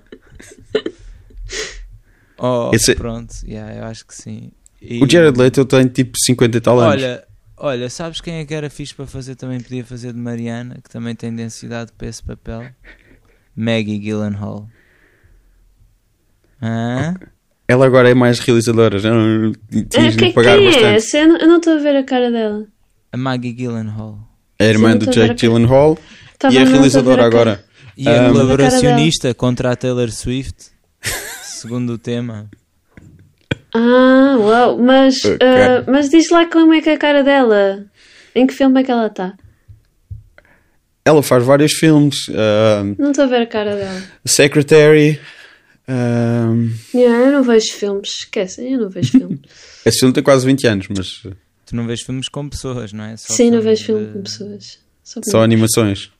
Oh, 2.43 2.71
Esse- 2.73 2.95
pronto, 2.95 3.33
yeah, 3.47 3.75
eu 3.75 3.83
acho 3.85 4.05
que 4.07 4.15
sim. 4.15 4.51
E- 4.81 5.03
O 5.03 5.07
Jared 5.09 5.37
Leto 5.37 5.63
tem 5.65 5.87
tipo 5.87 6.13
50 6.25 6.57
e 6.57 6.61
tal 6.61 6.79
anos. 6.79 6.95
Olha, 6.95 7.23
olha, 7.57 7.89
sabes 7.89 8.19
quem 8.19 8.35
é 8.35 8.45
que 8.45 8.53
era 8.53 8.69
fixe 8.69 8.95
para 8.95 9.05
fazer? 9.05 9.35
Também 9.35 9.59
podia 9.59 9.85
fazer 9.85 10.11
de 10.11 10.17
Mariana, 10.19 10.79
que 10.83 10.89
também 10.89 11.13
tem 11.15 11.33
densidade 11.35 11.91
para 11.97 12.07
esse 12.07 12.23
papel. 12.23 12.65
Maggie 13.55 13.99
Gyllenhaal. 13.99 14.67
Hã? 16.61 17.15
Ela 17.67 17.85
agora 17.85 18.09
é 18.09 18.13
mais 18.13 18.39
realizadora, 18.39 18.99
já 18.99 19.11
não 19.13 19.51
É, 19.73 19.83
tinhas 19.83 20.15
de 20.17 20.33
pagar 20.33 20.57
quem 20.57 20.67
é 20.67 20.71
bastante. 20.71 20.95
essa? 20.95 21.17
Eu 21.17 21.47
não- 21.47 21.57
estou 21.57 21.73
a 21.73 21.77
ver 21.77 21.95
a 21.95 22.03
cara 22.03 22.29
dela. 22.31 22.65
A 23.11 23.17
Maggie 23.17 23.53
Gyllenhaal. 23.53 24.19
A 24.59 24.63
irmã 24.65 24.95
do 24.97 25.05
Jake. 25.07 25.35
Gyllenhaal 25.35 25.97
e 26.51 26.57
a 26.57 26.63
realizadora 26.65 27.23
a 27.23 27.25
agora. 27.25 27.63
E 27.97 28.07
a 28.07 28.29
colaboracionista 28.31 29.33
contra 29.33 29.71
a 29.71 29.75
Taylor 29.75 30.09
Swift, 30.11 30.71
segundo 31.61 31.93
o 31.93 31.97
tema. 31.97 32.49
Ah, 33.73 34.35
uau, 34.39 34.77
mas, 34.77 35.15
ah, 35.25 35.83
mas 35.89 36.09
diz 36.09 36.29
lá 36.29 36.45
como 36.45 36.73
é 36.73 36.81
que 36.81 36.89
é 36.89 36.93
a 36.93 36.97
cara 36.97 37.23
dela. 37.23 37.85
Em 38.35 38.45
que 38.47 38.53
filme 38.53 38.81
é 38.81 38.83
que 38.83 38.91
ela 38.91 39.07
está? 39.07 39.33
Ela 41.05 41.23
faz 41.23 41.43
vários 41.43 41.73
filmes. 41.73 42.17
ah, 42.29 42.83
Não 42.97 43.11
estou 43.11 43.25
a 43.25 43.27
ver 43.27 43.41
a 43.41 43.47
cara 43.47 43.75
dela. 43.75 44.01
Secretary. 44.25 45.19
ah, 45.87 46.51
Yeah, 46.93 47.25
eu 47.27 47.31
não 47.31 47.43
vejo 47.43 47.73
filmes, 47.73 48.09
esquecem, 48.19 48.73
eu 48.73 48.81
não 48.81 48.89
vejo 48.89 49.11
filmes. 49.11 49.39
esse 49.85 49.99
filme 49.99 50.13
tem 50.13 50.23
quase 50.23 50.45
20 50.45 50.67
anos, 50.67 50.87
mas 50.95 51.23
Tu 51.65 51.75
não 51.75 51.87
vês 51.87 52.01
filmes 52.01 52.27
com 52.27 52.49
pessoas, 52.49 52.91
não 52.91 53.05
é? 53.05 53.15
Só 53.15 53.33
Sim, 53.33 53.51
não 53.51 53.61
vejo 53.61 53.85
filme 53.85 54.05
de- 54.07 54.13
com 54.13 54.21
pessoas. 54.23 54.79
Só, 55.03 55.21
só 55.23 55.43
animações. 55.43 56.11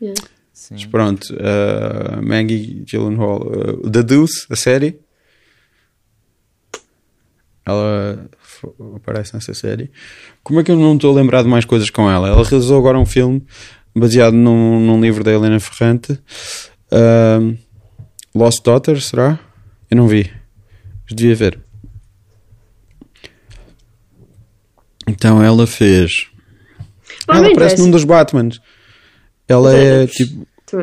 Yeah. 0.00 0.20
Sim. 0.54 0.74
Mas 0.74 0.86
pronto, 0.86 1.36
ah, 1.40 2.22
Maggie 2.22 2.84
Gyllenhaal. 2.86 3.42
ah, 3.84 3.90
The 3.90 4.02
Deuce, 4.04 4.46
a 4.48 4.54
série. 4.54 5.00
Ela 7.66 8.30
aparece 8.94 9.34
nessa 9.34 9.52
série. 9.52 9.90
Como 10.42 10.60
é 10.60 10.64
que 10.64 10.70
eu 10.70 10.76
não 10.76 10.94
estou 10.94 11.12
a 11.12 11.20
lembrar 11.20 11.42
de 11.42 11.48
mais 11.48 11.64
coisas 11.64 11.90
com 11.90 12.08
ela? 12.08 12.28
Ela 12.28 12.44
realizou 12.44 12.78
agora 12.78 12.98
um 12.98 13.06
filme 13.06 13.44
baseado 13.96 14.34
num, 14.34 14.78
num 14.80 15.00
livro 15.00 15.24
da 15.24 15.32
Helena 15.32 15.58
Ferrante. 15.58 16.18
Ah, 16.90 17.40
Lost 18.32 18.62
Daughter, 18.64 19.00
será? 19.02 19.40
Eu 19.90 19.96
não 19.96 20.06
vi. 20.06 20.30
Mas 21.04 21.16
devia 21.16 21.34
ver. 21.34 21.58
Então 25.06 25.42
ela 25.42 25.66
fez. 25.66 26.28
Bom, 27.26 27.34
ela 27.34 27.48
aparece 27.48 27.78
num 27.78 27.90
dos 27.90 28.04
Batmans. 28.04 28.60
Ela 29.48 29.74
é 29.74 30.06
tipo. 30.06 30.46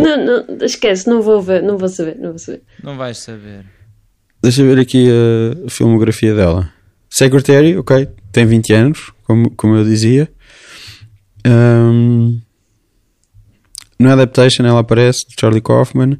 Não, 0.00 0.24
não, 0.24 0.66
esquece, 0.66 1.08
não 1.08 1.22
vou 1.22 1.40
ver, 1.40 1.62
não 1.62 1.78
vou 1.78 1.88
saber, 1.88 2.16
não 2.16 2.30
vou 2.30 2.38
saber. 2.38 2.62
Não 2.82 2.96
vais 2.96 3.18
saber. 3.18 3.64
Deixa 4.42 4.62
eu 4.62 4.74
ver 4.74 4.80
aqui 4.80 5.08
a, 5.08 5.70
filmografia 5.70 6.34
dela. 6.34 6.68
Secretary, 7.08 7.76
ok, 7.76 8.08
tem 8.32 8.44
20 8.44 8.72
anos, 8.72 9.12
como, 9.22 9.50
como 9.50 9.76
eu 9.76 9.84
dizia. 9.84 10.28
Um, 11.46 12.40
no 13.98 14.10
Adaptation 14.10 14.64
ela 14.64 14.80
aparece, 14.80 15.28
de 15.28 15.34
Charlie 15.38 15.62
Kaufman. 15.62 16.18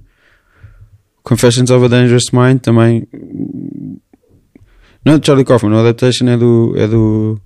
Confessions 1.25 1.71
of 1.71 1.85
a 1.85 1.89
Dangerous 1.89 2.31
Mind 2.33 2.61
também. 2.61 3.09
Não 5.05 5.15
é 5.15 5.19
de 5.19 5.27
Charlie 5.27 5.45
Kaufman, 5.45 5.75
o 5.75 5.79
Adaptation 5.79 6.29
é 6.29 6.37
do. 6.37 6.75
É 6.77 6.87
do 6.87 7.41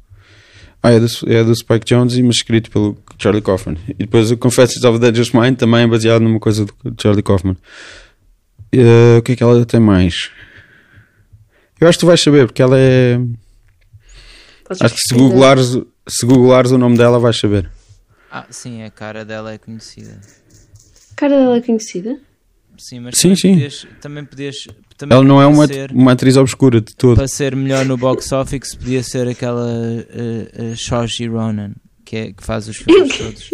ah, 0.82 0.92
é 0.92 1.00
do, 1.00 1.06
é 1.26 1.42
do 1.42 1.54
Spike 1.54 1.86
Jonze, 1.86 2.22
mas 2.22 2.36
escrito 2.36 2.70
pelo, 2.70 2.96
Charlie 3.18 3.42
Kaufman. 3.42 3.76
E 3.88 3.94
depois 3.94 4.30
o 4.30 4.36
Confessions 4.36 4.84
of 4.84 4.96
a 4.96 4.98
Dangerous 4.98 5.32
Mind 5.32 5.56
também 5.56 5.82
é 5.82 5.86
baseado 5.86 6.22
numa 6.22 6.38
coisa 6.40 6.64
do 6.64 6.94
Charlie 7.02 7.22
Kaufman. 7.22 7.56
Uh, 8.74 9.18
o 9.18 9.22
que 9.22 9.32
é 9.32 9.36
que 9.36 9.42
ela 9.42 9.64
tem 9.64 9.80
mais? 9.80 10.30
Eu 11.80 11.88
acho 11.88 11.98
que 11.98 12.00
tu 12.04 12.06
vais 12.06 12.20
saber, 12.20 12.46
porque 12.46 12.60
ela 12.62 12.78
é. 12.78 13.18
Podes 14.64 14.82
Acho 14.82 14.94
que 14.94 15.00
se 15.00 15.14
googlares, 15.14 15.78
se 16.08 16.26
googlares 16.26 16.70
o 16.70 16.78
nome 16.78 16.96
dela, 16.96 17.18
vais 17.18 17.38
saber. 17.38 17.70
Ah, 18.30 18.46
sim, 18.50 18.82
a 18.82 18.90
cara 18.90 19.24
dela 19.24 19.52
é 19.52 19.58
conhecida. 19.58 20.20
A 21.12 21.14
cara 21.16 21.36
dela 21.38 21.56
é 21.56 21.60
conhecida? 21.62 22.18
Sim, 22.76 23.00
mas 23.00 23.16
Sim, 23.18 23.28
também, 23.34 23.36
sim. 23.36 23.52
Podias, 23.54 23.86
também 24.00 24.24
podias. 24.24 24.56
Também 24.96 25.16
Ela 25.16 25.24
não 25.26 25.40
é 25.40 25.46
uma, 25.46 25.66
ser- 25.66 25.90
uma 25.92 26.12
atriz 26.12 26.36
obscura 26.36 26.80
de 26.80 26.94
todo. 26.94 27.16
para 27.16 27.26
ser 27.28 27.56
melhor 27.56 27.84
no 27.84 27.96
box 27.96 28.30
office 28.32 28.74
podia 28.74 29.02
ser 29.02 29.26
aquela 29.28 29.66
uh, 29.66 30.72
uh, 30.72 30.76
Saoirse 30.76 31.26
Ronan 31.26 31.72
que, 32.08 32.16
é, 32.16 32.32
que 32.32 32.42
faz 32.42 32.66
os 32.66 32.78
filmes 32.80 33.18
todos 33.18 33.50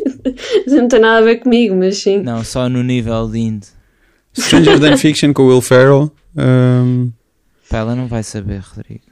Isso 0.64 0.76
não 0.76 0.86
tem 0.86 1.00
nada 1.00 1.18
a 1.18 1.22
ver 1.22 1.38
comigo, 1.38 1.74
mas 1.74 2.00
sim. 2.00 2.22
não, 2.22 2.44
só 2.44 2.68
no 2.68 2.84
nível 2.84 3.28
de 3.28 3.40
indie 3.40 3.68
Stranger 4.38 4.78
Than 4.78 4.96
Fiction 4.98 5.32
com 5.32 5.42
o 5.42 5.48
Will 5.48 5.60
Ferrell. 5.60 6.12
um, 6.36 7.12
Pá, 7.68 7.78
ela 7.78 7.96
não 7.96 8.06
vai 8.06 8.22
saber, 8.22 8.60
Rodrigo 8.60 9.04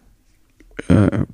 uh, 0.90 1.26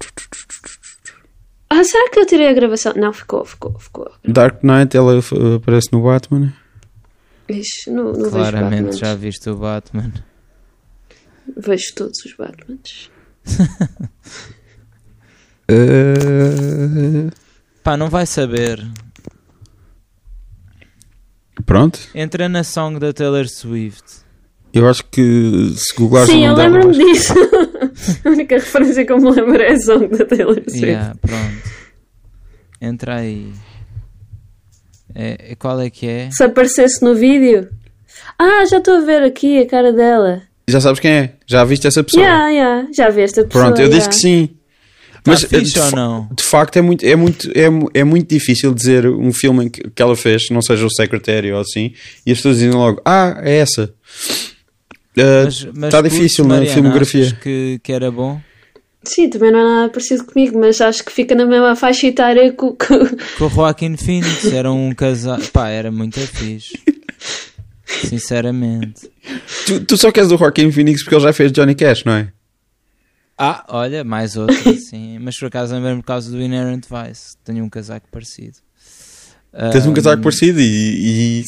Ah, 1.68 1.84
será 1.84 2.10
que 2.10 2.18
eu 2.18 2.26
tirei 2.26 2.48
a 2.48 2.52
gravação? 2.52 2.94
Não, 2.96 3.12
ficou, 3.12 3.44
ficou, 3.44 3.78
ficou. 3.78 4.10
Dark 4.26 4.62
Knight, 4.62 4.96
ela 4.96 5.18
uh, 5.18 5.54
aparece 5.56 5.88
no 5.92 6.02
Batman. 6.02 6.52
Ixi, 7.48 7.90
não, 7.90 8.12
não 8.12 8.30
claramente 8.30 8.98
já 8.98 9.14
viste 9.14 9.48
o 9.48 9.56
Batman 9.56 10.12
Vejo 11.56 11.94
todos 11.94 12.18
os 12.26 12.34
Batmans. 12.34 13.10
Uh, 15.70 17.30
pá, 17.88 17.96
não 17.96 18.10
vai 18.10 18.26
saber 18.26 18.86
pronto. 21.64 21.98
entra 22.14 22.46
na 22.46 22.62
song 22.62 22.98
da 22.98 23.14
Taylor 23.14 23.48
Swift 23.48 24.04
Eu 24.74 24.86
acho 24.86 25.02
que 25.06 25.72
se 25.74 25.94
googlares 25.94 26.28
Sim, 26.28 26.44
eu 26.44 26.54
lembro-me 26.54 26.92
disso. 26.92 27.32
a 28.26 28.28
única 28.28 28.56
referência 28.56 29.06
que 29.06 29.12
eu 29.12 29.16
me 29.16 29.30
lembro 29.30 29.62
é 29.62 29.72
a 29.72 29.80
song 29.80 30.06
da 30.08 30.26
Taylor 30.26 30.62
Swift. 30.68 30.84
yeah, 30.84 31.14
pronto 31.18 31.78
entra 32.78 33.16
aí 33.16 33.54
é, 35.14 35.52
é- 35.52 35.54
qual 35.54 35.80
é 35.80 35.88
que 35.88 36.06
é? 36.06 36.28
Se 36.30 36.44
aparecesse 36.44 37.02
no 37.02 37.14
vídeo. 37.14 37.70
Ah, 38.38 38.66
já 38.66 38.76
estou 38.76 38.98
a 38.98 39.00
ver 39.00 39.22
aqui 39.22 39.58
a 39.58 39.66
cara 39.66 39.90
dela. 39.92 40.42
Já 40.68 40.80
sabes 40.82 41.00
quem 41.00 41.10
é? 41.10 41.32
Já 41.46 41.64
viste 41.64 41.86
essa 41.86 42.04
pessoa? 42.04 42.22
Yeah, 42.22 42.50
yeah, 42.50 42.88
já 42.92 43.08
vi 43.08 43.22
esta 43.22 43.42
pessoa. 43.42 43.64
Pronto, 43.64 43.80
eu 43.80 43.88
disse 43.88 44.06
yeah. 44.06 44.08
que 44.10 44.14
sim. 44.14 44.57
Tá 45.22 45.32
Mas 45.32 45.44
fixe 45.44 45.74
de, 45.74 45.80
ou 45.80 45.90
não? 45.92 46.28
de 46.34 46.42
facto 46.42 46.76
é 46.76 46.82
muito, 46.82 47.04
é, 47.04 47.16
muito, 47.16 47.50
é, 47.50 48.00
é 48.00 48.04
muito 48.04 48.28
difícil 48.28 48.72
dizer 48.72 49.06
um 49.06 49.32
filme 49.32 49.68
que, 49.68 49.82
que 49.90 50.02
ela 50.02 50.16
fez, 50.16 50.48
não 50.50 50.62
seja 50.62 50.86
o 50.86 50.90
Secretary 50.90 51.52
ou 51.52 51.60
assim, 51.60 51.92
e 52.24 52.32
as 52.32 52.38
pessoas 52.38 52.58
dizem 52.58 52.70
logo, 52.70 53.00
ah, 53.04 53.38
é 53.42 53.58
essa. 53.58 53.92
Está 55.16 55.98
curtes, 55.98 56.12
difícil 56.12 56.44
na 56.44 56.54
Mariana, 56.54 56.74
filmografia. 56.74 57.22
achas 57.22 57.38
que, 57.38 57.80
que 57.82 57.92
era 57.92 58.10
bom? 58.10 58.40
Sim, 59.02 59.28
também 59.30 59.50
não 59.50 59.60
é 59.60 59.64
nada 59.64 59.88
parecido 59.88 60.24
comigo, 60.24 60.58
mas 60.58 60.80
acho 60.80 61.04
que 61.04 61.12
fica 61.12 61.34
na 61.34 61.46
mesma 61.46 61.74
faixa 61.74 62.06
etária 62.06 62.52
que 62.52 62.64
o. 62.64 62.76
Com 62.76 63.44
o 63.44 63.48
Joaquin 63.48 63.96
Phoenix 63.96 64.44
era 64.52 64.70
um 64.70 64.94
casal. 64.94 65.38
Pá, 65.52 65.68
era 65.68 65.90
muito 65.90 66.20
fixe. 66.20 66.78
Sinceramente. 67.86 69.10
Tu, 69.66 69.80
tu 69.80 69.96
só 69.96 70.12
queres 70.12 70.30
o 70.30 70.36
Joaquin 70.36 70.70
Phoenix 70.70 71.02
porque 71.02 71.16
ele 71.16 71.22
já 71.22 71.32
fez 71.32 71.50
Johnny 71.52 71.74
Cash, 71.74 72.04
não 72.04 72.12
é? 72.12 72.28
Ah, 73.38 73.64
olha, 73.68 74.02
mais 74.02 74.36
outro, 74.36 74.56
sim. 74.78 75.18
Mas 75.20 75.38
por 75.38 75.46
acaso 75.46 75.74
lembro-me 75.74 76.00
por 76.02 76.06
causa 76.06 76.30
do 76.30 76.40
Inherent 76.40 76.84
Vice. 76.86 77.36
Tenho 77.44 77.64
um 77.64 77.70
casaco 77.70 78.08
parecido. 78.10 78.56
Tens 79.72 79.86
um 79.86 79.94
casaco 79.94 80.18
Ahm, 80.18 80.22
parecido 80.22 80.60
e, 80.60 81.42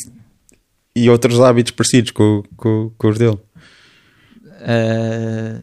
e, 0.94 1.02
e 1.04 1.10
outros 1.10 1.38
hábitos 1.40 1.72
parecidos 1.72 2.10
com, 2.12 2.42
com, 2.56 2.90
com 2.96 3.08
os 3.08 3.18
dele. 3.18 3.38
ah, 4.60 5.60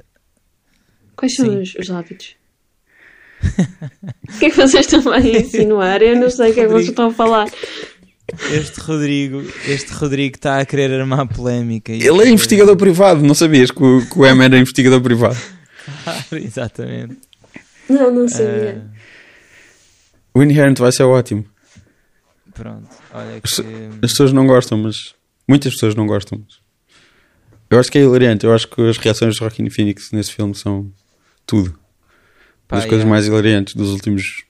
Quais 1.15 1.33
são 1.35 1.45
Sim. 1.45 1.61
os, 1.61 1.75
os 1.75 1.89
hábitos? 1.89 2.35
O 4.35 4.39
que 4.39 4.45
é 4.45 4.49
que 4.49 4.55
vocês 4.57 4.85
estão 4.91 5.11
a 5.11 5.19
insinuar? 5.19 6.01
Eu 6.01 6.15
não 6.19 6.29
sei 6.29 6.51
o 6.51 6.53
que 6.53 6.59
é 6.59 6.63
que 6.65 6.71
vocês 6.71 6.89
estão 6.89 7.07
a 7.07 7.13
falar. 7.13 7.47
este 8.51 8.79
Rodrigo 8.81 9.41
este 9.67 9.91
Rodrigo 9.93 10.35
está 10.35 10.59
a 10.59 10.65
querer 10.65 10.91
armar 10.99 11.27
polémica. 11.27 11.91
Ele 11.91 12.23
é 12.23 12.29
investigador 12.29 12.75
privado, 12.75 13.21
não 13.23 13.33
sabias 13.33 13.71
que 13.71 13.81
o, 13.83 14.05
que 14.05 14.19
o 14.19 14.25
M 14.25 14.43
era 14.43 14.57
investigador 14.59 15.01
privado? 15.01 15.37
Exatamente. 16.31 17.17
Não, 17.89 18.13
não 18.13 18.27
sabia. 18.27 18.85
Ah, 18.85 18.97
O 20.33 20.43
Inherent 20.43 20.77
vai 20.79 20.91
ser 20.91 21.03
ótimo. 21.03 21.45
pronto, 22.53 22.89
olha 23.13 23.41
que. 23.41 23.47
As 24.01 24.11
pessoas 24.11 24.33
não 24.33 24.45
gostam, 24.45 24.77
mas 24.77 25.15
muitas 25.47 25.73
pessoas 25.73 25.95
não 25.95 26.05
gostam. 26.05 26.39
mas 26.39 26.59
Eu 27.69 27.79
acho 27.79 27.91
que 27.91 27.97
é 27.97 28.01
hilariante. 28.01 28.45
Eu 28.45 28.53
acho 28.53 28.67
que 28.67 28.81
as 28.81 28.97
reações 28.97 29.33
de 29.33 29.39
Joaquin 29.39 29.69
Phoenix 29.69 30.11
nesse 30.11 30.33
filme 30.33 30.53
são 30.55 30.91
tudo. 31.45 31.77
Pá, 32.67 32.77
das 32.77 32.85
coisas 32.85 33.05
yeah. 33.05 33.09
mais 33.09 33.25
hilariantes 33.27 33.75
dos 33.75 33.91
últimos 33.91 34.43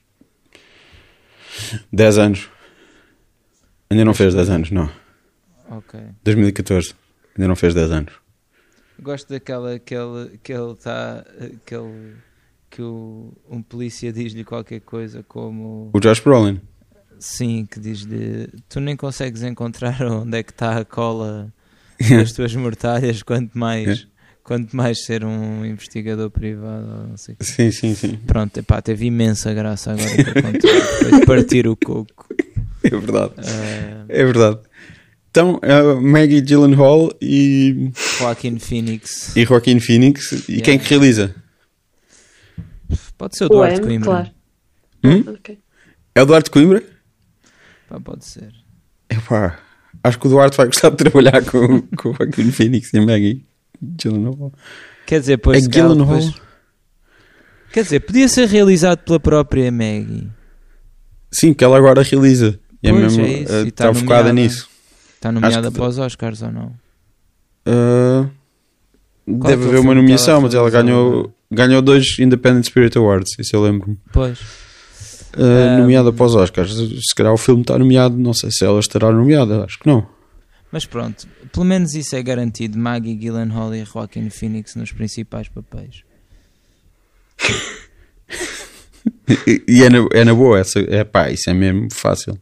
10 1.93 2.18
anos. 2.18 2.49
Ainda 3.89 4.03
não 4.03 4.14
fez 4.14 4.34
10 4.34 4.49
anos, 4.49 4.72
não. 4.72 4.89
Ok. 5.69 5.99
2014. 6.23 6.95
Ainda 7.38 7.47
não 7.47 7.55
fez 7.55 7.73
10 7.73 7.91
anos. 7.91 8.14
Gosto 9.02 9.30
daquela 9.30 9.78
que 9.80 9.94
ele 9.95 10.40
que 10.44 10.52
ele 10.53 10.72
está 10.74 11.24
que 11.65 11.76
ele 11.76 12.15
que 12.69 12.82
o, 12.82 13.32
um 13.49 13.61
polícia 13.61 14.11
diz-lhe 14.11 14.44
qualquer 14.44 14.82
coisa 14.82 15.24
como 15.28 15.90
O 15.94 15.99
Josh 15.99 16.19
Brolin. 16.19 16.60
sim 17.19 17.65
que 17.69 17.80
diz-lhe 17.80 18.49
tu 18.69 18.80
nem 18.80 18.95
consegues 18.95 19.41
encontrar 19.44 20.02
onde 20.03 20.38
é 20.38 20.44
que 20.44 20.52
está 20.52 20.78
a 20.78 20.86
cola 20.86 21.53
das 22.10 22.32
tuas 22.34 22.53
mortalhas 22.56 23.24
quanto 23.24 23.57
mais 23.57 24.07
quanto 24.44 24.76
mais 24.76 25.03
ser 25.06 25.24
um 25.26 25.65
investigador 25.65 26.30
privado 26.30 27.07
não 27.10 27.18
sei. 27.18 27.36
Sim, 27.40 27.72
sim, 27.72 27.95
sim. 27.95 28.18
pronto 28.28 28.57
epá, 28.57 28.82
teve 28.82 29.06
imensa 29.06 29.53
graça 29.53 29.91
agora 29.91 30.24
para 30.24 30.41
contar 30.41 31.19
de 31.19 31.26
partir 31.26 31.68
o 31.68 31.76
coco 31.76 32.28
É 32.84 32.90
verdade. 32.90 33.34
Ah, 33.40 34.06
É 34.07 34.24
verdade. 34.24 34.60
Então, 35.38 35.59
uh, 35.64 36.01
Maggie 36.01 36.41
Gyllenhaal 36.41 37.11
e, 37.22 37.91
Joaquin 38.18 38.57
Phoenix 38.57 39.35
e 39.38 39.45
Joaquin 39.45 39.80
Phoenix. 39.80 40.31
E 40.31 40.53
Yeah. 40.53 40.65
quem 40.65 40.73
é 40.73 40.77
que 40.80 40.89
realiza? 40.89 41.35
pode 43.19 43.38
ser 43.38 43.43
o 43.43 43.45
O 43.45 43.49
Duarte 43.49 43.76
M, 43.77 43.85
Coimbra 43.85 44.05
claro. 44.05 44.30
Hum? 45.03 45.23
Ok. 45.35 45.59
É 46.15 46.22
o 46.23 46.26
Duarte 46.26 46.49
Coimbra? 46.49 46.81
Pá, 47.88 47.99
pode 47.99 48.26
ser 48.26 48.51
Epá, 49.07 49.59
acho 50.03 50.18
que 50.19 50.26
o 50.26 50.30
Duarte 50.31 50.57
vai 50.57 50.65
gostar 50.65 50.89
de 50.89 50.97
trabalhar 50.97 51.45
com, 51.45 51.81
com 51.95 52.09
o 52.09 52.14
Joaquin 52.15 52.51
Phoenix 52.51 52.91
e 52.91 52.97
a 52.97 53.05
Maggie 53.05 53.45
Gyllenhaal. 53.80 54.51
Quer 55.05 55.19
dizer, 55.19 55.38
pois 55.38 55.65
É 55.65 55.69
Gyllenhaal? 55.69 56.18
depois- 56.18 56.41
Quer 57.72 57.84
dizer, 57.84 57.99
podia 57.99 58.27
ser 58.27 58.47
realizado 58.47 59.03
pela 59.03 59.19
própria 59.19 59.72
Maggie. 59.72 60.31
Sim, 61.31 61.53
que 61.53 61.64
ela 61.64 61.77
agora 61.77 62.01
realiza. 62.01 62.59
E 62.81 62.88
é 62.88 62.91
Pois, 62.91 63.03
mesmo, 63.15 63.23
é 63.23 63.30
isso, 63.43 63.53
uh, 63.53 63.65
e 63.65 63.68
está 63.68 63.88
tá 63.88 63.93
focada 63.93 64.34
nisso. 64.34 64.68
Está 65.18 65.31
nomeada 65.31 65.69
que- 65.72 65.77
para 65.77 65.88
os 65.88 65.98
Oscars 65.98 66.41
ou 66.41 66.52
não? 66.52 66.68
Uh, 67.68 68.30
é 69.27 69.34
deve 69.48 69.64
é 69.64 69.65
o 69.65 69.69
haver 69.69 69.80
uma 69.81 69.95
nomeação, 69.95 70.39
mas 70.41 70.53
ela 70.53 70.69
ganhou, 70.69 71.34
ganhou 71.52 71.81
dois 71.81 72.18
Independent 72.19 72.65
Spirit 72.65 72.98
Awards, 72.98 73.31
isso 73.39 73.56
eu 73.56 73.61
lembro-me. 73.61 73.98
Pois. 74.14 74.39
Uh, 75.35 75.41
Um, 75.44 75.77
nomeada 75.81 76.11
para 76.14 76.26
os 76.26 76.34
Oscars. 76.35 76.73
Se 76.73 77.14
calhar 77.15 77.34
o 77.34 77.38
filme 77.38 77.61
está 77.61 77.77
nomeado, 77.77 78.15
não 78.18 78.34
sei 78.34 78.49
se 78.52 78.64
ela 78.64 78.80
estará 78.80 79.11
nomeada, 79.11 79.65
acho 79.65 79.77
que 79.80 79.88
não. 79.88 80.07
Mas 80.72 80.85
pronto, 80.85 81.27
pelo 81.52 81.65
menos 81.65 81.94
isso 81.94 82.15
é 82.15 82.23
garantido. 82.23 82.77
Maggie 82.77 83.15
Gyllenhaal 83.15 83.73
e 83.76 83.84
Joaquin 83.85 84.30
Phoenix 84.30 84.76
nos 84.76 84.91
principais 84.91 85.48
papéis. 85.49 86.03
E, 89.45 89.64
e 89.68 89.84
é, 89.84 89.89
na, 89.89 90.06
é 90.14 90.23
na 90.26 90.34
boa, 90.34 90.60
essa, 90.60 90.80
é 90.80 91.03
pá, 91.03 91.30
isso 91.31 91.49
é 91.49 91.53
mesmo 91.53 91.88
fácil. 91.94 92.38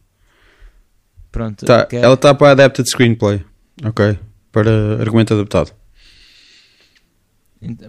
Pronto, 1.36 1.66
Tá, 1.66 1.86
Ela 1.92 2.14
está 2.14 2.34
para 2.34 2.52
Adapted 2.52 2.88
Screenplay, 2.88 3.44
ok? 3.84 4.18
Para 4.50 4.98
argumento 4.98 5.34
adaptado. 5.34 5.70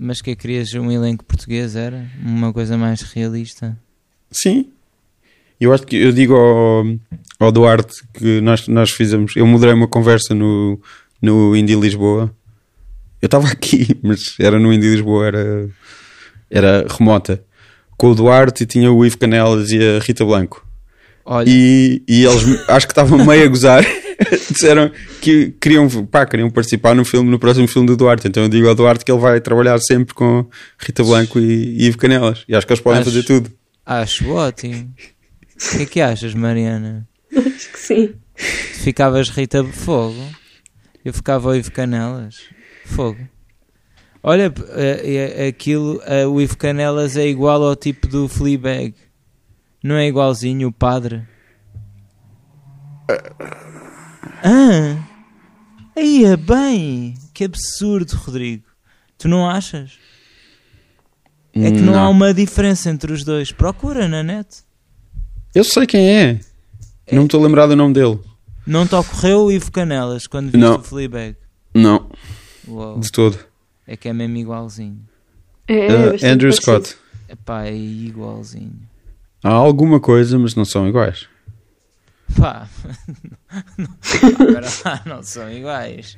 mas 0.01 0.21
que 0.21 0.35
querias 0.35 0.73
um 0.73 0.91
elenco 0.91 1.23
português 1.23 1.73
era? 1.73 2.05
Uma 2.21 2.51
coisa 2.51 2.77
mais 2.77 3.01
realista? 3.03 3.79
Sim. 4.29 4.69
Eu 5.61 5.71
acho 5.71 5.83
que 5.87 5.95
eu 5.95 6.11
digo 6.11 6.35
ao, 6.35 6.83
ao 7.39 7.49
Duarte 7.53 8.05
que 8.13 8.41
nós, 8.41 8.67
nós 8.67 8.91
fizemos. 8.91 9.33
Eu 9.37 9.47
moderei 9.47 9.73
uma 9.73 9.87
conversa 9.87 10.35
no, 10.35 10.77
no 11.21 11.55
Indie 11.55 11.79
Lisboa. 11.79 12.29
Eu 13.21 13.27
estava 13.27 13.47
aqui, 13.47 13.97
mas 14.03 14.35
era 14.41 14.59
no 14.59 14.73
Indie 14.73 14.89
Lisboa, 14.89 15.25
era, 15.25 15.69
era 16.51 16.85
remota. 16.85 17.41
Com 17.95 18.11
o 18.11 18.15
Duarte 18.15 18.63
e 18.63 18.65
tinha 18.67 18.91
o 18.91 19.05
Ivo 19.05 19.17
Canelas 19.17 19.71
e 19.71 19.79
a 19.81 19.99
Rita 19.99 20.25
Blanco. 20.25 20.66
Olha, 21.29 21.45
E, 21.49 22.01
e 22.07 22.23
eles 22.23 22.43
acho 22.69 22.87
que 22.87 22.93
estavam 22.93 23.23
meio 23.25 23.43
a 23.43 23.47
gozar. 23.47 23.83
Disseram 24.49 24.89
que 25.21 25.51
queriam, 25.59 25.87
pá, 26.05 26.25
queriam 26.25 26.49
participar 26.49 26.95
no 26.95 27.03
filme, 27.03 27.29
no 27.29 27.37
próximo 27.37 27.67
filme 27.67 27.85
do 27.87 27.97
Duarte. 27.97 28.27
Então 28.27 28.43
eu 28.43 28.49
digo 28.49 28.67
ao 28.67 28.73
Duarte 28.73 29.03
que 29.03 29.11
ele 29.11 29.19
vai 29.19 29.39
trabalhar 29.41 29.77
sempre 29.79 30.13
com 30.15 30.47
Rita 30.79 31.03
Blanco 31.03 31.37
e, 31.39 31.77
e 31.81 31.85
Ivo 31.87 31.97
Canelas. 31.97 32.43
E 32.47 32.55
acho 32.55 32.65
que 32.65 32.71
eles 32.73 32.81
podem 32.81 33.01
Acho- 33.01 33.09
fazer 33.11 33.23
tudo. 33.23 33.51
acho 33.85 34.29
ótimo. 34.31 34.91
O 35.55 35.77
que 35.77 35.83
é 35.83 35.85
que 35.85 36.01
achas, 36.01 36.33
Mariana? 36.33 37.07
Acho 37.35 37.71
que 37.71 37.79
sim. 37.79 38.13
Ficavas 38.35 39.29
Rita 39.29 39.63
Fogo. 39.65 40.23
Eu 41.03 41.13
ficava 41.13 41.49
o 41.49 41.55
Ivo 41.55 41.71
Canelas. 41.71 42.37
Fogo. 42.85 43.19
Olha, 44.23 44.51
é, 44.69 45.43
é, 45.43 45.47
aquilo, 45.47 46.01
é, 46.05 46.25
o 46.25 46.41
Ivo 46.41 46.57
Canelas 46.57 47.15
é 47.17 47.27
igual 47.27 47.61
ao 47.63 47.75
tipo 47.75 48.07
do 48.07 48.27
Fleabag. 48.27 48.93
Não 49.83 49.95
é 49.95 50.07
igualzinho 50.07 50.67
o 50.67 50.71
padre? 50.71 51.23
Ah! 54.43 55.03
Aí 55.95 56.25
é 56.25 56.37
bem! 56.37 57.15
Que 57.33 57.45
absurdo, 57.45 58.15
Rodrigo. 58.15 58.63
Tu 59.17 59.27
não 59.27 59.49
achas? 59.49 59.93
É 61.53 61.71
que 61.71 61.79
não, 61.81 61.97
há 61.97 62.07
uma 62.09 62.33
diferença 62.33 62.89
entre 62.89 63.11
os 63.11 63.23
dois. 63.23 63.51
Procura 63.51 64.07
na 64.07 64.21
net. 64.21 64.47
Eu 65.55 65.63
sei 65.63 65.87
quem 65.87 66.07
é. 66.09 66.39
É. 67.07 67.15
Não 67.15 67.23
me 67.23 67.27
estou 67.27 67.41
a 67.43 67.47
lembrar 67.47 67.65
do 67.67 67.75
nome 67.75 67.93
dele. 67.95 68.19
Não 68.65 68.85
te 68.85 68.93
ocorreu 68.95 69.45
o 69.45 69.51
Ivo 69.51 69.71
Canelas 69.71 70.27
quando 70.27 70.47
viste 70.51 70.57
Não. 70.59 70.75
o 70.77 70.83
Fleabag? 70.83 71.35
Não, 71.73 72.09
Uau. 72.67 72.99
de 72.99 73.11
todo. 73.11 73.39
É 73.87 73.95
que 73.95 74.09
é 74.09 74.13
mesmo 74.13 74.35
igualzinho. 74.37 74.99
É, 75.67 75.87
é 75.87 75.91
Uh, 75.91 76.13
Andrew 76.15 76.51
parecido. 76.51 76.55
Scott. 76.61 76.95
Epá, 77.29 77.65
é 77.65 77.75
igualzinho. 77.75 78.77
Há 79.43 79.49
alguma 79.51 79.99
coisa, 79.99 80.37
mas 80.37 80.55
não 80.55 80.65
são 80.65 80.87
iguais. 80.87 81.27
Pá. 82.37 82.67
Agora 84.39 84.67
lá, 84.85 85.01
não 85.05 85.23
são 85.23 85.49
iguais. 85.51 86.17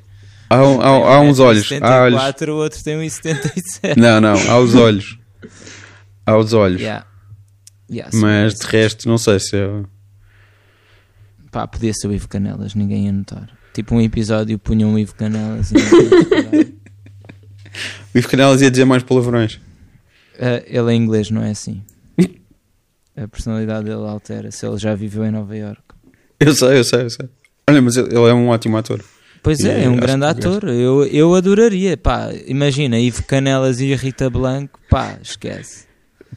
Há, 0.50 0.58
um- 0.66 0.82
há- 0.82 1.00
um 1.00 1.06
há 1.06 1.20
uns 1.22 1.40
olhos. 1.40 1.72
Há 1.82 2.02
olhos. 2.02 2.20
74, 2.20 2.54
o 2.54 2.58
outro 2.58 2.84
tem 2.84 2.98
1,77. 2.98 3.98
Não, 3.98 4.20
não, 4.20 4.34
há 4.34 4.58
os 4.60 4.74
olhos. 4.74 5.20
Há 6.26 6.36
os 6.38 6.54
olhos. 6.54 6.82
Yeah. 6.82 7.06
Yeah, 7.92 8.16
Mas 8.16 8.54
de 8.56 8.66
resto, 8.68 9.08
não 9.08 9.18
sei 9.18 9.40
se 9.40 9.56
é. 9.58 9.68
Pá, 11.52 11.68
podia 11.68 11.92
ser 11.94 12.08
o 12.08 12.14
Ivo 12.14 12.28
Canelas, 12.28 12.76
ninguém 12.76 13.06
ia 13.06 13.12
notar. 13.12 13.50
Tipo 13.74 13.96
um 13.96 14.02
episódio 14.02 14.58
punham 14.60 14.94
o 14.94 15.00
Ivo 15.00 15.16
Canelas. 15.16 15.72
O 18.14 18.18
Ivo 18.18 18.28
Canelas 18.28 18.62
ia 18.62 18.72
dizer 18.72 18.86
mais 18.86 19.04
palavrões. 19.04 19.60
Ah, 20.40 20.64
ele 20.66 20.92
é 20.92 20.96
inglês, 20.96 21.30
não 21.30 21.44
é 21.44 21.52
assim. 21.52 21.84
A 23.24 23.28
personalidade 23.28 23.86
dele 23.86 24.08
altera-se. 24.08 24.66
Ele 24.66 24.78
já 24.78 24.96
viveu 24.96 25.26
em 25.26 25.32
Nova 25.32 25.56
York. 25.56 25.82
Eu 26.40 26.54
sei, 26.54 26.80
eu 26.80 26.84
sei, 26.84 27.02
eu 27.04 27.10
sei. 27.10 27.28
Olha, 27.70 27.82
mas 27.82 27.98
ele 27.98 28.14
é 28.16 28.34
um 28.34 28.48
ótimo 28.50 28.78
ator. 28.78 29.04
Pois 29.44 29.60
é, 29.62 29.82
E 29.82 29.84
é 29.86 29.90
um 29.90 29.96
grande 29.98 30.26
ator. 30.26 30.64
Eu, 30.66 31.06
eu 31.06 31.34
adoraria. 31.36 31.96
Pá, 31.98 32.30
imagina, 32.48 33.00
Ivo 33.00 33.24
Canelas 33.24 33.80
e 33.80 33.94
Rita 33.96 34.30
Blanco. 34.30 34.80
Pá, 34.90 35.18
esquece. 35.22 35.86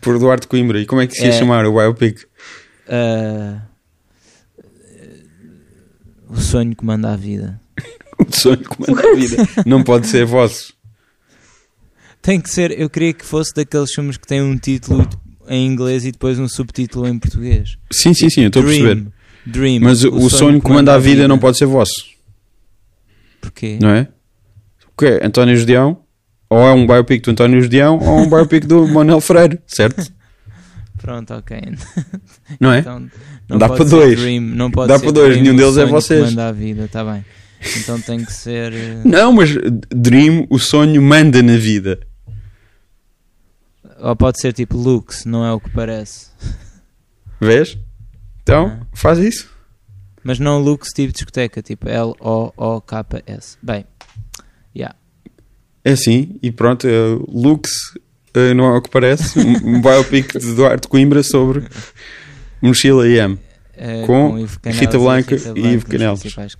Por 0.00 0.18
Duarte 0.18 0.46
Coimbra. 0.48 0.80
E 0.80 0.86
como 0.86 1.00
é 1.00 1.06
que 1.06 1.14
se 1.14 1.22
ia 1.22 1.28
É. 1.28 1.32
chamar 1.32 1.64
o 1.66 1.72
biopic? 1.72 2.24
Ah, 2.88 3.62
o 6.28 6.36
sonho 6.40 6.74
que 6.74 6.84
manda 6.84 7.12
a 7.12 7.16
vida. 7.16 7.60
O 8.18 8.32
sonho 8.32 8.58
que 8.58 8.80
manda 8.80 9.02
a 9.02 9.14
vida. 9.16 9.36
Não 9.66 9.82
pode 9.82 10.06
ser 10.06 10.24
vosso. 10.24 10.72
Tem 12.20 12.40
que 12.40 12.48
ser, 12.48 12.70
eu 12.78 12.88
queria 12.88 13.12
que 13.12 13.24
fosse 13.24 13.52
daqueles 13.52 13.92
filmes 13.92 14.16
que 14.16 14.24
têm 14.28 14.40
um 14.40 14.56
título 14.56 15.04
em 15.48 15.66
inglês 15.66 16.04
e 16.04 16.12
depois 16.12 16.38
um 16.38 16.48
subtítulo 16.48 17.06
em 17.08 17.18
português. 17.18 17.76
Sim, 17.92 18.14
sim, 18.14 18.30
sim, 18.30 18.42
eu 18.42 18.46
estou 18.48 18.62
a 18.62 18.66
perceber. 18.66 19.06
Dream. 19.44 19.80
Mas 19.80 20.04
o, 20.04 20.14
o 20.14 20.30
sonho 20.30 20.60
que 20.60 20.70
manda 20.70 20.94
a 20.94 20.98
vida 20.98 21.26
não 21.26 21.38
pode 21.38 21.58
ser 21.58 21.66
vosso, 21.66 22.04
Porquê? 23.40 23.78
não 23.80 23.90
é? 23.90 24.08
O 24.86 24.96
quê? 24.98 25.20
António 25.22 25.56
Judeão? 25.56 25.98
Ou 26.48 26.60
é 26.60 26.72
um 26.72 26.86
biopic 26.86 27.24
do 27.24 27.30
António 27.30 27.62
Judeão 27.62 27.98
ou 27.98 28.20
um 28.20 28.28
biopic 28.28 28.66
do 28.66 28.86
Manuel 28.86 29.20
Freire, 29.20 29.58
certo? 29.66 30.12
Pronto, 31.00 31.34
ok. 31.34 31.58
Não 32.60 32.70
é? 32.72 32.78
Então, 32.78 33.08
Dá 33.58 33.68
pode 33.68 33.80
para 33.80 33.90
dois. 33.90 34.20
Dream, 34.20 34.40
não 34.42 34.70
pode 34.70 34.88
Dá 34.88 35.00
para 35.00 35.10
dois, 35.10 35.36
nenhum 35.36 35.56
deles 35.56 35.76
é 35.76 35.80
sonho 35.80 35.88
vocês. 35.88 36.28
manda 36.30 36.48
a 36.48 36.52
vida, 36.52 36.84
está 36.84 37.04
bem. 37.04 37.24
Então 37.78 38.00
tem 38.00 38.24
que 38.24 38.32
ser. 38.32 38.70
eh, 38.72 39.00
Não, 39.04 39.32
mas 39.32 39.50
Dream, 39.90 40.46
o 40.48 40.58
sonho 40.60 41.02
manda 41.02 41.42
na 41.42 41.56
vida. 41.56 41.98
Ou 44.02 44.16
pode 44.16 44.40
ser 44.40 44.52
tipo 44.52 44.76
Lux, 44.76 45.24
não 45.24 45.44
é 45.46 45.52
o 45.52 45.60
que 45.60 45.70
parece. 45.70 46.30
Vês? 47.40 47.78
Então, 48.42 48.78
Ah. 48.82 48.86
faz 48.92 49.18
isso. 49.18 49.48
Mas 50.24 50.38
não 50.40 50.58
Lux 50.58 50.88
tipo 50.94 51.12
discoteca, 51.12 51.62
tipo 51.62 51.88
L-O-O-K-S. 51.88 53.56
Bem, 53.62 53.84
yeah. 54.74 54.94
É 55.84 55.92
assim, 55.92 56.38
e 56.42 56.50
pronto, 56.50 56.86
Lux, 57.28 57.70
eh, 58.34 58.54
não 58.54 58.66
é 58.74 58.78
o 58.78 58.82
que 58.82 58.90
parece, 58.90 59.38
um, 59.38 59.80
biopic 59.80 60.38
de 60.38 60.54
Duarte 60.54 60.86
Coimbra 60.88 61.22
sobre 61.22 61.64
Mochila 62.60 63.06
e 63.08 63.18
M. 63.18 63.38
Eh, 63.74 64.04
Com 64.06 64.38
Ivo 64.38 64.60
Canelas 64.60 64.80
Rita 64.80 64.98
Blanca 64.98 65.34
e 65.56 65.66
Ivo 65.74 65.86
Canelas. 65.86 66.22
Acho 66.38 66.56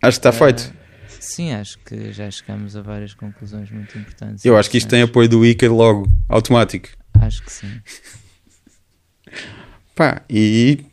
que 0.00 0.08
está 0.08 0.32
feito. 0.32 0.72
Sim, 1.24 1.54
acho 1.54 1.78
que 1.78 2.12
já 2.12 2.30
chegamos 2.30 2.76
a 2.76 2.82
várias 2.82 3.14
conclusões 3.14 3.70
muito 3.70 3.96
importantes. 3.98 4.44
Eu 4.44 4.58
acho 4.58 4.70
que 4.70 4.76
isto 4.76 4.88
tem 4.88 5.00
apoio 5.02 5.26
do 5.28 5.44
Ica 5.44 5.68
logo, 5.70 6.06
automático. 6.28 6.88
Acho 7.14 7.42
que 7.42 7.50
sim. 7.50 7.80
Pá, 9.96 10.22
e 10.28 10.84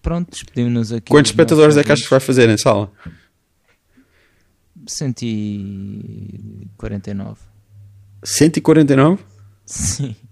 Pronto, 0.00 0.30
despedimos-nos 0.30 0.90
aqui. 0.92 1.10
quantos 1.10 1.30
espectadores 1.30 1.76
é 1.76 1.84
que 1.84 1.92
achas 1.92 2.04
que 2.04 2.10
vai 2.10 2.18
fazer 2.18 2.48
em 2.48 2.56
sala? 2.56 2.90
149. 4.86 7.38
149? 8.24 9.22
Sim. 9.66 10.16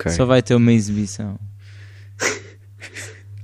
Ok. 0.00 0.12
Só 0.12 0.24
vai 0.24 0.40
ter 0.40 0.54
uma 0.54 0.72
exibição. 0.72 1.40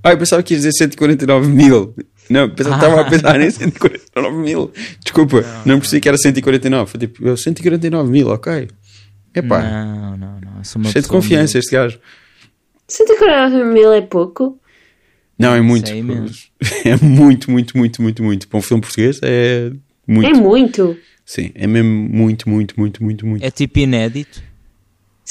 Ah, 0.05 0.13
eu 0.13 0.19
pensava 0.19 0.41
que 0.41 0.55
ias 0.55 0.63
dizer 0.63 0.71
149 0.79 1.49
mil. 1.49 1.93
Não, 2.31 2.49
pensava, 2.51 2.77
estava 2.77 3.01
a 3.01 3.05
pensar 3.05 3.41
em 3.41 3.51
149 3.51 4.37
mil. 4.37 4.73
Desculpa, 5.03 5.45
não, 5.65 5.79
percebi 5.79 6.01
que 6.01 6.09
era 6.09 6.17
149. 6.17 6.91
Foi 6.91 7.01
tipo, 7.01 7.27
eu, 7.27 7.37
149 7.37 8.11
mil, 8.11 8.29
ok. 8.29 8.69
Epá, 9.35 9.63
Não, 9.63 10.17
não, 10.17 10.41
não. 10.41 10.65
Sou 10.65 10.83
cheio 10.85 11.03
de 11.03 11.09
confiança 11.09 11.59
este 11.59 11.73
gajo. 11.73 11.99
149 12.89 13.65
mil 13.65 13.93
é 13.93 14.01
pouco? 14.01 14.59
Não, 15.39 15.55
é 15.55 15.61
muito. 15.61 15.89
Sei 15.89 15.99
imenso. 15.99 16.49
É 16.85 16.97
muito, 16.97 17.51
muito, 17.51 17.77
muito, 17.77 18.01
muito, 18.01 18.23
muito. 18.23 18.49
Para 18.49 18.59
um 18.59 18.63
filme 18.63 18.81
português 18.81 19.21
é 19.23 19.71
muito. 20.07 20.31
É 20.31 20.33
muito. 20.33 20.97
Sim, 21.27 21.51
é 21.55 21.67
mesmo 21.67 21.91
muito, 21.91 22.49
muito, 22.49 22.79
muito, 22.79 23.03
muito, 23.03 23.27
muito. 23.27 23.45
É 23.45 23.51
tipo 23.51 23.79
inédito. 23.79 24.43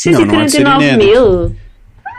Não, 0.07 0.26
não 0.26 0.48
149 0.48 0.84
inédito. 0.86 1.06
mil? 1.06 1.56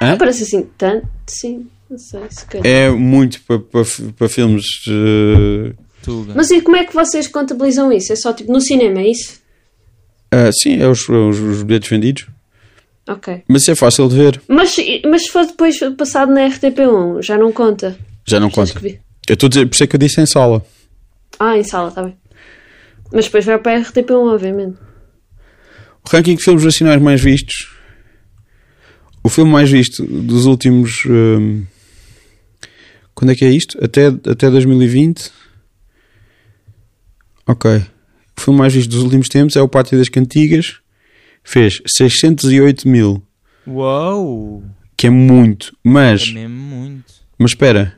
Hã? 0.00 0.16
Parece 0.16 0.44
assim 0.44 0.68
tanto, 0.78 1.06
sim. 1.26 1.66
Não 1.90 1.98
sei, 1.98 2.20
se 2.30 2.46
calhar. 2.46 2.66
É 2.66 2.90
muito 2.90 3.40
para, 3.42 3.58
para, 3.58 3.82
para 4.16 4.28
filmes. 4.28 4.64
eh, 4.88 5.72
Tuga. 6.02 6.32
Mas 6.34 6.50
e 6.50 6.60
como 6.60 6.76
é 6.76 6.84
que 6.84 6.94
vocês 6.94 7.26
contabilizam 7.28 7.92
isso? 7.92 8.12
É 8.12 8.16
só 8.16 8.32
tipo 8.32 8.52
no 8.52 8.60
cinema, 8.60 9.00
é 9.00 9.10
isso? 9.10 9.42
ah, 10.30 10.50
sim, 10.52 10.80
é 10.80 10.88
os, 10.88 11.08
os, 11.08 11.38
os 11.38 11.62
bilhetes 11.62 11.88
vendidos. 11.88 12.26
Ok. 13.08 13.42
Mas 13.46 13.62
isso 13.62 13.70
é 13.70 13.74
fácil 13.74 14.08
de 14.08 14.16
ver. 14.16 14.42
Mas, 14.48 14.74
mas 15.08 15.22
se 15.24 15.28
for 15.30 15.46
depois 15.46 15.78
passado 15.96 16.32
na 16.32 16.48
RTP1, 16.48 17.22
já 17.22 17.36
não 17.38 17.52
conta? 17.52 17.96
Já 18.26 18.40
não 18.40 18.50
conta. 18.50 18.80
Eu 19.28 19.34
estou 19.34 19.46
a 19.46 19.50
dizer, 19.50 19.66
por 19.66 19.74
isso 19.74 19.84
é 19.84 19.86
que 19.86 19.94
eu 19.96 20.00
disse 20.00 20.20
em 20.20 20.26
sala. 20.26 20.64
Ah, 21.38 21.56
em 21.56 21.62
sala, 21.62 21.88
está 21.90 22.02
bem. 22.02 22.16
Mas 23.12 23.26
depois 23.26 23.44
vai 23.44 23.58
para 23.58 23.78
a 23.78 23.82
RTP1, 23.82 24.34
obviamente. 24.34 24.76
O 26.04 26.08
ranking 26.10 26.34
de 26.34 26.42
filmes 26.42 26.64
nacionais 26.64 27.00
mais 27.00 27.20
vistos. 27.20 27.70
O 29.22 29.28
filme 29.28 29.50
mais 29.52 29.70
visto 29.70 30.04
dos 30.04 30.46
últimos. 30.46 31.04
hum, 31.06 31.64
quando 33.14 33.30
é 33.30 33.34
que 33.34 33.44
é 33.44 33.50
isto? 33.50 33.82
Até, 33.84 34.06
até 34.06 34.50
2020. 34.50 35.30
Ok. 37.46 37.70
O 38.36 38.40
filme 38.40 38.58
mais 38.58 38.72
visto 38.74 38.90
dos 38.90 39.02
últimos 39.02 39.28
tempos 39.28 39.56
é 39.56 39.62
O 39.62 39.68
Pátio 39.68 39.98
das 39.98 40.08
Cantigas. 40.08 40.78
Fez 41.42 41.80
608 41.86 42.88
mil, 42.88 43.22
Uou! 43.66 44.64
que 44.96 45.06
é 45.08 45.10
muito. 45.10 45.76
Mas, 45.84 46.22
É 46.28 46.32
mesmo 46.32 46.56
muito. 46.56 47.12
mas 47.38 47.50
espera. 47.50 47.94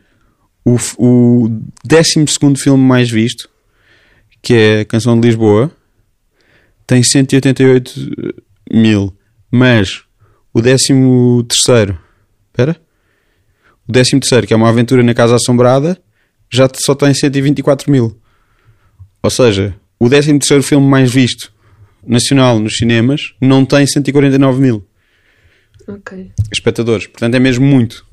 O, 0.64 0.76
o 0.98 1.48
12 1.84 2.24
filme 2.60 2.82
mais 2.82 3.08
visto, 3.08 3.48
que 4.42 4.52
é 4.52 4.80
a 4.80 4.84
Canção 4.84 5.18
de 5.18 5.28
Lisboa, 5.28 5.70
tem 6.88 7.04
188 7.04 8.34
mil. 8.72 9.16
Mas 9.48 10.02
o 10.52 10.60
13 10.60 10.92
terceiro, 11.48 11.96
espera, 12.48 12.80
o 13.88 13.92
13 13.92 14.10
terceiro, 14.20 14.46
que 14.46 14.52
é 14.54 14.56
uma 14.56 14.68
aventura 14.68 15.02
na 15.02 15.14
Casa 15.14 15.36
Assombrada, 15.36 15.98
já 16.50 16.68
só 16.74 16.94
tem 16.94 17.12
124 17.14 17.90
mil. 17.90 18.16
Ou 19.22 19.30
seja, 19.30 19.74
o 19.98 20.08
13 20.08 20.38
terceiro 20.38 20.62
filme 20.62 20.86
mais 20.86 21.10
visto 21.12 21.52
nacional 22.06 22.58
nos 22.58 22.76
cinemas 22.76 23.34
não 23.40 23.64
tem 23.64 23.86
149 23.86 24.60
mil 24.60 24.84
Ok. 25.88 26.30
espectadores. 26.52 27.06
Portanto, 27.06 27.34
é 27.34 27.38
mesmo 27.38 27.64
muito. 27.66 28.04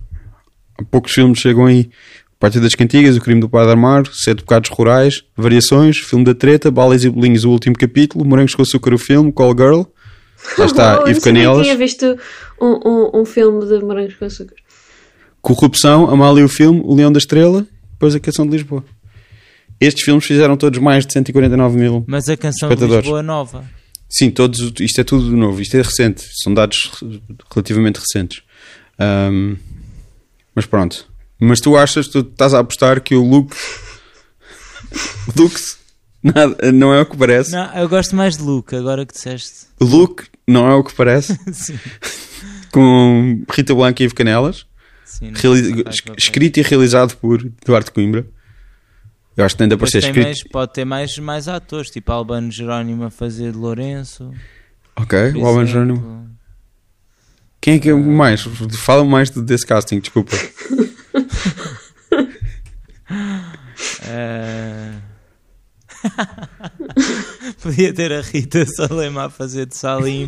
Poucos 0.91 1.11
filmes 1.11 1.39
chegam 1.39 1.65
aí. 1.65 1.89
O 2.35 2.39
Partido 2.39 2.63
das 2.63 2.75
Cantigas, 2.75 3.15
O 3.15 3.21
Crime 3.21 3.39
do 3.39 3.47
Padre 3.49 3.73
Amaro, 3.73 4.13
Sete 4.13 4.39
Bocados 4.41 4.69
Rurais, 4.69 5.23
Variações, 5.37 5.97
Filme 5.99 6.25
da 6.25 6.33
Treta, 6.35 6.69
Balas 6.69 7.03
e 7.03 7.09
Bolinhos, 7.09 7.45
o 7.45 7.49
último 7.51 7.75
capítulo, 7.77 8.25
Morangos 8.25 8.53
com 8.53 8.61
Açúcar, 8.63 8.93
o 8.93 8.97
filme, 8.97 9.31
Call 9.31 9.51
Girl. 9.57 9.83
Já 10.57 10.65
está, 10.65 10.99
Oh, 10.99 11.03
eu 11.07 11.11
Ivo 11.11 11.21
Canelas. 11.21 11.63
tinha 11.63 11.77
visto 11.77 12.17
um, 12.61 12.79
um, 12.85 13.21
um 13.21 13.25
filme 13.25 13.65
de 13.65 13.79
morangos 13.85 14.15
com 14.15 14.25
açúcar. 14.25 14.55
Corrupção, 15.43 16.09
Amália 16.09 16.45
o 16.45 16.47
filme, 16.47 16.81
O 16.85 16.95
Leão 16.95 17.11
da 17.11 17.17
Estrela, 17.17 17.67
depois 17.91 18.15
a 18.15 18.19
Canção 18.19 18.45
de 18.45 18.53
Lisboa. 18.53 18.83
Estes 19.77 20.05
filmes 20.05 20.23
fizeram 20.23 20.55
todos 20.55 20.79
mais 20.79 21.05
de 21.05 21.11
149 21.11 21.77
mil. 21.77 22.05
Mas 22.07 22.29
a 22.29 22.37
canção 22.37 22.73
de. 22.73 22.85
Lisboa 22.87 23.21
nova. 23.21 23.65
Sim, 24.09 24.31
todos, 24.31 24.71
isto 24.79 25.01
é 25.01 25.03
tudo 25.03 25.35
novo, 25.35 25.61
isto 25.61 25.75
é 25.75 25.81
recente, 25.81 26.23
são 26.41 26.53
dados 26.53 26.89
relativamente 27.53 27.99
recentes. 27.99 28.41
Ahm, 28.97 29.57
mas 30.55 30.65
pronto. 30.65 31.05
Mas 31.37 31.59
tu 31.59 31.75
achas, 31.75 32.07
tu 32.07 32.19
estás 32.19 32.53
a 32.53 32.59
apostar 32.59 33.01
que 33.01 33.13
o 33.13 33.21
Luke. 33.23 33.53
o 35.27 35.41
Luke 35.41 35.59
nada, 36.23 36.71
não 36.71 36.93
é 36.93 37.01
o 37.01 37.05
que 37.05 37.17
parece. 37.17 37.51
Não, 37.51 37.69
eu 37.75 37.89
gosto 37.89 38.15
mais 38.15 38.37
de 38.37 38.43
Luke, 38.43 38.73
agora 38.73 39.05
que 39.05 39.13
disseste. 39.13 39.65
Luke 39.81 40.23
não 40.47 40.71
é 40.71 40.73
o 40.75 40.85
que 40.85 40.93
parece. 40.93 41.37
Sim. 41.51 41.77
Com 42.71 43.43
Rita 43.51 43.75
Blanca 43.75 44.01
e 44.01 44.05
Ivo 44.05 44.15
Canelas. 44.15 44.65
Papel. 45.31 46.15
escrito 46.17 46.57
e 46.59 46.63
realizado 46.63 47.15
por 47.17 47.41
Eduardo 47.63 47.91
Coimbra. 47.91 48.25
Eu 49.35 49.45
acho 49.45 49.55
que 49.55 49.59
tem 49.59 49.67
de 49.67 49.73
aparecer 49.75 49.99
escrito. 49.99 50.25
mais, 50.25 50.43
pode 50.43 50.73
ter 50.73 50.85
mais, 50.85 51.17
mais 51.17 51.47
atores, 51.47 51.89
tipo 51.89 52.11
Albano 52.11 52.51
Jerónimo 52.51 53.03
a 53.05 53.09
fazer 53.09 53.51
de 53.51 53.57
Lourenço. 53.57 54.31
Ok, 54.95 55.17
o 55.35 55.45
Alban 55.45 55.63
exemplo. 55.63 55.67
Jerónimo. 55.67 56.29
Quem 57.59 57.75
é 57.75 57.79
que 57.79 57.89
é 57.89 57.93
mais? 57.93 58.41
Fala 58.77 59.03
mais 59.05 59.31
de- 59.31 59.41
desse 59.41 59.65
casting, 59.65 59.99
desculpa. 59.99 60.35
Eh, 64.05 64.91
Podia 67.61 67.93
ter 67.93 68.11
a 68.11 68.21
Rita 68.21 68.65
Salema 68.65 69.25
a 69.25 69.29
fazer 69.29 69.65
de 69.65 69.75
Salim. 69.75 70.25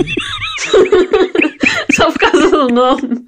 Só 1.93 2.11
por 2.11 2.19
causa 2.19 2.49
do 2.49 2.67
nome. 2.69 3.23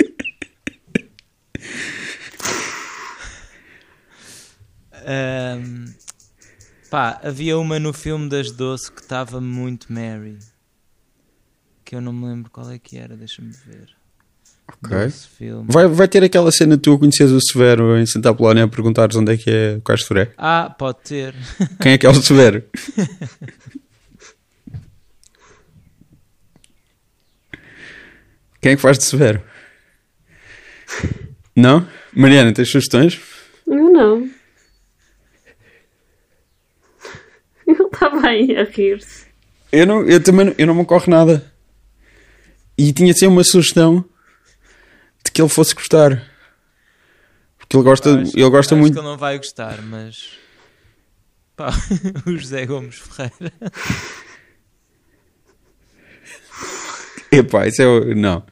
Ahm, 5.08 5.86
pá, 6.92 7.18
havia 7.24 7.58
uma 7.58 7.80
no 7.80 7.94
filme 7.94 8.28
das 8.28 8.52
Doce 8.52 8.92
que 8.92 9.00
estava 9.00 9.40
muito 9.40 9.92
Mary. 9.92 10.38
Que 11.86 11.96
eu 11.96 12.02
não 12.02 12.12
me 12.12 12.26
lembro 12.28 12.52
qual 12.52 12.70
é 12.70 12.78
que 12.78 12.98
era, 12.98 13.16
deixa-me 13.16 13.54
ver. 13.66 13.96
Ok. 14.68 14.98
Vai, 15.70 15.88
vai 15.88 16.08
ter 16.10 16.22
aquela 16.26 16.52
cena 16.52 16.78
tu 16.78 17.00
conheces 17.00 17.32
o 17.32 17.40
Severo 17.40 17.98
em 17.98 18.06
Santa 18.06 18.32
Apolónia 18.32 18.66
a 18.66 18.68
perguntares 18.68 19.16
onde 19.16 19.32
é 19.32 19.38
que 19.38 19.50
é 19.50 19.76
o 19.78 19.82
Castro 19.82 20.20
é. 20.20 20.34
Ah, 20.38 20.76
pode 20.78 20.98
ter. 21.06 21.34
Quem 21.82 21.94
é 21.94 21.98
que 21.98 22.06
é 22.06 22.10
o 22.10 22.14
Severo? 22.16 22.66
Quem 28.62 28.74
é 28.74 28.76
que 28.76 28.82
faz 28.82 28.98
de 28.98 29.06
Severo? 29.06 29.42
Não? 31.56 31.88
Mariana, 32.14 32.52
tens 32.52 32.70
sugestões? 32.70 33.22
Eu 33.66 33.90
não. 33.90 34.30
Estava 37.98 38.28
aí 38.28 38.56
a 38.58 38.64
rir-se. 38.64 39.26
Eu, 39.72 39.86
não, 39.88 40.02
eu 40.08 40.22
também 40.24 40.46
não, 40.48 40.56
eu 40.58 40.68
não 40.68 40.76
me 40.76 40.82
ocorre 40.82 41.10
nada. 41.12 41.52
E 42.78 42.94
tinha 42.94 43.12
de 43.12 43.20
ser 43.20 43.28
uma 43.28 43.44
sugestão 43.44 44.06
de 45.26 45.32
que 45.32 45.42
ele 45.42 45.50
fosse 45.50 45.74
gostar. 45.74 46.24
Porque 47.58 47.76
ele 47.76 47.84
gosta, 47.84 48.22
Acho- 48.22 48.38
ele 48.38 48.50
gosta 48.50 48.76
acho 48.76 48.82
muito. 48.82 48.94
que 48.94 49.00
ele 49.00 49.08
não 49.08 49.18
vai 49.18 49.38
gostar, 49.38 49.82
mas. 49.82 50.38
Pá, 51.56 51.70
o 52.28 52.38
José 52.38 52.66
Gomes 52.66 52.96
Ferreira. 53.00 53.52
Epá, 57.32 57.68
isso 57.68 57.82
é. 57.82 57.88
o- 57.88 58.16
Não. 58.16 58.44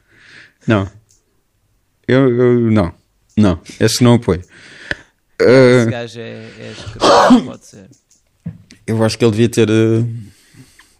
Não. 0.66 0.90
Eu, 2.06 2.28
eu- 2.36 2.70
não. 2.70 2.92
Não. 3.36 3.60
Esse 3.80 4.02
não 4.02 4.14
apoio. 4.14 4.42
Esse 5.38 5.86
Uh, 5.86 5.90
gajo 5.90 6.20
é, 6.20 6.44
é 6.58 6.72
escroto, 6.72 7.44
pode 7.44 7.66
ser. 7.66 7.88
Eu 8.86 9.02
acho 9.04 9.18
que 9.18 9.24
ele 9.24 9.32
devia 9.32 9.48
ter. 9.48 9.68
uh, 9.70 10.06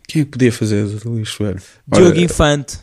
Quem 0.09 0.23
é 0.23 0.25
que 0.25 0.31
podia 0.31 0.53
fazer 0.53 0.87
de 0.87 1.07
Luís 1.09 1.31
Ferreira? 1.31 1.61
Diogo 1.87 2.19
Infante. 2.19 2.79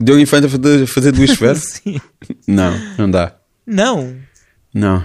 Diogo 0.00 0.20
Infante 0.20 0.46
a 0.46 0.86
fazer, 0.86 1.12
de 1.12 1.18
Luís 1.18 1.32
Ferreira? 1.38 1.58
Sim. 1.58 2.00
não, 2.46 2.72
não 2.98 3.10
dá. 3.10 3.34
Não. 3.66 4.16
Não. 4.74 5.04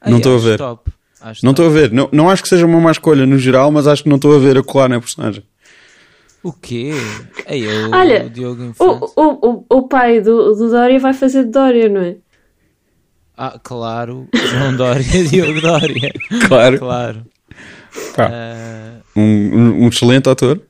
Ai, 0.00 0.10
Não 0.10 0.18
estou 0.18 0.34
a 0.34 0.36
acho 0.36 0.44
ver. 0.44 0.58
Top. 0.58 0.90
Acho 1.20 1.44
Não 1.44 1.52
top. 1.52 1.66
estou 1.68 1.78
a 1.78 1.80
ver. 1.82 1.92
Não, 1.92 2.08
não 2.12 2.30
acho 2.30 2.42
que 2.42 2.48
seja 2.48 2.64
uma 2.66 2.80
má 2.80 2.90
escolha 2.92 3.26
no 3.26 3.38
geral, 3.38 3.70
mas 3.72 3.86
acho 3.86 4.02
que 4.04 4.08
não 4.08 4.16
estou 4.16 4.34
a 4.36 4.38
ver 4.38 4.56
a 4.58 4.62
colar 4.62 4.88
na 4.88 5.00
personagem. 5.00 5.42
O 6.42 6.52
quê? 6.52 6.92
Ei, 7.48 7.66
o, 7.66 7.90
Olha, 7.90 8.26
o 8.26 8.30
Diogo 8.30 8.62
O, 8.62 8.66
Infante. 8.66 9.12
o, 9.16 9.64
o, 9.70 9.78
o 9.78 9.88
pai 9.88 10.20
do, 10.20 10.54
do 10.54 10.70
Dória 10.70 11.00
vai 11.00 11.12
fazer 11.12 11.44
de 11.44 11.50
Dória, 11.50 11.88
não 11.88 12.00
é? 12.00 12.16
Ah, 13.36 13.58
claro. 13.62 14.28
João 14.32 14.76
Dória, 14.76 15.04
Diogo 15.28 15.60
Dória. 15.60 16.12
Claro. 16.46 16.78
Claro. 16.78 17.26
Ah, 18.18 19.00
um, 19.16 19.22
um- 19.22 19.84
um 19.84 19.88
excelente 19.88 20.28
ator. 20.28 20.60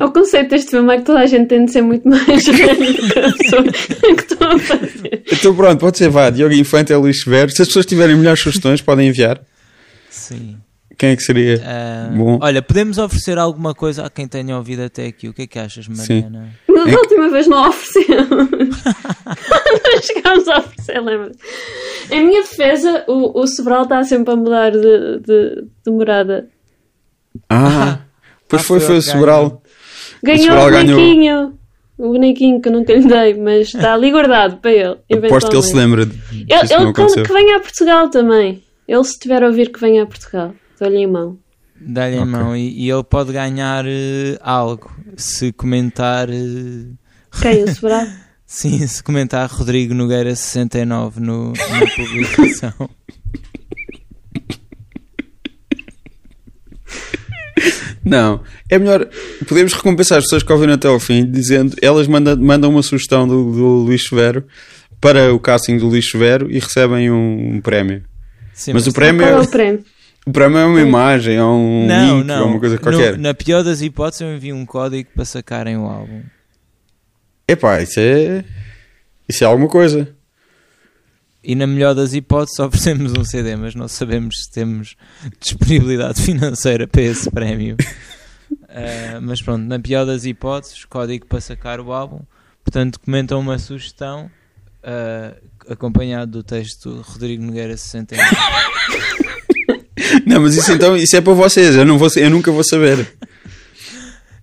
O 0.00 0.10
conceito 0.12 0.50
deste 0.50 0.70
filme 0.70 0.94
é 0.94 0.98
que 0.98 1.04
toda 1.04 1.20
a 1.20 1.26
gente 1.26 1.48
tem 1.48 1.64
de 1.64 1.72
ser 1.72 1.82
muito 1.82 2.08
mais 2.08 2.24
que 2.44 2.62
a 2.62 2.74
pessoa 2.74 3.62
que 3.64 4.32
estão 4.32 4.50
a 4.52 4.58
fazer. 4.58 5.22
Então 5.32 5.54
pronto, 5.56 5.80
pode 5.80 5.98
ser 5.98 6.08
vá. 6.08 6.30
Diogo 6.30 6.54
Infante 6.54 6.92
é 6.92 6.96
Luís 6.96 7.22
Severo. 7.22 7.50
Se 7.50 7.62
as 7.62 7.68
pessoas 7.68 7.86
tiverem 7.86 8.16
melhores 8.16 8.40
sugestões, 8.40 8.80
podem 8.80 9.08
enviar. 9.08 9.40
sim. 10.10 10.56
Quem 10.98 11.10
é 11.10 11.16
que 11.16 11.22
seria? 11.22 11.60
Ah, 11.64 12.10
Bom. 12.16 12.38
Olha, 12.40 12.62
podemos 12.62 12.96
oferecer 12.98 13.36
alguma 13.38 13.74
coisa 13.74 14.06
a 14.06 14.10
quem 14.10 14.26
tenha 14.26 14.56
ouvido 14.56 14.82
até 14.82 15.06
aqui. 15.06 15.28
O 15.28 15.34
que 15.34 15.42
é 15.42 15.46
que 15.46 15.58
achas, 15.58 15.86
Mariana? 15.88 16.50
Mas 16.66 16.86
É 16.88 16.90
da 16.90 16.98
última 16.98 17.28
vez 17.30 17.46
não 17.46 17.68
oferecemos. 17.68 18.28
Nós 18.30 20.04
chegámos 20.06 20.48
a 20.48 20.58
oferecer, 20.58 21.00
lembra 21.00 21.32
Em 22.10 22.26
minha 22.26 22.42
defesa, 22.42 23.04
o, 23.08 23.40
o 23.40 23.46
Sobral 23.46 23.82
está 23.82 24.02
sempre 24.04 24.32
a 24.32 24.36
mudar 24.36 24.70
de, 24.70 25.20
de, 25.20 25.64
de 25.84 25.90
morada. 25.90 26.48
Ah, 27.50 27.98
pois 28.48 28.62
Ah, 28.62 28.64
foi, 28.64 28.80
foi 28.80 28.86
foi 28.86 28.96
o 28.98 29.00
que 29.00 29.06
Sobral. 29.06 29.62
Ganhou 30.22 30.42
Sobral 30.44 30.66
o 30.66 30.70
ganhou. 30.70 30.98
bonequinho. 30.98 31.58
O 31.98 32.08
bonequinho 32.12 32.60
que 32.60 32.68
eu 32.68 32.72
nunca 32.72 32.92
lhe 32.92 33.06
dei, 33.08 33.34
mas 33.34 33.68
está 33.68 33.94
ali 33.94 34.10
guardado 34.10 34.58
para 34.58 34.70
ele. 34.70 34.96
Aposto 35.26 35.48
que 35.50 35.56
ele 35.56 35.62
se 35.62 35.74
lembra 35.74 36.04
de 36.04 36.14
Ele, 36.48 36.60
disso 36.60 36.74
não 36.74 36.88
ele 36.90 37.22
que 37.24 37.32
venha 37.32 37.56
a 37.56 37.60
Portugal 37.60 38.10
também. 38.10 38.62
Ele, 38.86 39.04
se 39.04 39.12
estiver 39.12 39.42
a 39.42 39.46
ouvir, 39.46 39.72
que 39.72 39.80
venha 39.80 40.02
a 40.02 40.06
Portugal. 40.06 40.54
Dou-lhe 40.78 40.98
em 40.98 41.06
mão. 41.06 41.38
Dá-lhe 41.80 42.16
a 42.16 42.22
Ok. 42.22 42.30
mão 42.32 42.56
e, 42.56 42.70
e 42.84 42.90
ele 42.90 43.04
pode 43.04 43.32
ganhar 43.32 43.84
eh, 43.86 44.38
algo 44.40 44.90
se 45.16 45.52
comentar. 45.52 46.28
eh, 46.30 46.86
Quem? 47.42 47.64
O 47.64 47.68
Sobral? 47.74 48.06
sim, 48.46 48.86
se 48.86 49.02
comentar 49.02 49.48
Rodrigo 49.50 49.92
Nogueira 49.94 50.34
69 50.34 51.20
no, 51.20 51.52
na 51.52 51.86
publicação. 51.96 52.90
Não, 58.04 58.40
é 58.70 58.78
melhor. 58.78 59.08
Podemos 59.48 59.72
recompensar 59.72 60.18
as 60.18 60.24
pessoas 60.24 60.42
que 60.42 60.52
ouviram 60.52 60.74
até 60.74 60.86
ao 60.86 61.00
fim, 61.00 61.28
dizendo. 61.28 61.74
Elas 61.82 62.06
mandam, 62.06 62.36
mandam 62.36 62.70
uma 62.70 62.82
sugestão 62.82 63.26
do, 63.26 63.50
do 63.52 63.66
Luís 63.84 64.04
Severo 64.06 64.44
para 65.00 65.34
o 65.34 65.40
casting 65.40 65.76
do 65.76 65.86
Luís 65.88 66.08
Severo 66.08 66.50
e 66.50 66.58
recebem 66.58 67.10
um, 67.10 67.56
um 67.56 67.60
prémio. 67.60 68.04
Sim, 68.54 68.72
Mas 68.74 68.86
o 68.86 68.92
prémio 68.92 69.22
Qual 69.26 69.40
é 69.40 69.44
é, 69.44 69.46
o 69.46 69.48
prémio? 69.50 69.84
O 70.26 70.32
prémio 70.32 70.58
é 70.58 70.64
uma 70.66 70.80
imagem, 70.80 71.36
é 71.36 71.44
um 71.44 71.86
Não, 71.86 72.18
link, 72.18 72.26
não. 72.26 72.34
é 72.34 72.42
uma 72.44 72.60
coisa 72.60 72.74
No- 72.76 72.80
qualquer. 72.82 73.16
na 73.18 73.32
pior 73.32 73.62
das 73.62 73.80
hipóteses, 73.80 74.20
eu 74.22 74.34
envio 74.34 74.56
um 74.56 74.66
código 74.66 75.08
para 75.14 75.24
sacarem 75.24 75.76
o 75.76 75.86
álbum. 75.86 76.22
Epá, 77.48 77.80
isso 77.80 78.00
é. 78.00 78.44
Isso 79.28 79.44
é 79.44 79.46
alguma 79.46 79.68
coisa. 79.68 80.12
E 81.42 81.54
na 81.54 81.66
melhor 81.66 81.94
das 81.94 82.12
hipóteses, 82.12 82.58
oferecemos 82.60 83.12
um 83.16 83.24
CD, 83.24 83.54
mas 83.56 83.74
não 83.76 83.86
sabemos 83.86 84.34
se 84.44 84.50
temos 84.50 84.96
disponibilidade 85.40 86.20
financeira 86.20 86.86
para 86.86 87.02
esse 87.02 87.30
prémio. 87.30 87.76
Ah, 88.68 89.20
mas 89.22 89.40
pronto, 89.40 89.62
na 89.64 89.78
pior 89.80 90.04
das 90.04 90.24
hipóteses, 90.26 90.84
código 90.84 91.24
para 91.26 91.40
sacar 91.40 91.80
o 91.80 91.92
álbum. 91.92 92.20
Portanto, 92.62 93.00
comentam 93.00 93.40
uma 93.40 93.58
sugestão 93.58 94.30
ah, 94.84 95.34
acompanhado 95.68 96.30
do 96.30 96.42
texto 96.42 97.00
Rodrigo 97.08 97.42
Nogueira 97.42 97.74
69. 97.76 98.36
Não, 100.26 100.40
mas 100.42 100.54
isso 100.56 100.72
então 100.72 100.96
isso 100.96 101.16
é 101.16 101.20
para 101.20 101.32
vocês. 101.32 101.74
Eu, 101.74 101.84
não 101.84 101.96
vou, 101.98 102.08
eu 102.16 102.30
nunca 102.30 102.50
vou 102.52 102.62
saber. 102.64 103.06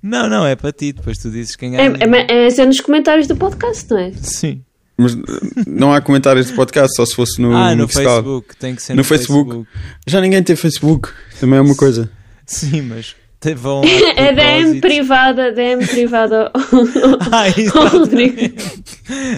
não, 0.01 0.27
não, 0.29 0.45
é 0.45 0.55
para 0.55 0.71
ti. 0.71 0.91
Depois 0.93 1.17
tu 1.17 1.29
dizes 1.29 1.55
quem 1.55 1.75
É, 1.77 1.89
ganha. 1.89 2.25
é, 2.29 2.45
é 2.47 2.49
ser 2.49 2.65
nos 2.65 2.79
comentários 2.79 3.27
do 3.27 3.35
podcast, 3.35 3.89
não 3.91 3.99
é? 3.99 4.11
Sim. 4.13 4.61
Mas 4.97 5.17
não 5.65 5.91
há 5.93 6.01
comentários 6.01 6.47
de 6.47 6.53
podcast, 6.53 6.95
só 6.95 7.05
se 7.05 7.15
fosse 7.15 7.41
no, 7.41 7.55
ah, 7.55 7.75
no 7.75 7.85
Discord. 7.87 8.07
Facebook. 8.27 8.55
Tem 8.57 8.75
que 8.75 8.81
ser 8.81 8.93
no, 8.93 8.97
No 8.97 9.03
Facebook. 9.03 9.49
Facebook. 9.51 9.69
Já 10.07 10.21
ninguém 10.21 10.43
tem 10.43 10.55
Facebook. 10.55 11.09
Também 11.39 11.57
é 11.57 11.61
uma 11.61 11.75
coisa. 11.75 12.09
Sim, 12.45 12.81
mas 12.83 13.15
vão 13.57 13.81
É 14.15 14.31
DM 14.31 14.79
privada, 14.79 15.51
DM 15.51 15.85
privada 15.85 16.51
ao, 16.53 16.61
Ah, 17.31 17.45
ao 17.79 17.87
Rodrigo. 17.99 18.37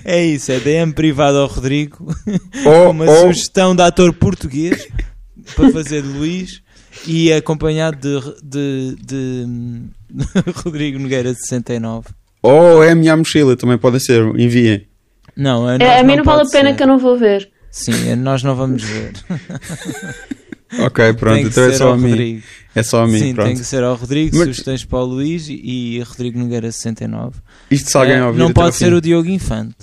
É 0.04 0.24
isso, 0.24 0.52
é 0.52 0.60
DM 0.60 0.92
privado 0.94 1.38
ao 1.40 1.48
Rodrigo. 1.48 2.14
Ou, 2.66 2.92
uma 2.92 3.06
ou- 3.06 3.22
sugestão 3.28 3.76
de 3.76 3.82
ator 3.82 4.14
português 4.14 4.88
para 5.56 5.70
fazer 5.72 6.02
de 6.02 6.08
Luís 6.08 6.62
e 7.06 7.32
acompanhado 7.34 7.98
de, 8.42 8.96
de, 8.96 8.96
de, 9.06 9.46
Rodrigo 10.64 10.98
Nogueira 11.00 11.34
69. 11.34 12.08
ou 12.42 12.84
é 12.84 12.92
a 12.92 12.96
minha 12.96 13.16
mochila, 13.18 13.56
também 13.56 13.78
pode 13.78 14.00
ser. 14.00 14.22
Enviem. 14.40 14.88
Não, 15.36 15.68
a, 15.68 15.76
É, 15.76 16.00
a 16.00 16.04
mim 16.04 16.16
não 16.16 16.24
vale 16.24 16.44
a 16.44 16.50
pena 16.50 16.70
ser. 16.70 16.76
que 16.78 16.84
eu 16.84 16.88
não 16.88 16.98
vou 16.98 17.18
ver. 17.18 17.50
Sim, 17.70 18.16
nós 18.16 18.42
não 18.44 18.56
vamos 18.56 18.82
ver. 18.84 19.12
Ok, 20.80 21.14
pronto, 21.14 21.40
então 21.48 21.64
é 21.64 21.72
só 21.74 21.94
a 21.94 21.98
mim. 21.98 22.10
Rodrigo. 22.10 22.44
É 22.74 22.84
só 22.84 23.04
a 23.04 23.08
mim, 23.08 23.20
Sim, 23.20 23.34
pronto. 23.36 23.48
tem 23.48 23.56
que 23.56 23.64
ser 23.64 23.84
ao 23.84 23.96
Rodrigo, 23.96 24.36
Mas- 24.36 24.48
sugestões 24.48 24.84
para 24.84 25.00
o 25.00 25.06
Luís 25.06 25.48
e 25.48 26.02
Rodrigo 26.06 26.38
Nogueira 26.40 26.70
69. 26.72 27.38
Isto 27.72 27.92
se 27.92 27.98
alguém 27.98 28.16
Eh, 28.16 28.26
ouvir 28.26 28.40
não 28.40 28.52
pode 28.52 28.76
ser 28.76 28.90
fim. 28.90 28.94
o 28.96 29.00
Diogo 29.02 29.30
Infante. 29.30 29.76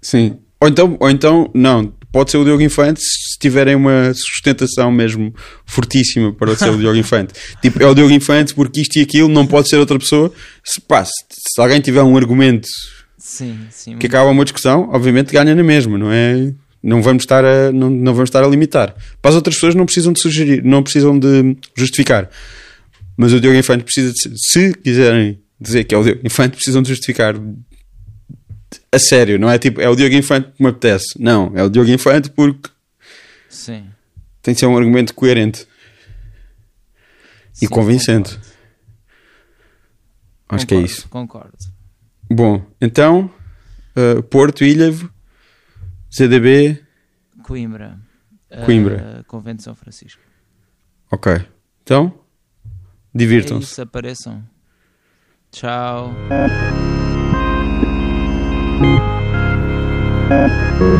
Sim. 0.00 0.38
Ou 0.60 0.68
então, 0.68 0.96
ou 0.98 1.10
então, 1.10 1.50
não, 1.52 1.92
pode 2.12 2.30
ser 2.30 2.38
o 2.38 2.44
Diogo 2.44 2.62
Infante 2.62 3.00
se 3.00 3.38
tiverem 3.38 3.74
uma 3.74 4.12
sustentação 4.14 4.90
mesmo 4.90 5.34
fortíssima 5.66 6.32
para 6.32 6.56
ser 6.56 6.70
o 6.70 6.76
Diogo 6.78 6.96
Infante. 6.96 7.34
Tipo, 7.60 7.82
é 7.82 7.86
o 7.86 7.94
Diogo 7.94 8.12
Infante 8.12 8.54
porque 8.54 8.80
isto 8.80 8.98
e 8.98 9.02
aquilo 9.02 9.28
não 9.28 9.46
pode 9.46 9.68
ser 9.68 9.76
outra 9.76 9.98
pessoa. 9.98 10.32
Se, 10.64 10.80
pá, 10.80 11.04
se, 11.04 11.12
se 11.30 11.60
alguém 11.60 11.80
tiver 11.80 12.02
um 12.02 12.16
argumento 12.16 12.68
Sim, 13.18 13.58
sim. 13.70 13.96
que 13.98 14.06
acaba 14.06 14.30
uma 14.30 14.44
discussão, 14.44 14.88
obviamente 14.92 15.32
ganha 15.32 15.54
na 15.54 15.62
mesma, 15.62 15.98
não 15.98 16.10
é? 16.10 16.52
Não 16.82 17.02
vamos 17.02 17.24
estar 17.24 17.44
a, 17.44 17.72
não, 17.72 17.90
não 17.90 18.14
vamos 18.14 18.28
estar 18.28 18.42
a 18.42 18.46
limitar. 18.46 18.94
Para 19.20 19.30
as 19.30 19.34
outras 19.34 19.56
pessoas 19.56 19.74
não 19.74 19.84
precisam 19.84 20.12
de 20.12 20.20
sugerir, 20.20 20.62
não 20.64 20.82
precisam 20.82 21.18
de 21.18 21.56
justificar. 21.76 22.30
Mas 23.16 23.32
o 23.32 23.40
Diogo 23.40 23.58
Infante 23.58 23.82
precisa 23.82 24.12
de, 24.12 24.38
se 24.38 24.72
quiserem 24.74 25.40
dizer 25.60 25.84
que 25.84 25.94
é 25.94 25.98
o 25.98 26.04
Diogo 26.04 26.20
Infante, 26.24 26.56
precisam 26.56 26.80
de 26.80 26.88
justificar 26.88 27.34
a 28.92 28.98
sério, 28.98 29.38
não 29.38 29.50
é 29.50 29.58
tipo, 29.58 29.80
é 29.80 29.88
o 29.88 29.94
Diogo 29.96 30.14
Infante 30.14 30.50
que 30.52 30.62
me 30.62 30.68
apetece. 30.70 31.20
Não, 31.20 31.52
é 31.54 31.62
o 31.62 31.68
Diogo 31.70 31.90
Infante 31.90 32.30
porque 32.30 32.70
Sim. 33.48 33.88
tem 34.42 34.54
de 34.54 34.60
ser 34.60 34.66
um 34.66 34.76
argumento 34.76 35.14
coerente 35.14 35.66
e 37.56 37.66
Sim, 37.66 37.68
convincente. 37.68 38.30
concordo. 38.30 38.48
Acho 40.50 40.66
que 40.66 40.74
é 40.74 40.76
Concordo, 40.78 40.92
isso. 40.92 41.08
Concordo. 41.08 41.58
Bom, 42.30 42.66
então, 42.80 43.30
uh, 43.96 44.22
Porto, 44.24 44.64
Ilhavo, 44.64 45.10
ZDB, 46.14 46.82
Coimbra. 47.42 47.98
Coimbra. 48.64 49.18
Eh, 49.20 49.22
Convento 49.26 49.58
de 49.58 49.62
São 49.64 49.74
Francisco. 49.74 50.20
ok. 51.10 51.44
Então, 51.82 52.18
É 52.66 52.68
divirtam-se. 53.18 53.72
isso, 53.72 53.82
apareçam. 53.82 54.42
Tchau. 55.50 56.12
Thank 60.28 60.80
you. 60.80 60.98